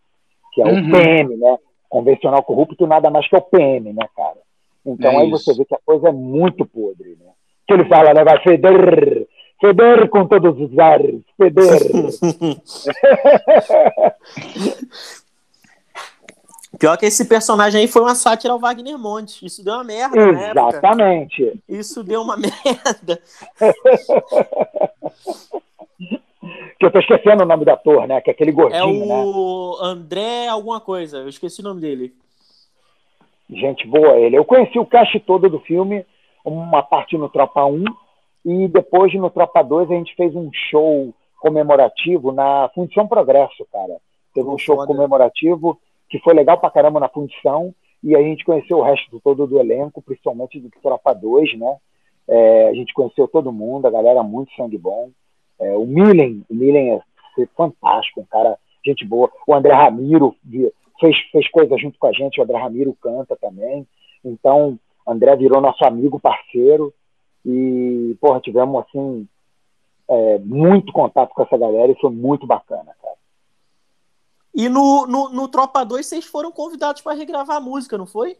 Que 0.52 0.62
é 0.62 0.64
Uhum. 0.66 0.88
o 0.88 0.92
PM, 0.92 1.36
né? 1.36 1.58
Convencional 1.88 2.42
corrupto 2.42 2.86
nada 2.86 3.10
mais 3.10 3.28
que 3.28 3.36
é 3.36 3.38
o 3.38 3.42
PM, 3.42 3.92
né, 3.92 4.08
cara? 4.16 4.38
Então 4.84 5.12
É 5.12 5.16
aí 5.22 5.30
isso. 5.30 5.44
você 5.44 5.58
vê 5.58 5.64
que 5.64 5.74
a 5.74 5.80
coisa 5.84 6.08
é 6.08 6.12
muito 6.12 6.66
podre, 6.66 7.16
né? 7.20 7.30
Que 7.66 7.74
ele 7.74 7.84
fala, 7.86 8.14
né? 8.14 8.24
Vai 8.24 8.40
feder, 8.42 9.26
feder 9.60 10.08
com 10.08 10.26
todos 10.26 10.58
os 10.60 10.78
ares, 10.78 11.20
feder. 11.36 11.80
Pior 16.78 16.96
que 16.96 17.06
esse 17.06 17.28
personagem 17.28 17.82
aí 17.82 17.86
foi 17.86 18.02
uma 18.02 18.14
sátira 18.14 18.52
ao 18.52 18.58
Wagner 18.58 18.98
Montes. 18.98 19.40
Isso 19.42 19.64
deu 19.64 19.74
uma 19.74 19.84
merda. 19.84 20.18
Exatamente. 20.50 21.52
Isso 21.68 22.02
deu 22.02 22.22
uma 22.22 22.36
merda. 22.40 23.20
Que 26.78 26.86
eu 26.86 26.90
tô 26.90 26.98
esquecendo 26.98 27.44
o 27.44 27.46
nome 27.46 27.64
do 27.64 27.70
ator, 27.70 28.08
né? 28.08 28.20
Que 28.20 28.30
é 28.30 28.32
aquele 28.32 28.50
É 28.50 28.54
gordinho, 28.54 29.06
né? 29.06 29.14
o 29.14 29.76
André 29.80 30.48
alguma 30.48 30.80
coisa. 30.80 31.18
Eu 31.18 31.28
esqueci 31.28 31.60
o 31.60 31.64
nome 31.64 31.80
dele. 31.80 32.12
Gente 33.48 33.86
boa 33.86 34.16
ele. 34.18 34.36
Eu 34.36 34.44
conheci 34.44 34.78
o 34.78 34.86
cast 34.86 35.20
todo 35.20 35.48
do 35.48 35.60
filme, 35.60 36.04
uma 36.44 36.82
parte 36.82 37.16
no 37.16 37.28
Tropa 37.28 37.64
1, 37.64 37.84
e 38.44 38.68
depois 38.68 39.14
no 39.14 39.30
Tropa 39.30 39.62
2 39.62 39.90
a 39.90 39.94
gente 39.94 40.14
fez 40.14 40.34
um 40.34 40.50
show 40.52 41.12
comemorativo 41.40 42.32
na 42.32 42.70
Fundição 42.74 43.06
Progresso, 43.06 43.66
cara. 43.72 43.98
Teve 44.34 44.48
um 44.48 44.58
show 44.58 44.76
comemorativo 44.86 45.78
que 46.08 46.18
foi 46.20 46.34
legal 46.34 46.58
pra 46.58 46.70
caramba 46.70 47.00
na 47.00 47.08
Fundição, 47.08 47.74
e 48.02 48.16
a 48.16 48.22
gente 48.22 48.44
conheceu 48.44 48.78
o 48.78 48.82
resto 48.82 49.20
todo 49.20 49.46
do 49.46 49.60
elenco, 49.60 50.02
principalmente 50.02 50.58
do 50.58 50.68
Tropa 50.82 51.14
2, 51.14 51.56
né? 51.58 51.76
É, 52.28 52.68
a 52.68 52.74
gente 52.74 52.92
conheceu 52.92 53.28
todo 53.28 53.52
mundo, 53.52 53.86
a 53.86 53.90
galera 53.90 54.22
muito 54.22 54.52
sangue 54.54 54.78
bom. 54.78 55.10
É, 55.60 55.76
o 55.76 55.86
Milen, 55.86 56.44
o 56.50 56.54
Milen 56.54 56.94
é 56.94 57.00
fantástico, 57.56 58.20
um 58.20 58.24
cara, 58.24 58.58
gente 58.84 59.04
boa. 59.04 59.30
O 59.46 59.54
André 59.54 59.72
Ramiro 59.72 60.34
fez, 61.00 61.16
fez 61.30 61.48
coisa 61.50 61.76
junto 61.78 61.98
com 61.98 62.06
a 62.06 62.12
gente, 62.12 62.40
o 62.40 62.42
André 62.42 62.58
Ramiro 62.58 62.96
canta 63.00 63.36
também. 63.36 63.86
Então, 64.24 64.78
André 65.06 65.36
virou 65.36 65.60
nosso 65.60 65.84
amigo, 65.84 66.20
parceiro. 66.20 66.92
E, 67.44 68.16
porra, 68.20 68.40
tivemos, 68.40 68.84
assim, 68.84 69.28
é, 70.08 70.38
muito 70.38 70.92
contato 70.92 71.30
com 71.34 71.42
essa 71.42 71.56
galera 71.56 71.90
e 71.90 72.00
foi 72.00 72.10
muito 72.10 72.46
bacana, 72.46 72.94
cara. 73.00 73.16
E 74.54 74.68
no, 74.68 75.06
no, 75.06 75.28
no 75.30 75.48
Tropa 75.48 75.84
2 75.84 76.04
vocês 76.04 76.26
foram 76.26 76.52
convidados 76.52 77.00
para 77.00 77.16
regravar 77.16 77.56
a 77.56 77.60
música, 77.60 77.96
não 77.96 78.06
foi? 78.06 78.36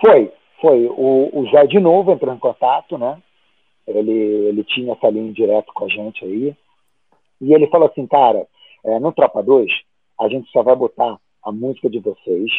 Foi, 0.00 0.32
foi. 0.60 0.86
O, 0.86 1.30
o 1.32 1.50
Zé 1.50 1.66
de 1.66 1.78
novo 1.78 2.10
entrou 2.10 2.34
em 2.34 2.38
contato, 2.38 2.98
né? 2.98 3.22
Ele, 3.86 4.10
ele 4.10 4.64
tinha 4.64 4.92
essa 4.92 5.08
linha 5.08 5.32
direto 5.32 5.72
com 5.72 5.84
a 5.84 5.88
gente 5.88 6.24
aí. 6.24 6.56
E 7.40 7.54
ele 7.54 7.68
falou 7.68 7.88
assim, 7.88 8.06
cara, 8.06 8.46
é, 8.84 8.98
no 8.98 9.12
Tropa 9.12 9.42
2, 9.42 9.70
a 10.20 10.28
gente 10.28 10.50
só 10.50 10.62
vai 10.62 10.74
botar 10.74 11.18
a 11.42 11.52
música 11.52 11.88
de 11.88 12.00
vocês 12.00 12.50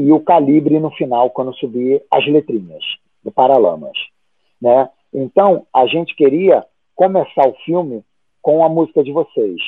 e 0.00 0.12
o 0.12 0.20
calibre 0.20 0.78
no 0.78 0.90
final, 0.92 1.28
quando 1.30 1.54
subir 1.56 2.02
as 2.10 2.26
letrinhas 2.26 2.82
do 3.22 3.30
Paralamas, 3.30 3.96
né? 4.60 4.88
Então, 5.12 5.66
a 5.74 5.86
gente 5.86 6.14
queria 6.16 6.64
começar 6.94 7.46
o 7.46 7.54
filme 7.64 8.02
com 8.40 8.64
a 8.64 8.68
música 8.68 9.02
de 9.02 9.12
vocês. 9.12 9.60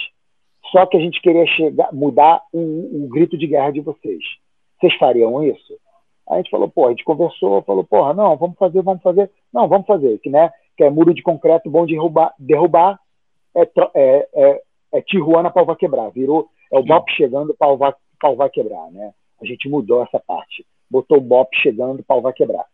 Só 0.71 0.87
que 0.87 0.97
a 0.97 1.01
gente 1.01 1.21
queria 1.21 1.47
chegar, 1.47 1.93
mudar 1.93 2.43
o, 2.53 3.05
o 3.05 3.09
grito 3.09 3.37
de 3.37 3.47
guerra 3.47 3.73
de 3.73 3.81
vocês. 3.81 4.23
Vocês 4.81 4.95
fariam 4.97 5.45
isso? 5.45 5.75
A 6.31 6.37
gente 6.37 6.51
falou, 6.51 6.71
pô, 6.71 6.87
a 6.87 6.91
gente 6.91 7.05
conversou, 7.05 7.63
falou, 7.63 7.85
porra, 7.85 8.15
não, 8.15 8.37
vamos 8.37 8.57
fazer, 8.57 8.81
vamos 8.81 9.03
fazer. 9.03 9.31
Não, 9.53 9.69
vamos 9.69 9.87
fazer, 9.87 10.19
que, 10.21 10.31
né, 10.31 10.51
que 10.77 10.85
é 10.85 10.89
muro 10.89 11.13
de 11.13 11.23
concreto 11.23 11.69
bom 11.69 11.85
de 11.85 11.93
derrubar, 11.93 12.33
derrubar 12.39 12.99
é, 13.55 13.63
é, 13.95 14.29
é, 14.35 14.63
é 14.95 15.03
Tijuana 15.03 15.51
pau 15.51 15.67
vai 15.67 15.77
quebrar. 15.77 16.11
Virou, 16.11 16.49
é 16.73 16.79
o 16.79 16.83
Bop 16.83 17.11
chegando, 17.13 17.55
pau 17.59 17.77
vai, 17.77 17.93
pau 18.19 18.35
vai 18.35 18.49
quebrar, 18.49 18.91
né? 18.93 19.13
A 19.43 19.47
gente 19.47 19.69
mudou 19.69 20.03
essa 20.03 20.21
parte. 20.21 20.65
Botou 20.89 21.19
o 21.19 21.21
Bop 21.21 21.51
chegando, 21.57 22.05
pau 22.05 22.23
vai 22.23 22.33
quebrar. 22.33 22.65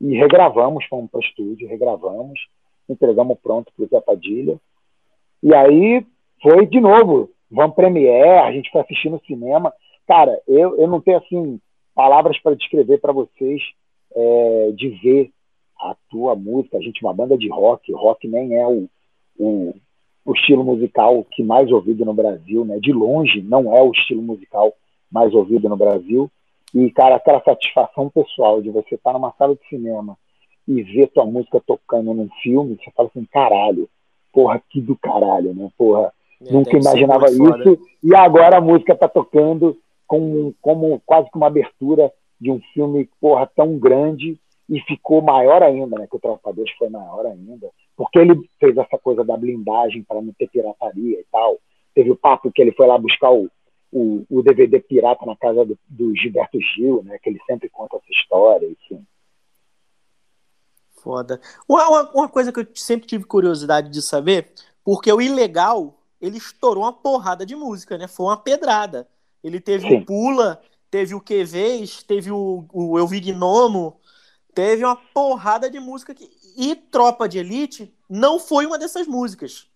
E 0.00 0.16
regravamos, 0.16 0.84
fomos 0.86 1.10
para 1.10 1.18
o 1.18 1.22
estúdio, 1.22 1.68
regravamos, 1.68 2.40
entregamos 2.88 3.38
pronto 3.42 3.72
para 3.76 3.84
o 3.84 3.88
Zé 3.88 4.00
Padilha. 4.00 4.58
E 5.42 5.54
aí 5.54 6.06
foi 6.42 6.66
de 6.66 6.80
novo, 6.80 7.30
vamos 7.50 7.76
premiere, 7.76 8.40
a 8.40 8.52
gente 8.52 8.70
foi 8.70 8.80
assistir 8.80 9.10
no 9.10 9.20
cinema. 9.26 9.72
Cara, 10.06 10.40
eu, 10.46 10.76
eu 10.76 10.88
não 10.88 11.00
tenho 11.00 11.18
assim 11.18 11.60
palavras 11.94 12.38
para 12.40 12.56
descrever 12.56 12.98
para 12.98 13.12
vocês 13.12 13.62
é, 14.14 14.70
de 14.72 14.88
ver 14.88 15.30
a 15.80 15.96
tua 16.10 16.34
música. 16.34 16.78
A 16.78 16.80
gente 16.80 17.02
é 17.02 17.06
uma 17.06 17.14
banda 17.14 17.36
de 17.36 17.48
rock, 17.48 17.92
rock 17.92 18.26
nem 18.28 18.54
é 18.54 18.66
o, 18.66 18.88
o, 19.38 19.74
o 20.24 20.32
estilo 20.34 20.64
musical 20.64 21.24
que 21.30 21.42
mais 21.42 21.70
ouvido 21.70 22.04
no 22.04 22.14
Brasil, 22.14 22.64
né? 22.64 22.78
De 22.78 22.92
longe 22.92 23.42
não 23.42 23.74
é 23.74 23.82
o 23.82 23.90
estilo 23.90 24.22
musical 24.22 24.74
mais 25.10 25.32
ouvido 25.34 25.68
no 25.68 25.76
Brasil. 25.76 26.30
E, 26.74 26.90
cara, 26.90 27.16
aquela 27.16 27.42
satisfação 27.42 28.10
pessoal 28.10 28.60
de 28.60 28.70
você 28.70 28.96
estar 28.96 29.12
numa 29.12 29.32
sala 29.38 29.54
de 29.54 29.66
cinema 29.68 30.16
e 30.66 30.82
ver 30.82 31.08
tua 31.08 31.24
música 31.24 31.62
tocando 31.64 32.12
num 32.12 32.28
filme, 32.42 32.76
você 32.76 32.90
fala 32.90 33.08
assim, 33.08 33.24
caralho, 33.30 33.88
porra, 34.32 34.60
que 34.68 34.80
do 34.80 34.96
caralho, 34.96 35.54
né? 35.54 35.70
Porra, 35.78 36.12
É, 36.44 36.52
nunca 36.52 36.76
imaginava 36.76 37.26
isso. 37.30 37.78
E 38.02 38.14
agora 38.14 38.58
a 38.58 38.60
música 38.60 38.94
tá 38.94 39.08
tocando 39.08 39.78
como, 40.06 40.54
como 40.60 41.00
quase 41.06 41.30
que 41.30 41.36
uma 41.36 41.46
abertura 41.46 42.12
de 42.40 42.50
um 42.50 42.60
filme, 42.74 43.08
porra, 43.20 43.50
tão 43.54 43.78
grande 43.78 44.38
e 44.68 44.80
ficou 44.80 45.22
maior 45.22 45.62
ainda, 45.62 45.98
né? 45.98 46.06
Que 46.10 46.16
o 46.16 46.20
Tropa 46.20 46.52
2 46.52 46.70
foi 46.72 46.88
maior 46.88 47.24
ainda. 47.26 47.70
Porque 47.96 48.18
ele 48.18 48.34
fez 48.58 48.76
essa 48.76 48.98
coisa 48.98 49.24
da 49.24 49.36
blindagem 49.36 50.02
para 50.02 50.20
não 50.20 50.32
ter 50.36 50.48
pirataria 50.48 51.20
e 51.20 51.24
tal. 51.30 51.56
Teve 51.94 52.10
o 52.10 52.16
papo 52.16 52.50
que 52.52 52.60
ele 52.60 52.72
foi 52.72 52.86
lá 52.86 52.98
buscar 52.98 53.30
o, 53.30 53.48
o, 53.96 54.26
o 54.28 54.42
DVD 54.42 54.78
pirata 54.78 55.24
na 55.24 55.34
casa 55.34 55.64
do, 55.64 55.78
do 55.88 56.14
Gilberto 56.14 56.58
Gil, 56.60 57.02
né? 57.02 57.18
Que 57.22 57.30
ele 57.30 57.40
sempre 57.46 57.70
conta 57.70 57.96
essa 57.96 58.10
história, 58.10 58.66
enfim. 58.66 59.02
Foda. 61.02 61.40
Uma, 61.66 62.10
uma, 62.10 62.28
coisa 62.28 62.52
que 62.52 62.60
eu 62.60 62.66
sempre 62.74 63.06
tive 63.06 63.24
curiosidade 63.24 63.90
de 63.90 64.02
saber, 64.02 64.52
porque 64.84 65.10
o 65.10 65.20
Ilegal, 65.20 65.98
ele 66.20 66.36
estourou 66.36 66.84
uma 66.84 66.92
porrada 66.92 67.46
de 67.46 67.56
música, 67.56 67.96
né? 67.96 68.06
Foi 68.06 68.26
uma 68.26 68.36
pedrada. 68.36 69.08
Ele 69.42 69.60
teve 69.60 69.88
Sim. 69.88 69.96
o 69.96 70.04
Pula, 70.04 70.60
teve 70.90 71.14
o 71.14 71.20
QVs, 71.20 72.02
teve 72.02 72.30
o, 72.30 72.66
o 72.70 72.98
Eu 72.98 73.06
Vi 73.06 73.20
Gnomo, 73.20 73.98
teve 74.54 74.84
uma 74.84 74.96
porrada 74.96 75.70
de 75.70 75.80
música. 75.80 76.14
Que... 76.14 76.28
E 76.58 76.74
Tropa 76.74 77.26
de 77.26 77.38
Elite 77.38 77.94
não 78.10 78.38
foi 78.38 78.66
uma 78.66 78.78
dessas 78.78 79.06
músicas. 79.06 79.70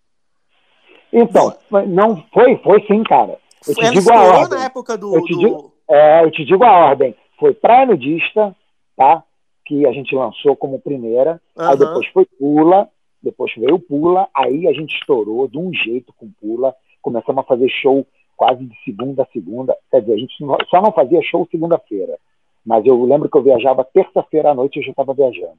Então, 1.11 1.57
não 1.89 2.23
foi, 2.35 2.57
foi 2.59 2.85
sim, 2.87 3.03
cara. 3.03 3.39
Eu 3.69 3.75
te 3.75 3.91
digo 3.91 4.13
a 4.13 4.23
ordem. 4.23 4.59
na 4.59 4.65
época 4.65 4.97
do. 4.97 5.15
Eu 5.17 5.23
te 5.25 5.33
do- 5.35 5.39
digo- 5.39 5.73
É, 5.89 6.25
eu 6.25 6.31
te 6.31 6.45
digo 6.45 6.65
a 6.65 6.71
ordem. 6.89 7.15
Foi 7.39 7.53
Praia 7.53 7.87
Nudista, 7.87 8.55
tá? 8.97 9.23
Que 9.67 9.87
a 9.87 9.93
gente 9.93 10.15
lançou 10.15 10.55
como 10.57 10.81
primeira. 10.81 11.41
Aí 11.59 11.67
Aham. 11.67 11.77
depois 11.77 12.07
foi 12.09 12.27
Pula, 12.39 12.89
depois 13.23 13.53
veio 13.57 13.79
Pula, 13.79 14.29
aí 14.35 14.67
a 14.69 14.73
gente 14.73 14.95
estourou 14.97 15.49
de 15.49 15.59
um 15.59 15.73
jeito 15.75 16.13
com 16.17 16.31
Pula. 16.41 16.75
Começamos 17.03 17.43
a 17.43 17.47
fazer 17.47 17.69
show 17.69 18.07
quase 18.37 18.65
de 18.65 18.75
segunda 18.85 19.23
a 19.23 19.27
segunda. 19.33 19.77
Quer 19.91 20.01
dizer, 20.01 20.15
a 20.15 20.17
gente 20.19 20.35
só 20.71 20.81
não 20.81 20.93
fazia 20.93 21.21
show 21.23 21.47
segunda-feira. 21.51 22.17
Mas 22.65 22.85
eu 22.87 23.03
lembro 23.05 23.29
que 23.29 23.37
eu 23.37 23.43
viajava 23.43 23.85
terça-feira 23.85 24.51
à 24.51 24.55
noite 24.55 24.77
eu 24.79 24.83
já 24.85 24.91
estava 24.91 25.13
viajando. 25.15 25.59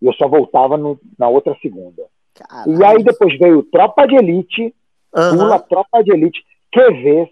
E 0.00 0.06
eu 0.06 0.12
só 0.14 0.28
voltava 0.28 0.76
no- 0.76 0.98
na 1.18 1.28
outra 1.28 1.56
segunda. 1.60 2.04
Caralho. 2.34 2.80
E 2.80 2.84
aí 2.84 3.02
depois 3.02 3.36
veio 3.38 3.62
Tropa 3.64 4.06
de 4.06 4.14
Elite, 4.16 4.72
Aham. 5.14 5.36
Pula, 5.36 5.58
Tropa 5.58 6.02
de 6.04 6.12
Elite, 6.12 6.40
QVs. 6.72 7.30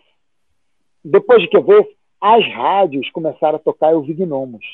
Depois 1.05 1.43
de 1.43 1.49
QVs, 1.49 1.87
as 2.20 2.45
rádios 2.55 3.11
começaram 3.11 3.57
a 3.57 3.61
tocar 3.61 3.95
o 3.95 4.03
Vignomos. 4.03 4.64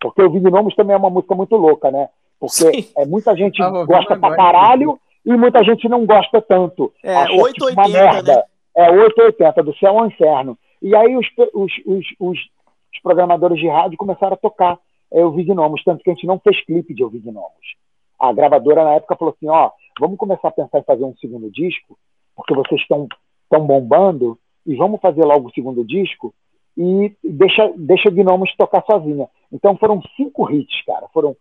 Porque 0.00 0.22
o 0.22 0.30
Vignomos 0.30 0.74
também 0.74 0.94
é 0.94 0.98
uma 0.98 1.10
música 1.10 1.34
muito 1.34 1.56
louca, 1.56 1.90
né? 1.90 2.08
Porque 2.38 2.72
Sim. 2.72 2.92
é, 2.96 3.04
muita 3.04 3.36
gente 3.36 3.62
ouvindo 3.62 3.86
gosta 3.86 4.18
pra 4.18 4.34
caralho 4.34 4.98
e 5.24 5.36
muita 5.36 5.62
gente 5.62 5.88
não 5.88 6.06
gosta 6.06 6.40
tanto. 6.40 6.92
É, 7.04 7.14
Acha 7.14 7.32
tipo 7.32 7.42
880, 7.42 7.80
uma 7.80 7.88
merda. 7.88 8.36
né? 8.36 8.42
É 8.74 8.90
880, 8.90 9.62
do 9.62 9.76
céu 9.76 9.98
ao 9.98 10.06
inferno. 10.06 10.56
E 10.80 10.94
aí 10.96 11.16
os, 11.16 11.26
os, 11.52 11.72
os, 11.84 12.06
os, 12.18 12.38
os 12.38 13.00
programadores 13.02 13.58
de 13.58 13.68
rádio 13.68 13.98
começaram 13.98 14.34
a 14.34 14.38
tocar 14.38 14.78
é, 15.12 15.24
o 15.24 15.32
Vignomos, 15.32 15.82
tanto 15.84 16.02
que 16.02 16.10
a 16.10 16.14
gente 16.14 16.26
não 16.26 16.38
fez 16.38 16.64
clipe 16.64 16.94
de 16.94 17.04
O 17.04 17.10
Vignomos. 17.10 17.76
A 18.18 18.32
gravadora 18.32 18.84
na 18.84 18.94
época 18.94 19.16
falou 19.16 19.34
assim, 19.36 19.48
ó, 19.48 19.70
vamos 19.98 20.16
começar 20.16 20.48
a 20.48 20.52
pensar 20.52 20.78
em 20.78 20.84
fazer 20.84 21.04
um 21.04 21.16
segundo 21.16 21.50
disco, 21.50 21.98
porque 22.36 22.54
vocês 22.54 22.80
estão 22.80 23.06
tão 23.50 23.66
bombando, 23.66 24.38
e 24.64 24.74
vamos 24.76 25.00
fazer 25.00 25.24
logo 25.24 25.48
o 25.48 25.52
segundo 25.52 25.84
disco, 25.84 26.32
e 26.78 27.12
deixa, 27.22 27.70
deixa 27.76 28.10
Gnomos 28.10 28.54
tocar 28.56 28.82
sozinha. 28.90 29.28
Então 29.52 29.76
foram 29.76 30.00
cinco 30.16 30.50
hits, 30.50 30.82
cara. 30.86 31.08
Foram 31.12 31.36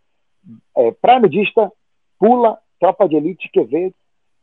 é, 0.76 0.92
Praia 0.92 1.20
Nudista, 1.20 1.72
Pula, 2.18 2.58
Tropa 2.80 3.08
de 3.08 3.16
Elite, 3.16 3.50
QV 3.50 3.94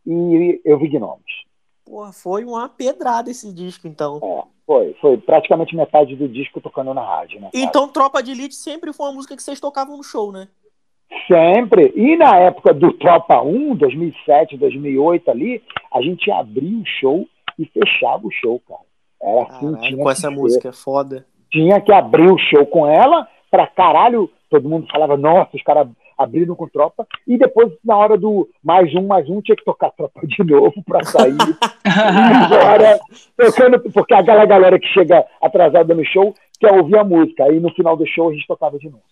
e 0.07 0.61
Eu 0.65 0.79
Vi 0.79 0.89
Gnomos. 0.89 1.45
Porra, 1.85 2.13
foi 2.13 2.45
uma 2.45 2.69
pedrada 2.69 3.31
esse 3.31 3.53
disco, 3.53 3.87
então. 3.87 4.21
É, 4.23 4.43
foi. 4.65 4.95
Foi 5.01 5.19
praticamente 5.19 5.77
metade 5.77 6.17
do 6.17 6.29
disco 6.29 6.61
tocando 6.61 6.95
na 6.95 7.03
rádio, 7.03 7.41
né? 7.41 7.51
cara? 7.53 7.65
Então, 7.65 7.89
Tropa 7.89 8.23
de 8.23 8.33
Elite 8.33 8.55
sempre 8.55 8.93
foi 8.93 9.07
uma 9.07 9.15
música 9.15 9.37
que 9.37 9.43
vocês 9.43 9.61
tocavam 9.61 9.97
no 9.97 10.03
show, 10.03 10.33
né? 10.33 10.49
Sempre. 11.29 11.93
E 11.95 12.17
na 12.17 12.37
época 12.39 12.75
do 12.75 12.93
Tropa 12.93 13.41
1, 13.41 13.77
2007, 13.77 14.57
2008 14.57 15.31
ali, 15.31 15.63
a 15.93 16.03
gente 16.03 16.31
abria 16.31 16.81
o 16.81 16.87
show 16.87 17.27
e 17.59 17.65
fechava 17.67 18.27
o 18.27 18.31
show, 18.31 18.61
cara. 18.67 18.81
Era 19.21 19.43
assim, 19.45 19.75
tinha 19.77 20.03
com 20.03 20.11
essa 20.11 20.29
ser. 20.29 20.35
música 20.35 20.69
é 20.69 20.73
foda. 20.73 21.27
Tinha 21.51 21.81
que 21.81 21.93
abrir 21.93 22.31
o 22.31 22.39
show 22.39 22.67
com 22.67 22.87
ela, 22.87 23.27
pra 23.51 23.67
caralho, 23.67 24.31
todo 24.51 24.69
mundo 24.69 24.87
falava, 24.91 25.17
nossa, 25.17 25.57
os 25.57 25.63
caras 25.63 25.89
abriram 26.19 26.55
com 26.55 26.69
tropa, 26.69 27.07
e 27.27 27.37
depois, 27.37 27.73
na 27.85 27.97
hora 27.97 28.17
do 28.17 28.49
mais 28.65 28.95
um, 28.95 29.07
mais 29.07 29.29
um, 29.29 29.41
tinha 29.43 29.57
que 29.57 29.65
tocar 29.65 29.91
tropa 29.91 30.21
de 30.27 30.43
novo 30.45 30.75
pra 30.85 31.05
sair. 31.05 31.37
e 31.85 32.45
embora, 32.45 32.99
tocando, 33.37 33.81
porque 33.93 34.15
aquela 34.15 34.45
galera 34.47 34.79
que 34.79 34.87
chega 34.89 35.25
atrasada 35.43 35.95
no 35.95 36.05
show 36.05 36.35
quer 36.59 36.73
ouvir 36.73 36.99
a 36.99 37.05
música. 37.05 37.45
Aí 37.45 37.61
no 37.61 37.71
final 37.75 37.97
do 37.97 38.07
show 38.07 38.31
a 38.31 38.33
gente 38.33 38.47
tocava 38.47 38.79
de 38.79 38.87
novo. 38.87 39.03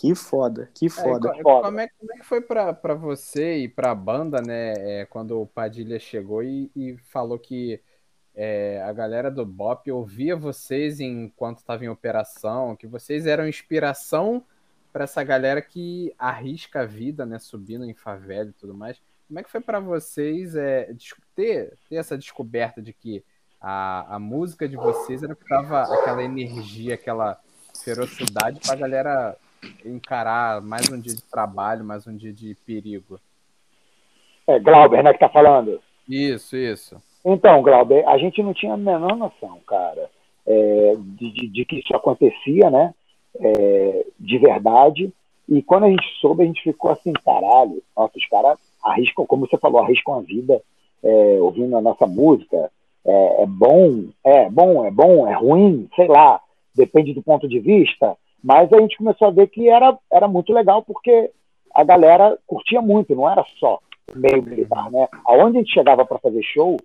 Que 0.00 0.14
foda, 0.14 0.68
que 0.74 0.86
É, 0.86 0.90
foda. 0.90 1.30
co- 1.32 1.42
foda. 1.42 1.66
como, 1.68 1.80
é, 1.80 1.88
como 1.98 2.12
é 2.12 2.16
que 2.16 2.24
foi 2.24 2.40
pra, 2.40 2.72
pra 2.72 2.94
você 2.94 3.58
e 3.58 3.68
pra 3.68 3.94
banda, 3.94 4.40
né? 4.42 4.74
é, 5.02 5.06
quando 5.06 5.40
o 5.40 5.46
Padilha 5.46 5.98
chegou 5.98 6.42
e, 6.42 6.70
e 6.74 6.96
falou 7.12 7.38
que 7.38 7.80
é, 8.34 8.82
a 8.82 8.92
galera 8.92 9.30
do 9.30 9.46
Bop 9.46 9.88
ouvia 9.92 10.34
vocês 10.36 10.98
enquanto 10.98 11.58
estava 11.58 11.84
em 11.84 11.88
operação, 11.88 12.74
que 12.74 12.86
vocês 12.86 13.26
eram 13.26 13.46
inspiração 13.46 14.44
para 14.92 15.04
essa 15.04 15.22
galera 15.22 15.62
que 15.62 16.12
arrisca 16.18 16.80
a 16.80 16.84
vida, 16.84 17.24
né? 17.24 17.38
Subindo 17.38 17.84
em 17.84 17.94
favela 17.94 18.50
e 18.50 18.52
tudo 18.52 18.74
mais. 18.74 19.00
Como 19.28 19.38
é 19.38 19.42
que 19.42 19.50
foi 19.50 19.60
pra 19.60 19.78
vocês 19.80 20.54
é, 20.56 20.92
ter, 21.34 21.72
ter 21.88 21.96
essa 21.96 22.18
descoberta 22.18 22.82
de 22.82 22.92
que 22.92 23.24
a, 23.60 24.16
a 24.16 24.18
música 24.18 24.68
de 24.68 24.76
vocês 24.76 25.22
era 25.22 25.34
que 25.34 25.48
dava 25.48 25.82
aquela 25.82 26.22
energia, 26.22 26.94
aquela 26.94 27.40
ferocidade 27.82 28.60
pra 28.60 28.74
galera 28.76 29.36
encarar 29.84 30.60
mais 30.62 30.88
um 30.90 31.00
dia 31.00 31.14
de 31.14 31.22
trabalho, 31.22 31.84
mais 31.84 32.06
um 32.06 32.16
dia 32.16 32.32
de 32.32 32.54
perigo. 32.66 33.18
É, 34.46 34.58
Glauber, 34.58 35.02
né, 35.02 35.12
que 35.12 35.18
tá 35.18 35.28
falando. 35.28 35.80
Isso, 36.08 36.56
isso. 36.56 36.96
Então, 37.24 37.62
Glauber, 37.62 38.06
a 38.06 38.18
gente 38.18 38.42
não 38.42 38.52
tinha 38.52 38.74
a 38.74 38.76
menor 38.76 39.16
noção, 39.16 39.58
cara, 39.66 40.10
é, 40.46 40.94
de, 40.98 41.30
de- 41.32 41.48
de 41.48 41.64
que 41.64 41.78
isso 41.78 41.94
acontecia, 41.94 42.70
né? 42.70 42.94
é, 43.40 44.06
de 44.18 44.38
verdade. 44.38 45.12
E 45.48 45.62
quando 45.62 45.84
a 45.84 45.90
gente 45.90 46.06
soube, 46.20 46.42
a 46.42 46.46
gente 46.46 46.62
ficou 46.62 46.90
assim, 46.90 47.12
caralho, 47.12 47.82
nossa, 47.96 48.16
os 48.16 48.26
caras 48.28 48.58
arriscam, 48.82 49.26
como 49.26 49.46
você 49.46 49.58
falou, 49.58 49.80
arriscam 49.80 50.14
a 50.18 50.20
vida 50.20 50.60
é, 51.02 51.38
ouvindo 51.40 51.76
a 51.76 51.80
nossa 51.80 52.06
música. 52.06 52.70
É, 53.04 53.42
é 53.42 53.46
bom, 53.46 54.04
é 54.24 54.48
bom, 54.48 54.84
é 54.86 54.90
bom, 54.90 55.26
é 55.28 55.34
ruim, 55.34 55.88
sei 55.94 56.06
lá, 56.06 56.40
depende 56.74 57.12
do 57.12 57.22
ponto 57.22 57.46
de 57.48 57.58
vista. 57.58 58.16
Mas 58.44 58.70
a 58.74 58.78
gente 58.78 58.98
começou 58.98 59.28
a 59.28 59.30
ver 59.30 59.46
que 59.48 59.70
era, 59.70 59.98
era 60.12 60.28
muito 60.28 60.52
legal 60.52 60.82
porque 60.82 61.30
a 61.74 61.82
galera 61.82 62.38
curtia 62.46 62.82
muito, 62.82 63.14
não 63.14 63.28
era 63.28 63.42
só 63.58 63.80
meio 64.14 64.42
militar, 64.42 64.90
né? 64.90 65.08
Aonde 65.26 65.56
a 65.56 65.60
gente 65.60 65.72
chegava 65.72 66.04
para 66.04 66.18
fazer 66.18 66.42
show, 66.42 66.76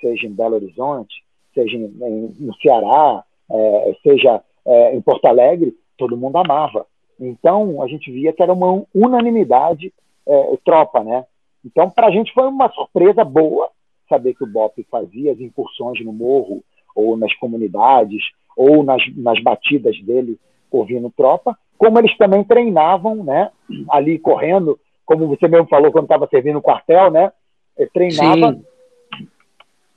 seja 0.00 0.28
em 0.28 0.32
Belo 0.32 0.54
Horizonte, 0.54 1.24
seja 1.52 1.76
em, 1.76 1.86
em- 1.86 2.36
no 2.38 2.54
Ceará, 2.62 3.24
é, 3.50 3.96
seja 4.04 4.40
é, 4.64 4.94
em 4.94 5.00
Porto 5.00 5.24
Alegre, 5.26 5.76
todo 5.96 6.16
mundo 6.16 6.36
amava. 6.38 6.86
Então 7.18 7.82
a 7.82 7.88
gente 7.88 8.12
via 8.12 8.32
que 8.32 8.40
era 8.40 8.52
uma 8.52 8.84
unanimidade 8.94 9.92
é, 10.24 10.56
tropa, 10.64 11.02
né? 11.02 11.26
Então 11.66 11.90
para 11.90 12.06
a 12.06 12.10
gente 12.12 12.32
foi 12.32 12.46
uma 12.46 12.70
surpresa 12.70 13.24
boa 13.24 13.68
saber 14.08 14.34
que 14.34 14.44
o 14.44 14.46
Bop 14.46 14.86
fazia 14.88 15.32
as 15.32 15.40
incursões 15.40 16.02
no 16.04 16.12
morro 16.12 16.62
ou 16.94 17.16
nas 17.16 17.34
comunidades 17.34 18.22
ou 18.56 18.84
nas, 18.84 19.02
nas 19.16 19.42
batidas 19.42 20.00
dele 20.02 20.38
ouvindo 20.70 21.12
tropa, 21.16 21.56
como 21.76 21.98
eles 21.98 22.16
também 22.16 22.42
treinavam, 22.44 23.22
né? 23.22 23.50
Ali 23.90 24.18
correndo, 24.18 24.78
como 25.06 25.28
você 25.28 25.48
mesmo 25.48 25.68
falou 25.68 25.92
quando 25.92 26.04
estava 26.04 26.26
servindo 26.28 26.58
o 26.58 26.62
quartel, 26.62 27.10
né? 27.10 27.32
eh, 27.78 27.88
Treinava 27.92 28.52
Sim. 28.52 28.64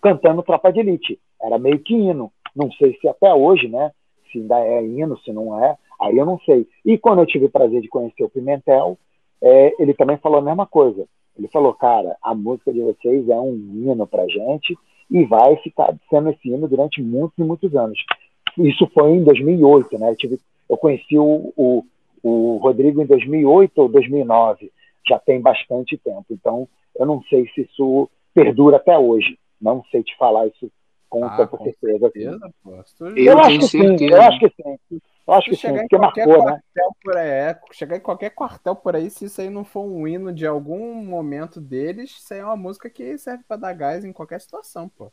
cantando 0.01 0.43
Tropa 0.43 0.71
de 0.71 0.79
Elite. 0.79 1.19
Era 1.41 1.57
meio 1.57 1.79
que 1.79 1.93
hino. 1.95 2.31
Não 2.55 2.71
sei 2.73 2.97
se 2.99 3.07
até 3.07 3.33
hoje, 3.33 3.67
né? 3.67 3.91
Se 4.31 4.37
ainda 4.37 4.59
é 4.59 4.85
hino, 4.85 5.17
se 5.19 5.33
não 5.33 5.63
é. 5.63 5.75
Aí 5.99 6.17
eu 6.17 6.25
não 6.25 6.39
sei. 6.39 6.67
E 6.85 6.97
quando 6.97 7.19
eu 7.19 7.25
tive 7.25 7.45
o 7.45 7.49
prazer 7.49 7.81
de 7.81 7.87
conhecer 7.87 8.23
o 8.23 8.29
Pimentel, 8.29 8.97
é, 9.41 9.73
ele 9.79 9.93
também 9.93 10.17
falou 10.17 10.39
a 10.39 10.43
mesma 10.43 10.65
coisa. 10.65 11.05
Ele 11.37 11.47
falou, 11.47 11.73
cara, 11.73 12.15
a 12.21 12.35
música 12.35 12.71
de 12.71 12.81
vocês 12.81 13.27
é 13.27 13.39
um 13.39 13.53
hino 13.53 14.05
pra 14.05 14.27
gente 14.27 14.77
e 15.09 15.25
vai 15.25 15.55
ficar 15.57 15.93
sendo 16.09 16.29
esse 16.29 16.49
hino 16.49 16.67
durante 16.67 17.01
muitos 17.01 17.37
e 17.37 17.43
muitos 17.43 17.75
anos. 17.75 17.97
Isso 18.57 18.89
foi 18.93 19.11
em 19.11 19.23
2008, 19.23 19.97
né? 19.97 20.11
Eu, 20.11 20.15
tive, 20.15 20.39
eu 20.71 20.77
conheci 20.77 21.19
o, 21.19 21.53
o, 21.57 21.85
o 22.23 22.57
Rodrigo 22.57 23.01
em 23.03 23.07
2008 23.07 23.79
ou 23.81 23.89
2009. 23.89 24.71
Já 25.07 25.19
tem 25.19 25.41
bastante 25.41 25.97
tempo. 25.97 26.25
Então, 26.31 26.67
eu 26.97 27.05
não 27.05 27.21
sei 27.23 27.47
se 27.53 27.61
isso 27.63 28.09
perdura 28.33 28.77
até 28.77 28.97
hoje. 28.97 29.37
Não 29.61 29.83
sei 29.91 30.03
te 30.03 30.15
falar 30.17 30.47
isso 30.47 30.71
com 31.09 31.23
Ah, 31.25 31.29
tanta 31.29 31.57
com 31.57 31.65
certeza. 31.65 32.07
assim. 32.07 32.21
Certeza, 32.21 32.53
tu, 32.97 33.07
Eu 33.17 33.37
Eu, 33.37 33.39
acho 33.39 33.47
tenho 33.47 33.59
que 33.59 33.67
sim, 33.67 33.97
certeza. 33.97 34.15
eu 34.15 34.21
acho 34.23 34.39
que 34.39 34.49
sim. 34.49 35.01
Eu 35.27 35.33
acho 35.35 35.49
que 35.49 35.55
tu 35.55 35.55
sim, 35.57 35.61
chegar 35.67 35.83
em 35.83 35.89
porque 35.89 35.97
qualquer 35.97 36.27
marcou, 36.27 36.43
né? 36.43 36.61
quartel 36.73 36.95
por 37.03 37.17
aí, 37.17 37.29
é, 37.29 37.59
chegar 37.71 37.97
em 37.97 38.01
qualquer 38.01 38.29
quartel 38.31 38.75
por 38.75 38.95
aí, 38.95 39.09
se 39.09 39.25
isso 39.25 39.41
aí 39.41 39.49
não 39.49 39.63
for 39.63 39.83
um 39.83 40.07
hino 40.07 40.33
de 40.33 40.47
algum 40.47 40.95
momento 41.03 41.61
deles, 41.61 42.11
isso 42.11 42.33
aí 42.33 42.39
é 42.39 42.45
uma 42.45 42.57
música 42.57 42.89
que 42.89 43.17
serve 43.17 43.43
pra 43.47 43.57
dar 43.57 43.73
gás 43.73 44.03
em 44.05 44.13
qualquer 44.13 44.41
situação, 44.41 44.89
pô. 44.89 45.11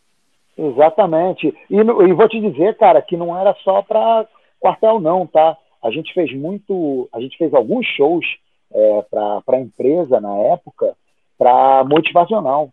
Exatamente. 0.56 1.48
E, 1.70 1.76
e 1.76 2.12
vou 2.12 2.28
te 2.28 2.40
dizer, 2.40 2.76
cara, 2.76 3.00
que 3.00 3.16
não 3.16 3.38
era 3.38 3.54
só 3.62 3.82
para 3.82 4.26
quartel, 4.60 5.00
não, 5.00 5.26
tá? 5.26 5.56
A 5.82 5.90
gente 5.90 6.12
fez 6.12 6.34
muito, 6.34 7.08
a 7.12 7.20
gente 7.20 7.36
fez 7.36 7.54
alguns 7.54 7.86
shows 7.86 8.24
é, 8.72 9.02
para 9.02 9.42
a 9.56 9.60
empresa 9.60 10.20
na 10.20 10.34
época 10.36 10.96
para 11.36 11.84
motivacional. 11.84 12.70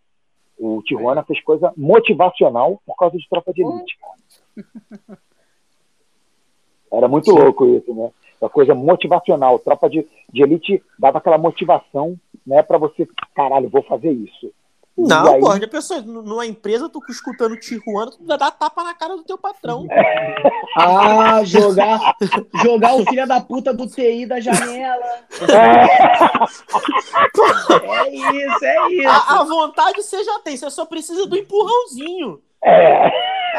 O 0.57 0.81
Tijuana 0.83 1.23
fez 1.23 1.41
coisa 1.43 1.73
motivacional 1.77 2.81
por 2.85 2.95
causa 2.95 3.17
de 3.17 3.27
tropa 3.29 3.53
de 3.53 3.61
elite, 3.61 3.97
cara. 3.99 5.19
Era 6.91 7.07
muito 7.07 7.31
louco 7.31 7.65
isso, 7.67 7.93
né? 7.93 8.09
Uma 8.39 8.49
coisa 8.49 8.73
motivacional. 8.73 9.59
Tropa 9.59 9.89
de, 9.89 10.07
de 10.31 10.41
elite 10.41 10.81
dava 10.97 11.17
aquela 11.17 11.37
motivação, 11.37 12.17
né, 12.45 12.63
para 12.63 12.77
você, 12.77 13.07
caralho, 13.33 13.69
vou 13.69 13.83
fazer 13.83 14.11
isso. 14.11 14.51
Não, 14.97 15.51
aí- 15.51 15.67
pensou, 15.67 15.97
n- 15.97 16.21
numa 16.21 16.45
empresa, 16.45 16.87
tu 16.87 17.01
escutando 17.09 17.59
Tijuana, 17.59 18.11
tu 18.11 18.25
vai 18.25 18.37
dar 18.37 18.49
tapa 18.51 18.81
na 18.83 18.93
cara 18.93 19.15
do 19.17 19.23
teu 19.23 19.37
patrão. 19.37 19.85
Ah, 20.77 21.41
jogar, 21.45 22.15
jogar 22.61 22.95
o 22.95 23.05
filho 23.05 23.25
da 23.25 23.39
puta 23.39 23.73
do 23.73 23.87
TI 23.87 24.25
da 24.25 24.41
janela. 24.41 25.05
É 27.83 28.09
isso, 28.09 28.65
é 28.65 28.91
isso. 28.91 29.07
A, 29.09 29.39
a 29.39 29.43
vontade 29.43 30.01
você 30.03 30.21
já 30.23 30.39
tem, 30.39 30.57
você 30.57 30.69
só 30.69 30.85
precisa 30.85 31.25
do 31.27 31.37
empurrãozinho. 31.37 32.41
É. 32.63 33.09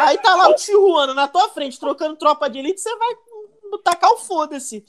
Aí 0.00 0.18
tá 0.18 0.34
lá 0.34 0.48
o 0.50 0.54
Tijuana 0.54 1.14
na 1.14 1.26
tua 1.28 1.48
frente, 1.48 1.80
trocando 1.80 2.16
tropa 2.16 2.50
de 2.50 2.58
elite, 2.58 2.80
você 2.80 2.94
vai 2.96 3.14
tacar 3.82 4.10
o 4.10 4.18
foda-se. 4.18 4.84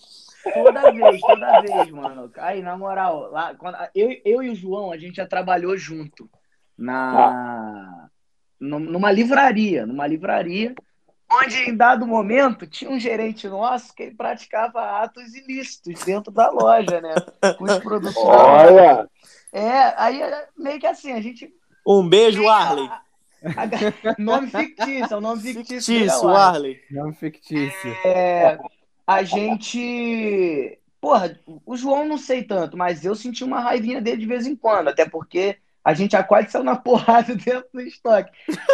Toda 0.54 0.92
vez, 0.92 1.20
toda 1.22 1.62
vez, 1.62 1.90
mano. 1.92 2.32
Aí, 2.38 2.62
na 2.62 2.78
moral, 2.78 3.32
lá, 3.32 3.56
quando, 3.56 3.78
eu, 3.96 4.10
eu 4.26 4.44
e 4.44 4.50
o 4.50 4.56
João, 4.56 4.92
a 4.92 4.98
gente 4.98 5.16
já 5.16 5.26
trabalhou 5.28 5.78
junto 5.78 6.30
na 6.78 8.10
num- 8.60 8.80
numa 8.80 9.12
livraria, 9.12 9.86
numa 9.86 10.08
livraria, 10.08 10.74
onde 11.32 11.58
em 11.70 11.76
dado 11.76 12.08
momento 12.08 12.66
tinha 12.66 12.90
um 12.90 13.00
gerente 13.00 13.48
nosso 13.48 13.94
que 13.94 14.04
ele 14.04 14.16
praticava 14.16 15.02
atos 15.02 15.34
ilícitos 15.36 16.04
dentro 16.06 16.32
da 16.32 16.50
loja, 16.50 17.02
né? 17.02 17.14
Com 17.58 17.66
os 17.66 17.78
produtos. 17.80 18.16
Olha, 18.18 19.08
É, 19.52 19.94
aí 19.98 20.22
é 20.22 20.48
meio 20.58 20.80
que 20.80 20.88
assim, 20.88 21.12
a 21.14 21.22
gente. 21.22 21.52
Um 21.86 22.08
beijo, 22.08 22.48
Arley. 22.48 22.88
a- 22.88 23.02
nome 24.18 24.48
fictício, 24.50 25.14
é 25.14 25.18
o 25.18 25.22
nome 25.22 25.42
fictício. 25.42 25.94
Fictício, 25.94 26.28
Arley. 26.30 26.46
Arley. 26.46 26.80
Não 26.92 27.14
fictício. 27.14 27.92
É, 28.06 28.58
a 29.08 29.24
gente. 29.24 30.78
Porra, 31.02 31.40
o 31.66 31.78
João 31.78 32.06
não 32.08 32.18
sei 32.18 32.44
tanto, 32.44 32.76
mas 32.76 33.06
eu 33.06 33.16
senti 33.16 33.44
uma 33.44 33.62
raivinha 33.62 34.02
dele 34.02 34.18
de 34.18 34.26
vez 34.26 34.46
em 34.46 34.56
quando, 34.56 34.90
até 34.90 35.08
porque 35.08 35.58
a 35.84 35.94
gente 35.94 36.12
já 36.12 36.24
quase 36.24 36.52
saiu 36.52 36.64
na 36.64 36.76
porrada 36.76 37.34
dentro 37.36 37.66
do 37.74 37.82
estoque. 37.82 38.32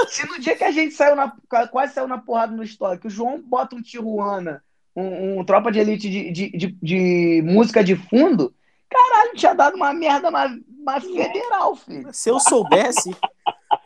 Se 0.08 0.26
no 0.28 0.40
dia 0.40 0.56
que 0.56 0.64
a 0.64 0.72
gente 0.72 0.96
saiu 0.96 1.16
na, 1.16 1.32
quase 1.70 1.94
saiu 1.94 2.08
na 2.08 2.18
porrada 2.18 2.56
no 2.56 2.64
estoque, 2.64 3.08
o 3.08 3.10
João 3.10 3.40
bota 3.40 3.76
um 3.76 3.82
Tijuana, 3.82 4.64
um, 4.96 5.40
um 5.40 5.46
tropa 5.46 5.72
de 5.72 5.80
elite 5.80 6.10
de, 6.10 6.32
de, 6.32 6.50
de, 6.50 6.78
de 6.82 7.42
música 7.46 7.84
de 7.84 7.96
fundo, 7.96 8.54
caralho, 8.90 9.36
tinha 9.36 9.54
dado 9.54 9.76
uma 9.76 9.94
merda, 9.94 10.30
uma, 10.30 10.58
uma 10.68 11.00
federal, 11.00 11.76
filho. 11.76 12.12
Se 12.12 12.30
eu 12.30 12.40
soubesse, 12.40 13.16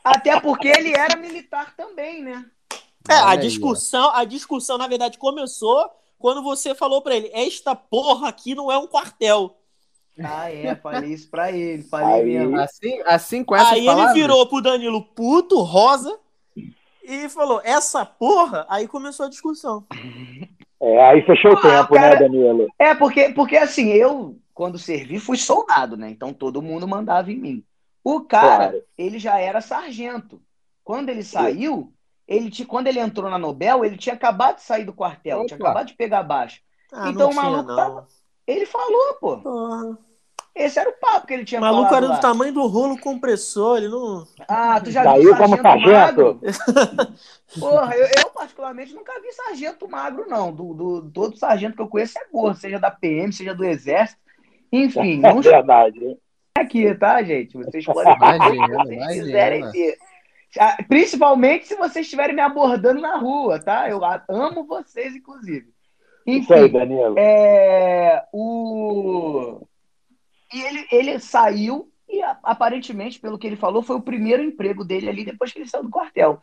Até 0.04 0.40
porque 0.40 0.68
ele 0.68 0.94
era 0.96 1.18
militar 1.18 1.76
também, 1.76 2.24
né? 2.24 2.46
É, 3.10 3.14
a 3.14 3.36
discussão, 3.36 4.12
a 4.14 4.24
discussão, 4.26 4.78
na 4.78 4.88
verdade, 4.88 5.18
começou 5.18 5.90
quando 6.18 6.42
você 6.44 6.74
falou 6.76 7.02
pra 7.02 7.16
ele: 7.16 7.30
esta 7.34 7.76
porra 7.76 8.30
aqui 8.30 8.56
não 8.56 8.72
é 8.72 8.78
um 8.78 8.88
quartel. 8.88 9.56
Ah, 10.20 10.52
é, 10.52 10.76
falei 10.76 11.14
isso 11.14 11.30
pra 11.30 11.52
ele, 11.52 11.84
falei 11.84 12.22
Aí- 12.22 12.26
mesmo. 12.26 12.58
Assim, 12.60 13.00
assim 13.06 13.44
com 13.44 13.56
essas 13.56 13.74
Aí 13.74 13.86
palavras? 13.86 14.12
ele 14.16 14.22
virou 14.22 14.48
pro 14.48 14.62
Danilo 14.62 15.04
puto, 15.04 15.62
rosa, 15.62 16.18
e 17.04 17.30
falou: 17.30 17.62
essa 17.64 18.06
porra. 18.06 18.66
Aí 18.70 18.88
começou 18.88 19.28
a 19.28 19.30
discussão. 19.30 19.86
É, 20.82 21.04
aí 21.10 21.22
fechou 21.24 21.54
o 21.54 21.58
Ah, 21.58 21.62
tempo, 21.62 21.94
cara- 21.94 22.16
né, 22.16 22.16
Danilo? 22.28 22.68
É, 22.80 22.96
porque, 22.96 23.30
porque 23.30 23.58
assim, 23.58 23.90
eu, 23.90 24.38
quando 24.54 24.78
servi, 24.80 25.20
fui 25.20 25.38
soldado, 25.38 25.96
né? 25.98 26.10
Então 26.10 26.34
todo 26.34 26.62
mundo 26.62 26.88
mandava 26.88 27.32
em 27.32 27.38
mim. 27.38 27.64
O 28.04 28.22
cara, 28.22 28.70
Claro. 28.70 28.84
ele 28.98 29.20
já 29.20 29.38
era 29.40 29.60
sargento. 29.62 30.42
Quando 30.84 31.10
ele 31.10 31.24
saiu, 31.24 31.92
ele 32.28 32.50
ti- 32.52 32.66
quando 32.66 32.88
ele 32.88 33.00
entrou 33.00 33.30
na 33.30 33.38
Nobel, 33.40 33.86
ele 33.86 33.98
tinha 33.98 34.16
acabado 34.16 34.56
de 34.58 34.64
sair 34.64 34.84
do 34.84 34.94
quartel, 34.94 35.46
tinha 35.46 35.56
Opa. 35.58 35.70
acabado 35.70 35.88
de 35.88 35.94
pegar 35.94 36.24
baixo. 36.24 36.60
Ah, 36.92 37.10
Então 37.10 37.28
o 37.28 37.32
tinha, 37.32 37.42
maluco 37.44 37.68
não. 37.70 37.76
tava- 37.76 38.08
Ele 38.46 38.66
falou, 38.66 39.14
pô. 39.20 39.38
Porra. 39.40 39.98
Esse 40.56 40.80
era 40.80 40.90
o 40.90 40.94
papo 40.94 41.28
que 41.28 41.34
ele 41.36 41.44
O 41.44 41.46
tinha 41.46 41.62
maluco 41.62 41.84
falado 41.84 41.98
era 41.98 42.06
do 42.08 42.14
lá. 42.14 42.18
tamanho 42.20 42.52
do 42.52 42.66
rolo 42.66 43.00
compressor, 43.00 43.78
ele 43.78 43.90
não. 43.90 44.26
Ah, 44.48 44.82
tu 44.82 44.90
já 44.90 45.04
Saiu 45.04 45.22
viu 45.22 45.38
como 45.38 45.56
sargento 45.58 45.64
magro? 45.92 46.40
sargento? 46.42 47.18
Porra, 47.60 47.96
eu, 47.96 48.08
eu 48.24 48.30
particularmente 48.32 48.94
nunca 48.94 49.22
vi 49.22 49.32
sargento 49.34 49.88
magro, 49.88 50.26
não. 50.28 50.52
Do, 50.52 50.74
do- 50.74 51.12
todo 51.12 51.38
sargento 51.38 51.76
que 51.76 51.82
eu 51.82 51.88
conheço 51.88 52.18
é 52.18 52.26
gordo, 52.32 52.58
seja 52.58 52.80
da 52.80 52.90
PM, 52.90 53.32
seja 53.32 53.54
do 53.54 53.64
Exército. 53.64 54.20
Enfim, 54.72 55.20
não 55.22 55.38
É 55.38 55.42
verdade. 55.42 56.18
aqui, 56.58 56.96
tá, 56.96 57.22
gente? 57.22 57.56
Vocês 57.56 57.86
podem 57.86 58.16
Imagina, 58.16 58.84
se 58.84 58.96
vocês 58.96 59.08
quiserem 59.14 59.70
ver. 59.72 59.98
Principalmente 60.88 61.68
se 61.68 61.76
vocês 61.76 62.06
estiverem 62.06 62.36
me 62.36 62.42
abordando 62.42 63.02
na 63.02 63.18
rua, 63.18 63.60
tá? 63.60 63.90
Eu 63.90 64.02
amo 64.30 64.66
vocês, 64.66 65.16
inclusive. 65.16 65.74
Isso 66.26 66.54
aí, 66.54 66.66
Enfim, 66.66 66.74
Danilo. 66.74 67.16
é, 67.18 68.26
o... 68.34 69.62
e 70.54 70.62
ele, 70.62 70.88
ele 70.92 71.20
saiu 71.20 71.90
e 72.10 72.22
aparentemente, 72.44 73.20
pelo 73.20 73.38
que 73.38 73.46
ele 73.46 73.56
falou, 73.58 73.82
foi 73.82 73.96
o 73.98 74.02
primeiro 74.02 74.44
emprego 74.44 74.84
dele 74.86 75.10
ali 75.10 75.26
depois 75.26 75.52
que 75.52 75.60
ele 75.60 75.70
saiu 75.70 75.84
do 75.84 75.90
quartel. 75.90 76.42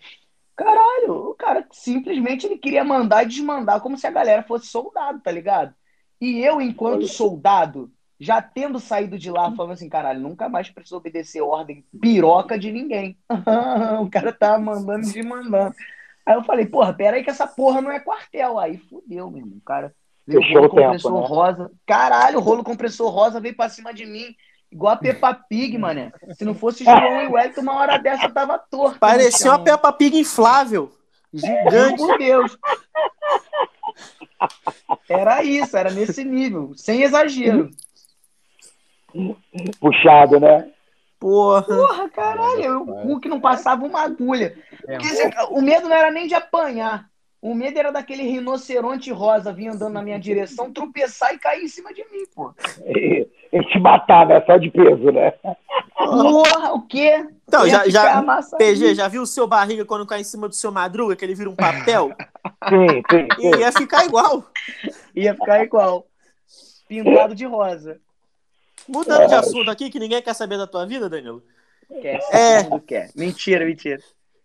Caralho, 0.57 1.31
o 1.31 1.35
cara 1.35 1.67
simplesmente 1.73 2.47
ele 2.47 2.59
queria 2.59 2.85
mandar 2.85 3.25
e 3.25 3.27
desmandar 3.27 3.81
como 3.81 3.97
se 3.99 4.07
a 4.07 4.11
galera 4.11 4.43
fosse 4.43 4.67
soldado, 4.67 5.21
tá 5.21 5.31
ligado? 5.31 5.75
E 6.21 6.41
eu, 6.41 6.61
enquanto 6.61 7.09
soldado, 7.09 7.91
já 8.25 8.41
tendo 8.41 8.81
saído 8.81 9.19
de 9.19 9.31
lá, 9.31 9.53
falando 9.53 9.73
assim, 9.73 9.89
caralho, 9.89 10.19
nunca 10.19 10.49
mais 10.49 10.71
preciso 10.71 10.97
obedecer 10.97 11.43
ordem 11.43 11.85
piroca 12.01 12.59
de 12.59 12.73
ninguém. 12.73 13.19
o 14.01 14.09
cara 14.09 14.33
tava 14.33 14.59
mandando 14.59 15.07
e 15.07 15.13
desmandando. 15.13 15.75
Aí 16.25 16.35
eu 16.35 16.43
falei, 16.43 16.65
porra, 16.65 16.95
pera 16.95 17.19
aí 17.19 17.23
que 17.23 17.29
essa 17.29 17.47
porra 17.47 17.83
não 17.83 17.93
é 17.93 18.01
quartel. 18.01 18.59
Aí 18.59 18.79
fudeu, 18.79 19.31
meu 19.31 19.41
irmão. 19.41 19.59
O 19.59 19.65
cara 19.65 19.95
veio 20.27 20.41
o 20.41 20.43
Fechou 20.43 20.63
rolo 20.63 20.73
o 20.73 20.75
tempo, 20.75 20.87
compressor 20.87 21.21
né? 21.21 21.27
rosa. 21.27 21.71
Caralho, 21.87 22.39
o 22.39 22.43
rolo 22.43 22.65
compressor 22.65 23.11
rosa 23.11 23.41
veio 23.41 23.55
pra 23.55 23.69
cima 23.69 23.93
de 23.93 24.07
mim. 24.07 24.35
Igual 24.73 24.95
a 24.95 24.97
Peppa 24.97 25.35
Pig, 25.35 25.77
mané. 25.77 26.11
Se 26.33 26.45
não 26.47 26.55
fosse 26.55 26.83
João 26.83 27.23
e 27.23 27.29
Wellington, 27.29 27.61
uma 27.61 27.75
hora 27.75 27.99
dessa 27.99 28.25
eu 28.25 28.33
tava 28.33 28.59
torto. 28.59 28.99
Parecia 28.99 29.51
uma. 29.51 29.63
Peppa 29.63 29.93
Pig 29.93 30.19
inflável. 30.19 30.91
Gigante. 31.33 31.97
por 31.99 32.17
Deus. 32.17 32.57
Era 35.09 35.43
isso, 35.43 35.77
era 35.77 35.91
nesse 35.91 36.25
nível, 36.25 36.73
sem 36.75 37.03
exagero. 37.03 37.71
Puxado, 39.81 40.41
né? 40.41 40.69
Porra. 41.19 41.63
Porra, 41.63 42.09
caralho, 42.11 42.83
o 42.83 43.03
cu 43.03 43.21
que 43.21 43.29
não 43.29 43.41
passava 43.41 43.85
uma 43.85 44.03
agulha. 44.03 44.57
É, 44.87 44.99
Porque, 44.99 45.07
assim, 45.07 45.31
o 45.51 45.63
medo 45.63 45.89
não 45.89 45.97
era 45.97 46.11
nem 46.11 46.27
de 46.27 46.35
apanhar. 46.35 47.09
O 47.41 47.55
medo 47.55 47.79
era 47.79 47.93
daquele 47.93 48.23
rinoceronte 48.23 49.11
rosa 49.11 49.53
vir 49.53 49.69
andando 49.69 49.93
na 49.93 50.03
minha 50.03 50.19
direção, 50.19 50.73
tropeçar 50.73 51.35
e 51.35 51.39
cair 51.39 51.63
em 51.65 51.69
cima 51.69 51.93
de 51.93 52.03
mim, 52.11 52.25
pô. 52.35 52.55
E, 52.87 53.29
e 53.53 53.65
te 53.65 53.79
matar, 53.79 54.27
né? 54.27 54.43
Só 54.47 54.57
de 54.57 54.71
peso, 54.71 55.13
né? 55.13 55.33
Porra, 55.95 56.73
o 56.73 56.83
quê? 56.87 57.27
Então, 57.47 57.69
já, 57.69 57.81
ficar 57.85 58.25
já. 58.25 58.57
PG, 58.57 58.95
já 58.95 59.09
viu 59.09 59.23
o 59.23 59.27
seu 59.27 59.47
barriga 59.47 59.85
quando 59.85 60.07
cai 60.07 60.21
em 60.21 60.25
cima 60.25 60.49
do 60.49 60.55
seu 60.55 60.73
madruga, 60.73 61.15
que 61.15 61.25
ele 61.25 61.35
vira 61.35 61.51
um 61.51 61.57
papel? 61.57 62.13
Sim, 62.69 63.03
sim, 63.11 63.29
E 63.39 63.55
sim. 63.55 63.61
ia 63.61 63.73
ficar 63.73 64.07
igual. 64.07 64.43
Ia 65.15 65.35
ficar 65.35 65.63
igual. 65.63 66.07
Pintado 66.89 67.35
de 67.35 67.45
rosa. 67.45 68.01
Mudando 68.89 69.27
de 69.29 69.35
assunto 69.35 69.71
aqui, 69.71 69.91
que 69.91 69.99
ninguém 69.99 70.21
quer 70.23 70.35
saber 70.35 70.59
da 70.59 70.67
tua 70.67 70.85
vida, 70.87 71.09
Danilo. 71.09 71.43
Quer, 71.89 72.21
É. 72.33 72.81
quer. 72.87 73.11
Mentira, 73.15 73.65
mentira. 73.65 73.99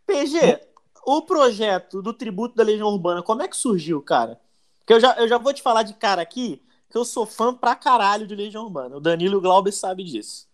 PG, 0.05 0.59
o 1.05 1.21
projeto 1.21 2.01
do 2.01 2.13
tributo 2.13 2.55
da 2.55 2.63
Legião 2.63 2.87
Urbana, 2.87 3.21
como 3.21 3.41
é 3.41 3.47
que 3.47 3.55
surgiu, 3.57 4.01
cara? 4.01 4.39
Porque 4.79 4.93
eu 4.93 4.99
já, 4.99 5.13
eu 5.17 5.27
já 5.27 5.37
vou 5.37 5.53
te 5.53 5.61
falar 5.61 5.83
de 5.83 5.93
cara 5.93 6.21
aqui, 6.21 6.61
que 6.89 6.97
eu 6.97 7.05
sou 7.05 7.25
fã 7.25 7.53
pra 7.53 7.75
caralho 7.75 8.25
de 8.25 8.35
Legião 8.35 8.63
Urbana. 8.63 8.97
O 8.97 8.99
Danilo 8.99 9.39
Glauber 9.41 9.71
sabem 9.71 10.05
disso. 10.05 10.47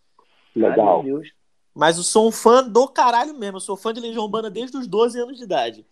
Legal. 0.56 1.04
Mas 1.74 1.98
eu 1.98 2.04
sou 2.04 2.28
um 2.28 2.32
fã 2.32 2.64
do 2.64 2.88
caralho 2.88 3.34
mesmo. 3.34 3.58
Eu 3.58 3.62
sou 3.62 3.76
fã 3.78 3.94
de 3.94 4.00
Legião 4.00 4.24
Urbana 4.24 4.50
desde 4.50 4.78
os 4.78 4.88
12 4.88 5.20
anos 5.20 5.38
de 5.38 5.44
idade. 5.44 5.86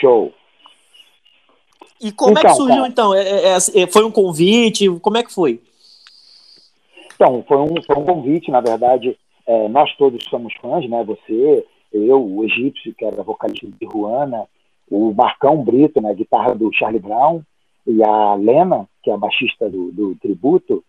Show. 0.00 0.32
E 2.00 2.12
como 2.12 2.36
é 2.38 2.40
Então, 2.40 2.50
que 2.50 2.56
surgiu, 2.56 2.76
cara. 2.76 2.88
então? 2.88 3.14
É- 3.14 3.28
é- 3.28 3.56
é- 3.82 3.86
foi 3.86 4.04
um 4.04 4.10
convite? 4.10 4.88
Como 5.00 5.16
é 5.16 5.22
que 5.22 5.32
foi? 5.32 5.60
Então, 7.20 7.44
foi 7.48 7.56
um, 7.56 7.82
foi 7.84 7.96
um 7.96 8.04
convite, 8.04 8.48
na 8.48 8.60
verdade. 8.60 9.18
é, 9.44 9.68
nós 9.68 9.92
todos 9.96 10.22
somos 10.26 10.54
fãs, 10.60 10.88
né? 10.88 11.02
Você, 11.04 11.66
eu, 11.92 12.22
o 12.24 12.44
Egípcio, 12.44 12.94
que 12.94 13.04
era 13.04 13.22
vocalista 13.22 13.66
de 13.66 13.86
Ruana, 13.86 14.46
o 14.88 15.12
Marcão 15.12 15.64
Brito, 15.64 16.00
na 16.00 16.12
guitarra 16.12 16.54
do 16.54 16.72
Charlie 16.72 17.00
Brown, 17.00 17.42
e 17.86 18.04
a 18.04 18.34
Lena, 18.34 18.86
que 19.02 19.10
é 19.10 19.14
a 19.14 19.18
baixista 19.18 19.68
do, 19.68 19.90
do 19.90 20.14
tributo. 20.16 20.84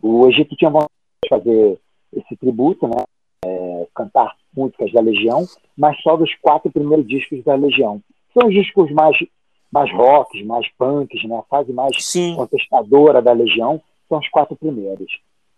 O 0.00 0.28
Egípcio 0.28 0.56
tinha 0.56 0.70
vontade 0.70 0.92
de 1.24 1.28
fazer 1.28 1.78
esse 2.14 2.36
tributo, 2.36 2.86
né? 2.86 3.02
É, 3.44 3.86
cantar 3.94 4.34
músicas 4.54 4.92
da 4.92 5.00
Legião, 5.00 5.44
mas 5.76 6.00
só 6.02 6.16
dos 6.16 6.32
quatro 6.36 6.70
primeiros 6.70 7.06
discos 7.06 7.42
da 7.42 7.54
Legião. 7.54 8.00
São 8.32 8.48
os 8.48 8.54
discos 8.54 8.90
mais, 8.92 9.16
mais 9.72 9.90
rocks, 9.92 10.44
mais 10.44 10.66
punks, 10.78 11.24
né? 11.24 11.36
A 11.38 11.42
fase 11.42 11.72
mais 11.72 11.96
Sim. 12.04 12.36
contestadora 12.36 13.20
da 13.20 13.32
Legião, 13.32 13.80
são 14.08 14.18
os 14.18 14.28
quatro 14.28 14.54
primeiros. 14.56 15.10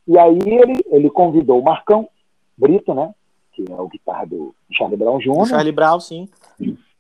E 0.07 0.19
aí 0.19 0.39
ele, 0.45 0.85
ele 0.91 1.11
convidou 1.11 1.61
o 1.61 1.65
Marcão 1.65 2.09
Brito, 2.57 2.95
né? 2.95 3.15
Que 3.53 3.65
é 3.71 3.75
o 3.81 3.89
guitarra 3.89 4.27
do 4.27 4.55
Charlie 4.73 4.97
Brown 4.97 5.19
Jr. 5.19 5.47
Charlie 5.47 5.73
Brown, 5.73 6.01
sim. 6.01 6.29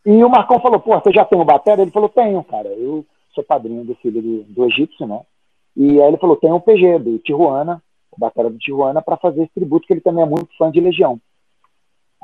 E 0.05 0.25
o 0.25 0.29
Marcão 0.29 0.61
falou, 0.61 0.81
pô, 0.81 0.99
você 0.99 1.13
já 1.13 1.25
tem 1.25 1.39
o 1.41 1.45
batera? 1.45 1.83
Ele 1.83 1.91
falou, 1.91 2.09
tenho, 2.09 2.43
cara. 2.45 2.69
Eu 2.69 3.05
sou 3.35 3.45
padrinho 3.45 3.85
do 3.85 3.95
filho 3.97 4.23
do, 4.23 4.43
do 4.45 4.65
egípcio, 4.67 5.07
né? 5.07 5.21
E 5.77 6.01
aí 6.01 6.09
ele 6.09 6.17
falou, 6.17 6.37
tem 6.37 6.51
o 6.53 6.61
PG, 6.61 6.99
do 7.01 7.19
Tijuana, 7.19 7.83
o 8.11 8.19
batera 8.19 8.49
do 8.49 8.59
Tijuana, 8.59 9.03
para 9.03 9.17
fazer 9.17 9.43
esse 9.43 9.53
tributo, 9.53 9.87
que 9.87 9.93
ele 9.93 10.01
também 10.01 10.23
é 10.23 10.27
muito 10.27 10.49
fã 10.57 10.71
de 10.71 10.81
Legião. 10.81 11.21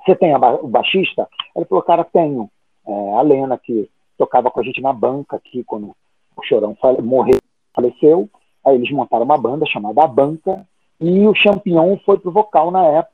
Você 0.04 0.14
tem 0.16 0.36
ba- 0.38 0.58
o 0.62 0.66
baixista? 0.68 1.28
Ele 1.54 1.64
falou, 1.66 1.82
cara, 1.84 2.04
tenho. 2.04 2.48
É, 2.86 3.14
a 3.14 3.22
Lena, 3.22 3.58
que 3.58 3.88
tocava 4.18 4.50
com 4.50 4.58
a 4.60 4.62
gente 4.62 4.80
na 4.80 4.92
banca 4.92 5.36
aqui, 5.36 5.62
quando 5.64 5.94
o 6.36 6.42
Chorão 6.44 6.74
fale- 6.80 7.02
morreu, 7.02 7.38
faleceu. 7.74 8.28
Aí 8.64 8.74
eles 8.76 8.90
montaram 8.90 9.24
uma 9.24 9.36
banda 9.38 9.66
chamada 9.66 10.02
A 10.02 10.06
Banca, 10.06 10.66
e 11.03 11.26
o 11.26 11.34
Champion 11.34 11.98
foi 12.05 12.18
pro 12.18 12.30
vocal 12.30 12.70
na 12.70 12.86
época, 12.86 13.12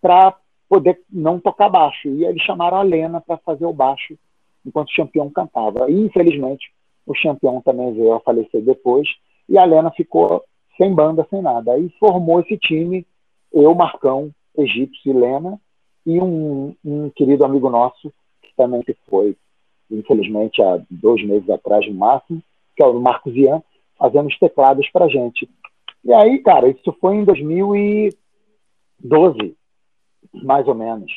para 0.00 0.34
poder 0.68 1.00
não 1.10 1.40
tocar 1.40 1.68
baixo. 1.68 2.08
E 2.08 2.24
eles 2.24 2.42
chamaram 2.42 2.76
a 2.76 2.82
Lena 2.82 3.20
para 3.20 3.36
fazer 3.38 3.66
o 3.66 3.72
baixo 3.72 4.16
enquanto 4.64 4.88
o 4.88 4.94
Champion 4.94 5.30
cantava. 5.30 5.90
E, 5.90 5.94
infelizmente, 5.94 6.70
o 7.06 7.14
Champion 7.14 7.60
também 7.60 7.92
veio 7.94 8.12
a 8.12 8.20
falecer 8.20 8.62
depois, 8.62 9.08
e 9.48 9.58
a 9.58 9.64
Lena 9.64 9.90
ficou 9.90 10.44
sem 10.76 10.94
banda, 10.94 11.26
sem 11.30 11.42
nada. 11.42 11.72
Aí 11.72 11.88
formou 11.98 12.40
esse 12.40 12.56
time, 12.58 13.06
eu, 13.52 13.74
Marcão, 13.74 14.30
Egípcio 14.56 15.10
e 15.10 15.12
Lena, 15.12 15.58
e 16.06 16.20
um, 16.20 16.74
um 16.84 17.10
querido 17.10 17.44
amigo 17.44 17.70
nosso, 17.70 18.12
que 18.42 18.54
também 18.56 18.84
foi, 19.08 19.36
infelizmente, 19.90 20.62
há 20.62 20.80
dois 20.90 21.24
meses 21.26 21.48
atrás, 21.48 21.86
no 21.88 21.94
máximo, 21.94 22.42
que 22.76 22.82
é 22.82 22.86
o 22.86 23.00
Marcos 23.00 23.34
Ian, 23.34 23.62
fazendo 23.98 24.28
os 24.28 24.38
teclados 24.38 24.88
pra 24.90 25.08
gente. 25.08 25.48
E 26.04 26.12
aí, 26.12 26.38
cara, 26.38 26.68
isso 26.68 26.94
foi 27.00 27.16
em 27.16 27.24
2012, 27.24 29.56
mais 30.42 30.68
ou 30.68 30.74
menos. 30.74 31.10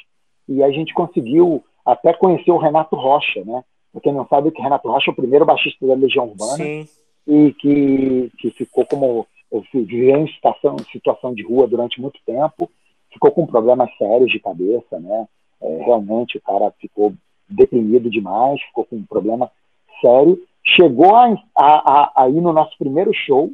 E 0.48 0.64
a 0.64 0.72
gente 0.72 0.94
conseguiu 0.94 1.62
até 1.86 2.14
conhecer 2.14 2.52
o 2.52 2.58
Renato 2.58 2.96
Rocha, 2.96 3.44
né? 3.46 3.64
Pra 3.92 4.02
quem 4.02 4.14
não 4.14 4.28
sabe, 4.28 4.52
que 4.52 4.62
Renato 4.62 4.90
Rocha 4.90 5.12
é 5.12 5.14
o 5.14 5.16
primeiro 5.16 5.46
baixista 5.46 5.86
da 5.86 5.94
Legião 5.94 6.30
Urbana 6.30 6.58
Sim. 6.58 6.88
e 7.28 7.54
que, 7.54 8.32
que 8.38 8.50
ficou 8.52 8.86
como 8.86 9.28
viveu 9.74 10.18
em 10.18 10.28
situação, 10.28 10.78
situação 10.92 11.34
de 11.34 11.44
rua 11.44 11.68
durante 11.68 12.00
muito 12.00 12.20
tempo, 12.26 12.70
ficou 13.12 13.32
com 13.32 13.46
problemas 13.46 13.90
sérios 13.98 14.32
de 14.32 14.40
cabeça, 14.40 15.00
né? 15.00 15.28
É, 15.62 15.84
realmente 15.84 16.38
o 16.38 16.42
cara 16.42 16.72
ficou 16.80 17.14
deprimido 17.50 18.10
demais, 18.10 18.62
ficou 18.62 18.86
com 18.86 18.96
um 18.96 19.06
problema 19.06 19.52
sério. 20.00 20.42
Chegou 20.64 21.16
a, 21.16 21.36
a, 21.56 21.56
a, 21.56 22.24
a 22.24 22.30
ir 22.30 22.42
no 22.42 22.54
nosso 22.54 22.78
primeiro 22.78 23.12
show 23.14 23.52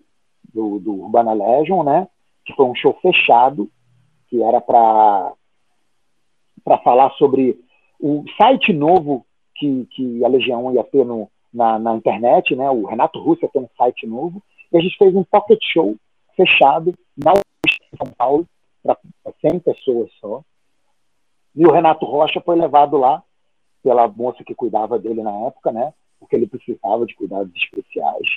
do, 0.54 0.80
do 0.80 0.94
Urbana 0.94 1.34
Legion, 1.34 1.84
né? 1.84 2.08
Que 2.46 2.54
foi 2.54 2.66
um 2.66 2.76
show 2.76 2.98
fechado, 3.02 3.70
que 4.30 4.42
era 4.42 4.62
para 4.62 5.34
falar 6.84 7.12
sobre 7.12 7.60
o 8.00 8.24
site 8.38 8.74
novo 8.74 9.26
que, 9.56 9.88
que 9.92 10.24
a 10.24 10.28
Legião 10.28 10.74
ia 10.74 10.84
ter 10.84 11.06
no, 11.06 11.30
na, 11.54 11.80
na 11.80 11.96
internet, 11.96 12.56
né? 12.56 12.70
O 12.70 12.86
Renato 12.86 13.20
Russo 13.20 13.44
ia 13.44 13.50
ter 13.50 13.60
um 13.60 13.70
site 13.78 14.06
novo. 14.06 14.42
E 14.72 14.78
a 14.78 14.82
gente 14.82 14.98
fez 14.98 15.16
um 15.16 15.24
pocket 15.24 15.60
show 15.64 15.96
fechado 16.36 16.94
na 17.18 17.34
em 17.34 17.98
São 17.98 18.14
Paulo, 18.18 18.46
para 18.84 18.98
100 19.42 19.60
pessoas 19.60 20.10
só. 20.20 20.42
E 21.56 21.66
o 21.66 21.72
Renato 21.72 22.06
Rocha 22.06 22.42
foi 22.42 22.56
levado 22.56 22.98
lá 22.98 23.24
pela 23.82 24.08
moça 24.08 24.44
que 24.44 24.54
cuidava 24.54 25.00
dele 25.00 25.24
na 25.24 25.32
época, 25.48 25.72
né? 25.72 25.94
Porque 26.20 26.36
ele 26.36 26.48
precisava 26.48 27.06
de 27.06 27.16
cuidados 27.16 27.54
especiais. 27.56 28.28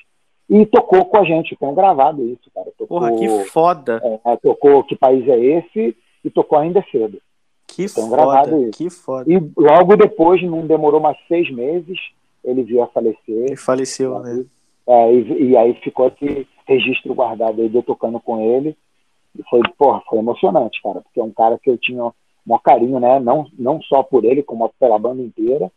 E 0.51 0.67
tocou 0.67 1.05
com 1.05 1.17
a 1.17 1.25
gente, 1.25 1.55
tem 1.55 1.73
gravado 1.73 2.27
isso, 2.27 2.51
cara. 2.53 2.67
Tocou, 2.77 2.99
Porra, 2.99 3.17
que 3.17 3.29
foda. 3.45 4.03
É, 4.25 4.37
tocou 4.39 4.83
Que 4.83 4.97
País 4.97 5.27
é 5.29 5.39
Esse 5.39 5.97
e 6.25 6.31
tocou 6.31 6.59
Ainda 6.59 6.81
é 6.81 6.83
Cedo. 6.91 7.23
Que 7.69 7.87
tem 7.87 8.11
gravado 8.11 8.51
foda, 8.51 8.63
isso. 8.63 8.71
que 8.73 8.91
foda. 8.91 9.33
E 9.33 9.39
logo 9.57 9.97
depois, 9.97 10.43
não 10.43 10.67
demorou 10.67 10.99
mais 10.99 11.17
seis 11.29 11.49
meses, 11.53 11.97
ele 12.45 12.65
veio 12.65 12.83
a 12.83 12.89
falecer. 12.89 13.15
Ele 13.29 13.57
faleceu, 13.57 14.19
né? 14.19 14.45
É, 14.89 15.15
e, 15.15 15.51
e, 15.51 15.57
aí 15.57 15.73
ficou 15.75 16.09
esse 16.09 16.49
registro 16.67 17.15
guardado 17.15 17.63
aí 17.63 17.69
de 17.69 17.77
eu 17.77 17.83
tocando 17.85 18.19
com 18.19 18.41
ele. 18.41 18.77
E 19.39 19.43
foi, 19.49 19.61
porra, 19.79 20.03
foi 20.09 20.19
emocionante, 20.19 20.83
cara, 20.83 21.01
porque 21.01 21.21
é 21.21 21.23
um 21.23 21.31
cara 21.31 21.61
que 21.63 21.71
eu 21.71 21.79
tinha 21.79 22.03
um 22.05 22.59
carinho, 22.59 22.99
né? 22.99 23.21
Não, 23.21 23.47
não 23.57 23.81
só 23.83 24.03
por 24.03 24.25
ele, 24.25 24.43
como 24.43 24.69
pela 24.81 24.99
banda 24.99 25.23
inteira. 25.23 25.71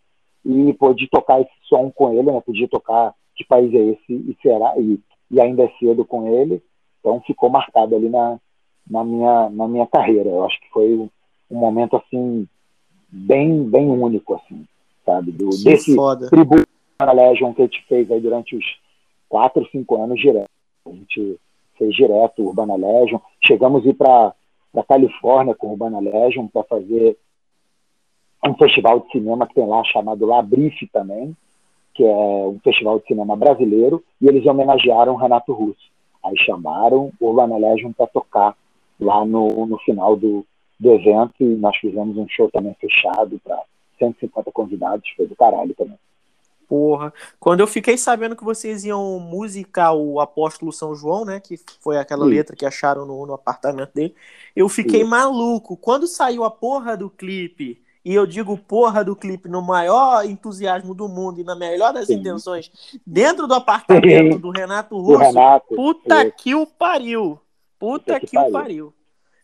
E 0.44 0.74
pude 0.74 1.08
tocar 1.10 1.40
esse 1.40 1.52
som 1.70 1.92
com 1.92 2.12
ele, 2.12 2.32
né? 2.32 2.42
Podia 2.42 2.68
tocar 2.68 3.14
Que 3.36 3.46
País 3.46 3.74
é 3.74 3.78
Esse 3.78 4.14
e 4.14 4.38
será, 4.42 4.74
e, 4.78 5.00
e 5.32 5.42
ainda 5.42 5.64
é 5.64 5.72
cedo 5.80 6.06
com 6.06 6.28
ele. 6.28 6.62
Então 7.00 7.22
ficou 7.22 7.50
marcado 7.50 7.96
ali 7.96 8.10
na, 8.10 8.40
na, 8.90 9.04
minha, 9.04 9.50
na 9.50 9.68
minha 9.68 9.88
carreira. 9.88 10.30
Eu 10.30 10.46
acho 10.46 10.60
que 10.62 10.70
foi 10.70 11.10
um 11.54 11.60
momento 11.60 11.96
assim 11.98 12.48
bem 13.14 13.64
bem 13.70 13.88
único 13.90 14.34
assim 14.34 14.66
sabe 15.06 15.32
do 15.32 15.50
que 15.50 15.64
desse 15.64 15.96
foda. 15.96 16.28
tributo 16.30 16.68
na 17.00 17.12
Legion 17.12 17.54
que 17.54 17.62
a 17.62 17.66
gente 17.66 17.86
fez 17.88 18.10
aí 18.10 18.20
durante 18.20 18.56
os 18.56 18.66
quatro 19.30 19.68
cinco 19.72 20.02
anos 20.02 20.20
direto 20.20 20.50
a 20.88 20.90
gente 20.90 21.40
fez 21.78 21.96
direto 21.96 22.44
Urbana 22.44 22.76
Legion 22.76 23.20
chegamos 23.46 23.86
a 23.86 23.90
ir 23.90 23.94
para 23.94 24.34
para 24.74 24.84
Califórnia 24.84 25.54
com 25.54 25.68
o 25.68 25.72
Urbana 25.72 26.00
Legion 26.00 26.48
para 26.48 26.64
fazer 26.64 27.16
um 28.44 28.56
festival 28.56 29.02
de 29.02 29.12
cinema 29.12 29.46
que 29.46 29.54
tem 29.54 29.68
lá 29.68 29.84
chamado 29.84 30.26
Labrife 30.26 30.88
também 30.88 31.38
que 31.94 32.04
é 32.04 32.16
um 32.16 32.60
festival 32.64 33.00
de 33.00 33.08
cinema 33.08 33.36
brasileiro 33.36 34.04
e 34.22 34.28
eles 34.28 34.46
homenagearam 34.46 35.16
Renato 35.16 35.54
Russo 35.54 35.94
aí 36.24 36.38
chamaram 36.38 37.12
o 37.20 37.28
Urbana 37.28 37.58
Legion 37.58 37.91
para 37.91 38.08
tocar 38.08 38.56
lá 39.00 39.26
no, 39.26 39.66
no 39.66 39.78
final 39.80 40.16
do, 40.16 40.46
do 40.80 40.94
evento 40.94 41.34
e 41.41 41.56
nós 41.56 41.76
fizemos 41.78 42.18
um 42.18 42.28
show 42.30 42.50
também 42.50 42.74
fechado 42.80 43.39
para 43.44 43.62
150 44.00 44.52
convidados, 44.52 45.10
foi 45.16 45.28
do 45.28 45.36
caralho 45.36 45.76
também. 45.76 46.00
Porra, 46.68 47.14
quando 47.39 47.60
eu 47.60 47.68
fiquei 47.68 47.98
sabendo 47.98 48.36
que 48.36 48.44
vocês 48.44 48.86
iam 48.86 49.20
musicar 49.20 49.94
o 49.94 50.20
Apóstolo 50.20 50.72
São 50.72 50.96
João, 50.96 51.26
né, 51.26 51.39
que 51.39 51.60
foi 51.82 51.98
aquela 51.98 52.24
Sim. 52.24 52.32
letra 52.32 52.56
que 52.56 52.66
acharam 52.66 53.06
no, 53.06 53.26
no 53.26 53.34
apartamento 53.34 53.91
dele, 53.94 54.16
eu 54.56 54.70
fiquei 54.70 55.02
Sim. 55.02 55.10
maluco. 55.10 55.76
Quando 55.76 56.08
saiu 56.08 56.44
a 56.44 56.50
porra 56.50 56.96
do 56.96 57.10
clipe, 57.10 57.83
e 58.06 58.14
eu 58.14 58.26
digo 58.26 58.58
porra 58.58 59.04
do 59.04 59.16
clipe 59.16 59.47
no 59.47 59.62
maior 59.62 60.26
entusiasmo 60.26 60.93
do 60.93 61.08
mundo 61.08 61.39
e 61.39 61.43
na 61.43 61.56
melhor 61.56 61.93
das 61.93 62.08
Sim. 62.08 62.16
intenções, 62.16 62.72
dentro 63.06 63.47
do 63.47 63.54
apartamento 63.54 64.38
do 64.39 64.49
Renato 64.51 64.95
Do 64.95 65.01
Russo, 65.01 65.20
Renato. 65.20 65.76
puta 65.76 66.22
é, 66.22 66.32
que 66.32 66.54
o 66.54 66.66
pariu. 66.66 67.39
Puta 67.80 68.20
que 68.20 68.28
que 68.28 68.38
o 68.38 68.51
pariu. 68.51 68.93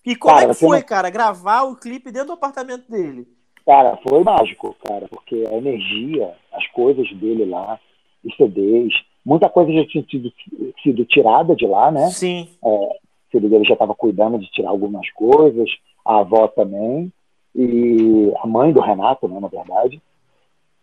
E 0.05 0.15
como 0.15 0.35
Cara, 0.35 0.45
é 0.51 0.53
que 0.53 0.59
foi, 0.59 0.77
não- 0.79 0.85
cara, 0.85 1.09
gravar 1.09 1.63
o 1.63 1.75
clipe 1.75 2.11
dentro 2.11 2.27
do 2.27 2.33
apartamento 2.33 2.89
dele? 2.89 3.27
Cara, 3.65 3.97
foi 4.07 4.23
mágico, 4.23 4.75
cara, 4.83 5.07
porque 5.09 5.45
a 5.49 5.53
energia, 5.55 6.33
as 6.53 6.65
coisas 6.67 7.07
dele 7.17 7.45
lá, 7.45 7.79
os 8.25 8.35
CDs, 8.35 8.93
muita 9.23 9.47
coisa 9.49 9.71
já 9.71 9.85
tinha 9.85 10.03
sido, 10.09 10.31
sido 10.81 11.05
tirada 11.05 11.55
de 11.55 11.67
lá, 11.67 11.91
né? 11.91 12.09
Sim. 12.09 12.49
o 12.61 12.95
filho 13.31 13.47
dele 13.47 13.63
já 13.65 13.73
estava 13.73 13.93
cuidando 13.93 14.39
de 14.39 14.49
tirar 14.49 14.69
algumas 14.69 15.07
coisas, 15.11 15.69
a 16.03 16.19
avó 16.19 16.47
também, 16.47 17.13
e 17.61 18.33
a 18.41 18.47
mãe 18.47 18.71
do 18.71 18.79
Renato, 18.79 19.27
né, 19.27 19.37
na 19.37 19.49
verdade. 19.49 20.01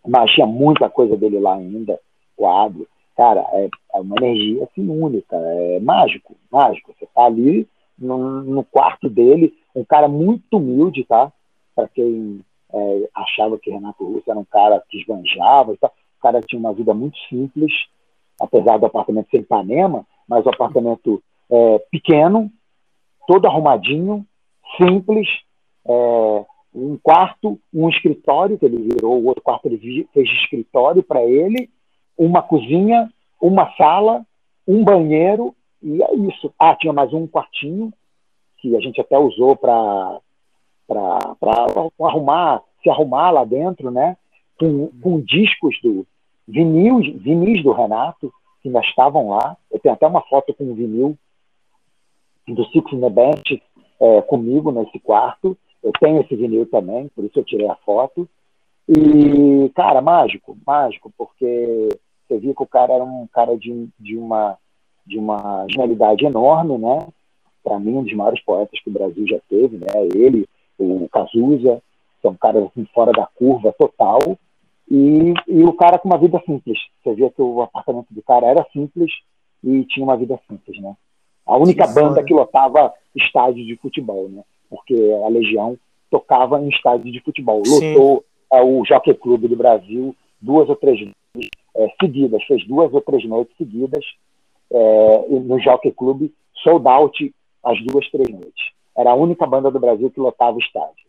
Mas 0.07 0.31
tinha 0.33 0.47
muita 0.47 0.91
coisa 0.91 1.16
dele 1.16 1.41
lá 1.41 1.55
ainda, 1.55 1.99
quadro. 2.37 2.87
Cara, 3.16 3.41
é, 3.53 3.70
é 3.95 4.01
uma 4.01 4.14
energia 4.18 4.64
assim 4.64 4.87
única, 4.87 5.35
é 5.37 5.81
mágico, 5.81 6.37
mágico. 6.53 6.93
Você 6.93 7.07
tá 7.14 7.24
ali 7.24 7.66
no, 7.99 8.43
no 8.43 8.62
quarto 8.62 9.09
dele, 9.09 9.55
um 9.74 9.85
cara 9.85 10.07
muito 10.07 10.59
humilde, 10.59 11.03
tá? 11.05 11.33
Para 11.74 11.89
quem 11.89 12.41
é, 12.70 13.09
achava 13.14 13.59
que 13.59 13.70
Renato 13.70 14.05
Russo 14.05 14.31
era 14.31 14.39
um 14.39 14.45
cara 14.45 14.83
que 14.91 14.99
esbanjava 14.99 15.72
e 15.72 15.79
tal. 15.79 15.91
O 16.18 16.22
cara 16.22 16.43
tinha 16.43 16.61
uma 16.61 16.74
vida 16.74 16.93
muito 16.93 17.16
simples, 17.27 17.72
apesar 18.39 18.77
do 18.77 18.85
apartamento 18.85 19.31
ser 19.31 19.39
em 19.39 19.41
Ipanema, 19.41 20.07
mas 20.29 20.45
o 20.45 20.51
apartamento 20.51 21.22
é, 21.51 21.79
pequeno, 21.91 22.51
todo 23.27 23.47
arrumadinho, 23.47 24.27
simples, 24.77 25.27
é, 25.87 26.45
um 26.77 26.99
quarto, 27.03 27.59
um 27.72 27.89
escritório, 27.89 28.59
que 28.59 28.66
ele 28.66 28.77
virou, 28.77 29.18
o 29.18 29.27
outro 29.27 29.43
quarto 29.43 29.66
ele 29.66 30.07
fez 30.12 30.29
de 30.29 30.35
escritório 30.37 31.03
para 31.03 31.24
ele, 31.24 31.70
uma 32.18 32.43
cozinha, 32.43 33.11
uma 33.41 33.74
sala, 33.77 34.24
um 34.68 34.85
banheiro, 34.85 35.55
e 35.83 36.03
é 36.03 36.14
isso. 36.14 36.53
Ah, 36.59 36.77
tinha 36.77 36.93
mais 36.93 37.12
um 37.12 37.27
quartinho, 37.27 37.93
que 38.59 38.77
a 38.77 38.81
gente 38.81 39.01
até 39.01 39.18
usou 39.18 39.57
para 39.57 40.20
arrumar, 42.01 42.62
se 42.83 42.91
arrumar 42.91 43.31
lá 43.31 43.45
dentro, 43.45 43.91
né? 43.91 44.16
Com, 44.59 44.89
com 45.01 45.20
discos 45.20 45.79
do 45.83 46.07
vinil, 46.47 46.99
vinis 47.18 47.62
do 47.62 47.72
Renato, 47.72 48.33
que 48.62 48.68
ainda 48.68 48.81
estavam 48.81 49.31
lá. 49.31 49.57
Eu 49.70 49.79
tenho 49.79 49.95
até 49.95 50.07
uma 50.07 50.22
foto 50.22 50.53
com 50.55 50.74
vinil 50.74 51.16
do 52.49 52.64
Six 52.66 52.91
Bench 53.12 53.62
é, 54.01 54.22
comigo 54.22 54.70
nesse 54.70 54.99
quarto. 55.01 55.57
Eu 55.87 55.93
tenho 56.01 56.20
esse 56.20 56.34
vinil 56.34 56.66
também, 56.66 57.07
por 57.14 57.24
isso 57.24 57.39
eu 57.39 57.45
tirei 57.45 57.68
a 57.68 57.76
foto. 57.76 58.28
E, 58.89 59.70
cara, 59.72 60.03
mágico, 60.03 60.59
mágico, 60.66 61.12
porque 61.16 61.89
você 62.26 62.39
viu 62.39 62.53
que 62.57 62.62
o 62.64 62.66
cara 62.66 62.95
era 62.95 63.05
um 63.05 63.28
cara 63.32 63.57
de, 63.57 63.89
de 63.97 64.16
uma 64.16 64.59
de 65.07 65.16
uma 65.16 65.64
genialidade 65.70 66.24
enorme, 66.26 66.76
né? 66.76 67.07
Para 67.62 67.78
mim, 67.78 67.99
um 67.99 68.03
dos 68.03 68.12
maiores 68.14 68.43
poetas 68.43 68.80
que 68.80 68.91
o 68.91 68.93
Brasil 68.93 69.24
já 69.28 69.39
teve, 69.49 69.76
né? 69.76 69.87
Ele, 70.12 70.49
o 70.76 71.09
Cazuza, 71.09 71.80
são 72.20 72.34
caras 72.34 72.64
assim, 72.64 72.84
fora 72.93 73.12
da 73.12 73.24
curva 73.24 73.72
total. 73.78 74.18
E, 74.91 75.32
e 75.47 75.62
o 75.62 75.72
cara 75.72 76.01
com 76.01 76.09
uma 76.09 76.18
vida 76.18 76.43
simples. 76.45 76.80
Você 77.05 77.14
via 77.14 77.30
que 77.30 77.41
o 77.41 77.62
apartamento 77.62 78.09
do 78.11 78.22
cara 78.22 78.47
era 78.47 78.66
simples 78.72 79.12
e 79.62 79.84
tinha 79.84 80.03
uma 80.03 80.16
vida 80.16 80.37
simples, 80.49 80.82
né? 80.82 80.97
A 81.47 81.57
única 81.57 81.87
Que 81.87 81.95
banda 81.95 82.24
que 82.24 82.34
lotava 82.34 82.93
estádio 83.14 83.64
de 83.64 83.76
futebol, 83.76 84.28
né? 84.28 84.43
Porque 84.69 84.95
a 85.25 85.29
Legião 85.29 85.79
tocava 86.11 86.61
em 86.61 86.69
estádio 86.69 87.11
de 87.12 87.21
futebol. 87.21 87.64
Sim. 87.64 87.95
Lotou 87.95 88.25
é, 88.53 88.62
o 88.62 88.85
Jockey 88.85 89.14
Clube 89.14 89.49
do 89.49 89.57
Brasil 89.57 90.14
duas 90.41 90.69
ou 90.69 90.77
três 90.77 90.99
vezes 90.99 91.14
é, 91.77 91.89
seguidas, 92.01 92.43
fez 92.45 92.67
duas 92.67 92.93
ou 92.93 93.01
três 93.01 93.25
noites 93.27 93.57
seguidas 93.57 94.05
é, 94.71 95.29
no 95.29 95.59
Jockey 95.61 95.93
Clube, 95.93 96.35
sold 96.62 96.87
out 96.87 97.35
as 97.64 97.85
duas, 97.85 98.09
três 98.11 98.29
noites. 98.29 98.73
Era 98.97 99.11
a 99.11 99.14
única 99.14 99.47
banda 99.47 99.71
do 99.71 99.81
Brasil 99.81 100.11
que 100.11 100.21
lotava 100.21 100.57
o 100.57 100.61
estádio. 100.61 101.07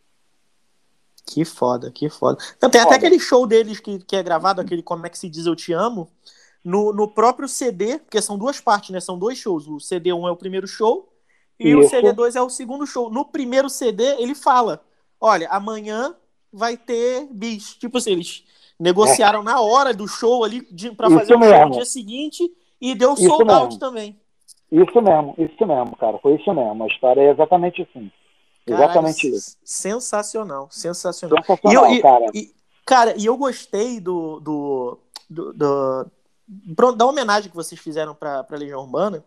Que 1.26 1.44
foda, 1.44 1.90
que 1.90 2.08
foda. 2.08 2.38
Não, 2.60 2.70
tem 2.70 2.80
até 2.80 2.94
Foda. 2.94 2.96
aquele 2.96 3.20
show 3.20 3.46
deles 3.46 3.80
que, 3.80 3.98
que 3.98 4.16
é 4.16 4.22
gravado, 4.22 4.60
aquele 4.60 4.82
Como 4.82 5.06
é 5.06 5.10
que 5.10 5.18
se 5.18 5.28
diz 5.28 5.46
Eu 5.46 5.54
Te 5.54 5.72
Amo, 5.72 6.08
no, 6.64 6.92
no 6.92 7.06
próprio 7.06 7.46
CD, 7.46 7.98
porque 7.98 8.20
são 8.20 8.38
duas 8.38 8.60
partes, 8.60 8.90
né? 8.90 9.00
São 9.00 9.18
dois 9.18 9.38
shows. 9.38 9.66
O 9.66 9.76
CD1 9.76 10.26
é 10.26 10.30
o 10.30 10.36
primeiro 10.36 10.66
show 10.66 11.08
e 11.58 11.74
o 11.74 11.80
Isso. 11.82 11.94
CD2 11.94 12.36
é 12.36 12.42
o 12.42 12.48
segundo 12.50 12.86
show. 12.86 13.10
No 13.10 13.24
primeiro 13.24 13.68
CD, 13.68 14.04
ele 14.20 14.34
fala: 14.34 14.80
Olha, 15.20 15.48
amanhã 15.50 16.14
vai 16.52 16.76
ter 16.76 17.26
bis. 17.30 17.74
Tipo 17.74 17.98
assim, 17.98 18.12
eles 18.12 18.44
negociaram 18.78 19.42
na 19.42 19.60
hora 19.60 19.92
do 19.92 20.06
show 20.06 20.44
ali 20.44 20.66
Isso 20.70 21.10
fazer 21.10 21.34
o 21.34 21.38
show 21.42 21.66
no 21.68 21.70
dia 21.72 21.84
seguinte 21.84 22.48
e 22.80 22.94
deu 22.94 23.14
Isso 23.14 23.26
sold 23.26 23.50
out 23.50 23.64
mesmo. 23.66 23.80
também. 23.80 24.20
Isso 24.70 25.00
mesmo, 25.02 25.34
isso 25.38 25.66
mesmo, 25.66 25.96
cara. 25.96 26.18
Foi 26.18 26.34
isso 26.36 26.52
mesmo. 26.54 26.84
A 26.84 26.86
história 26.86 27.20
é 27.22 27.30
exatamente 27.32 27.82
assim. 27.82 28.10
Exatamente 28.66 29.22
Caralho, 29.22 29.36
isso. 29.38 29.56
Sensacional, 29.64 30.68
sensacional. 30.70 31.38
Sensacional, 31.42 31.90
E 31.90 31.96
eu- 31.96 32.02
cara. 32.02 32.26
E, 32.34 32.54
cara, 32.86 33.14
e 33.16 33.24
eu 33.26 33.36
gostei 33.36 33.98
do, 33.98 34.38
do, 34.40 34.98
do, 35.28 35.52
do- 36.46 36.92
da 36.94 37.06
homenagem 37.06 37.48
que 37.50 37.56
vocês 37.56 37.80
fizeram 37.80 38.14
pra 38.14 38.44
Legião 38.52 38.80
Urbana, 38.82 39.24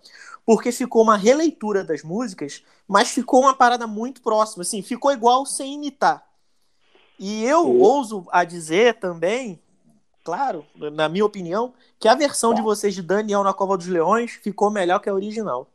porque 0.51 0.69
ficou 0.73 1.01
uma 1.01 1.15
releitura 1.15 1.81
das 1.81 2.03
músicas, 2.03 2.61
mas 2.85 3.09
ficou 3.09 3.39
uma 3.43 3.53
parada 3.53 3.87
muito 3.87 4.21
próxima, 4.21 4.63
assim, 4.63 4.81
ficou 4.81 5.09
igual 5.13 5.45
sem 5.45 5.75
imitar. 5.75 6.25
E 7.17 7.45
eu 7.45 7.73
ouso 7.79 8.25
a 8.29 8.43
dizer 8.43 8.95
também, 8.95 9.61
claro, 10.25 10.65
na 10.75 11.07
minha 11.07 11.23
opinião, 11.25 11.73
que 11.97 12.05
a 12.09 12.15
versão 12.15 12.49
Tá. 12.49 12.57
de 12.57 12.61
vocês 12.61 12.93
de 12.93 13.01
Daniel 13.01 13.45
na 13.45 13.53
Cova 13.53 13.77
dos 13.77 13.87
Leões 13.87 14.31
ficou 14.43 14.69
melhor 14.69 14.99
que 14.99 15.07
a 15.09 15.13
original. 15.13 15.67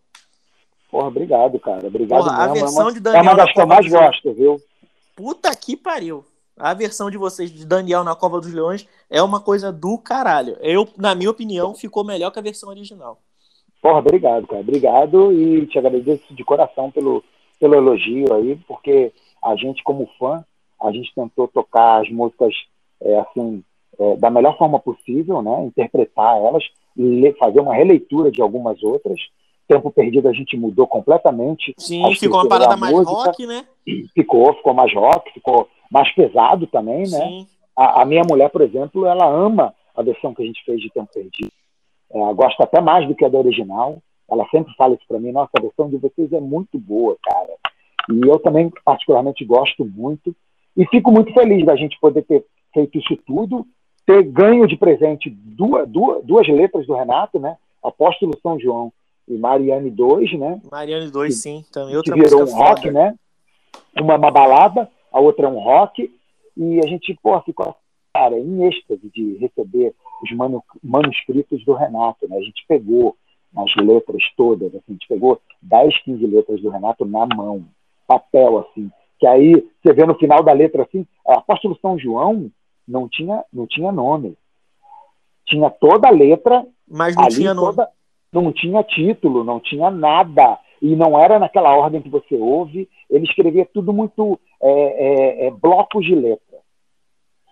Porra, 0.90 1.08
obrigado, 1.08 1.58
cara. 1.58 1.86
Obrigado 1.86 2.24
Porra, 2.24 2.36
a 2.36 2.48
mesmo. 2.48 2.54
versão 2.66 2.82
é 2.82 2.84
uma, 2.84 2.92
de 2.92 2.98
é 2.98 3.00
Daniel 3.00 3.22
uma 3.22 3.32
na 3.34 3.44
das 3.44 3.52
que 3.54 3.60
eu 3.62 3.66
mais 3.66 3.88
gosto, 3.88 4.34
viu? 4.34 4.62
Puta 5.16 5.56
que 5.56 5.74
pariu. 5.74 6.22
A 6.54 6.74
versão 6.74 7.10
de 7.10 7.16
vocês 7.16 7.50
de 7.50 7.64
Daniel 7.64 8.04
na 8.04 8.14
Cova 8.14 8.42
dos 8.42 8.52
Leões 8.52 8.86
é 9.08 9.22
uma 9.22 9.40
coisa 9.40 9.72
do 9.72 9.96
caralho. 9.96 10.58
Eu, 10.60 10.86
na 10.98 11.14
minha 11.14 11.30
opinião, 11.30 11.74
ficou 11.74 12.04
melhor 12.04 12.30
que 12.30 12.38
a 12.38 12.42
versão 12.42 12.68
original. 12.68 13.22
Porra, 13.86 14.00
obrigado, 14.00 14.48
cara. 14.48 14.62
Obrigado 14.62 15.32
e 15.32 15.64
te 15.66 15.78
agradeço 15.78 16.34
de 16.34 16.42
coração 16.42 16.90
pelo, 16.90 17.22
pelo 17.60 17.76
elogio 17.76 18.34
aí, 18.34 18.58
porque 18.66 19.12
a 19.40 19.54
gente, 19.54 19.80
como 19.84 20.10
fã, 20.18 20.44
a 20.82 20.90
gente 20.90 21.14
tentou 21.14 21.46
tocar 21.46 22.02
as 22.02 22.10
músicas 22.10 22.52
é, 23.00 23.16
assim 23.20 23.62
é, 23.96 24.16
da 24.16 24.28
melhor 24.28 24.58
forma 24.58 24.80
possível, 24.80 25.40
né? 25.40 25.64
Interpretar 25.66 26.36
elas, 26.36 26.64
fazer 27.38 27.60
uma 27.60 27.76
releitura 27.76 28.28
de 28.28 28.42
algumas 28.42 28.82
outras. 28.82 29.20
Tempo 29.68 29.92
Perdido 29.92 30.28
a 30.28 30.32
gente 30.32 30.56
mudou 30.56 30.88
completamente. 30.88 31.72
Sim, 31.78 32.12
ficou 32.16 32.40
uma 32.40 32.48
parada 32.48 32.76
mais 32.76 32.92
rock, 32.92 33.46
né? 33.46 33.64
Ficou, 34.12 34.52
ficou 34.54 34.74
mais 34.74 34.92
rock, 34.92 35.32
ficou 35.32 35.68
mais 35.88 36.12
pesado 36.12 36.66
também, 36.66 37.08
né? 37.08 37.46
A, 37.76 38.02
a, 38.02 38.04
minha 38.04 38.24
mulher, 38.28 38.50
por 38.50 38.62
exemplo, 38.62 39.06
ela 39.06 39.28
ama 39.28 39.72
a 39.94 40.02
versão 40.02 40.34
que 40.34 40.42
a 40.42 40.46
gente 40.46 40.64
fez 40.64 40.80
de 40.80 40.90
Tempo 40.90 41.08
Perdido. 41.14 41.52
É, 42.10 42.34
gosta 42.34 42.64
até 42.64 42.80
mais 42.80 43.06
do 43.06 43.14
que 43.14 43.24
a 43.24 43.28
da 43.28 43.38
original. 43.38 43.98
Ela 44.28 44.46
sempre 44.50 44.74
fala 44.74 44.94
isso 44.94 45.04
para 45.06 45.20
mim: 45.20 45.32
nossa, 45.32 45.50
a 45.56 45.62
versão 45.62 45.88
de 45.88 45.96
vocês 45.96 46.32
é 46.32 46.40
muito 46.40 46.78
boa, 46.78 47.16
cara. 47.22 47.54
E 48.10 48.28
eu 48.28 48.38
também, 48.38 48.70
particularmente, 48.84 49.44
gosto 49.44 49.84
muito. 49.84 50.34
E 50.76 50.86
fico 50.86 51.10
muito 51.10 51.32
feliz 51.32 51.64
da 51.64 51.74
gente 51.74 51.98
poder 51.98 52.22
ter 52.22 52.44
feito 52.72 52.98
isso 52.98 53.16
tudo, 53.26 53.66
ter 54.04 54.22
ganho 54.22 54.66
de 54.66 54.76
presente 54.76 55.30
duas, 55.30 55.88
duas, 55.88 56.24
duas 56.24 56.46
letras 56.46 56.86
do 56.86 56.94
Renato, 56.94 57.38
né? 57.38 57.56
Apóstolo 57.82 58.38
São 58.42 58.58
João 58.60 58.92
e 59.26 59.36
Mariane 59.36 59.90
2, 59.90 60.38
né? 60.38 60.60
Mariane 60.70 61.10
2, 61.10 61.34
sim. 61.34 61.64
Também 61.72 61.96
outra 61.96 62.14
que 62.14 62.20
virou 62.20 62.42
um 62.42 62.54
rock, 62.54 62.82
foda. 62.82 62.92
né? 62.92 63.14
Uma, 64.00 64.16
uma 64.16 64.30
balada, 64.30 64.88
a 65.12 65.20
outra 65.20 65.46
é 65.46 65.50
um 65.50 65.58
rock. 65.58 66.12
E 66.56 66.78
a 66.78 66.86
gente, 66.86 67.18
pô, 67.22 67.40
ficou, 67.40 67.74
cara, 68.16 68.38
em 68.38 68.64
êxtase 68.66 69.10
de 69.14 69.36
receber 69.36 69.94
os 70.22 70.32
manu, 70.32 70.64
manuscritos 70.82 71.62
do 71.66 71.74
Renato, 71.74 72.26
né? 72.26 72.38
A 72.38 72.42
gente 72.42 72.64
pegou 72.66 73.14
as 73.54 73.74
letras 73.76 74.22
todas, 74.36 74.74
assim, 74.74 74.84
a 74.88 74.92
gente 74.92 75.06
pegou 75.06 75.38
10, 75.60 76.02
15 76.02 76.26
letras 76.26 76.60
do 76.62 76.70
Renato 76.70 77.04
na 77.04 77.26
mão, 77.26 77.66
papel, 78.06 78.58
assim. 78.58 78.90
Que 79.18 79.26
aí, 79.26 79.52
você 79.82 79.92
vê 79.92 80.06
no 80.06 80.14
final 80.14 80.42
da 80.42 80.52
letra, 80.52 80.82
assim, 80.82 81.06
Apóstolo 81.26 81.78
São 81.80 81.98
João 81.98 82.50
não 82.88 83.06
tinha, 83.06 83.44
não 83.52 83.66
tinha 83.66 83.92
nome. 83.92 84.34
Tinha 85.44 85.68
toda 85.68 86.08
a 86.08 86.12
letra, 86.12 86.66
mas 86.88 87.14
não 87.14 87.28
tinha 87.28 87.54
toda, 87.54 87.82
nome. 88.32 88.46
Não 88.46 88.52
tinha 88.52 88.82
título, 88.82 89.44
não 89.44 89.60
tinha 89.60 89.90
nada. 89.90 90.58
E 90.80 90.94
não 90.94 91.18
era 91.18 91.38
naquela 91.38 91.74
ordem 91.74 92.02
que 92.02 92.08
você 92.08 92.34
ouve. 92.34 92.88
Ele 93.08 93.24
escrevia 93.24 93.66
tudo 93.72 93.92
muito 93.92 94.38
é, 94.60 94.70
é, 94.70 95.46
é, 95.46 95.50
blocos 95.50 96.04
de 96.04 96.14
letra, 96.14 96.40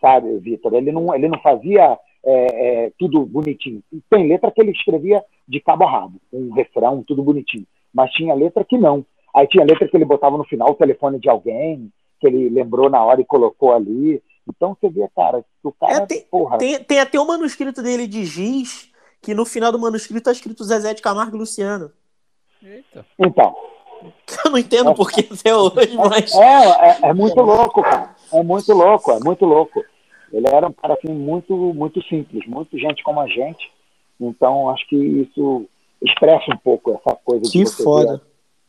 sabe, 0.05 0.39
Vitor? 0.39 0.75
Ele 0.75 0.93
não, 0.93 1.15
ele 1.15 1.29
não 1.29 1.41
fazia 1.41 1.99
é, 2.23 2.85
é, 2.85 2.93
tudo 2.99 3.25
bonitinho. 3.25 3.83
Tem 4.11 4.29
letra 4.29 4.51
que 4.51 4.61
ele 4.61 4.73
escrevia 4.73 5.25
de 5.49 5.61
cabo 5.61 5.85
a 5.85 5.91
rabo, 5.91 6.21
um 6.31 6.53
refrão, 6.53 7.03
tudo 7.03 7.23
bonitinho. 7.23 7.67
Mas 7.93 8.11
tinha 8.13 8.35
letra 8.35 8.63
que 8.65 8.77
não. 8.77 9.05
Aí 9.35 9.47
tinha 9.47 9.65
letra 9.65 9.89
que 9.89 9.97
ele 9.97 10.05
botava 10.05 10.37
no 10.37 10.45
final 10.45 10.71
o 10.71 10.75
telefone 10.75 11.19
de 11.19 11.31
alguém, 11.31 11.91
que 12.21 12.27
ele 12.27 12.51
lembrou 12.51 12.91
na 12.91 13.03
hora 13.03 13.21
e 13.21 13.25
colocou 13.25 13.73
ali. 13.73 14.23
Então 14.47 14.77
você 14.79 14.91
vê, 14.91 15.09
cara, 15.17 15.43
que 15.43 15.69
o 15.69 15.73
cara. 15.73 15.95
É, 15.95 16.07
tem, 16.07 16.21
porra. 16.31 16.59
Tem, 16.59 16.79
tem 16.85 17.01
até 17.01 17.19
o 17.19 17.23
um 17.23 17.27
manuscrito 17.27 17.83
dele 17.83 18.07
de 18.07 18.25
Giz, 18.25 18.91
que 19.23 19.33
no 19.33 19.47
final 19.47 19.73
do 19.73 19.79
manuscrito 19.79 20.19
está 20.19 20.33
escrito 20.33 20.65
Zezé 20.65 20.93
de 20.93 21.03
Camargo 21.03 21.37
e 21.37 21.39
Luciano. 21.39 21.91
Eita. 22.63 23.07
Então. 23.19 23.55
Eu 24.45 24.51
não 24.51 24.59
entendo 24.59 24.91
é, 24.91 24.95
por 24.95 25.11
que 25.11 25.27
até 25.33 25.57
hoje, 25.57 25.97
mas. 25.97 26.35
É, 26.35 26.91
é, 26.91 26.99
é, 27.05 27.15
muito 27.15 27.41
louco, 27.41 27.83
cara. 27.83 28.15
É 28.33 28.43
muito 28.43 28.73
louco, 28.73 29.13
é 29.13 29.21
muito 29.21 29.45
louco. 29.47 29.83
Ele 30.35 30.49
era 30.49 30.67
um 30.67 30.73
cara 30.73 30.95
assim, 30.95 31.13
muito, 31.13 31.55
muito 31.55 32.03
simples, 32.03 32.45
muito 32.45 32.77
gente 32.77 33.05
como 33.05 33.21
a 33.21 33.29
gente. 33.29 33.71
Então, 34.21 34.69
acho 34.69 34.85
que 34.89 34.97
isso 34.97 35.65
expressa 36.03 36.53
um 36.53 36.57
pouco 36.57 36.91
essa 36.91 37.17
coisa 37.25 37.45
que 37.45 37.59
de 37.59 37.67
você 37.67 37.85
foda. 37.85 38.21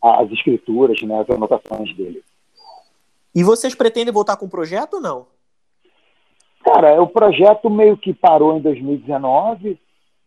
as 0.02 0.32
escrituras, 0.32 1.02
né, 1.02 1.22
as 1.22 1.30
anotações 1.30 1.92
dele. 1.96 2.24
E 3.34 3.44
vocês 3.44 3.74
pretendem 3.74 4.14
voltar 4.14 4.38
com 4.38 4.46
o 4.46 4.50
projeto 4.50 4.96
ou 4.96 5.02
não? 5.02 5.26
Cara, 6.64 7.02
o 7.02 7.08
projeto 7.08 7.68
meio 7.68 7.98
que 7.98 8.14
parou 8.14 8.56
em 8.56 8.62
2019, 8.62 9.80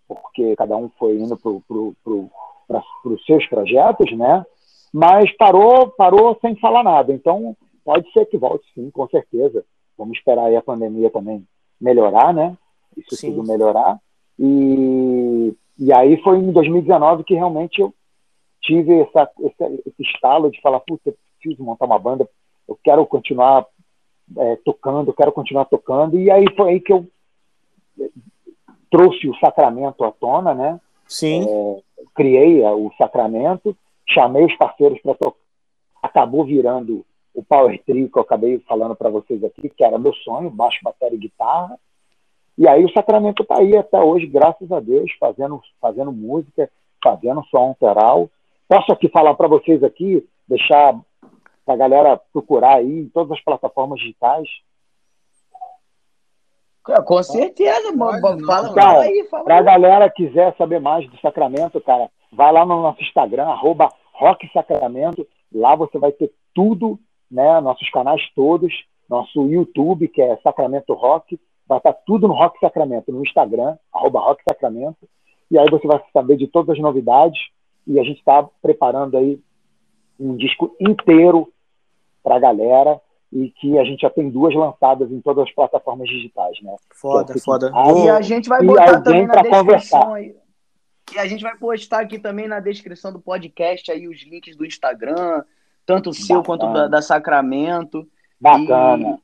porque 0.08 0.56
cada 0.56 0.76
um 0.76 0.90
foi 0.98 1.18
indo 1.18 1.36
para 1.36 2.80
os 3.04 3.24
seus 3.24 3.46
projetos, 3.46 4.10
né? 4.16 4.44
Mas 4.92 5.30
parou, 5.36 5.88
parou 5.90 6.36
sem 6.40 6.56
falar 6.56 6.82
nada. 6.82 7.12
Então, 7.12 7.56
pode 7.84 8.10
ser 8.12 8.26
que 8.26 8.36
volte 8.36 8.66
sim, 8.74 8.90
com 8.90 9.08
certeza. 9.08 9.64
Vamos 9.98 10.16
esperar 10.16 10.46
aí 10.46 10.56
a 10.56 10.62
pandemia 10.62 11.10
também 11.10 11.44
melhorar, 11.80 12.32
né? 12.32 12.56
Isso 12.96 13.16
sim. 13.16 13.34
tudo 13.34 13.46
melhorar. 13.46 13.98
E, 14.38 15.52
e 15.78 15.92
aí 15.92 16.22
foi 16.22 16.38
em 16.38 16.52
2019 16.52 17.24
que 17.24 17.34
realmente 17.34 17.80
eu 17.80 17.92
tive 18.62 19.00
essa, 19.00 19.28
esse, 19.40 19.82
esse 19.86 20.02
estalo 20.02 20.50
de 20.50 20.60
falar, 20.60 20.80
puta, 20.80 21.10
eu 21.10 21.16
preciso 21.40 21.64
montar 21.64 21.86
uma 21.86 21.98
banda, 21.98 22.28
eu 22.68 22.78
quero 22.82 23.04
continuar 23.06 23.66
é, 24.36 24.56
tocando, 24.64 25.12
quero 25.12 25.32
continuar 25.32 25.64
tocando. 25.64 26.18
E 26.18 26.30
aí 26.30 26.44
foi 26.56 26.70
aí 26.70 26.80
que 26.80 26.92
eu 26.92 27.06
trouxe 28.90 29.28
o 29.28 29.36
sacramento 29.38 30.04
à 30.04 30.12
tona, 30.12 30.54
né? 30.54 30.80
Sim. 31.06 31.46
É, 31.48 31.82
criei 32.14 32.62
o 32.62 32.92
sacramento, 32.96 33.76
chamei 34.06 34.44
os 34.44 34.56
parceiros 34.56 35.00
para 35.00 35.14
tocar. 35.14 35.38
Acabou 36.02 36.44
virando 36.44 37.04
o 37.38 37.42
Power 37.44 37.80
Trio 37.84 38.10
que 38.10 38.18
eu 38.18 38.22
acabei 38.22 38.58
falando 38.66 38.96
para 38.96 39.08
vocês 39.08 39.44
aqui, 39.44 39.68
que 39.68 39.84
era 39.84 39.96
meu 39.96 40.12
sonho, 40.12 40.50
baixo, 40.50 40.80
bateria 40.82 41.16
e 41.16 41.20
guitarra. 41.20 41.78
E 42.56 42.66
aí 42.66 42.84
o 42.84 42.90
Sacramento 42.92 43.44
está 43.44 43.60
aí 43.60 43.76
até 43.76 44.00
hoje, 44.00 44.26
graças 44.26 44.72
a 44.72 44.80
Deus, 44.80 45.08
fazendo, 45.20 45.62
fazendo 45.80 46.10
música, 46.10 46.68
fazendo 47.02 47.44
som 47.44 47.58
autoral. 47.58 48.28
Posso 48.66 48.92
aqui 48.92 49.08
falar 49.08 49.34
para 49.34 49.46
vocês 49.46 49.84
aqui, 49.84 50.26
deixar 50.48 50.98
para 51.64 51.74
a 51.74 51.76
galera 51.76 52.20
procurar 52.32 52.78
aí 52.78 53.02
em 53.02 53.08
todas 53.08 53.30
as 53.30 53.44
plataformas 53.44 54.00
digitais. 54.00 54.48
Com 57.06 57.22
certeza, 57.22 57.92
mano. 57.92 58.20
Fala, 58.46 58.74
cara, 58.74 59.00
aí, 59.02 59.28
fala 59.30 59.44
Pra 59.44 59.58
aí. 59.58 59.64
galera 59.64 60.10
quiser 60.10 60.56
saber 60.56 60.80
mais 60.80 61.08
do 61.08 61.20
Sacramento, 61.20 61.80
cara, 61.82 62.10
vai 62.32 62.50
lá 62.50 62.66
no 62.66 62.82
nosso 62.82 63.00
Instagram, 63.00 63.44
arroba 63.44 63.88
Rock 64.14 64.50
Sacramento. 64.52 65.24
Lá 65.54 65.76
você 65.76 65.98
vai 65.98 66.10
ter 66.10 66.32
tudo, 66.52 66.98
né? 67.30 67.60
Nossos 67.60 67.88
canais 67.90 68.22
todos, 68.34 68.72
nosso 69.08 69.46
YouTube, 69.46 70.08
que 70.08 70.20
é 70.20 70.36
Sacramento 70.38 70.92
Rock. 70.94 71.38
Vai 71.66 71.78
estar 71.78 71.92
tudo 71.92 72.26
no 72.26 72.34
Rock 72.34 72.58
Sacramento, 72.60 73.12
no 73.12 73.22
Instagram, 73.22 73.76
arroba 73.92 74.20
Rock 74.20 74.42
Sacramento. 74.48 75.08
E 75.50 75.58
aí 75.58 75.66
você 75.70 75.86
vai 75.86 76.02
saber 76.12 76.36
de 76.36 76.46
todas 76.46 76.76
as 76.76 76.82
novidades. 76.82 77.40
E 77.86 77.98
a 77.98 78.04
gente 78.04 78.18
está 78.18 78.42
preparando 78.60 79.16
aí 79.16 79.40
um 80.18 80.36
disco 80.36 80.74
inteiro 80.80 81.52
para 82.22 82.36
a 82.36 82.40
galera 82.40 83.00
e 83.32 83.50
que 83.50 83.78
a 83.78 83.84
gente 83.84 84.00
já 84.00 84.10
tem 84.10 84.30
duas 84.30 84.54
lançadas 84.54 85.10
em 85.10 85.20
todas 85.20 85.44
as 85.44 85.54
plataformas 85.54 86.08
digitais, 86.08 86.58
né? 86.62 86.74
Foda, 86.94 87.34
é 87.34 87.38
foda. 87.38 87.70
E 87.96 88.08
a 88.08 88.20
gente 88.20 88.48
vai 88.48 88.64
botar 88.64 89.00
também 89.00 89.26
na 89.26 89.42
descrição 89.42 90.14
aí. 90.14 90.34
E 91.14 91.18
a 91.18 91.26
gente 91.26 91.42
vai 91.42 91.56
postar 91.56 92.00
aqui 92.00 92.18
também 92.18 92.46
na 92.46 92.60
descrição 92.60 93.12
do 93.12 93.20
podcast 93.20 93.90
aí 93.90 94.06
os 94.06 94.22
links 94.22 94.56
do 94.56 94.66
Instagram, 94.66 95.42
tanto 95.88 96.10
o 96.10 96.14
seu 96.14 96.42
Bacana. 96.42 96.44
quanto 96.44 96.72
da, 96.74 96.86
da 96.86 97.00
Sacramento. 97.00 98.06
Bacana. 98.38 99.18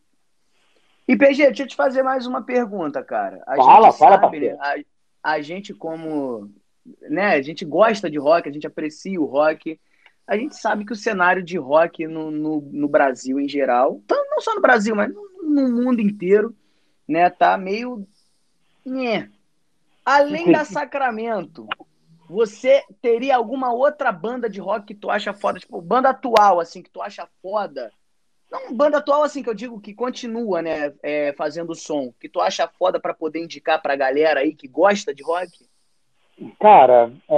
E... 1.06 1.12
e 1.12 1.16
PG, 1.16 1.48
deixa 1.48 1.62
eu 1.64 1.66
te 1.66 1.76
fazer 1.76 2.02
mais 2.02 2.26
uma 2.26 2.40
pergunta, 2.40 3.04
cara. 3.04 3.42
A 3.46 3.54
fala, 3.54 3.90
gente 3.90 3.98
fala, 3.98 4.20
sabe, 4.22 4.48
a, 4.48 4.74
a 5.22 5.42
gente 5.42 5.74
como, 5.74 6.50
né, 7.02 7.34
a 7.34 7.42
gente 7.42 7.66
gosta 7.66 8.10
de 8.10 8.16
rock, 8.16 8.48
a 8.48 8.52
gente 8.52 8.66
aprecia 8.66 9.20
o 9.20 9.26
rock, 9.26 9.78
a 10.26 10.38
gente 10.38 10.56
sabe 10.56 10.86
que 10.86 10.92
o 10.94 10.96
cenário 10.96 11.42
de 11.42 11.58
rock 11.58 12.06
no, 12.06 12.30
no, 12.30 12.62
no 12.72 12.88
Brasil 12.88 13.38
em 13.38 13.46
geral, 13.46 14.00
não 14.08 14.40
só 14.40 14.54
no 14.54 14.62
Brasil, 14.62 14.96
mas 14.96 15.12
no, 15.42 15.68
mundo 15.68 16.00
inteiro, 16.00 16.56
né, 17.06 17.28
tá 17.28 17.58
meio. 17.58 18.08
Né. 18.86 19.28
Além 20.02 20.50
da 20.50 20.64
Sacramento, 20.64 21.68
você 22.28 22.82
teria 23.02 23.36
alguma 23.36 23.72
outra 23.72 24.10
banda 24.10 24.48
de 24.48 24.60
rock 24.60 24.86
que 24.86 24.94
tu 24.94 25.10
acha 25.10 25.32
foda? 25.32 25.58
Tipo, 25.58 25.80
banda 25.80 26.10
atual, 26.10 26.60
assim, 26.60 26.82
que 26.82 26.90
tu 26.90 27.02
acha 27.02 27.28
foda? 27.42 27.92
Não, 28.50 28.74
banda 28.74 28.98
atual, 28.98 29.22
assim, 29.22 29.42
que 29.42 29.48
eu 29.48 29.54
digo 29.54 29.80
que 29.80 29.94
continua, 29.94 30.62
né, 30.62 30.94
é, 31.02 31.32
fazendo 31.32 31.74
som, 31.74 32.12
que 32.20 32.28
tu 32.28 32.40
acha 32.40 32.68
foda 32.68 33.00
para 33.00 33.14
poder 33.14 33.42
indicar 33.42 33.80
pra 33.82 33.96
galera 33.96 34.40
aí 34.40 34.54
que 34.54 34.68
gosta 34.68 35.14
de 35.14 35.22
rock? 35.22 35.66
Cara, 36.60 37.12
é, 37.28 37.36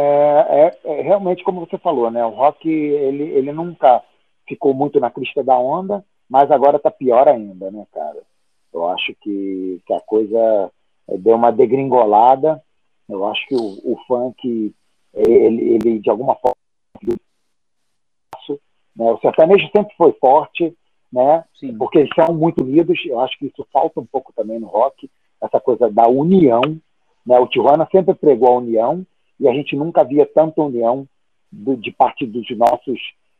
é, 0.49 0.78
é, 0.84 1.03
realmente 1.03 1.45
como 1.45 1.61
você 1.61 1.76
falou, 1.78 2.11
né? 2.11 2.24
O 2.24 2.30
rock 2.30 2.68
ele, 2.68 3.24
ele 3.24 3.53
nunca 3.53 4.03
ficou 4.49 4.72
muito 4.72 4.99
na 4.99 5.11
crista 5.11 5.43
da 5.45 5.59
onda, 5.59 6.05
mas 6.28 6.51
agora 6.51 6.78
tá 6.78 6.91
pior 6.91 7.28
ainda, 7.28 7.70
né, 7.70 7.87
cara? 7.93 8.22
Eu 8.72 8.89
acho 8.89 9.14
que, 9.20 9.80
que 9.87 9.93
a 9.93 10.01
coisa 10.01 10.70
deu 11.18 11.37
uma 11.37 11.51
degringolada. 11.51 12.62
Eu 13.09 13.24
acho 13.26 13.46
que 13.46 13.54
o, 13.54 13.92
o 13.92 13.98
funk 14.07 14.74
ele, 15.14 15.74
ele 15.74 15.98
de 15.98 16.11
alguma 16.11 16.34
forma 16.36 16.57
né? 18.96 19.12
o 19.12 19.18
sertanejo 19.18 19.68
sempre 19.76 19.94
foi 19.96 20.12
forte, 20.12 20.74
né? 21.12 21.44
Sim. 21.61 21.76
Porque 21.76 21.98
eles 21.98 22.11
são 22.14 22.34
muito 22.34 22.64
unidos. 22.64 22.98
Eu 23.04 23.20
acho 23.20 23.38
que 23.38 23.46
isso 23.46 23.66
falta 23.72 24.00
um 24.00 24.07
pouco 24.07 24.32
também 24.34 24.59
no 24.59 24.66
rock, 24.66 25.11
essa 25.40 25.61
coisa 25.61 25.90
da 25.90 26.09
união. 26.09 26.62
Né? 27.24 27.38
O 27.38 27.46
Tijuana 27.46 27.86
sempre 27.92 28.14
pregou 28.14 28.48
a 28.48 28.59
união 28.59 29.07
e 29.38 29.46
a 29.46 29.52
gente 29.52 29.76
nunca 29.76 30.02
via 30.02 30.24
tanta 30.26 30.62
união 30.62 31.07
do, 31.52 31.76
de 31.76 31.92
parte 31.92 32.26
dos 32.26 32.46
nossos 32.57 32.98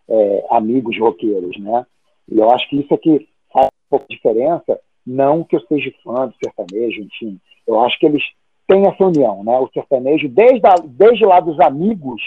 é, 0.09 0.47
amigos 0.51 0.99
roqueiros, 0.99 1.59
né? 1.59 1.87
E 2.31 2.39
eu 2.39 2.51
acho 2.51 2.69
que 2.69 2.77
isso 2.77 2.93
é 2.93 2.99
que 2.99 3.29
faz 3.53 3.67
um 3.67 3.89
pouco 3.91 4.07
de 4.09 4.17
diferença. 4.17 4.79
Não 5.07 5.43
que 5.43 5.57
eu 5.57 5.61
seja 5.67 5.93
fã 6.05 6.27
do 6.27 6.35
sertanejo, 6.43 7.01
enfim. 7.01 7.41
Eu 7.67 7.81
acho 7.81 7.99
que 7.99 8.07
eles 8.07 8.23
têm 8.67 8.87
essa 8.87 9.05
união, 9.05 9.45
né? 9.45 9.59
O 9.59 9.69
sertanejo, 9.73 10.29
desde, 10.29 10.67
a, 10.67 10.75
desde 10.85 11.25
lá 11.25 11.41
dos 11.41 11.59
amigos, 11.61 12.23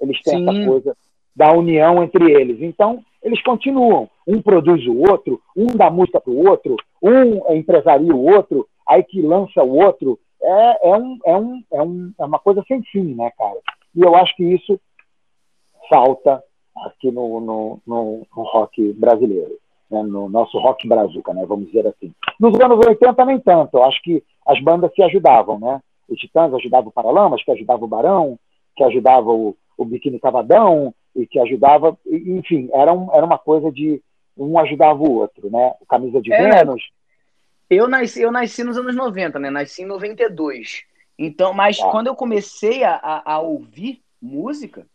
eles 0.00 0.20
têm 0.22 0.38
Sim. 0.38 0.48
essa 0.48 0.68
coisa 0.68 0.96
da 1.34 1.52
união 1.52 2.02
entre 2.02 2.32
eles. 2.32 2.60
Então, 2.60 3.02
eles 3.22 3.42
continuam. 3.42 4.08
Um 4.26 4.42
produz 4.42 4.86
o 4.86 4.98
outro, 5.10 5.40
um 5.56 5.66
dá 5.66 5.90
música 5.90 6.20
para 6.20 6.32
o 6.32 6.48
outro, 6.48 6.76
um 7.02 7.54
empresaria 7.54 8.14
o 8.14 8.24
outro, 8.24 8.68
aí 8.86 9.02
que 9.02 9.22
lança 9.22 9.62
o 9.62 9.76
outro. 9.76 10.18
É, 10.40 10.90
é, 10.90 10.96
um, 10.96 11.18
é, 11.24 11.36
um, 11.36 11.62
é, 11.72 11.82
um, 11.82 12.12
é 12.18 12.24
uma 12.24 12.38
coisa 12.38 12.62
sem 12.68 12.82
fim, 12.82 13.14
né, 13.14 13.30
cara? 13.36 13.58
E 13.94 14.02
eu 14.02 14.14
acho 14.14 14.34
que 14.36 14.44
isso 14.44 14.78
falta 15.88 16.42
aqui 16.76 17.10
no, 17.10 17.40
no, 17.40 17.80
no, 17.86 18.26
no 18.36 18.42
rock 18.42 18.92
brasileiro, 18.92 19.58
né? 19.90 20.02
no 20.02 20.28
nosso 20.28 20.58
rock 20.58 20.86
brazuca, 20.88 21.32
né? 21.32 21.44
vamos 21.46 21.66
dizer 21.66 21.86
assim. 21.86 22.12
Nos 22.38 22.58
anos 22.60 22.84
80 22.86 23.24
nem 23.24 23.38
tanto, 23.40 23.76
eu 23.78 23.84
acho 23.84 24.00
que 24.02 24.22
as 24.46 24.60
bandas 24.62 24.92
se 24.94 25.02
ajudavam, 25.02 25.58
né? 25.58 25.80
O 26.08 26.14
Titãs 26.14 26.52
ajudava 26.54 26.88
o 26.88 26.92
Paralamas, 26.92 27.42
que 27.44 27.50
ajudava 27.50 27.84
o 27.84 27.88
Barão, 27.88 28.38
que 28.74 28.82
ajudava 28.82 29.30
o, 29.30 29.56
o 29.76 29.84
Biquíni 29.84 30.18
Cavadão, 30.18 30.94
e 31.14 31.26
que 31.26 31.38
ajudava, 31.38 31.98
enfim, 32.06 32.68
era, 32.72 32.92
um, 32.92 33.12
era 33.12 33.26
uma 33.26 33.38
coisa 33.38 33.70
de 33.72 34.00
um 34.36 34.58
ajudava 34.58 35.02
o 35.02 35.18
outro, 35.18 35.50
né? 35.50 35.74
O 35.80 35.86
Camisa 35.86 36.22
de 36.22 36.32
É. 36.32 36.64
Vênus, 36.64 36.82
Eu 37.68 37.88
nasci, 37.88 38.22
eu 38.22 38.30
nasci 38.30 38.64
nos 38.64 38.78
anos 38.78 38.94
90, 38.94 39.38
né? 39.38 39.50
Nasci 39.50 39.82
em 39.82 39.86
92. 39.86 40.84
Então, 41.18 41.52
mas 41.52 41.76
Tá. 41.78 41.90
quando 41.90 42.06
eu 42.06 42.14
comecei 42.14 42.84
a, 42.84 42.94
a, 42.94 43.34
a 43.34 43.40
ouvir 43.40 44.00
música, 44.22 44.86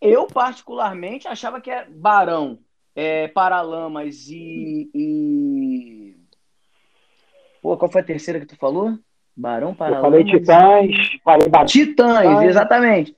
eu 0.00 0.26
particularmente 0.26 1.26
achava 1.28 1.60
que 1.60 1.70
é 1.70 1.84
Barão, 1.84 2.58
é, 2.94 3.28
Paralamas 3.28 4.28
e, 4.28 4.90
e. 4.94 6.16
Pô, 7.60 7.76
qual 7.76 7.90
foi 7.90 8.00
a 8.00 8.04
terceira 8.04 8.40
que 8.40 8.46
tu 8.46 8.56
falou? 8.56 8.98
Barão, 9.36 9.70
eu 9.70 9.74
Paralamas. 9.74 10.02
falei 10.02 10.24
Titãs, 10.24 11.20
falei 11.24 11.48
Barão, 11.48 11.66
Titãs, 11.66 12.42
exatamente. 12.42 13.16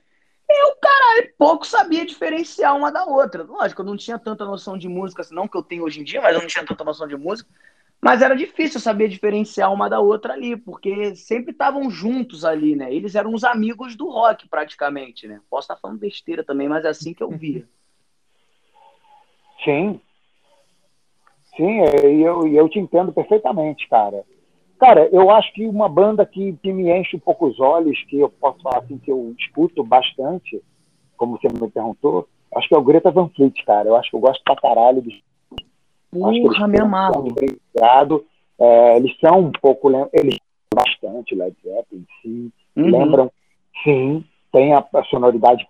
Eu, 0.49 0.75
caralho, 0.79 1.33
pouco 1.37 1.65
sabia 1.65 2.05
diferenciar 2.05 2.75
uma 2.75 2.91
da 2.91 3.03
outra. 3.03 3.43
Lógico, 3.43 3.81
eu 3.81 3.85
não 3.85 3.97
tinha 3.97 4.19
tanta 4.19 4.45
noção 4.45 4.77
de 4.77 4.87
música, 4.87 5.21
assim, 5.21 5.33
não 5.33 5.47
que 5.47 5.57
eu 5.57 5.63
tenho 5.63 5.83
hoje 5.83 6.01
em 6.01 6.03
dia, 6.03 6.21
mas 6.21 6.35
eu 6.35 6.41
não 6.41 6.47
tinha 6.47 6.65
tanta 6.65 6.83
noção 6.83 7.07
de 7.07 7.17
música. 7.17 7.49
Mas 7.99 8.21
era 8.21 8.35
difícil 8.35 8.79
saber 8.79 9.07
diferenciar 9.07 9.73
uma 9.73 9.89
da 9.89 9.99
outra 9.99 10.33
ali, 10.33 10.55
porque 10.55 11.15
sempre 11.15 11.51
estavam 11.51 11.89
juntos 11.89 12.45
ali, 12.45 12.75
né? 12.75 12.93
Eles 12.93 13.15
eram 13.15 13.33
os 13.33 13.43
amigos 13.43 13.95
do 13.95 14.07
rock, 14.07 14.47
praticamente, 14.47 15.27
né? 15.27 15.41
Posso 15.49 15.65
estar 15.65 15.77
falando 15.77 15.97
besteira 15.97 16.43
também, 16.43 16.69
mas 16.69 16.85
é 16.85 16.89
assim 16.89 17.13
que 17.13 17.23
eu 17.23 17.29
via. 17.31 17.67
Sim. 19.65 19.99
Sim, 21.57 21.81
é, 21.81 22.13
e 22.13 22.21
eu, 22.21 22.47
eu 22.47 22.69
te 22.69 22.79
entendo 22.79 23.11
perfeitamente, 23.11 23.87
cara. 23.89 24.23
Cara, 24.79 25.09
eu 25.11 25.29
acho 25.31 25.51
que 25.53 25.65
uma 25.65 25.89
banda 25.89 26.25
que, 26.25 26.53
que 26.61 26.71
me 26.71 26.89
enche 26.91 27.15
um 27.15 27.19
pouco 27.19 27.47
os 27.47 27.59
olhos, 27.59 28.01
que 28.05 28.19
eu 28.19 28.29
posso 28.29 28.61
falar 28.61 28.79
assim, 28.79 28.97
que 28.97 29.11
eu 29.11 29.33
escuto 29.37 29.83
bastante, 29.83 30.61
como 31.17 31.37
você 31.37 31.47
me 31.47 31.71
perguntou, 31.71 32.27
acho 32.55 32.67
que 32.67 32.75
é 32.75 32.77
o 32.77 32.83
Greta 32.83 33.11
Van 33.11 33.29
Fleet, 33.29 33.63
cara. 33.65 33.89
Eu 33.89 33.95
acho 33.95 34.09
que 34.09 34.15
eu 34.15 34.21
gosto 34.21 34.43
pra 34.43 34.55
caralho 34.55 35.01
dos 35.01 35.13
Porra, 36.11 36.67
me 36.67 36.79
amarro. 36.79 37.27
criado. 37.73 38.25
É, 38.57 38.97
eles 38.97 39.17
são 39.19 39.39
um 39.39 39.51
pouco. 39.51 39.89
Eles 40.13 40.37
bastante 40.73 41.35
Led 41.35 41.55
Zeppelin, 41.63 42.05
sim. 42.21 42.51
Uhum. 42.75 42.91
Lembram, 42.91 43.31
sim. 43.83 44.23
Tem 44.51 44.73
a, 44.73 44.85
a 44.93 45.03
sonoridade 45.05 45.67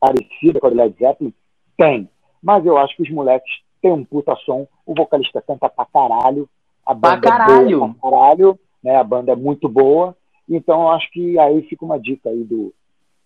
parecida 0.00 0.60
com 0.60 0.66
a 0.66 0.70
do 0.70 0.76
Led 0.76 0.96
Zeppelin? 0.98 1.34
Tem. 1.76 2.08
Mas 2.46 2.64
eu 2.64 2.78
acho 2.78 2.94
que 2.94 3.02
os 3.02 3.10
moleques 3.10 3.50
têm 3.82 3.90
um 3.90 4.04
puta 4.04 4.36
som. 4.44 4.68
O 4.86 4.94
vocalista 4.94 5.42
canta 5.42 5.68
pra 5.68 5.84
caralho. 5.84 6.48
A 6.86 6.94
banda 6.94 7.20
caralho. 7.20 7.74
é 7.74 7.78
boa 7.78 7.94
pra 7.94 8.10
caralho. 8.10 8.58
Né? 8.84 8.94
A 8.94 9.02
banda 9.02 9.32
é 9.32 9.34
muito 9.34 9.68
boa. 9.68 10.16
Então 10.48 10.82
eu 10.82 10.88
acho 10.90 11.10
que 11.10 11.36
aí 11.40 11.62
fica 11.62 11.84
uma 11.84 11.98
dica 11.98 12.30
aí 12.30 12.44
do, 12.44 12.72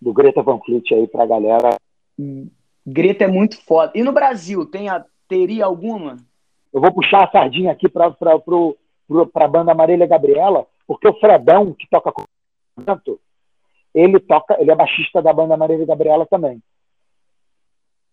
do 0.01 0.11
Greta 0.11 0.41
Van 0.41 0.59
Fleet 0.65 0.91
aí 0.95 1.05
pra 1.05 1.27
galera. 1.27 1.77
Greta 2.83 3.25
é 3.25 3.27
muito 3.27 3.63
foda. 3.63 3.91
E 3.93 4.01
no 4.01 4.11
Brasil, 4.11 4.65
tem 4.65 4.89
a, 4.89 5.05
teria 5.29 5.65
alguma? 5.65 6.17
Eu 6.73 6.81
vou 6.81 6.91
puxar 6.91 7.23
a 7.25 7.31
sardinha 7.31 7.71
aqui 7.71 7.87
para 7.87 8.07
a 8.07 9.47
banda 9.47 9.75
Marília 9.75 10.07
Gabriela, 10.07 10.65
porque 10.87 11.07
o 11.07 11.19
Fredão, 11.19 11.73
que 11.73 11.87
toca 11.91 12.11
com 12.11 12.23
o 12.23 13.19
ele 13.93 14.19
toca, 14.19 14.59
ele 14.59 14.71
é 14.71 14.75
baixista 14.75 15.21
da 15.21 15.31
banda 15.31 15.55
Marília 15.55 15.85
Gabriela 15.85 16.25
também. 16.25 16.59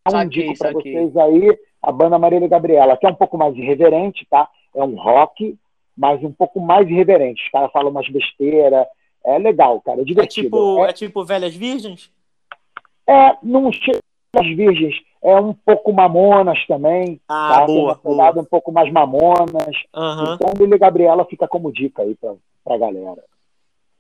Saquei, 0.09 0.43
indico 0.47 0.59
para 0.59 0.73
vocês 0.73 1.17
aí 1.17 1.59
a 1.83 1.93
banda 1.93 2.19
Marília 2.19 2.49
Gabriela, 2.49 2.97
que 2.97 3.07
é 3.07 3.11
um 3.11 3.15
pouco 3.15 3.37
mais 3.39 3.57
irreverente, 3.57 4.27
tá? 4.31 4.49
É 4.75 4.83
um 4.83 4.95
rock, 4.97 5.57
mas 5.97 6.23
um 6.23 6.33
pouco 6.33 6.61
mais 6.61 6.89
irreverente. 6.89 7.43
Os 7.45 7.51
caras 7.51 7.71
falam 7.73 7.91
umas 7.91 8.09
besteiras. 8.09 8.87
É 9.25 9.37
legal, 9.39 9.81
cara, 9.81 9.99
é 9.99 10.03
É 10.03 10.05
divertido. 10.05 10.47
tipo, 10.47 10.85
É- 10.85 10.91
é 10.91 10.93
tipo 10.93 11.25
Velhas 11.25 11.55
Virgens? 11.55 12.11
é, 13.07 13.37
não 13.43 13.73
chega 13.73 13.99
das 14.35 14.47
virgens, 14.55 14.95
é 15.23 15.35
um 15.41 15.55
pouco 15.55 15.93
mamonas 15.93 16.65
também. 16.67 17.19
Ah, 17.29 17.61
tá? 17.61 17.67
Tem 17.67 17.75
boa, 17.75 17.97
pegada 17.97 18.33
boa. 18.35 18.43
um 18.43 18.47
pouco 18.47 18.71
mais 18.71 18.93
mamonas. 18.93 19.77
Aham, 19.95 20.35
Então, 20.35 20.53
Lili 20.59 20.79
Gabriela 20.79 21.25
fica 21.25 21.49
como 21.49 21.73
dica 21.73 22.03
aí 22.03 22.15
pra, 22.15 22.35
pra 22.65 22.77
galera. 22.79 23.23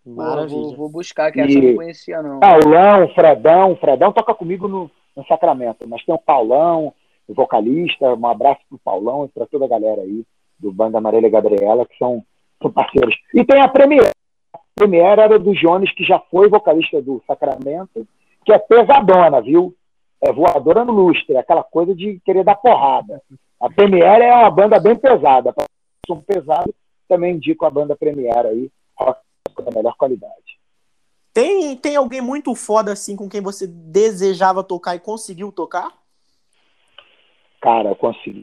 Vou, 0.04 0.14
maravilha. 0.16 0.76
vou 0.76 0.88
buscar, 0.90 1.32
que 1.32 1.40
essa 1.40 1.50
E- 1.50 1.56
eu 1.56 1.62
não 1.70 1.76
conhecia, 1.76 2.22
não. 2.22 2.40
Paulão, 2.40 3.08
Fredão. 3.14 3.76
Fredão 3.76 4.12
toca 4.12 4.34
comigo 4.34 4.68
no, 4.68 4.90
no 5.18 5.26
Sacramento, 5.26 5.86
mas 5.86 6.04
tem 6.04 6.14
o 6.14 6.18
Paulão, 6.18 6.94
o 7.26 7.34
vocalista. 7.34 8.14
Um 8.14 8.26
abraço 8.26 8.60
pro 8.68 8.78
Paulão 8.78 9.24
e 9.24 9.28
pra 9.28 9.46
toda 9.46 9.64
a 9.64 9.68
galera 9.68 10.02
aí 10.02 10.24
do 10.58 10.72
Banda 10.72 11.00
Marília 11.00 11.26
e 11.26 11.30
Gabriela, 11.30 11.84
que 11.84 11.98
são, 11.98 12.24
são 12.62 12.70
parceiros. 12.70 13.16
E 13.34 13.44
tem 13.44 13.60
a 13.60 13.68
Premiere. 13.68 14.12
A 14.54 14.58
Premiere 14.74 15.20
era 15.20 15.38
do 15.38 15.52
Jones, 15.52 15.92
que 15.92 16.04
já 16.04 16.20
foi 16.30 16.48
vocalista 16.48 17.02
do 17.02 17.22
Sacramento, 17.26 18.06
que 18.44 18.52
é 18.52 18.58
pesadona, 18.58 19.42
viu? 19.42 19.74
É 20.20 20.32
voadora 20.32 20.84
no 20.84 20.92
lustre, 20.92 21.36
aquela 21.36 21.62
coisa 21.62 21.94
de 21.94 22.20
querer 22.24 22.44
dar 22.44 22.56
porrada. 22.56 23.20
A 23.60 23.68
Premiere 23.68 24.24
é 24.24 24.34
uma 24.34 24.50
banda 24.50 24.78
bem 24.80 24.96
pesada. 24.96 25.52
Para 25.52 25.66
som 26.06 26.20
pesado, 26.20 26.72
também 27.08 27.34
indico 27.34 27.66
a 27.66 27.70
banda 27.70 27.96
Premiere 27.96 28.48
aí, 28.48 28.70
rock 28.96 29.20
da 29.64 29.70
melhor 29.74 29.96
qualidade. 29.96 30.57
Tem, 31.38 31.76
tem 31.76 31.94
alguém 31.94 32.20
muito 32.20 32.52
foda 32.56 32.90
assim 32.90 33.14
com 33.14 33.28
quem 33.28 33.40
você 33.40 33.64
desejava 33.64 34.64
tocar 34.64 34.96
e 34.96 34.98
conseguiu 34.98 35.52
tocar? 35.52 35.92
Cara, 37.60 37.90
eu 37.90 37.94
consegui. 37.94 38.42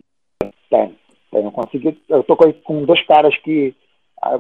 Tem, 0.70 0.98
tem, 1.30 1.44
eu 1.44 1.52
consegui. 1.52 2.02
Eu 2.08 2.24
tô 2.24 2.38
com, 2.38 2.86
dois 2.86 3.06
caras 3.06 3.38
que. 3.40 3.76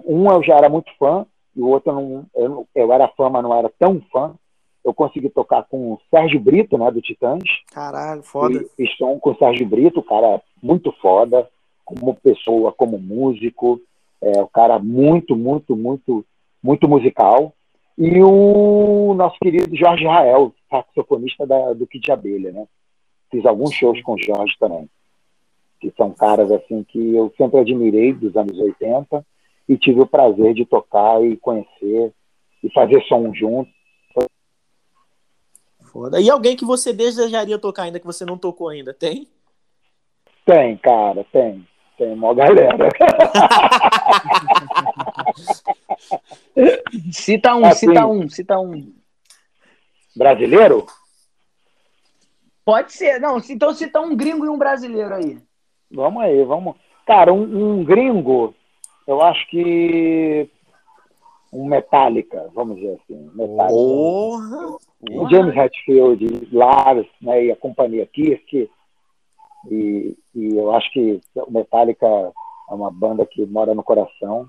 Um 0.05 0.31
eu 0.31 0.41
já 0.41 0.55
era 0.55 0.69
muito 0.69 0.89
fã, 0.97 1.25
e 1.53 1.59
o 1.59 1.67
outro 1.67 1.91
eu 1.91 1.95
não, 1.95 2.25
eu, 2.33 2.67
eu 2.73 2.93
era 2.93 3.09
fã, 3.09 3.29
mas 3.29 3.43
não 3.43 3.53
era 3.53 3.69
tão 3.77 4.01
fã. 4.09 4.33
Eu 4.85 4.93
consegui 4.93 5.29
tocar 5.29 5.63
com 5.63 5.91
o 5.91 5.99
Sérgio 6.09 6.39
Brito, 6.39 6.77
né, 6.77 6.89
do 6.91 7.01
Titãs. 7.01 7.43
Caralho, 7.73 8.23
foda. 8.23 8.65
E, 8.79 8.87
som 8.95 9.19
com 9.19 9.31
o 9.31 9.37
Sérgio 9.37 9.67
Brito, 9.67 10.01
cara 10.01 10.41
muito 10.63 10.93
foda, 11.01 11.45
como 11.83 12.15
pessoa, 12.15 12.71
como 12.71 12.97
músico. 12.97 13.81
É, 14.21 14.41
o 14.41 14.47
cara 14.47 14.79
muito, 14.79 15.35
muito, 15.35 15.75
muito, 15.75 16.25
muito 16.63 16.87
musical. 16.87 17.53
E 17.97 18.21
o 18.21 19.13
nosso 19.13 19.37
querido 19.39 19.75
Jorge 19.75 20.05
Rael, 20.05 20.53
saxofonista 20.69 21.47
da, 21.47 21.73
do 21.73 21.87
Kid 21.87 22.03
de 22.03 22.11
Abelha, 22.11 22.51
né? 22.51 22.67
Fiz 23.31 23.45
alguns 23.45 23.73
shows 23.73 24.01
com 24.01 24.13
o 24.13 24.21
Jorge 24.21 24.53
também. 24.59 24.89
Que 25.79 25.91
são 25.95 26.11
caras 26.11 26.51
assim 26.51 26.83
que 26.83 27.15
eu 27.15 27.33
sempre 27.37 27.59
admirei 27.59 28.13
dos 28.13 28.35
anos 28.35 28.57
80 28.57 29.25
e 29.67 29.77
tive 29.77 30.01
o 30.01 30.07
prazer 30.07 30.53
de 30.53 30.65
tocar 30.65 31.23
e 31.23 31.37
conhecer 31.37 32.13
e 32.63 32.69
fazer 32.71 33.01
som 33.03 33.33
junto. 33.33 33.71
Foda. 35.85 36.19
E 36.19 36.29
alguém 36.29 36.57
que 36.57 36.65
você 36.65 36.91
desejaria 36.91 37.57
tocar 37.57 37.83
ainda 37.83 37.99
que 37.99 38.05
você 38.05 38.25
não 38.25 38.37
tocou 38.37 38.67
ainda, 38.67 38.93
tem? 38.93 39.27
Tem, 40.45 40.77
cara, 40.77 41.25
tem. 41.31 41.65
Tem 41.97 42.13
uma 42.13 42.33
galera. 42.33 42.89
Cita 47.11 47.55
um, 47.55 47.65
Assim. 47.65 47.87
cita 47.87 48.05
um, 48.05 48.29
cita 48.29 48.59
um. 48.59 48.93
Brasileiro? 50.15 50.85
Pode 52.63 52.93
ser. 52.93 53.19
Não, 53.19 53.41
então 53.49 53.73
cita 53.73 53.99
um 53.99 54.15
gringo 54.15 54.45
e 54.45 54.49
um 54.49 54.57
brasileiro 54.57 55.15
aí. 55.15 55.37
Vamos 55.91 56.23
aí, 56.23 56.43
vamos. 56.43 56.75
Cara, 57.05 57.33
um, 57.33 57.79
um 57.79 57.83
gringo, 57.83 58.55
eu 59.07 59.21
acho 59.21 59.47
que 59.49 60.49
um 61.53 61.65
Metallica, 61.65 62.49
vamos 62.53 62.77
dizer 62.77 62.99
assim. 63.01 63.29
Metallica. 63.33 63.67
Porra! 63.69 64.77
O 65.11 65.29
James 65.29 65.55
Hetfield, 65.55 66.49
Lars, 66.51 67.05
né, 67.21 67.45
e 67.45 67.51
a 67.51 67.55
companhia 67.55 68.07
Kirk, 68.07 68.69
E, 69.69 70.17
e 70.33 70.55
eu 70.55 70.73
acho 70.75 70.91
que 70.91 71.19
o 71.35 71.51
Metallica 71.51 72.05
é 72.05 72.73
uma 72.73 72.91
banda 72.91 73.25
que 73.25 73.45
mora 73.45 73.73
no 73.73 73.83
coração. 73.83 74.47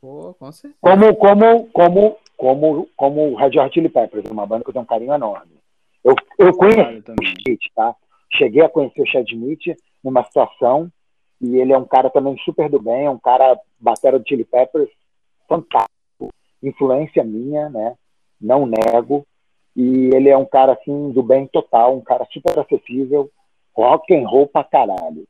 Pô, 0.00 0.34
com 0.38 0.50
certeza. 0.52 0.78
Como, 0.80 1.14
como, 1.16 1.66
como, 1.72 2.16
como, 2.36 2.88
como 2.96 3.32
o 3.32 3.36
Red 3.36 3.58
Hot 3.58 3.74
Chili 3.74 3.88
Peppers, 3.88 4.30
uma 4.30 4.46
banda 4.46 4.64
que 4.64 4.70
eu 4.70 4.72
tenho 4.72 4.84
um 4.84 4.88
carinho 4.88 5.12
enorme. 5.12 5.60
Eu, 6.02 6.14
eu 6.38 6.56
conheci 6.56 6.80
o 6.80 7.22
Smith, 7.22 7.60
tá? 7.74 7.94
Cheguei 8.32 8.62
a 8.62 8.68
conhecer 8.68 9.02
o 9.02 9.06
Chad 9.06 9.28
Smith 9.28 9.76
numa 10.02 10.24
situação 10.24 10.90
e 11.40 11.56
ele 11.58 11.72
é 11.72 11.78
um 11.78 11.86
cara 11.86 12.10
também 12.10 12.36
super 12.38 12.68
do 12.70 12.80
bem, 12.80 13.06
é 13.06 13.10
um 13.10 13.18
cara 13.18 13.58
batera 13.78 14.18
do 14.18 14.28
Chili 14.28 14.44
Peppers, 14.44 14.90
fantástico, 15.48 16.32
influência 16.62 17.24
minha, 17.24 17.68
né? 17.68 17.96
Não 18.40 18.66
nego. 18.66 19.26
E 19.74 20.10
ele 20.14 20.28
é 20.28 20.36
um 20.36 20.44
cara 20.44 20.72
assim 20.72 21.10
do 21.12 21.22
bem 21.22 21.46
total, 21.46 21.96
um 21.96 22.00
cara 22.00 22.26
super 22.30 22.58
acessível, 22.58 23.30
rock 23.74 24.14
and 24.14 24.26
roll 24.26 24.46
pra 24.46 24.64
caralho. 24.64 25.26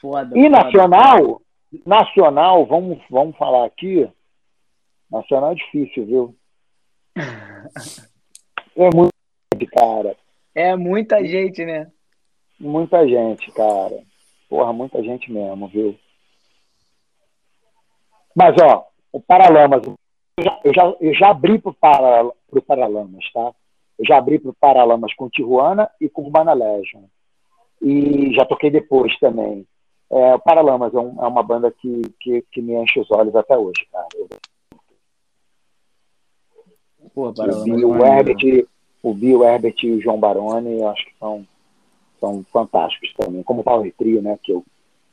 Foda. 0.00 0.38
E 0.38 0.42
foda. 0.42 0.48
nacional, 0.48 1.42
nacional, 1.86 2.66
vamos, 2.66 2.98
vamos 3.10 3.36
falar 3.36 3.66
aqui. 3.66 4.10
Nacional 5.10 5.52
é 5.52 5.56
difícil, 5.56 6.06
viu? 6.06 6.36
É 8.76 8.88
muito, 8.94 9.72
cara. 9.72 10.16
É 10.54 10.76
muita 10.76 11.24
gente, 11.24 11.64
né? 11.64 11.90
Muita 12.58 13.06
gente, 13.06 13.50
cara. 13.52 14.02
Porra, 14.48 14.72
muita 14.72 15.02
gente 15.02 15.30
mesmo, 15.30 15.68
viu? 15.68 15.98
Mas, 18.34 18.54
ó, 18.62 18.86
o 19.12 19.20
Paralamas, 19.20 19.82
eu 19.86 20.44
já, 20.44 20.60
eu 20.64 20.74
já, 20.74 20.94
eu 21.00 21.14
já 21.14 21.30
abri 21.30 21.58
pro, 21.58 21.74
para, 21.74 22.30
pro 22.48 22.62
Paralamas, 22.62 23.30
tá? 23.32 23.52
Eu 24.00 24.06
já 24.06 24.16
abri 24.16 24.38
pro 24.38 24.54
Paralamas 24.54 25.12
com 25.12 25.28
Tijuana 25.28 25.90
e 26.00 26.08
com 26.08 26.22
Urbana 26.22 26.54
Legion. 26.54 27.02
E 27.82 28.32
já 28.32 28.46
toquei 28.46 28.70
depois 28.70 29.14
também. 29.18 29.66
É, 30.10 30.34
o 30.34 30.38
Paralamas 30.38 30.94
é, 30.94 30.98
um, 30.98 31.22
é 31.22 31.28
uma 31.28 31.42
banda 31.42 31.70
que, 31.70 32.00
que, 32.18 32.42
que, 32.50 32.62
me 32.62 32.72
enche 32.74 32.98
os 32.98 33.10
olhos 33.10 33.36
até 33.36 33.56
hoje, 33.58 33.86
cara. 33.92 34.08
Eu, 34.14 34.26
Pô, 37.14 37.28
o 37.28 37.32
Bill 37.64 37.94
Herbert, 37.96 38.66
o 39.02 39.12
Bill 39.12 39.44
Herbert 39.44 39.74
e 39.82 39.90
o 39.90 40.00
João 40.00 40.18
Baroni, 40.18 40.78
eu 40.78 40.88
acho 40.88 41.04
que 41.04 41.12
são, 41.18 41.46
são 42.18 42.42
fantásticos 42.50 43.12
também. 43.14 43.42
Como 43.42 43.60
o 43.60 43.64
Power 43.64 43.92
Trio, 43.98 44.22
né, 44.22 44.38
que 44.42 44.52
eu, 44.52 44.64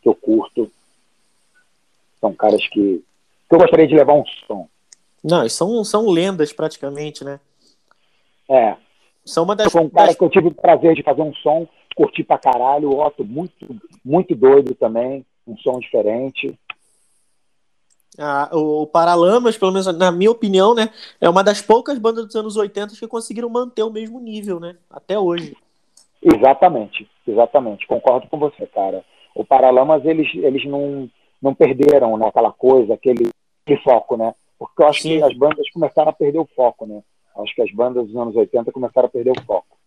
que 0.01 0.07
eu 0.07 0.15
curto. 0.15 0.71
São 2.21 2.33
caras 2.33 2.65
que, 2.69 3.03
que 3.49 3.55
eu 3.55 3.59
gostaria 3.59 3.87
de 3.87 3.95
levar 3.95 4.13
um 4.13 4.23
som. 4.47 4.69
Não, 5.21 5.47
são, 5.49 5.83
são 5.83 6.09
lendas 6.09 6.53
praticamente, 6.53 7.25
né? 7.25 7.39
É. 8.49 8.75
São 9.25 9.43
uma 9.43 9.55
das. 9.55 9.71
Foi 9.71 9.81
um 9.81 9.89
cara 9.89 10.07
das... 10.07 10.15
que 10.15 10.23
eu 10.23 10.29
tive 10.29 10.47
o 10.47 10.53
prazer 10.53 10.95
de 10.95 11.03
fazer 11.03 11.21
um 11.21 11.33
som, 11.35 11.67
curti 11.95 12.23
pra 12.23 12.37
caralho. 12.37 12.89
O 12.89 13.05
Otto, 13.05 13.25
muito, 13.25 13.67
muito 14.03 14.35
doido 14.35 14.73
também. 14.75 15.25
Um 15.45 15.57
som 15.57 15.79
diferente. 15.79 16.57
Ah, 18.19 18.49
o 18.51 18.87
Paralamas, 18.87 19.57
pelo 19.57 19.71
menos 19.71 19.85
na 19.95 20.11
minha 20.11 20.31
opinião, 20.31 20.73
né, 20.73 20.89
é 21.21 21.29
uma 21.29 21.43
das 21.43 21.61
poucas 21.61 21.99
bandas 21.99 22.25
dos 22.25 22.35
anos 22.35 22.57
80 22.57 22.95
que 22.95 23.07
conseguiram 23.07 23.47
manter 23.47 23.83
o 23.83 23.91
mesmo 23.91 24.19
nível, 24.19 24.59
né, 24.59 24.75
até 24.89 25.19
hoje. 25.19 25.55
Exatamente, 26.19 27.07
exatamente, 27.27 27.85
concordo 27.85 28.27
com 28.27 28.39
você, 28.39 28.65
cara. 28.65 29.05
O 29.35 29.45
Paralamas, 29.45 30.03
eles, 30.03 30.33
eles 30.33 30.65
não, 30.65 31.07
não 31.39 31.53
perderam 31.53 32.17
né, 32.17 32.27
aquela 32.27 32.51
coisa, 32.51 32.95
aquele, 32.95 33.29
aquele 33.63 33.81
foco, 33.83 34.17
né, 34.17 34.33
porque 34.57 34.81
eu 34.81 34.87
acho 34.87 35.03
Sim. 35.03 35.17
que 35.17 35.23
as 35.23 35.37
bandas 35.37 35.69
começaram 35.69 36.09
a 36.09 36.13
perder 36.13 36.39
o 36.39 36.49
foco, 36.55 36.87
né, 36.87 37.03
acho 37.39 37.55
que 37.55 37.61
as 37.61 37.71
bandas 37.71 38.07
dos 38.07 38.15
anos 38.15 38.35
80 38.35 38.71
começaram 38.71 39.07
a 39.07 39.11
perder 39.11 39.31
o 39.31 39.41
foco. 39.45 39.77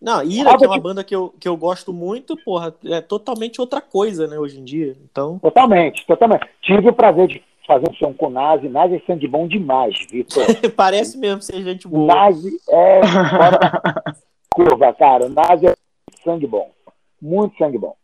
Não, 0.00 0.22
Ira, 0.22 0.56
que 0.56 0.64
é 0.64 0.68
uma 0.68 0.80
banda 0.80 1.04
que 1.04 1.14
eu, 1.14 1.34
que 1.38 1.46
eu 1.46 1.56
gosto 1.56 1.92
muito, 1.92 2.34
porra, 2.42 2.74
é 2.86 3.02
totalmente 3.02 3.60
outra 3.60 3.82
coisa, 3.82 4.26
né, 4.26 4.38
hoje 4.38 4.58
em 4.58 4.64
dia. 4.64 4.96
Então, 5.04 5.38
Totalmente, 5.40 6.06
totalmente. 6.06 6.48
Tive 6.62 6.88
o 6.88 6.92
prazer 6.94 7.28
de 7.28 7.44
fazer 7.66 7.88
um 7.90 7.94
som 7.94 8.12
com 8.14 8.26
o 8.28 8.30
Nazi, 8.30 8.68
Nazi 8.68 8.96
é 8.96 9.00
sangue 9.00 9.28
bom 9.28 9.46
demais, 9.46 9.94
Vitor. 10.10 10.42
parece 10.74 11.18
mesmo 11.18 11.42
ser 11.42 11.62
gente 11.62 11.86
boa. 11.86 12.06
Nazi 12.14 12.50
é 12.68 13.00
curva, 14.50 14.92
cara. 14.94 15.28
Nazi 15.28 15.66
é 15.66 15.74
sangue 16.24 16.46
bom. 16.46 16.70
Muito 17.20 17.56
sangue 17.58 17.78
bom. 17.78 17.94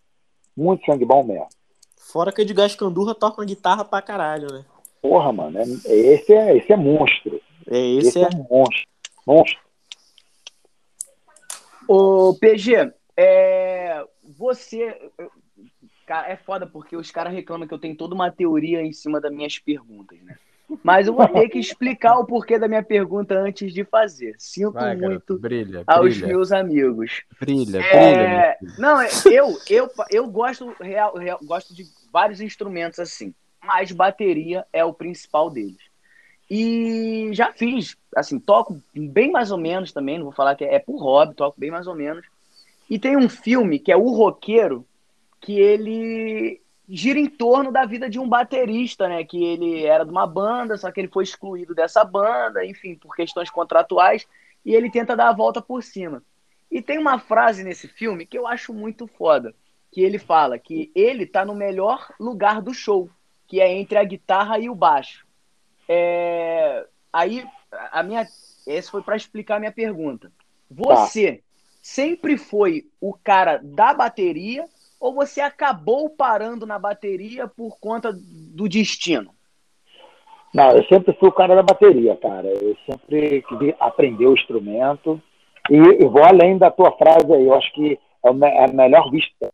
Muito 0.55 0.85
sangue 0.85 1.05
bom 1.05 1.25
mesmo. 1.25 1.49
Fora 1.97 2.31
que 2.31 2.41
o 2.41 2.43
Edgar 2.43 2.67
Escandurra 2.67 3.15
toca 3.15 3.41
uma 3.41 3.47
guitarra 3.47 3.85
pra 3.85 4.01
caralho, 4.03 4.53
né? 4.53 4.65
Porra, 5.03 5.33
mano. 5.33 5.59
é- 5.59 5.63
esse, 5.93 6.33
é, 6.33 6.57
esse 6.57 6.73
é 6.73 6.77
monstro. 6.77 7.41
É, 7.69 7.79
Esse, 7.79 8.09
esse 8.09 8.19
é, 8.21 8.23
é. 8.23 8.31
monstro. 8.51 8.87
Monstro. 9.27 9.61
Ô, 11.89 12.35
PG, 12.35 12.93
é, 13.17 14.05
você. 14.23 15.11
Cara, 16.07 16.29
é 16.29 16.37
foda 16.37 16.67
porque 16.67 16.97
os 16.97 17.11
caras 17.11 17.33
reclamam 17.33 17.67
que 17.67 17.75
eu 17.75 17.79
tenho 17.79 17.97
toda 17.97 18.15
uma 18.15 18.31
teoria 18.31 18.81
em 18.83 18.93
cima 18.93 19.21
das 19.21 19.33
minhas 19.33 19.59
perguntas, 19.59 20.21
né? 20.23 20.37
Mas 20.83 21.07
eu 21.07 21.15
vou 21.15 21.27
ter 21.29 21.49
que 21.49 21.59
explicar 21.59 22.19
o 22.19 22.27
porquê 22.27 22.59
da 22.59 22.67
minha 22.67 22.83
pergunta 22.83 23.39
antes 23.39 23.73
de 23.73 23.85
fazer. 23.85 24.35
Sinto 24.39 24.73
Vai, 24.73 24.97
garoto, 24.97 25.09
muito 25.09 25.39
brilha, 25.39 25.85
aos 25.87 26.09
brilha, 26.17 26.27
meus 26.27 26.51
amigos. 26.53 27.23
brilha, 27.39 27.81
brilha. 27.81 27.85
É, 27.87 28.57
filho. 28.59 28.73
não, 28.79 29.01
é- 29.01 29.09
eu, 29.31 29.57
eu, 29.71 29.91
eu 30.11 30.27
gosto, 30.29 30.75
real, 30.81 31.17
real- 31.17 31.39
gosto 31.45 31.73
de 31.73 31.85
vários 32.13 32.41
instrumentos 32.41 32.99
assim, 32.99 33.33
mas 33.65 33.93
bateria 33.93 34.67
é 34.73 34.85
o 34.85 34.93
principal 34.93 35.49
deles. 35.51 35.86
E 36.49 37.31
já 37.33 37.53
fiz, 37.53 37.97
assim, 38.15 38.39
toco 38.39 38.81
bem 38.95 39.31
mais 39.31 39.51
ou 39.51 39.59
menos 39.59 39.93
também, 39.93 40.19
não 40.19 40.25
vou 40.25 40.33
falar 40.33 40.55
que 40.55 40.65
é, 40.65 40.77
é 40.77 40.79
por 40.79 40.99
hobby, 40.99 41.35
toco 41.35 41.59
bem 41.59 41.71
mais 41.71 41.87
ou 41.87 41.95
menos. 41.95 42.25
E 42.89 42.99
tem 42.99 43.17
um 43.17 43.29
filme 43.29 43.79
que 43.79 43.91
é 43.91 43.97
O 43.97 44.11
Roqueiro, 44.13 44.87
que 45.41 45.59
ele 45.59 46.61
gira 46.89 47.19
em 47.19 47.27
torno 47.27 47.73
da 47.73 47.85
vida 47.85 48.09
de 48.09 48.19
um 48.19 48.29
baterista, 48.29 49.09
né? 49.09 49.25
Que 49.25 49.43
ele 49.43 49.85
era 49.85 50.05
de 50.05 50.11
uma 50.11 50.27
banda, 50.27 50.77
só 50.77 50.91
que 50.91 51.01
ele 51.01 51.09
foi 51.09 51.25
excluído 51.25 51.75
dessa 51.75 52.05
banda, 52.05 52.65
enfim, 52.65 52.95
por 52.95 53.15
questões 53.15 53.51
contratuais, 53.51 54.27
e 54.65 54.75
ele 54.75 54.91
tenta 54.91 55.17
dar 55.17 55.29
a 55.29 55.35
volta 55.35 55.61
por 55.61 55.83
cima. 55.83 56.23
E 56.71 56.81
tem 56.81 56.99
uma 56.99 57.19
frase 57.19 57.65
nesse 57.65 57.89
filme 57.89 58.27
que 58.27 58.39
eu 58.39 58.47
acho 58.47 58.73
muito 58.73 59.07
foda, 59.07 59.53
que 59.91 60.01
ele 60.01 60.19
fala 60.19 60.59
que 60.59 60.91
ele 60.95 61.27
tá 61.27 61.45
no 61.45 61.55
melhor 61.55 62.13
lugar 62.21 62.63
do 62.63 62.73
show, 62.73 63.11
que 63.49 63.61
é 63.61 63.73
entre 63.73 63.99
a 63.99 64.05
guitarra 64.05 64.59
e 64.59 64.71
o 64.71 64.75
baixo. 64.75 65.26
É, 65.89 66.87
Aí, 67.17 67.47
a 67.93 68.03
minha, 68.03 68.27
esse 68.67 68.91
foi 68.91 69.01
para 69.01 69.17
explicar 69.17 69.57
a 69.57 69.59
minha 69.59 69.73
pergunta. 69.73 70.31
Você 70.71 71.41
sempre 71.81 72.37
foi 72.37 72.85
o 73.01 73.15
cara 73.15 73.59
da 73.63 73.95
bateria 73.95 74.67
ou 75.01 75.15
você 75.15 75.41
acabou 75.41 76.11
parando 76.11 76.67
na 76.67 76.79
bateria 76.79 77.49
por 77.49 77.79
conta 77.81 78.13
do 78.13 78.69
destino? 78.69 79.31
Não, 80.53 80.73
eu 80.73 80.85
sempre 80.85 81.15
fui 81.15 81.31
o 81.31 81.33
cara 81.33 81.55
da 81.55 81.63
bateria, 81.63 82.15
cara. 82.17 82.49
Eu 82.49 82.77
sempre 82.85 83.41
quis 83.41 83.75
aprender 83.81 84.27
o 84.27 84.35
instrumento. 84.35 85.19
E 85.71 85.77
eu 85.77 86.11
vou 86.11 86.23
além 86.23 86.59
da 86.59 86.71
tua 86.71 86.93
frase 86.99 87.33
aí. 87.33 87.47
Eu 87.47 87.55
acho 87.55 87.73
que 87.73 87.99
é 88.23 88.31
o 88.31 88.45
é 88.45 88.65
a 88.67 88.69
melhor 88.69 89.11
vista. 89.11 89.51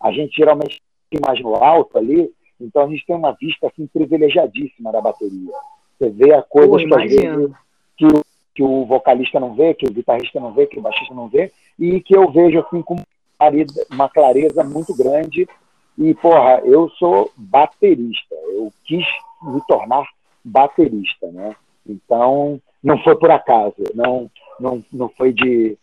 A 0.00 0.12
gente 0.12 0.36
geralmente 0.36 0.80
mais 1.20 1.40
no 1.42 1.56
alto 1.56 1.98
ali, 1.98 2.32
então 2.62 2.82
a 2.82 2.88
gente 2.88 3.04
tem 3.06 3.16
uma 3.16 3.32
vista 3.32 3.66
assim 3.66 3.86
privilegiadíssima 3.86 4.92
da 4.92 5.00
bateria. 5.00 5.52
Você 5.98 6.10
vê 6.10 6.34
a 6.34 6.42
coisa 6.42 6.78
que 6.78 7.52
que 7.96 8.06
o, 8.06 8.24
que 8.54 8.62
o 8.62 8.84
vocalista 8.84 9.38
não 9.38 9.54
vê, 9.54 9.74
que 9.74 9.86
o 9.86 9.92
guitarrista 9.92 10.40
não 10.40 10.52
vê, 10.52 10.66
que 10.66 10.78
o 10.78 10.82
baixista 10.82 11.14
não 11.14 11.28
vê, 11.28 11.52
e 11.78 12.00
que 12.00 12.16
eu 12.16 12.30
vejo 12.30 12.58
assim 12.58 12.82
com 12.82 12.96
uma 13.90 14.08
clareza 14.08 14.62
muito 14.64 14.94
grande. 14.94 15.48
E, 15.98 16.14
porra, 16.14 16.60
eu 16.64 16.88
sou 16.90 17.30
baterista. 17.36 18.34
Eu 18.34 18.72
quis 18.84 19.04
me 19.42 19.60
tornar 19.66 20.06
baterista, 20.44 21.30
né? 21.32 21.54
Então, 21.86 22.60
não 22.82 22.98
foi 23.02 23.16
por 23.16 23.30
acaso, 23.30 23.74
não, 23.94 24.30
não, 24.58 24.84
não 24.92 25.08
foi 25.08 25.32
de, 25.32 25.76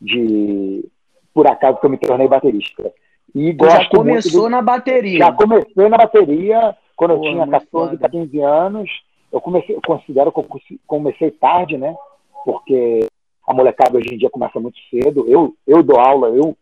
de 0.00 0.84
por 1.32 1.46
acaso 1.46 1.78
que 1.78 1.86
eu 1.86 1.90
me 1.90 1.98
tornei 1.98 2.28
baterista. 2.28 2.92
E 3.34 3.56
já 3.60 3.88
começou 3.88 4.42
do- 4.42 4.50
na 4.50 4.62
bateria. 4.62 5.18
já 5.18 5.32
comecei 5.32 5.88
na 5.88 5.96
bateria 5.96 6.76
quando 6.96 7.12
eu 7.12 7.16
Pô, 7.18 7.22
tinha 7.24 7.36
muito 7.46 7.50
14 7.50 7.68
foda. 7.70 7.98
para 7.98 8.08
15 8.10 8.40
anos. 8.40 8.90
Eu 9.32 9.40
comecei, 9.40 9.74
eu 9.74 9.80
considero 9.84 10.30
que 10.30 10.38
eu 10.38 10.44
co- 10.44 10.60
comecei 10.86 11.30
tarde, 11.32 11.76
né? 11.76 11.96
Porque 12.44 13.00
a 13.46 13.52
molecada 13.52 13.98
hoje 13.98 14.14
em 14.14 14.18
dia 14.18 14.30
começa 14.30 14.60
muito 14.60 14.78
cedo. 14.88 15.24
Eu, 15.28 15.54
eu 15.66 15.82
dou 15.82 15.98
aula, 15.98 16.28
eu, 16.28 16.56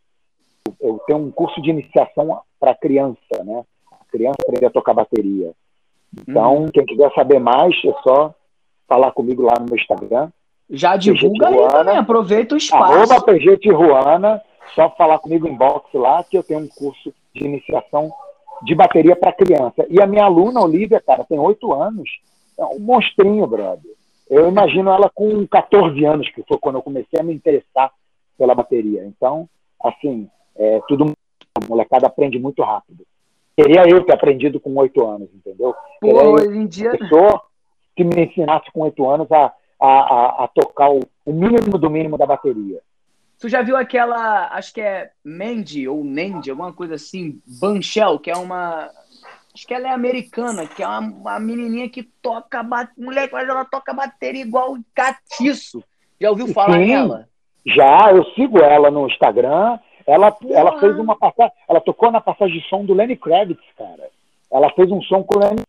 eu 0.81 0.99
tenho 1.07 1.19
um 1.19 1.31
curso 1.31 1.61
de 1.61 1.69
iniciação 1.71 2.41
para 2.59 2.75
criança, 2.75 3.19
né? 3.45 3.63
A 3.93 4.05
criança 4.11 4.37
aprender 4.43 4.67
a 4.67 4.71
tocar 4.71 4.95
bateria. 4.95 5.53
Então, 6.27 6.67
quem 6.73 6.85
quiser 6.87 7.13
saber 7.15 7.39
mais, 7.39 7.75
é 7.85 7.93
só 8.03 8.35
falar 8.89 9.13
comigo 9.13 9.43
lá 9.43 9.55
no 9.59 9.67
meu 9.67 9.77
Instagram. 9.77 10.31
Já 10.73 10.97
divulga 10.97 11.49
aí 11.49 11.69
também, 11.69 11.97
aproveita 11.99 12.55
o 12.55 12.59
espaço. 12.59 12.93
Arroba 12.93 13.21
PG 13.21 13.59
Tijuana, 13.59 14.41
só 14.75 14.89
falar 14.91 15.19
comigo 15.19 15.47
em 15.47 15.55
box 15.55 15.87
lá, 15.93 16.25
que 16.25 16.37
eu 16.37 16.43
tenho 16.43 16.61
um 16.61 16.69
curso 16.69 17.13
de 17.35 17.45
iniciação 17.45 18.11
de 18.63 18.75
bateria 18.75 19.15
para 19.15 19.33
criança. 19.33 19.85
E 19.91 20.01
a 20.01 20.07
minha 20.07 20.25
aluna, 20.25 20.63
Olivia, 20.63 21.01
cara, 21.01 21.25
tem 21.25 21.39
oito 21.39 21.73
anos, 21.75 22.09
é 22.59 22.65
um 22.65 22.79
monstrinho, 22.79 23.47
brother. 23.47 23.93
Eu 24.31 24.49
imagino 24.49 24.91
ela 24.91 25.11
com 25.15 25.47
14 25.47 26.03
anos, 26.07 26.29
que 26.31 26.43
foi 26.45 26.57
quando 26.57 26.77
eu 26.77 26.83
comecei 26.83 27.21
a 27.21 27.23
me 27.23 27.35
interessar 27.35 27.93
pela 28.39 28.55
bateria. 28.55 29.05
Então, 29.05 29.49
assim, 29.83 30.29
É 30.57 30.81
tudo. 30.89 31.13
A 31.55 31.67
molecada 31.67 32.07
aprende 32.07 32.39
muito 32.39 32.63
rápido. 32.63 33.05
Queria 33.57 33.87
eu 33.89 34.05
ter 34.05 34.15
aprendido 34.15 34.59
com 34.59 34.75
oito 34.77 35.07
anos, 35.07 35.29
entendeu? 35.35 35.75
Pô, 36.01 36.07
Queria 36.07 36.23
hoje 36.23 36.59
em 36.59 36.67
dia. 36.67 36.91
pessoa 36.91 37.43
que 37.95 38.05
me 38.05 38.25
ensinasse 38.25 38.71
com 38.73 38.81
oito 38.81 39.07
anos 39.09 39.31
a, 39.31 39.53
a, 39.83 39.87
a, 39.87 40.45
a 40.45 40.49
tocar 40.49 40.91
o, 40.91 41.01
o 41.27 41.33
mínimo 41.33 41.77
do 41.77 41.91
mínimo 41.91 42.17
da 42.17 42.25
bateria. 42.25 42.81
Tu 43.41 43.49
já 43.49 43.61
viu 43.61 43.77
aquela, 43.77 44.49
acho 44.53 44.73
que 44.73 44.81
é 44.81 45.11
Mandy 45.25 45.89
ou 45.89 46.05
Nandy, 46.05 46.51
alguma 46.51 46.73
coisa 46.73 46.95
assim, 46.95 47.41
Banshell, 47.61 48.21
que 48.21 48.31
é 48.31 48.37
uma. 48.37 48.89
Acho 49.53 49.67
que 49.67 49.75
ela 49.75 49.89
é 49.89 49.91
americana, 49.91 50.67
que 50.67 50.83
é 50.83 50.87
uma, 50.87 51.01
uma 51.01 51.41
menininha 51.41 51.89
que 51.89 52.05
toca. 52.23 52.63
Moleque, 52.97 53.35
mas 53.35 53.49
ela 53.49 53.65
toca 53.65 53.93
bateria 53.93 54.43
igual 54.43 54.79
catiço. 54.95 55.83
Já 56.21 56.31
ouviu 56.31 56.49
falar 56.55 56.79
Sim. 56.79 56.87
nela? 56.87 57.29
Já, 57.67 58.13
eu 58.13 58.25
sigo 58.37 58.61
ela 58.61 58.91
no 58.91 59.09
Instagram. 59.09 59.79
Ela, 60.07 60.37
ela 60.51 60.79
fez 60.79 60.97
uma 60.97 61.17
passagem. 61.17 61.53
Ela 61.69 61.81
tocou 61.81 62.13
na 62.13 62.21
passagem 62.21 62.61
de 62.61 62.69
som 62.69 62.85
do 62.85 62.95
Lenny 62.95 63.17
Kravitz, 63.17 63.63
cara. 63.77 64.09
Ela 64.51 64.71
fez 64.71 64.91
um 64.91 65.03
som 65.03 65.25
com 65.25 65.39
o 65.39 65.43
Lenny. 65.43 65.63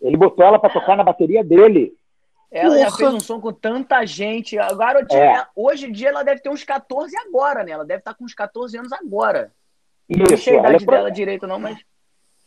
Ele 0.00 0.16
botou 0.16 0.44
ela 0.44 0.58
para 0.58 0.72
tocar 0.72 0.96
na 0.96 1.04
bateria 1.04 1.42
dele. 1.42 1.92
Ela 2.52 2.78
já 2.78 2.84
Porra. 2.86 2.96
fez 2.98 3.14
um 3.14 3.20
som 3.20 3.40
com 3.40 3.52
tanta 3.52 4.04
gente. 4.04 4.58
A 4.58 4.72
garotinha, 4.74 5.20
É. 5.40 5.46
hoje 5.56 5.86
em 5.86 5.92
dia, 5.92 6.10
ela 6.10 6.22
deve 6.22 6.42
ter 6.42 6.50
uns 6.50 6.62
14 6.62 7.16
agora, 7.26 7.64
né? 7.64 7.72
Ela 7.72 7.84
deve 7.84 8.00
estar 8.00 8.12
com 8.14 8.24
uns 8.24 8.34
14 8.34 8.76
anos 8.78 8.92
agora. 8.92 9.50
Não 10.08 10.26
Isso, 10.26 10.44
sei 10.44 10.54
a 10.54 10.56
é, 10.56 10.60
idade 10.60 10.84
pro... 10.84 10.94
dela 10.96 11.10
direito, 11.10 11.46
não, 11.46 11.58
mas. 11.58 11.78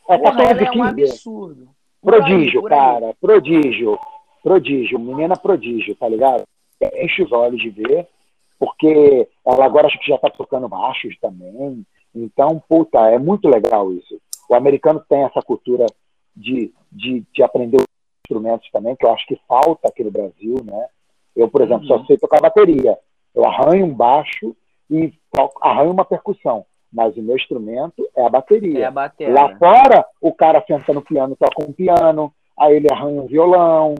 é 0.08 0.18
Porra, 0.18 0.32
14, 0.38 0.52
ela 0.52 0.62
é 0.62 0.70
um 0.70 0.96
15. 0.96 1.04
absurdo. 1.12 1.70
Por 2.02 2.14
aí, 2.14 2.20
Prodígio, 2.22 2.62
por 2.62 2.72
aí. 2.74 2.80
cara. 2.80 3.16
Prodígio. 3.20 4.00
Prodígio. 4.44 5.00
Menina 5.00 5.36
prodígio, 5.36 5.96
tá 5.96 6.08
ligado? 6.08 6.44
Enche 7.02 7.24
os 7.24 7.32
olhos 7.32 7.60
de 7.60 7.70
ver. 7.72 8.08
Porque 8.60 9.28
ela 9.46 9.66
agora 9.66 9.88
acho 9.88 10.00
que 10.00 10.08
já 10.08 10.18
tá 10.20 10.30
tocando 10.30 10.70
baixos 10.70 11.18
também. 11.20 11.84
Então, 12.14 12.62
puta, 12.70 13.00
é 13.10 13.18
muito 13.18 13.50
legal 13.50 13.92
isso. 13.92 14.22
O 14.48 14.54
americano 14.56 15.04
tem 15.10 15.24
essa 15.24 15.42
cultura 15.42 15.86
de, 16.36 16.72
de, 16.92 17.26
de 17.34 17.42
aprender 17.44 17.82
instrumentos 18.26 18.70
também, 18.72 18.96
que 18.96 19.06
eu 19.06 19.14
acho 19.14 19.26
que 19.28 19.40
falta 19.48 19.88
aqui 19.88 20.04
no 20.04 20.12
Brasil, 20.12 20.56
né? 20.64 20.88
Eu, 21.36 21.48
por 21.50 21.62
exemplo, 21.62 21.88
Uhum. 21.90 22.00
só 22.00 22.06
sei 22.06 22.18
tocar 22.18 22.42
bateria. 22.42 22.98
Eu 23.34 23.46
arranho 23.46 23.86
um 23.86 23.94
baixo 23.94 24.56
e 24.90 25.14
toco- 25.32 25.60
arranho 25.62 25.92
uma 25.92 26.06
percussão. 26.06 26.66
Mas 26.92 27.16
o 27.18 27.22
meu 27.22 27.36
instrumento 27.36 28.08
é 28.16 28.26
a 28.26 28.30
bateria. 28.30 28.80
É 28.80 28.86
a 28.86 28.92
bateria. 28.92 29.34
Lá 29.34 29.58
fora, 29.58 30.06
o 30.22 30.32
cara 30.34 30.64
senta 30.66 30.94
no 30.94 31.02
piano, 31.02 31.36
toca 31.36 31.70
um 31.70 31.74
piano, 31.74 32.34
aí 32.58 32.76
ele 32.76 32.88
arranha 32.90 33.22
um 33.22 33.28
violão, 33.28 33.96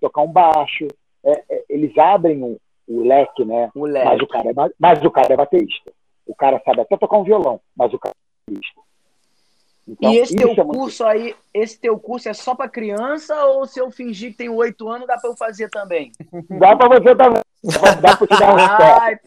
tocar 0.00 0.22
um 0.22 0.32
baixo. 0.32 0.88
É, 1.22 1.44
é, 1.48 1.64
eles 1.68 1.96
abrem 1.96 2.42
o, 2.42 2.58
o 2.88 3.02
leque, 3.02 3.44
né? 3.44 3.70
Moleque. 3.76 4.06
Mas 4.06 4.20
o, 4.20 4.26
cara 4.26 4.50
é, 4.50 4.54
mas 4.78 5.04
o 5.04 5.10
cara 5.10 5.32
é 5.34 5.36
baterista. 5.36 5.92
O 6.26 6.34
cara 6.34 6.60
sabe 6.64 6.80
até 6.80 6.96
tocar 6.96 7.18
um 7.18 7.24
violão, 7.24 7.60
mas 7.76 7.92
o 7.94 7.98
cara 7.98 8.14
é 8.14 8.50
baterista. 8.50 8.80
Então, 9.90 10.12
e 10.12 10.18
esse 10.18 10.36
teu 10.36 10.50
é 10.50 10.54
muito- 10.54 10.68
curso 10.78 11.04
aí, 11.04 11.34
esse 11.52 11.80
teu 11.80 11.98
curso 11.98 12.28
é 12.28 12.32
só 12.34 12.54
pra 12.54 12.68
criança 12.68 13.34
ou 13.46 13.66
se 13.66 13.80
eu 13.80 13.90
fingir 13.90 14.30
que 14.30 14.36
tenho 14.38 14.54
oito 14.54 14.88
anos, 14.88 15.06
dá 15.06 15.18
pra 15.18 15.30
eu 15.30 15.36
fazer 15.36 15.68
também? 15.68 16.12
Dá 16.48 16.76
pra 16.76 16.88
você 16.88 17.14
também. 17.16 17.42
Dá, 18.00 18.16
pra 18.16 18.26
te 18.26 18.38
dar 18.38 18.54
um. 18.54 18.58
Ah, 18.58 19.18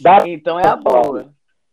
Dá, 0.00 0.28
então 0.28 0.58
é 0.60 0.66
a 0.66 0.76
boa. 0.76 1.28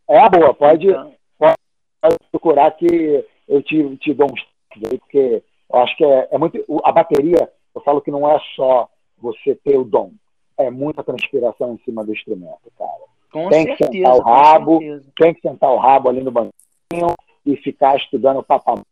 é 0.09 0.17
a 0.19 0.29
boa, 0.29 0.53
pode, 0.53 0.87
Então, 0.89 1.11
pode 1.37 2.17
procurar 2.31 2.71
que 2.71 3.25
eu 3.47 3.61
te, 3.61 3.97
te 3.97 4.13
dou 4.13 4.27
uns 4.31 4.41
toques 4.41 4.91
aí, 4.91 4.97
porque 4.99 5.43
eu 5.71 5.79
acho 5.79 5.95
que 5.97 6.03
é, 6.05 6.27
é 6.31 6.37
muito. 6.37 6.63
A 6.83 6.91
bateria, 6.91 7.51
eu 7.75 7.81
falo 7.81 8.01
que 8.01 8.11
não 8.11 8.29
é 8.29 8.39
só 8.55 8.87
você 9.17 9.55
ter 9.55 9.77
o 9.77 9.83
dom, 9.83 10.11
é 10.57 10.69
muita 10.71 11.03
transpiração 11.03 11.73
em 11.73 11.77
cima 11.83 12.03
do 12.03 12.13
instrumento, 12.13 12.71
cara. 12.77 12.91
com 13.31 13.49
Tem 13.49 13.65
que 13.65 13.77
certeza. 13.77 14.05
sentar 14.05 14.15
o 14.15 14.21
rabo. 14.21 14.79
Tem 15.17 15.33
que 15.33 15.41
sentar 15.41 15.71
o 15.71 15.77
rabo 15.77 16.09
ali 16.09 16.23
no 16.23 16.31
banquinho 16.31 17.15
e 17.47 17.55
ficar 17.55 17.95
estudando 17.95 18.39
o 18.39 18.43
papamã, 18.43 18.83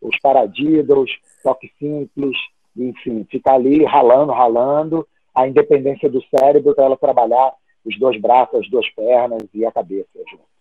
os 0.00 0.18
paradiddles, 0.22 1.10
toque 1.42 1.70
simples, 1.78 2.36
enfim, 2.76 3.26
ficar 3.30 3.54
ali 3.54 3.84
ralando, 3.84 4.32
ralando, 4.32 5.06
a 5.34 5.46
independência 5.46 6.08
do 6.08 6.22
cérebro 6.22 6.74
para 6.74 6.84
ela 6.84 6.96
trabalhar 6.96 7.52
os 7.84 7.98
dois 7.98 8.20
braços, 8.20 8.60
as 8.60 8.70
duas 8.70 8.88
pernas 8.90 9.42
e 9.52 9.66
a 9.66 9.72
cabeça. 9.72 10.08
junto. 10.30 10.52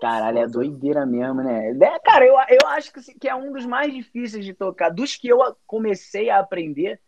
Caralho, 0.00 0.38
é 0.38 0.46
doideira 0.46 1.04
mesmo, 1.04 1.42
né? 1.42 1.72
É, 1.72 1.98
Cara, 1.98 2.24
eu, 2.24 2.34
eu 2.48 2.68
acho 2.68 2.90
que, 2.90 3.00
assim, 3.00 3.18
que 3.18 3.28
é 3.28 3.34
um 3.34 3.52
dos 3.52 3.66
mais 3.66 3.92
difíceis 3.92 4.44
de 4.44 4.54
tocar. 4.54 4.88
Dos 4.88 5.14
que 5.14 5.28
eu 5.28 5.38
comecei 5.66 6.30
a 6.30 6.38
aprender, 6.38 6.98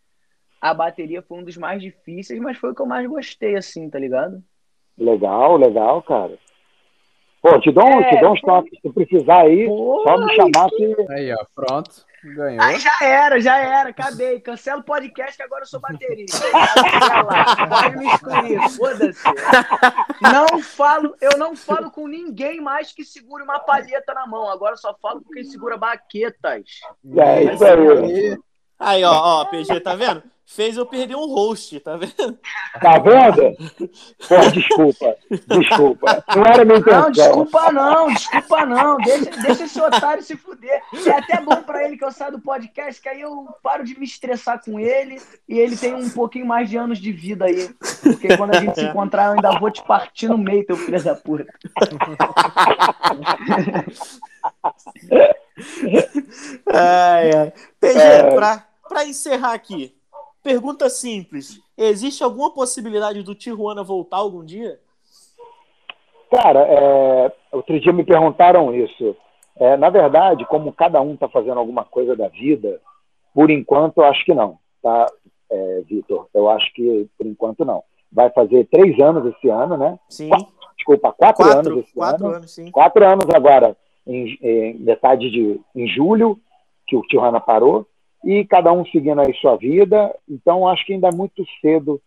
a 0.61 0.75
bateria 0.75 1.23
foi 1.23 1.39
um 1.39 1.43
dos 1.43 1.57
mais 1.57 1.81
difíceis, 1.81 2.39
mas 2.39 2.57
foi 2.57 2.71
o 2.71 2.75
que 2.75 2.81
eu 2.81 2.85
mais 2.85 3.07
gostei, 3.07 3.55
assim, 3.55 3.89
tá 3.89 3.97
ligado? 3.97 4.43
Legal, 4.95 5.57
legal, 5.57 6.03
cara. 6.03 6.37
Pô, 7.43 7.59
te 7.59 7.71
dou, 7.73 7.83
um- 7.85 7.99
É, 8.01 8.09
te 8.09 8.21
dou 8.21 8.31
uns 8.31 8.41
toques. 8.41 8.79
Se 8.81 8.89
precisar 8.93 9.41
aí, 9.41 9.65
Pô, 9.67 10.01
só 10.07 10.17
me 10.17 10.33
chamar 10.33 10.69
que. 10.69 10.95
Aí, 11.11 11.33
ó, 11.33 11.45
pronto. 11.53 11.91
Ganhou. 12.23 12.63
Aí 12.63 12.79
já 12.79 12.97
era, 13.01 13.41
já 13.41 13.57
era, 13.57 13.89
acabei. 13.89 14.39
Cancela 14.39 14.79
o 14.79 14.83
podcast 14.83 15.35
que 15.35 15.43
agora 15.43 15.63
eu 15.63 15.67
sou 15.67 15.81
baterista. 15.81 16.37
Vai 17.27 17.67
Pode 17.67 17.97
me 17.97 18.07
excluir, 18.07 18.69
foda-se. 18.77 19.23
Não 20.21 20.59
falo, 20.63 21.13
eu 21.19 21.37
não 21.37 21.53
falo 21.53 21.91
com 21.91 22.07
ninguém 22.07 22.61
mais 22.61 22.93
que 22.93 23.03
segure 23.03 23.43
uma 23.43 23.59
palheta 23.59 24.13
na 24.13 24.25
mão. 24.25 24.49
Agora 24.49 24.71
eu 24.73 24.77
só 24.77 24.95
falo 25.01 25.21
com 25.21 25.33
quem 25.33 25.43
segura 25.43 25.75
baquetas. 25.75 26.63
É 27.17 27.43
isso 27.43 27.65
aí. 27.65 28.37
Aí, 28.79 29.03
ó, 29.03 29.11
ó, 29.13 29.45
PG, 29.45 29.81
tá 29.81 29.93
vendo? 29.95 30.23
Fez 30.45 30.75
eu 30.77 30.85
perder 30.85 31.15
um 31.15 31.25
host, 31.33 31.79
tá 31.79 31.95
vendo? 31.97 32.37
Tá 32.79 32.99
vendo? 32.99 33.55
Pô, 34.27 34.37
desculpa. 34.51 35.15
Desculpa. 35.47 36.23
Não 36.35 36.45
era 36.45 36.65
minha 36.65 36.77
intenção. 36.79 37.01
Não, 37.03 37.11
desculpa 37.11 37.71
não, 37.71 38.07
desculpa 38.13 38.65
não. 38.65 38.97
Deixa, 38.97 39.31
deixa 39.41 39.63
esse 39.63 39.81
otário 39.81 40.21
se 40.21 40.35
fuder. 40.35 40.81
É 41.07 41.11
até 41.11 41.41
bom 41.41 41.63
pra 41.63 41.83
ele 41.85 41.97
que 41.97 42.03
eu 42.05 42.11
saia 42.11 42.31
do 42.31 42.39
podcast, 42.41 43.01
que 43.01 43.09
aí 43.09 43.21
eu 43.21 43.47
paro 43.63 43.83
de 43.83 43.97
me 43.97 44.05
estressar 44.05 44.61
com 44.63 44.79
ele 44.79 45.19
e 45.47 45.57
ele 45.57 45.77
tem 45.77 45.93
um 45.95 46.09
pouquinho 46.09 46.45
mais 46.45 46.69
de 46.69 46.77
anos 46.77 46.99
de 46.99 47.11
vida 47.11 47.45
aí. 47.45 47.69
Porque 48.03 48.35
quando 48.37 48.53
a 48.55 48.59
gente 48.59 48.75
se 48.75 48.85
encontrar, 48.85 49.27
eu 49.27 49.31
ainda 49.33 49.57
vou 49.59 49.71
te 49.71 49.81
partir 49.83 50.27
no 50.27 50.37
meio, 50.37 50.65
teu 50.65 50.75
filho 50.75 51.01
da 51.01 51.15
puta. 51.15 51.45
Ai, 56.71 57.31
ai. 57.35 57.53
PG, 57.79 57.99
É. 57.99 58.31
pra, 58.35 58.65
pra 58.87 59.05
encerrar 59.05 59.53
aqui, 59.53 59.95
pergunta 60.43 60.89
simples. 60.89 61.59
Existe 61.77 62.23
alguma 62.23 62.53
possibilidade 62.53 63.23
do 63.23 63.33
Tijuana 63.33 63.83
voltar 63.83 64.17
algum 64.17 64.43
dia? 64.43 64.79
Cara, 66.29 66.59
é, 66.67 67.31
outro 67.51 67.79
dia 67.79 67.93
me 67.93 68.03
perguntaram 68.03 68.73
isso. 68.75 69.15
É, 69.55 69.77
na 69.77 69.89
verdade, 69.89 70.45
como 70.45 70.73
cada 70.73 71.01
um 71.01 71.13
está 71.13 71.29
fazendo 71.29 71.59
alguma 71.59 71.85
coisa 71.85 72.15
da 72.15 72.27
vida, 72.27 72.81
por 73.33 73.49
enquanto 73.49 73.99
eu 73.99 74.05
acho 74.05 74.25
que 74.25 74.33
não, 74.33 74.57
tá, 74.81 75.05
é, 75.49 75.81
Vitor? 75.87 76.27
Eu 76.33 76.49
acho 76.49 76.71
que 76.73 77.07
por 77.17 77.25
enquanto 77.25 77.63
não. 77.63 77.83
Vai 78.11 78.29
fazer 78.31 78.67
três 78.71 78.99
anos 78.99 79.33
esse 79.33 79.49
ano, 79.49 79.77
né? 79.77 79.97
Sim. 80.09 80.29
Desculpa, 80.75 81.13
quatro, 81.13 81.45
anos 81.45 81.55
Quatro, 81.55 81.79
esse 81.79 81.93
quatro 81.93 82.25
ano. 82.25 82.35
anos, 82.35 82.51
sim. 82.51 82.71
Quatro 82.71 83.05
anos 83.05 83.25
agora, 83.33 83.77
em, 84.05 84.37
em 84.41 84.73
metade 84.79 85.29
de 85.29 85.61
em 85.75 85.87
julho, 85.87 86.39
que 86.85 86.95
o 86.95 87.01
Tijuana 87.03 87.39
parou, 87.39 87.87
e 88.23 88.45
cada 88.45 88.71
um 88.71 88.85
seguindo 88.85 89.19
aí 89.21 89.33
sua 89.35 89.55
vida. 89.57 90.15
Então, 90.29 90.67
acho 90.67 90.85
que 90.85 90.93
ainda 90.93 91.09
é 91.09 91.15
muito 91.15 91.43
cedo 91.61 92.01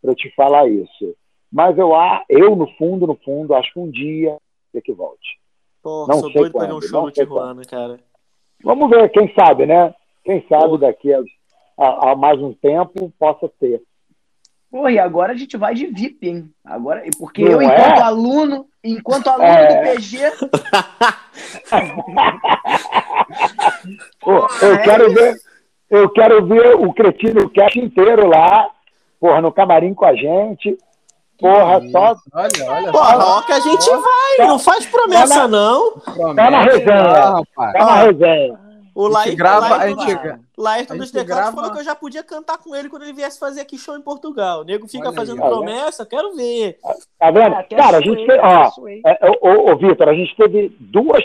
para 0.00 0.12
eu 0.12 0.16
te 0.16 0.32
falar 0.34 0.68
isso. 0.68 1.14
Mas 1.52 1.76
eu, 1.78 1.94
a- 1.94 2.22
eu, 2.28 2.54
no 2.56 2.66
fundo, 2.76 3.06
no 3.06 3.16
fundo, 3.16 3.54
acho 3.54 3.72
que 3.72 3.78
um 3.80 3.90
dia 3.90 4.36
é 4.74 4.80
que 4.80 4.92
volte. 4.92 5.38
Porra, 5.82 6.08
Não 6.14 6.20
sou 6.20 6.30
sei 6.30 6.40
doido 6.42 6.52
pra 6.52 6.66
ver 6.66 6.72
um 6.72 6.76
quando, 6.76 6.88
show 6.88 7.00
não 7.00 7.06
no 7.08 7.14
sei 7.14 7.24
Tijuana, 7.24 7.62
cara. 7.64 8.00
Vamos 8.62 8.90
ver, 8.90 9.08
quem 9.10 9.32
sabe, 9.34 9.66
né? 9.66 9.94
Quem 10.24 10.44
sabe 10.48 10.68
Pô. 10.70 10.78
daqui 10.78 11.12
a, 11.12 11.20
a- 11.78 12.12
a 12.12 12.16
mais 12.16 12.40
um 12.40 12.52
tempo 12.52 13.12
possa 13.18 13.48
ter. 13.60 13.82
Pô, 14.70 14.86
e 14.88 14.98
agora 14.98 15.32
a 15.32 15.36
gente 15.36 15.56
vai 15.56 15.74
de 15.74 15.86
VIP, 15.86 16.28
hein? 16.28 16.50
Agora, 16.62 17.02
porque 17.18 17.42
Não 17.42 17.52
eu, 17.52 17.60
é? 17.62 17.64
enquanto 17.80 18.02
aluno, 18.02 18.66
enquanto 18.84 19.28
aluno 19.28 19.48
É. 19.48 19.66
do 19.66 19.82
PG, 19.96 20.18
Pô, 24.20 24.46
eu 24.62 24.74
é 24.74 24.82
quero 24.82 25.12
ver, 25.14 25.34
eu 25.90 26.08
quero 26.10 26.44
ver 26.46 26.74
o 26.76 26.92
Cretino 26.92 27.48
Cash 27.50 27.76
inteiro 27.76 28.26
lá, 28.28 28.68
porra, 29.20 29.40
no 29.40 29.52
camarim 29.52 29.94
com 29.94 30.04
a 30.04 30.14
gente. 30.14 30.76
Porra, 31.40 31.80
só 31.90 32.16
Olha, 32.34 32.50
olha 32.72 32.90
Porra, 32.92 33.16
ó 33.18 33.42
que 33.42 33.52
a 33.52 33.60
gente 33.60 33.88
vai, 33.88 34.48
não 34.48 34.58
faz 34.58 34.84
promessa, 34.86 35.46
não. 35.46 35.92
promete, 35.92 36.34
tá 36.34 36.50
na 36.50 36.62
resenha. 36.62 37.02
não, 37.02 37.32
rapaz. 37.34 37.72
tá 37.74 37.84
na 37.86 37.94
resenha. 38.02 38.58
O 38.92 39.06
Laírton, 39.06 39.36
grava- 39.36 39.76
a 39.76 39.88
gente 39.88 40.04
dos- 40.98 41.12
Teclados 41.12 41.26
grava- 41.44 41.52
falou 41.56 41.70
que 41.72 41.78
eu 41.78 41.84
já 41.84 41.94
podia 41.94 42.24
cantar 42.24 42.58
com 42.58 42.74
ele 42.74 42.88
quando 42.88 43.02
ele 43.04 43.12
viesse 43.12 43.38
fazer 43.38 43.60
aqui 43.60 43.78
show 43.78 43.96
em 43.96 44.00
Portugal. 44.02 44.62
O 44.62 44.64
nego 44.64 44.88
fica 44.88 45.10
aí, 45.10 45.14
fazendo 45.14 45.40
promessa, 45.40 46.04
quero 46.04 46.34
ver. 46.34 46.76
Tá 47.16 47.30
vendo? 47.30 47.54
até 47.54 47.76
Cara, 47.76 47.98
a 47.98 48.00
gente 48.00 48.28
até 48.28 48.40
ó, 48.42 48.68
é, 49.06 49.30
ô, 49.40 49.48
ô, 49.48 49.70
ô, 49.72 49.76
Vitor, 49.76 50.08
a 50.08 50.14
gente 50.14 50.34
teve 50.34 50.76
duas, 50.80 51.22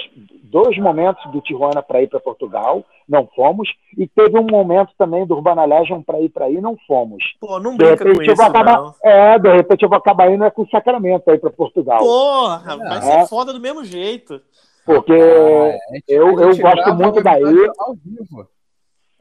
dois 0.53 0.77
momentos 0.77 1.29
do 1.31 1.41
Tijuana 1.41 1.81
para 1.81 2.01
ir 2.01 2.07
para 2.07 2.19
Portugal, 2.19 2.85
não 3.09 3.27
fomos, 3.35 3.67
e 3.97 4.07
teve 4.07 4.37
um 4.39 4.45
momento 4.49 4.91
também 4.97 5.25
do 5.25 5.33
Urbana 5.35 5.65
Legion 5.65 6.01
para 6.03 6.21
ir 6.21 6.29
para 6.29 6.45
aí, 6.45 6.61
não 6.61 6.77
fomos. 6.87 7.23
Pô, 7.41 7.59
não 7.59 7.71
De 7.71 7.77
brinca 7.77 8.03
repente, 8.05 8.15
com 8.17 8.21
eu 8.21 8.33
isso, 8.33 8.35
vou 8.35 8.45
acabar, 8.45 8.77
não. 8.81 8.93
é, 9.03 9.39
de 9.39 9.51
repente 9.51 9.83
eu 9.83 9.89
vou 9.89 9.97
acabar 9.97 10.31
indo 10.31 10.43
é 10.45 10.51
com 10.51 10.61
o 10.61 10.69
Sacramento 10.69 11.29
aí 11.29 11.37
para 11.39 11.49
Portugal. 11.49 11.97
Porra, 11.99 12.77
vai 12.77 12.97
É. 12.99 13.01
ser 13.01 13.27
foda 13.27 13.51
do 13.51 13.59
mesmo 13.59 13.83
jeito. 13.83 14.39
porque 14.85 15.13
Ah, 15.13 15.77
a 15.89 15.95
gente- 15.95 16.03
eu- 16.09 16.39
eu 16.39 16.57
gosto 16.57 16.93
muito 16.95 17.23
daí. 17.23 17.71
Ao 17.79 17.93
vivo. 17.95 18.47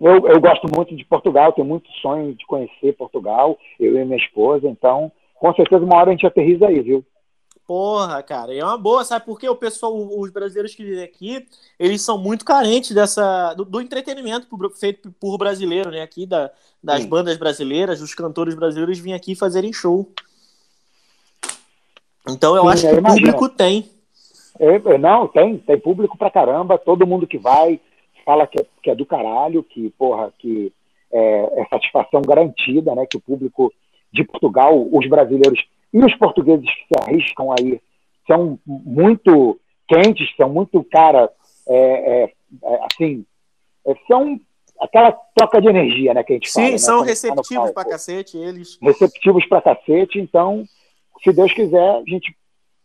eu, 0.00 0.26
eu 0.26 0.40
gosto 0.40 0.66
muito 0.74 0.94
de 0.96 1.04
Portugal, 1.04 1.52
tenho 1.52 1.66
muito 1.66 1.88
sonho 2.02 2.34
de 2.34 2.44
conhecer 2.46 2.92
Portugal, 2.96 3.56
eu 3.80 3.96
e 3.96 4.04
minha 4.04 4.16
esposa, 4.16 4.66
então 4.68 5.10
com 5.38 5.54
certeza 5.54 5.84
uma 5.84 5.96
hora 5.96 6.08
a 6.10 6.12
gente 6.12 6.26
aterriza 6.26 6.66
aí, 6.66 6.80
viu? 6.80 7.04
Porra, 7.72 8.22
cara, 8.22 8.52
e 8.52 8.58
é 8.58 8.64
uma 8.66 8.76
boa, 8.76 9.02
sabe 9.02 9.24
por 9.24 9.40
quê? 9.40 9.48
O 9.48 9.56
pessoal, 9.56 9.96
os 9.96 10.30
brasileiros 10.30 10.74
que 10.74 10.84
vivem 10.84 11.02
aqui, 11.02 11.46
eles 11.80 12.02
são 12.02 12.18
muito 12.18 12.44
carentes 12.44 12.94
dessa 12.94 13.54
do, 13.54 13.64
do 13.64 13.80
entretenimento 13.80 14.46
feito 14.78 15.10
por 15.18 15.38
brasileiro, 15.38 15.90
né? 15.90 16.02
Aqui 16.02 16.26
da, 16.26 16.50
das 16.84 17.00
Sim. 17.00 17.08
bandas 17.08 17.38
brasileiras, 17.38 18.00
dos 18.00 18.14
cantores 18.14 18.54
brasileiros 18.54 18.98
virem 18.98 19.14
aqui 19.14 19.34
fazerem 19.34 19.72
show. 19.72 20.06
Então 22.28 22.54
eu 22.54 22.64
Sim, 22.64 22.68
acho 22.68 22.88
que 22.88 22.94
o 22.94 23.02
público 23.02 23.48
tem. 23.48 23.88
É, 24.60 24.74
é, 24.74 24.98
não, 24.98 25.26
tem, 25.26 25.56
tem 25.56 25.80
público 25.80 26.18
pra 26.18 26.30
caramba, 26.30 26.76
todo 26.76 27.06
mundo 27.06 27.26
que 27.26 27.38
vai 27.38 27.80
fala 28.22 28.46
que 28.46 28.60
é, 28.60 28.66
que 28.82 28.90
é 28.90 28.94
do 28.94 29.06
caralho, 29.06 29.62
que, 29.62 29.88
porra, 29.96 30.30
que 30.38 30.70
é, 31.10 31.62
é 31.62 31.66
satisfação 31.70 32.20
garantida, 32.20 32.94
né? 32.94 33.06
Que 33.06 33.16
o 33.16 33.22
público 33.22 33.72
de 34.12 34.24
Portugal, 34.24 34.86
os 34.92 35.08
brasileiros 35.08 35.58
e 35.92 35.98
os 36.04 36.14
portugueses 36.16 36.66
que 36.66 36.86
se 36.86 37.02
arriscam 37.02 37.52
aí 37.52 37.80
são 38.26 38.58
muito 38.66 39.60
quentes, 39.88 40.34
são 40.36 40.48
muito, 40.48 40.82
cara, 40.84 41.30
é, 41.68 42.24
é, 42.24 42.32
é, 42.64 42.80
assim, 42.90 43.24
é, 43.86 43.94
são 44.06 44.40
aquela 44.80 45.12
troca 45.34 45.60
de 45.60 45.68
energia, 45.68 46.14
né, 46.14 46.22
que 46.22 46.32
a 46.32 46.36
gente 46.36 46.50
fala. 46.50 46.66
Sim, 46.66 46.72
né, 46.72 46.78
são 46.78 46.96
no 46.98 47.02
receptivos 47.02 47.54
palco. 47.54 47.74
pra 47.74 47.84
cacete, 47.84 48.36
eles. 48.36 48.78
receptivos 48.80 49.46
pra 49.46 49.60
cacete, 49.60 50.18
então, 50.18 50.64
se 51.22 51.32
Deus 51.32 51.52
quiser, 51.52 51.96
a 51.96 52.02
gente 52.06 52.34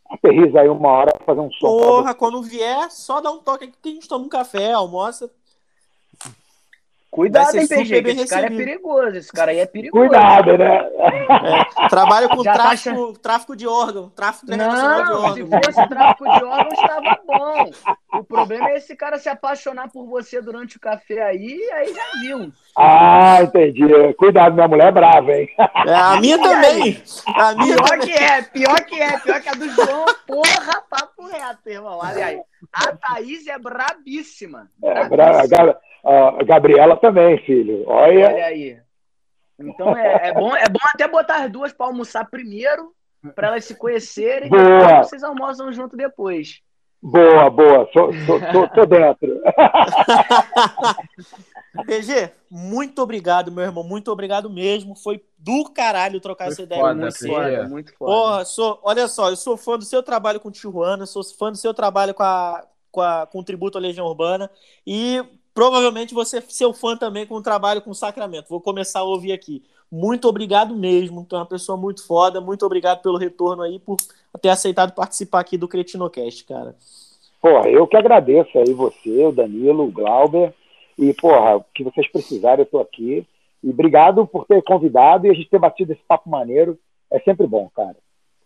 aterriza 0.09 0.61
aí 0.61 0.69
uma 0.69 0.89
hora 0.89 1.13
pra 1.13 1.25
fazer 1.25 1.41
um 1.41 1.51
som. 1.51 1.67
Porra, 1.67 2.13
quando 2.13 2.41
vier, 2.41 2.89
só 2.91 3.19
dá 3.21 3.31
um 3.31 3.39
toque 3.39 3.65
aqui 3.65 3.77
que 3.81 3.89
a 3.89 3.93
gente 3.93 4.07
toma 4.07 4.25
um 4.25 4.29
café, 4.29 4.71
almoça. 4.71 5.29
Cuidado, 7.09 7.55
hein, 7.57 7.67
PG, 7.67 7.95
esse 7.95 8.27
cara 8.27 8.45
é 8.45 8.49
recebido. 8.49 8.57
perigoso. 8.57 9.17
Esse 9.17 9.31
cara 9.31 9.51
aí 9.51 9.59
é 9.59 9.65
perigoso. 9.67 10.07
Cuidado, 10.07 10.57
né? 10.57 10.75
É, 10.77 11.87
trabalho 11.89 12.29
com 12.29 12.43
tá 12.43 12.53
tráfico, 12.53 13.13
tráfico 13.19 13.55
de 13.55 13.67
órgão, 13.67 14.09
tráfico 14.09 14.45
internacional 14.45 15.03
de 15.05 15.09
Não, 15.11 15.33
se 15.33 15.43
órgão. 15.43 15.61
fosse 15.63 15.87
tráfico 15.89 16.23
de 16.25 16.43
órgãos, 16.43 16.73
estava 16.79 17.19
bom. 17.25 17.71
O 18.19 18.23
problema 18.23 18.69
é 18.69 18.77
esse 18.77 18.95
cara 18.95 19.17
se 19.17 19.29
apaixonar 19.29 19.89
por 19.89 20.05
você 20.05 20.41
durante 20.41 20.77
o 20.77 20.79
café 20.79 21.21
aí, 21.23 21.57
aí 21.73 21.93
já 21.93 22.03
viu. 22.21 22.51
Ah, 22.77 23.41
entendi. 23.41 23.83
Cuidado, 24.17 24.53
minha 24.55 24.67
mulher 24.67 24.87
é 24.87 24.91
brava, 24.91 25.31
hein? 25.31 25.49
É, 25.87 25.93
a 25.95 26.19
minha 26.19 26.37
também. 26.39 27.01
A 27.35 27.55
minha 27.55 27.75
Pior 27.77 27.89
também. 27.89 28.07
que 28.07 28.13
é, 28.13 28.41
pior 28.43 28.81
que 28.85 29.01
é, 29.01 29.17
pior 29.19 29.41
que 29.41 29.49
a 29.49 29.53
do 29.53 29.69
João, 29.69 30.05
porra, 30.27 30.83
papo 30.89 31.25
reto, 31.25 31.67
irmão. 31.69 31.99
Olha 32.01 32.25
aí. 32.25 32.41
A 32.73 32.87
Thaís 32.95 33.47
é 33.47 33.57
brabíssima. 33.57 34.69
É, 34.83 35.07
bra- 35.09 35.43
a 36.07 36.31
Ga- 36.31 36.37
a 36.39 36.43
Gabriela 36.43 36.95
também, 36.97 37.37
filho. 37.45 37.83
Olha, 37.87 38.27
Olha 38.27 38.45
aí. 38.45 38.77
Então 39.59 39.95
é, 39.97 40.29
é 40.29 40.33
bom, 40.33 40.55
é 40.55 40.69
bom 40.69 40.79
até 40.93 41.07
botar 41.07 41.43
as 41.43 41.51
duas 41.51 41.73
para 41.73 41.87
almoçar 41.87 42.29
primeiro, 42.29 42.91
para 43.35 43.47
elas 43.47 43.65
se 43.65 43.75
conhecerem, 43.75 44.49
Boa. 44.49 44.61
depois 44.61 45.07
vocês 45.09 45.23
almoçam 45.23 45.71
junto 45.73 45.97
depois. 45.97 46.59
boa, 47.01 47.49
boa. 47.49 47.89
Sou, 47.91 48.13
sou, 48.25 48.39
tô, 48.51 48.67
tô 48.69 48.85
dentro. 48.85 49.41
PG, 51.85 52.31
muito 52.49 53.01
obrigado, 53.01 53.51
meu 53.51 53.63
irmão. 53.63 53.83
Muito 53.83 54.11
obrigado 54.11 54.49
mesmo. 54.49 54.95
Foi 54.95 55.23
do 55.37 55.65
caralho 55.71 56.19
trocar 56.19 56.45
Foi 56.45 56.53
essa 56.53 56.61
ideia 56.63 56.81
foda, 56.81 56.93
com 56.93 56.99
Muito 57.01 57.13
você. 57.13 57.27
Foda, 57.27 57.69
muito 57.69 57.97
foda. 57.97 58.11
Porra, 58.11 58.45
sou, 58.45 58.79
olha 58.83 59.07
só, 59.07 59.29
eu 59.29 59.35
sou 59.35 59.57
fã 59.57 59.77
do 59.77 59.85
seu 59.85 60.01
trabalho 60.03 60.39
com 60.39 60.51
Tijuana, 60.51 61.05
sou 61.05 61.23
fã 61.23 61.51
do 61.51 61.57
seu 61.57 61.73
trabalho 61.73 62.13
com, 62.13 62.23
a, 62.23 62.65
com, 62.91 63.01
a, 63.01 63.27
com 63.27 63.39
o 63.39 63.43
Tributo 63.43 63.77
à 63.77 63.81
Legião 63.81 64.05
Urbana 64.05 64.49
e 64.85 65.23
provavelmente 65.57 66.13
você 66.13 66.37
é 66.37 66.41
seu 66.41 66.71
fã 66.71 66.95
também 66.95 67.25
com 67.25 67.33
o 67.33 67.41
trabalho 67.41 67.81
com 67.81 67.89
o 67.89 67.95
Sacramento. 67.95 68.47
Vou 68.47 68.61
começar 68.61 68.99
a 68.99 69.03
ouvir 69.03 69.31
aqui. 69.31 69.63
Muito 69.91 70.27
obrigado 70.27 70.75
mesmo, 70.75 71.25
tu 71.27 71.35
é 71.35 71.39
uma 71.39 71.47
pessoa 71.47 71.75
muito 71.75 72.05
foda, 72.05 72.39
muito 72.39 72.63
obrigado 72.63 73.01
pelo 73.01 73.17
retorno 73.17 73.63
aí, 73.63 73.79
por 73.79 73.97
ter 74.39 74.49
aceitado 74.49 74.93
participar 74.93 75.39
aqui 75.39 75.57
do 75.57 75.67
Cretinocast, 75.67 76.45
cara. 76.45 76.75
Porra, 77.41 77.69
eu 77.69 77.87
que 77.87 77.97
agradeço 77.97 78.55
aí 78.59 78.71
você, 78.71 79.25
o 79.25 79.31
Danilo, 79.31 79.85
o 79.85 79.91
Glauber. 79.91 80.53
E, 80.95 81.11
porra, 81.15 81.57
o 81.57 81.65
que 81.73 81.83
vocês 81.83 82.07
precisarem, 82.11 82.63
eu 82.63 82.69
tô 82.69 82.79
aqui. 82.79 83.25
E 83.63 83.69
obrigado 83.71 84.27
por 84.27 84.45
ter 84.45 84.61
convidado 84.61 85.25
e 85.25 85.31
a 85.31 85.33
gente 85.33 85.49
ter 85.49 85.57
batido 85.57 85.91
esse 85.91 86.03
papo 86.07 86.29
maneiro. 86.29 86.77
É 87.09 87.19
sempre 87.21 87.47
bom, 87.47 87.67
cara. 87.75 87.95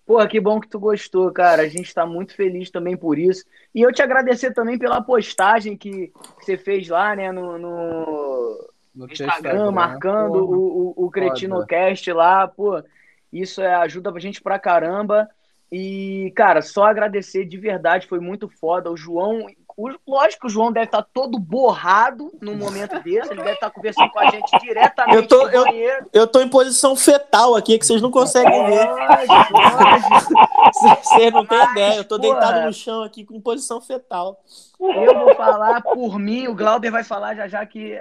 Porra, 0.06 0.28
que 0.28 0.40
bom 0.40 0.60
que 0.60 0.68
tu 0.68 0.80
gostou, 0.80 1.32
cara. 1.32 1.62
A 1.62 1.68
gente 1.68 1.94
tá 1.94 2.06
muito 2.06 2.36
feliz 2.36 2.70
também 2.70 2.98
por 2.98 3.18
isso. 3.18 3.46
E 3.74 3.82
eu 3.82 3.94
te 3.94 4.02
agradecer 4.02 4.54
também 4.54 4.78
pela 4.78 5.02
postagem 5.02 5.78
que, 5.78 6.12
você 6.40 6.58
fez 6.58 6.88
lá, 6.88 7.16
né, 7.16 7.32
no, 7.32 7.58
no 7.58 8.70
No 8.94 9.08
teu 9.08 9.26
Instagram, 9.26 9.72
marcando 9.72 10.40
porra. 10.40 10.58
o, 10.58 10.94
o, 10.98 11.06
o 11.06 11.12
Cretinocast 11.12 12.12
lá, 12.12 12.48
pô. 12.48 12.84
Isso 13.32 13.62
é, 13.62 13.74
ajuda 13.76 14.12
a 14.12 14.20
gente 14.20 14.42
pra 14.42 14.60
caramba. 14.60 15.30
E, 15.72 16.34
cara, 16.36 16.62
só 16.62 16.84
agradecer 16.84 17.46
de 17.46 17.58
verdade, 17.58 18.08
foi 18.08 18.20
muito 18.20 18.50
foda. 18.50 18.92
O 18.92 18.98
João, 18.98 19.46
o- 19.90 19.96
lógico 20.08 20.42
que 20.42 20.48
o 20.48 20.50
João 20.50 20.72
deve 20.72 20.86
estar 20.86 21.02
todo 21.14 21.40
borrado 21.40 22.32
no 22.42 22.56
momento 22.56 23.00
desse, 23.04 23.32
ele 23.32 23.42
deve 23.42 23.54
estar 23.54 23.70
conversando 23.72 24.10
com 24.12 24.20
a 24.20 24.30
gente 24.30 24.50
diretamente 24.60 25.16
Eu 25.18 25.28
tô- 25.28 25.48
eu- 25.50 25.64
banheiro. 25.66 26.06
Eu 26.14 26.28
tô 26.28 26.42
em 26.42 26.48
posição 26.50 26.96
fetal 26.96 27.56
aqui, 27.56 27.78
que 27.80 27.86
vocês 27.86 28.02
não 28.02 28.12
conseguem 28.12 28.66
ver. 28.66 28.86
Lógico, 28.86 29.54
lógico. 29.54 30.52
Vocês 31.04 31.34
não 31.34 31.46
têm 31.46 31.62
ideia. 31.72 31.96
Eu 31.98 32.04
tô 32.06 32.20
porra. 32.20 32.40
deitado 32.40 32.66
no 32.66 32.74
chão 32.74 33.04
aqui 33.04 33.26
com 33.26 33.42
posição 33.42 33.82
fetal. 33.82 34.40
Eu 34.80 35.14
vou 35.20 35.36
falar 35.36 35.82
por 35.82 36.18
mim, 36.18 36.48
o 36.48 36.56
Glauber 36.56 36.90
vai 36.92 37.04
falar 37.04 37.36
já 37.36 37.48
já 37.48 37.66
que 37.66 38.00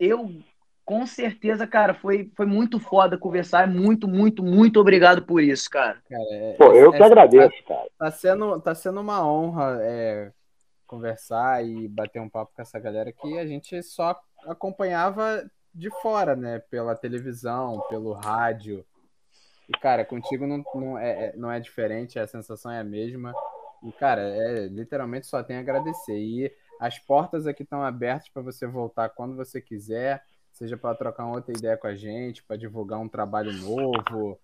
eu, 0.00 0.30
com 0.84 1.06
certeza, 1.06 1.66
cara, 1.66 1.94
foi, 1.94 2.30
foi 2.36 2.44
muito 2.46 2.80
foda 2.80 3.16
conversar. 3.16 3.68
Muito, 3.68 4.08
muito, 4.08 4.42
muito 4.42 4.80
obrigado 4.80 5.22
por 5.22 5.40
isso, 5.42 5.68
cara. 5.70 5.98
Cara, 6.08 6.22
é- 6.32 6.54
Pô, 6.58 6.72
eu 6.72 6.92
é- 6.92 6.96
que 6.96 7.02
agradeço, 7.02 7.52
cara. 7.66 7.86
Tá 7.98 8.10
sendo, 8.10 8.60
tá 8.60 8.74
sendo 8.74 9.00
uma 9.00 9.24
honra 9.26 9.78
é, 9.80 10.30
conversar 10.88 11.64
e 11.64 11.86
bater 11.86 12.20
um 12.20 12.28
papo 12.28 12.52
com 12.56 12.62
essa 12.62 12.78
galera 12.80 13.12
que 13.12 13.38
a 13.38 13.46
gente 13.46 13.80
só 13.82 14.18
acompanhava 14.46 15.48
de 15.72 15.90
fora, 16.02 16.34
né? 16.34 16.58
Pela 16.58 16.96
televisão, 16.96 17.80
pelo 17.88 18.12
rádio. 18.12 18.84
E, 19.68 19.72
cara, 19.78 20.04
contigo 20.04 20.46
não, 20.46 20.64
não, 20.74 20.98
é, 20.98 21.26
é- 21.26 21.36
não 21.36 21.52
é 21.52 21.60
diferente, 21.60 22.18
a 22.18 22.26
sensação 22.26 22.72
é 22.72 22.80
a 22.80 22.84
mesma. 22.84 23.32
E, 23.84 23.92
cara, 23.92 24.22
é, 24.22 24.66
literalmente 24.66 25.26
só 25.26 25.42
tem 25.42 25.56
a 25.56 25.60
agradecer. 25.60 26.18
E 26.18 26.52
as 26.80 26.98
portas 26.98 27.46
aqui 27.46 27.62
estão 27.62 27.82
abertas 27.82 28.28
para 28.28 28.42
você 28.42 28.66
voltar 28.66 29.10
quando 29.10 29.36
você 29.36 29.60
quiser, 29.60 30.24
seja 30.52 30.76
para 30.76 30.96
trocar 30.96 31.24
uma 31.26 31.36
outra 31.36 31.52
ideia 31.56 31.76
com 31.76 31.86
a 31.86 31.94
gente, 31.94 32.42
para 32.42 32.56
divulgar 32.56 32.98
um 32.98 33.08
trabalho 33.08 33.52
novo, 33.52 34.40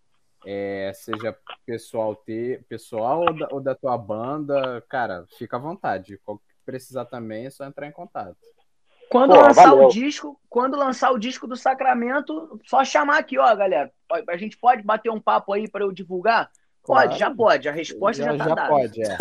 é, 0.47 0.93
seja 0.95 1.37
pessoal 1.67 2.15
ter, 2.15 2.65
pessoal 2.65 3.21
ou 3.21 3.33
da, 3.33 3.49
ou 3.51 3.61
da 3.61 3.75
tua 3.75 3.97
banda, 3.97 4.83
cara, 4.89 5.25
fica 5.39 5.57
à 5.57 5.61
vontade. 5.61 6.19
Qual 6.25 6.39
que 6.39 6.45
precisar 6.65 7.05
também 7.05 7.47
é 7.47 7.51
só 7.51 7.65
entrar 7.65 7.87
em 7.87 7.93
contato. 7.93 8.37
Quando 9.11 9.35
Pô, 9.35 9.41
lançar 9.41 9.69
valeu. 9.71 9.87
o 9.87 9.91
disco, 9.91 10.41
quando 10.49 10.77
lançar 10.77 11.13
o 11.13 11.19
disco 11.19 11.47
do 11.47 11.57
Sacramento, 11.57 12.59
só 12.65 12.85
chamar 12.85 13.19
aqui, 13.19 13.39
ó, 13.39 13.55
galera. 13.55 13.91
A 14.29 14.37
gente 14.37 14.57
pode 14.57 14.83
bater 14.83 15.11
um 15.11 15.21
papo 15.21 15.53
aí 15.53 15.69
para 15.69 15.85
eu 15.85 15.93
divulgar? 15.93 16.51
Pode, 16.85 17.07
Claro. 17.07 17.19
já 17.19 17.31
pode. 17.35 17.69
A 17.69 17.73
resposta 17.73 18.23
já, 18.23 18.37
tá 18.37 18.55
dada. 18.55 18.69
pode, 18.69 19.03
é. 19.03 19.07
é. 19.07 19.17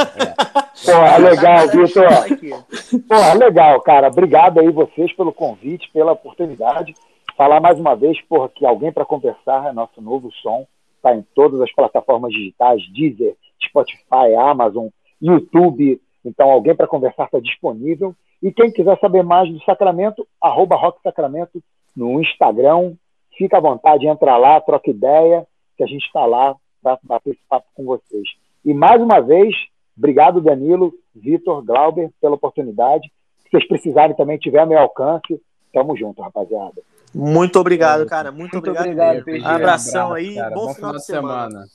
Porra, 0.85 1.07
Já 1.07 1.11
tá 1.11 1.17
legal, 1.17 1.67
Vitor. 1.67 3.01
Porra, 3.07 3.33
legal, 3.35 3.81
cara. 3.81 4.07
Obrigado 4.07 4.59
aí 4.59 4.69
vocês 4.71 5.13
pelo 5.15 5.31
convite, 5.31 5.89
pela 5.91 6.13
oportunidade. 6.13 6.93
Falar 7.37 7.59
mais 7.61 7.79
uma 7.79 7.95
vez, 7.95 8.19
porra, 8.23 8.49
que 8.49 8.65
alguém 8.65 8.91
para 8.91 9.05
conversar 9.05 9.69
é 9.69 9.73
nosso 9.73 10.01
novo 10.01 10.31
som. 10.41 10.65
Tá 11.03 11.13
em 11.13 11.21
todas 11.35 11.61
as 11.61 11.71
plataformas 11.71 12.31
digitais, 12.31 12.81
Deezer, 12.93 13.35
Spotify, 13.61 14.33
Amazon, 14.39 14.87
YouTube. 15.21 16.01
Então, 16.25 16.49
alguém 16.49 16.75
para 16.75 16.87
conversar 16.87 17.25
está 17.25 17.39
disponível. 17.39 18.15
E 18.41 18.51
quem 18.51 18.71
quiser 18.71 18.97
saber 18.99 19.21
mais 19.21 19.51
do 19.51 19.61
Sacramento, 19.63 20.25
arroba 20.41 20.75
Rock 20.75 21.01
Sacramento 21.03 21.61
no 21.95 22.21
Instagram. 22.21 22.93
Fica 23.37 23.57
à 23.57 23.61
vontade, 23.61 24.07
entra 24.07 24.37
lá, 24.37 24.61
troca 24.61 24.89
ideia, 24.89 25.45
que 25.77 25.83
a 25.83 25.87
gente 25.87 26.05
está 26.05 26.25
lá 26.25 26.55
para 26.81 26.97
bater 27.03 27.31
esse 27.31 27.41
papo 27.49 27.67
com 27.75 27.83
vocês. 27.83 28.27
E 28.63 28.73
mais 28.73 29.01
uma 29.01 29.19
vez, 29.19 29.55
obrigado, 29.97 30.39
Danilo, 30.39 30.93
Vitor, 31.13 31.63
Glauber, 31.63 32.11
pela 32.21 32.35
oportunidade. 32.35 33.11
Se 33.43 33.49
vocês 33.49 33.67
precisarem 33.67 34.15
também, 34.15 34.37
tiver 34.37 34.65
meu 34.65 34.79
alcance, 34.79 35.41
tamo 35.73 35.97
junto, 35.97 36.21
rapaziada. 36.21 36.81
Muito 37.13 37.59
obrigado, 37.59 38.05
cara. 38.05 38.31
Muito, 38.31 38.53
Muito 38.53 38.69
obrigado. 38.69 38.87
obrigado. 38.87 39.23
PG. 39.25 39.45
Abração 39.45 40.09
Um 40.09 40.13
aí, 40.13 40.35
cara. 40.35 40.55
bom, 40.55 40.73
final, 40.73 40.91
de 40.93 41.05
semana. 41.05 41.65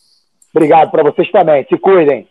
Obrigado 0.55 0.90
para 0.90 1.02
vocês 1.02 1.31
também. 1.31 1.66
Se 1.69 1.78
cuidem. 1.78 2.28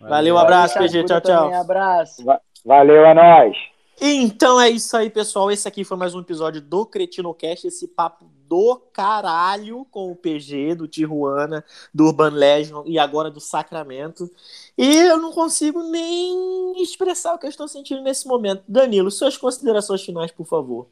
Valeu, 0.00 0.34
um 0.34 0.38
abraço, 0.38 0.78
PG. 0.78 1.04
Tchau, 1.04 1.20
tchau. 1.20 1.44
também, 1.44 1.58
Abraço. 1.58 2.24
Valeu, 2.64 3.04
é 3.04 3.14
nóis. 3.14 3.56
Então 4.00 4.60
é 4.60 4.68
isso 4.68 4.96
aí, 4.96 5.10
pessoal. 5.10 5.50
Esse 5.50 5.66
aqui 5.66 5.84
foi 5.84 5.96
mais 5.96 6.14
um 6.14 6.20
episódio 6.20 6.60
do 6.60 6.86
CretinoCast, 6.86 7.66
esse 7.66 7.88
papo 7.88 8.26
do 8.48 8.80
caralho 8.92 9.84
com 9.90 10.10
o 10.10 10.16
PG, 10.16 10.76
do 10.76 10.88
Tijuana, 10.88 11.64
do 11.92 12.06
Urban 12.06 12.30
Legend 12.30 12.82
e 12.86 12.98
agora 12.98 13.30
do 13.30 13.40
Sacramento. 13.40 14.30
E 14.76 14.96
eu 14.96 15.18
não 15.18 15.32
consigo 15.32 15.82
nem 15.82 16.80
expressar 16.80 17.34
o 17.34 17.38
que 17.38 17.46
eu 17.46 17.50
estou 17.50 17.68
sentindo 17.68 18.00
nesse 18.02 18.26
momento. 18.26 18.62
Danilo, 18.68 19.10
suas 19.10 19.36
considerações 19.36 20.02
finais, 20.02 20.30
por 20.30 20.46
favor. 20.46 20.86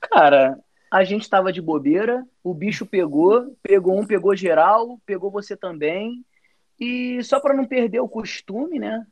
Cara, 0.00 0.58
a 0.96 1.04
gente 1.04 1.28
tava 1.28 1.52
de 1.52 1.60
bobeira, 1.60 2.24
o 2.42 2.54
bicho 2.54 2.86
pegou, 2.86 3.54
pegou 3.62 3.98
um, 3.98 4.06
pegou 4.06 4.34
geral, 4.34 4.98
pegou 5.04 5.30
você 5.30 5.54
também. 5.56 6.24
E 6.80 7.22
só 7.22 7.38
para 7.40 7.54
não 7.54 7.64
perder 7.66 8.00
o 8.00 8.08
costume, 8.08 8.78
né? 8.78 9.06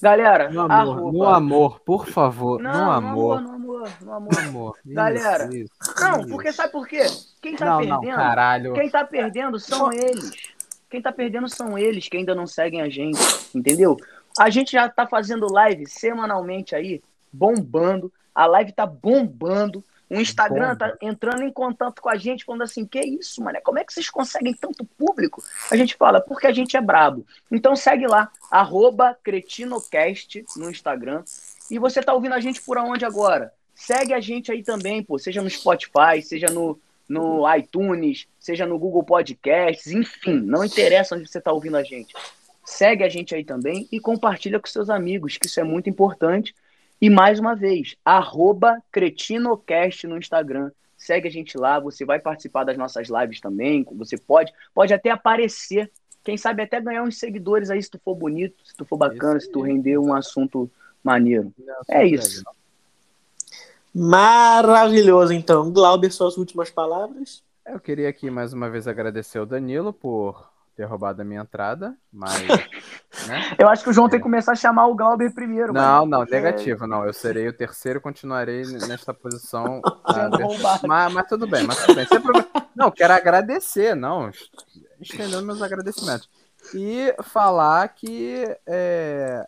Galera, 0.00 0.48
No 0.50 0.60
amor, 0.60 1.12
no 1.12 1.24
amor, 1.24 1.80
por 1.80 2.06
favor. 2.06 2.60
Não, 2.62 2.72
no 2.72 2.90
amor. 2.92 3.40
no 3.40 3.50
amor, 3.50 3.90
no 4.00 4.12
amor. 4.12 4.30
No 4.32 4.38
amor. 4.48 4.78
Galera, 4.86 5.44
Isso, 5.46 5.64
isso, 5.64 5.94
Não, 6.00 6.20
isso. 6.20 6.28
porque 6.28 6.52
sabe 6.52 6.70
por 6.70 6.86
quê? 6.86 7.02
Quem 7.42 7.56
tá 7.56 7.64
Não, 7.66 7.80
não, 7.80 7.98
perdendo, 8.00 8.16
caralho. 8.16 8.72
quem 8.74 8.88
tá 8.88 9.04
perdendo 9.04 9.58
são 9.58 9.92
eles. 9.92 10.30
Quem 10.88 11.02
tá 11.02 11.10
perdendo 11.12 11.48
são 11.48 11.76
eles 11.76 12.08
que 12.08 12.16
ainda 12.16 12.34
não 12.36 12.46
seguem 12.46 12.80
a 12.82 12.88
gente, 12.88 13.18
entendeu? 13.52 13.96
A 14.38 14.48
gente 14.50 14.70
já 14.72 14.88
tá 14.88 15.06
fazendo 15.08 15.52
live 15.52 15.84
semanalmente 15.88 16.76
aí, 16.76 17.02
bombando. 17.32 18.12
A 18.32 18.46
live 18.46 18.70
tá 18.72 18.86
bombando. 18.86 19.82
O 20.10 20.20
Instagram 20.20 20.74
tá 20.74 20.92
entrando 21.00 21.44
em 21.44 21.52
contato 21.52 22.02
com 22.02 22.08
a 22.08 22.16
gente, 22.16 22.44
falando 22.44 22.62
assim: 22.62 22.84
que 22.84 23.00
isso, 23.00 23.40
mano? 23.42 23.60
Como 23.62 23.78
é 23.78 23.84
que 23.84 23.92
vocês 23.92 24.10
conseguem 24.10 24.52
tanto 24.52 24.84
público? 24.84 25.42
A 25.70 25.76
gente 25.76 25.94
fala, 25.94 26.20
porque 26.20 26.48
a 26.48 26.52
gente 26.52 26.76
é 26.76 26.80
brabo. 26.80 27.24
Então 27.50 27.76
segue 27.76 28.08
lá, 28.08 28.28
arroba 28.50 29.16
CretinoCast 29.22 30.44
no 30.56 30.68
Instagram. 30.68 31.22
E 31.70 31.78
você 31.78 32.02
tá 32.02 32.12
ouvindo 32.12 32.34
a 32.34 32.40
gente 32.40 32.60
por 32.60 32.76
aonde 32.76 33.04
agora? 33.04 33.52
Segue 33.72 34.12
a 34.12 34.20
gente 34.20 34.50
aí 34.50 34.64
também, 34.64 35.02
pô, 35.02 35.16
seja 35.16 35.40
no 35.40 35.48
Spotify, 35.48 36.20
seja 36.22 36.48
no, 36.48 36.78
no 37.08 37.54
iTunes, 37.54 38.26
seja 38.38 38.66
no 38.66 38.78
Google 38.78 39.04
Podcasts, 39.04 39.86
enfim, 39.92 40.40
não 40.40 40.64
interessa 40.64 41.14
onde 41.14 41.28
você 41.28 41.38
está 41.38 41.52
ouvindo 41.52 41.76
a 41.76 41.84
gente. 41.84 42.12
Segue 42.64 43.04
a 43.04 43.08
gente 43.08 43.34
aí 43.34 43.44
também 43.44 43.88
e 43.90 43.98
compartilha 43.98 44.60
com 44.60 44.66
seus 44.66 44.90
amigos, 44.90 45.38
que 45.38 45.46
isso 45.46 45.60
é 45.60 45.64
muito 45.64 45.88
importante. 45.88 46.54
E 47.00 47.08
mais 47.08 47.40
uma 47.40 47.56
vez, 47.56 47.96
arroba 48.04 48.82
CretinoCast 48.92 50.06
no 50.06 50.18
Instagram. 50.18 50.70
Segue 50.96 51.28
a 51.28 51.30
gente 51.30 51.56
lá, 51.56 51.80
você 51.80 52.04
vai 52.04 52.18
participar 52.18 52.64
das 52.64 52.76
nossas 52.76 53.08
lives 53.08 53.40
também. 53.40 53.86
Você 53.92 54.18
pode, 54.18 54.52
pode 54.74 54.92
até 54.92 55.10
aparecer. 55.10 55.90
Quem 56.22 56.36
sabe 56.36 56.62
até 56.62 56.78
ganhar 56.78 57.02
uns 57.02 57.18
seguidores 57.18 57.70
aí 57.70 57.82
se 57.82 57.90
tu 57.90 57.98
for 58.04 58.14
bonito, 58.14 58.54
se 58.64 58.76
tu 58.76 58.84
for 58.84 58.98
bacana, 58.98 59.38
Isso 59.38 59.46
se 59.46 59.52
tu 59.52 59.62
render 59.62 59.96
um 59.96 60.12
assunto 60.12 60.70
maneiro. 61.02 61.54
É 61.88 62.06
isso. 62.06 62.44
Maravilhoso, 63.94 65.32
então. 65.32 65.72
Glauber, 65.72 66.10
suas 66.10 66.36
últimas 66.36 66.70
palavras? 66.70 67.42
Eu 67.64 67.80
queria 67.80 68.08
aqui 68.08 68.30
mais 68.30 68.52
uma 68.52 68.68
vez 68.68 68.86
agradecer 68.86 69.38
ao 69.38 69.46
Danilo 69.46 69.92
por 69.92 70.50
ter 70.80 70.86
roubado 70.86 71.20
a 71.20 71.24
minha 71.26 71.42
entrada, 71.42 71.94
mas. 72.10 72.32
né? 73.28 73.54
Eu 73.58 73.68
acho 73.68 73.84
que 73.84 73.90
o 73.90 73.92
João 73.92 74.08
tem 74.08 74.18
que 74.18 74.22
começar 74.22 74.52
a 74.52 74.56
chamar 74.56 74.86
o 74.86 74.94
Glauber 74.94 75.30
primeiro. 75.34 75.74
Não, 75.74 75.82
mano. 75.82 76.06
não, 76.06 76.18
Porque 76.20 76.34
negativo, 76.34 76.86
não. 76.86 77.04
Eu 77.04 77.12
serei 77.12 77.46
o 77.48 77.52
terceiro 77.52 77.98
e 77.98 78.02
continuarei 78.02 78.62
nesta 78.88 79.12
posição. 79.12 79.82
Ah, 80.02 80.28
mas, 80.86 81.12
mas 81.12 81.28
tudo 81.28 81.46
bem, 81.46 81.64
mas 81.64 81.84
tudo 81.84 81.94
bem. 81.94 82.06
Não, 82.74 82.90
quero 82.90 83.12
agradecer, 83.12 83.94
não. 83.94 84.30
Estendendo 85.00 85.42
meus 85.44 85.62
agradecimentos. 85.62 86.28
E 86.74 87.14
falar 87.22 87.86
que 87.88 88.44
é, 88.66 89.46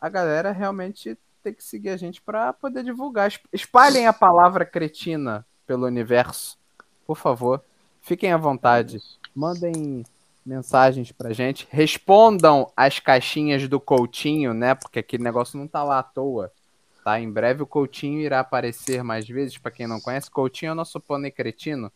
a 0.00 0.08
galera 0.08 0.50
realmente 0.50 1.16
tem 1.42 1.52
que 1.52 1.62
seguir 1.62 1.90
a 1.90 1.96
gente 1.96 2.20
para 2.20 2.52
poder 2.52 2.82
divulgar. 2.82 3.28
Es- 3.28 3.40
Espalhem 3.52 4.06
a 4.06 4.12
palavra 4.12 4.64
cretina 4.64 5.46
pelo 5.66 5.86
universo, 5.86 6.58
por 7.06 7.16
favor. 7.16 7.62
Fiquem 8.00 8.32
à 8.32 8.36
vontade. 8.36 9.00
Mandem 9.34 10.04
mensagens 10.44 11.10
pra 11.12 11.32
gente. 11.32 11.66
Respondam 11.70 12.70
as 12.76 12.98
caixinhas 13.00 13.66
do 13.68 13.80
Coutinho, 13.80 14.52
né? 14.52 14.74
Porque 14.74 14.98
aquele 14.98 15.22
negócio 15.22 15.58
não 15.58 15.66
tá 15.66 15.82
lá 15.82 15.98
à 15.98 16.02
toa. 16.02 16.52
Tá? 17.04 17.20
Em 17.20 17.30
breve 17.30 17.62
o 17.62 17.66
Coutinho 17.66 18.20
irá 18.20 18.40
aparecer 18.40 19.02
mais 19.02 19.26
vezes. 19.26 19.58
Pra 19.58 19.70
quem 19.70 19.86
não 19.86 20.00
conhece, 20.00 20.30
Coutinho 20.30 20.70
é 20.70 20.72
o 20.72 20.76
nosso 20.76 20.98
pônei 21.00 21.30
cretino. 21.30 21.90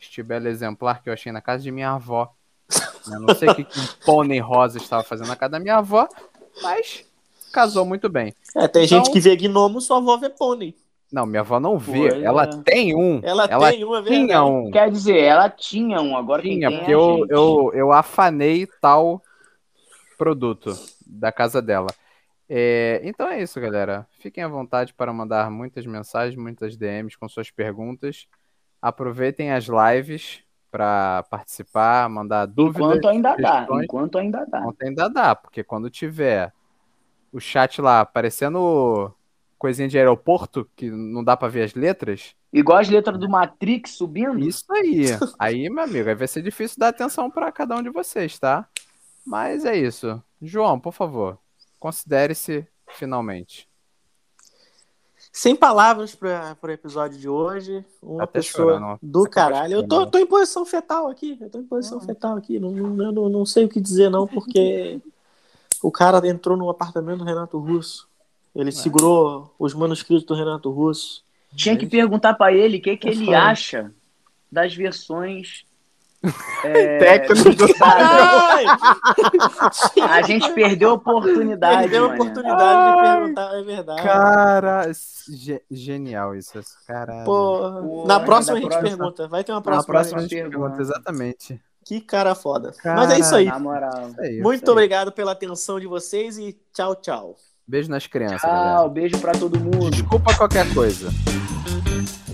Este 0.00 0.22
belo 0.22 0.48
exemplar 0.48 1.02
que 1.02 1.08
eu 1.08 1.12
achei 1.12 1.30
na 1.32 1.40
casa 1.40 1.62
de 1.62 1.70
minha 1.70 1.90
avó. 1.92 2.32
Eu 3.06 3.20
não 3.20 3.34
sei 3.34 3.48
o 3.48 3.54
que, 3.54 3.64
que 3.64 3.78
um 3.80 3.86
pônei 4.04 4.38
rosa 4.40 4.78
estava 4.78 5.02
fazendo 5.02 5.28
na 5.28 5.36
casa 5.36 5.52
da 5.52 5.60
minha 5.60 5.76
avó, 5.76 6.08
mas 6.62 7.04
casou 7.52 7.84
muito 7.84 8.08
bem. 8.08 8.32
É, 8.56 8.66
tem 8.68 8.84
Então- 8.84 8.98
gente 8.98 9.12
que 9.12 9.20
vê 9.20 9.36
gnomo, 9.36 9.80
sua 9.80 9.98
avó 9.98 10.16
vê 10.16 10.28
pônei. 10.28 10.74
Não, 11.12 11.26
minha 11.26 11.40
avó 11.40 11.60
não 11.60 11.78
vê. 11.78 12.08
Pois 12.08 12.22
ela 12.22 12.44
é. 12.44 12.62
tem 12.64 12.96
um. 12.96 13.20
Ela, 13.22 13.44
Ela 13.44 13.70
tem 13.70 13.84
uma, 13.84 13.98
é 13.98 14.02
tinha 14.02 14.42
um. 14.42 14.70
Quer 14.70 14.90
dizer, 14.90 15.18
ela 15.18 15.50
tinha 15.50 16.00
um, 16.00 16.16
agora 16.16 16.40
quem 16.40 16.58
Tinha, 16.58 16.68
tem 16.68 16.76
é 16.76 16.80
porque 16.80 16.94
eu, 16.94 17.26
eu, 17.28 17.70
eu 17.74 17.92
afanei 17.92 18.66
tal 18.80 19.22
produto 20.16 20.74
da 21.06 21.30
casa 21.30 21.60
dela. 21.60 21.88
É, 22.48 23.00
então 23.04 23.28
é 23.28 23.42
isso, 23.42 23.60
galera. 23.60 24.06
Fiquem 24.20 24.42
à 24.42 24.48
vontade 24.48 24.94
para 24.94 25.12
mandar 25.12 25.50
muitas 25.50 25.84
mensagens, 25.84 26.34
muitas 26.34 26.76
DMs 26.76 27.16
com 27.18 27.28
suas 27.28 27.50
perguntas. 27.50 28.26
Aproveitem 28.80 29.52
as 29.52 29.66
lives 29.66 30.42
para 30.70 31.24
participar, 31.24 32.08
mandar 32.08 32.46
dúvidas. 32.46 32.88
Enquanto 32.88 33.08
ainda 33.08 33.36
dá, 33.36 33.58
questões. 33.58 33.84
enquanto 33.84 34.18
ainda 34.18 34.46
dá. 34.46 34.60
Enquanto 34.60 34.82
ainda 34.82 35.08
dá, 35.08 35.34
porque 35.34 35.62
quando 35.62 35.90
tiver 35.90 36.52
o 37.30 37.38
chat 37.38 37.80
lá 37.82 38.04
parecendo 38.06 39.14
coisinha 39.62 39.86
de 39.86 39.96
aeroporto, 39.96 40.68
que 40.74 40.90
não 40.90 41.22
dá 41.22 41.36
para 41.36 41.46
ver 41.46 41.62
as 41.62 41.72
letras, 41.72 42.34
Igual 42.52 42.78
as 42.78 42.88
letras 42.88 43.16
do 43.16 43.28
Matrix 43.28 43.92
subindo. 43.92 44.40
isso 44.40 44.64
aí. 44.72 45.04
Aí, 45.38 45.70
meu 45.70 45.84
amigo, 45.84 46.08
aí 46.08 46.16
vai 46.16 46.26
ser 46.26 46.42
difícil 46.42 46.80
dar 46.80 46.88
atenção 46.88 47.30
para 47.30 47.52
cada 47.52 47.76
um 47.76 47.82
de 47.82 47.88
vocês, 47.88 48.40
tá? 48.40 48.68
Mas 49.24 49.64
é 49.64 49.76
isso. 49.76 50.20
João, 50.42 50.80
por 50.80 50.92
favor, 50.92 51.38
considere-se 51.78 52.66
finalmente. 52.88 53.68
Sem 55.32 55.54
palavras 55.54 56.12
para 56.12 56.56
o 56.60 56.70
episódio 56.70 57.16
de 57.16 57.28
hoje. 57.28 57.84
Uma 58.02 58.24
Até 58.24 58.40
pessoa 58.40 58.74
chorando, 58.74 58.98
do 59.00 59.30
caralho. 59.30 59.74
Eu 59.74 59.86
tô, 59.86 60.06
tô 60.08 60.18
em 60.18 60.26
posição 60.26 60.66
fetal 60.66 61.08
aqui. 61.08 61.38
Eu 61.40 61.48
tô 61.48 61.60
em 61.60 61.64
posição 61.64 62.00
fetal 62.00 62.36
aqui. 62.36 62.58
Não, 62.58 62.72
não, 62.72 63.04
eu 63.06 63.12
não, 63.12 63.28
não 63.28 63.46
sei 63.46 63.64
o 63.64 63.68
que 63.68 63.80
dizer, 63.80 64.10
não, 64.10 64.26
porque 64.26 65.00
o 65.80 65.92
cara 65.92 66.26
entrou 66.26 66.56
no 66.56 66.68
apartamento 66.68 67.18
do 67.18 67.24
Renato 67.24 67.58
Russo. 67.58 68.10
Ele 68.54 68.72
segurou 68.72 69.54
os 69.58 69.74
manuscritos 69.74 70.24
do 70.24 70.34
Renato 70.34 70.70
Russo. 70.70 71.22
Tinha 71.54 71.76
que 71.76 71.86
perguntar 71.86 72.34
pra 72.34 72.52
ele 72.52 72.78
o 72.78 72.82
que, 72.82 72.96
que 72.96 73.08
É 73.08 73.12
ele 73.12 73.34
acha 73.34 73.92
das 74.50 74.74
versões. 74.74 75.64
é, 76.64 76.98
Técnicos 76.98 77.54
do! 77.56 77.66
A 80.08 80.22
gente 80.22 80.50
perdeu 80.52 80.90
a 80.90 80.94
oportunidade. 80.94 81.82
Perdeu 81.82 82.04
a 82.04 82.08
mané. 82.08 82.20
oportunidade 82.20 82.96
de 82.96 83.02
perguntar, 83.02 83.58
é 83.58 83.62
verdade. 83.62 84.02
Cara, 84.02 84.92
ge- 85.28 85.62
genial 85.70 86.34
isso. 86.36 86.60
Caralho. 86.86 87.24
Porra. 87.24 88.06
Na 88.06 88.20
próxima 88.20 88.56
a 88.56 88.60
gente 88.60 88.68
próxima- 88.70 88.96
pergunta. 88.96 89.28
Vai 89.28 89.44
ter 89.44 89.52
uma 89.52 89.58
Na 89.58 89.62
próxima. 89.62 89.94
próxima 89.94 90.18
a 90.18 90.22
gente 90.22 90.30
pergunta. 90.30 90.58
pergunta, 90.58 90.82
exatamente. 90.82 91.60
Que 91.84 92.00
cara 92.00 92.34
foda. 92.34 92.72
Cara, 92.80 93.00
Mas 93.00 93.10
é 93.10 93.18
isso 93.18 93.34
aí. 93.34 93.46
Na 93.46 93.58
moral. 93.58 94.08
Isso 94.10 94.20
aí, 94.20 94.40
Muito 94.40 94.62
isso 94.62 94.70
aí. 94.70 94.72
obrigado 94.72 95.10
pela 95.12 95.32
atenção 95.32 95.80
de 95.80 95.86
vocês 95.88 96.38
e 96.38 96.56
tchau, 96.72 96.94
tchau. 96.94 97.36
Beijo 97.72 97.88
nas 97.88 98.06
crianças. 98.06 98.42
Tchau, 98.42 98.90
beijo 98.90 99.18
pra 99.18 99.32
todo 99.32 99.58
mundo. 99.58 99.92
Desculpa 99.92 100.34
qualquer 100.34 100.68
coisa. 100.74 101.08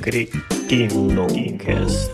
Crickinocast. 0.02 2.10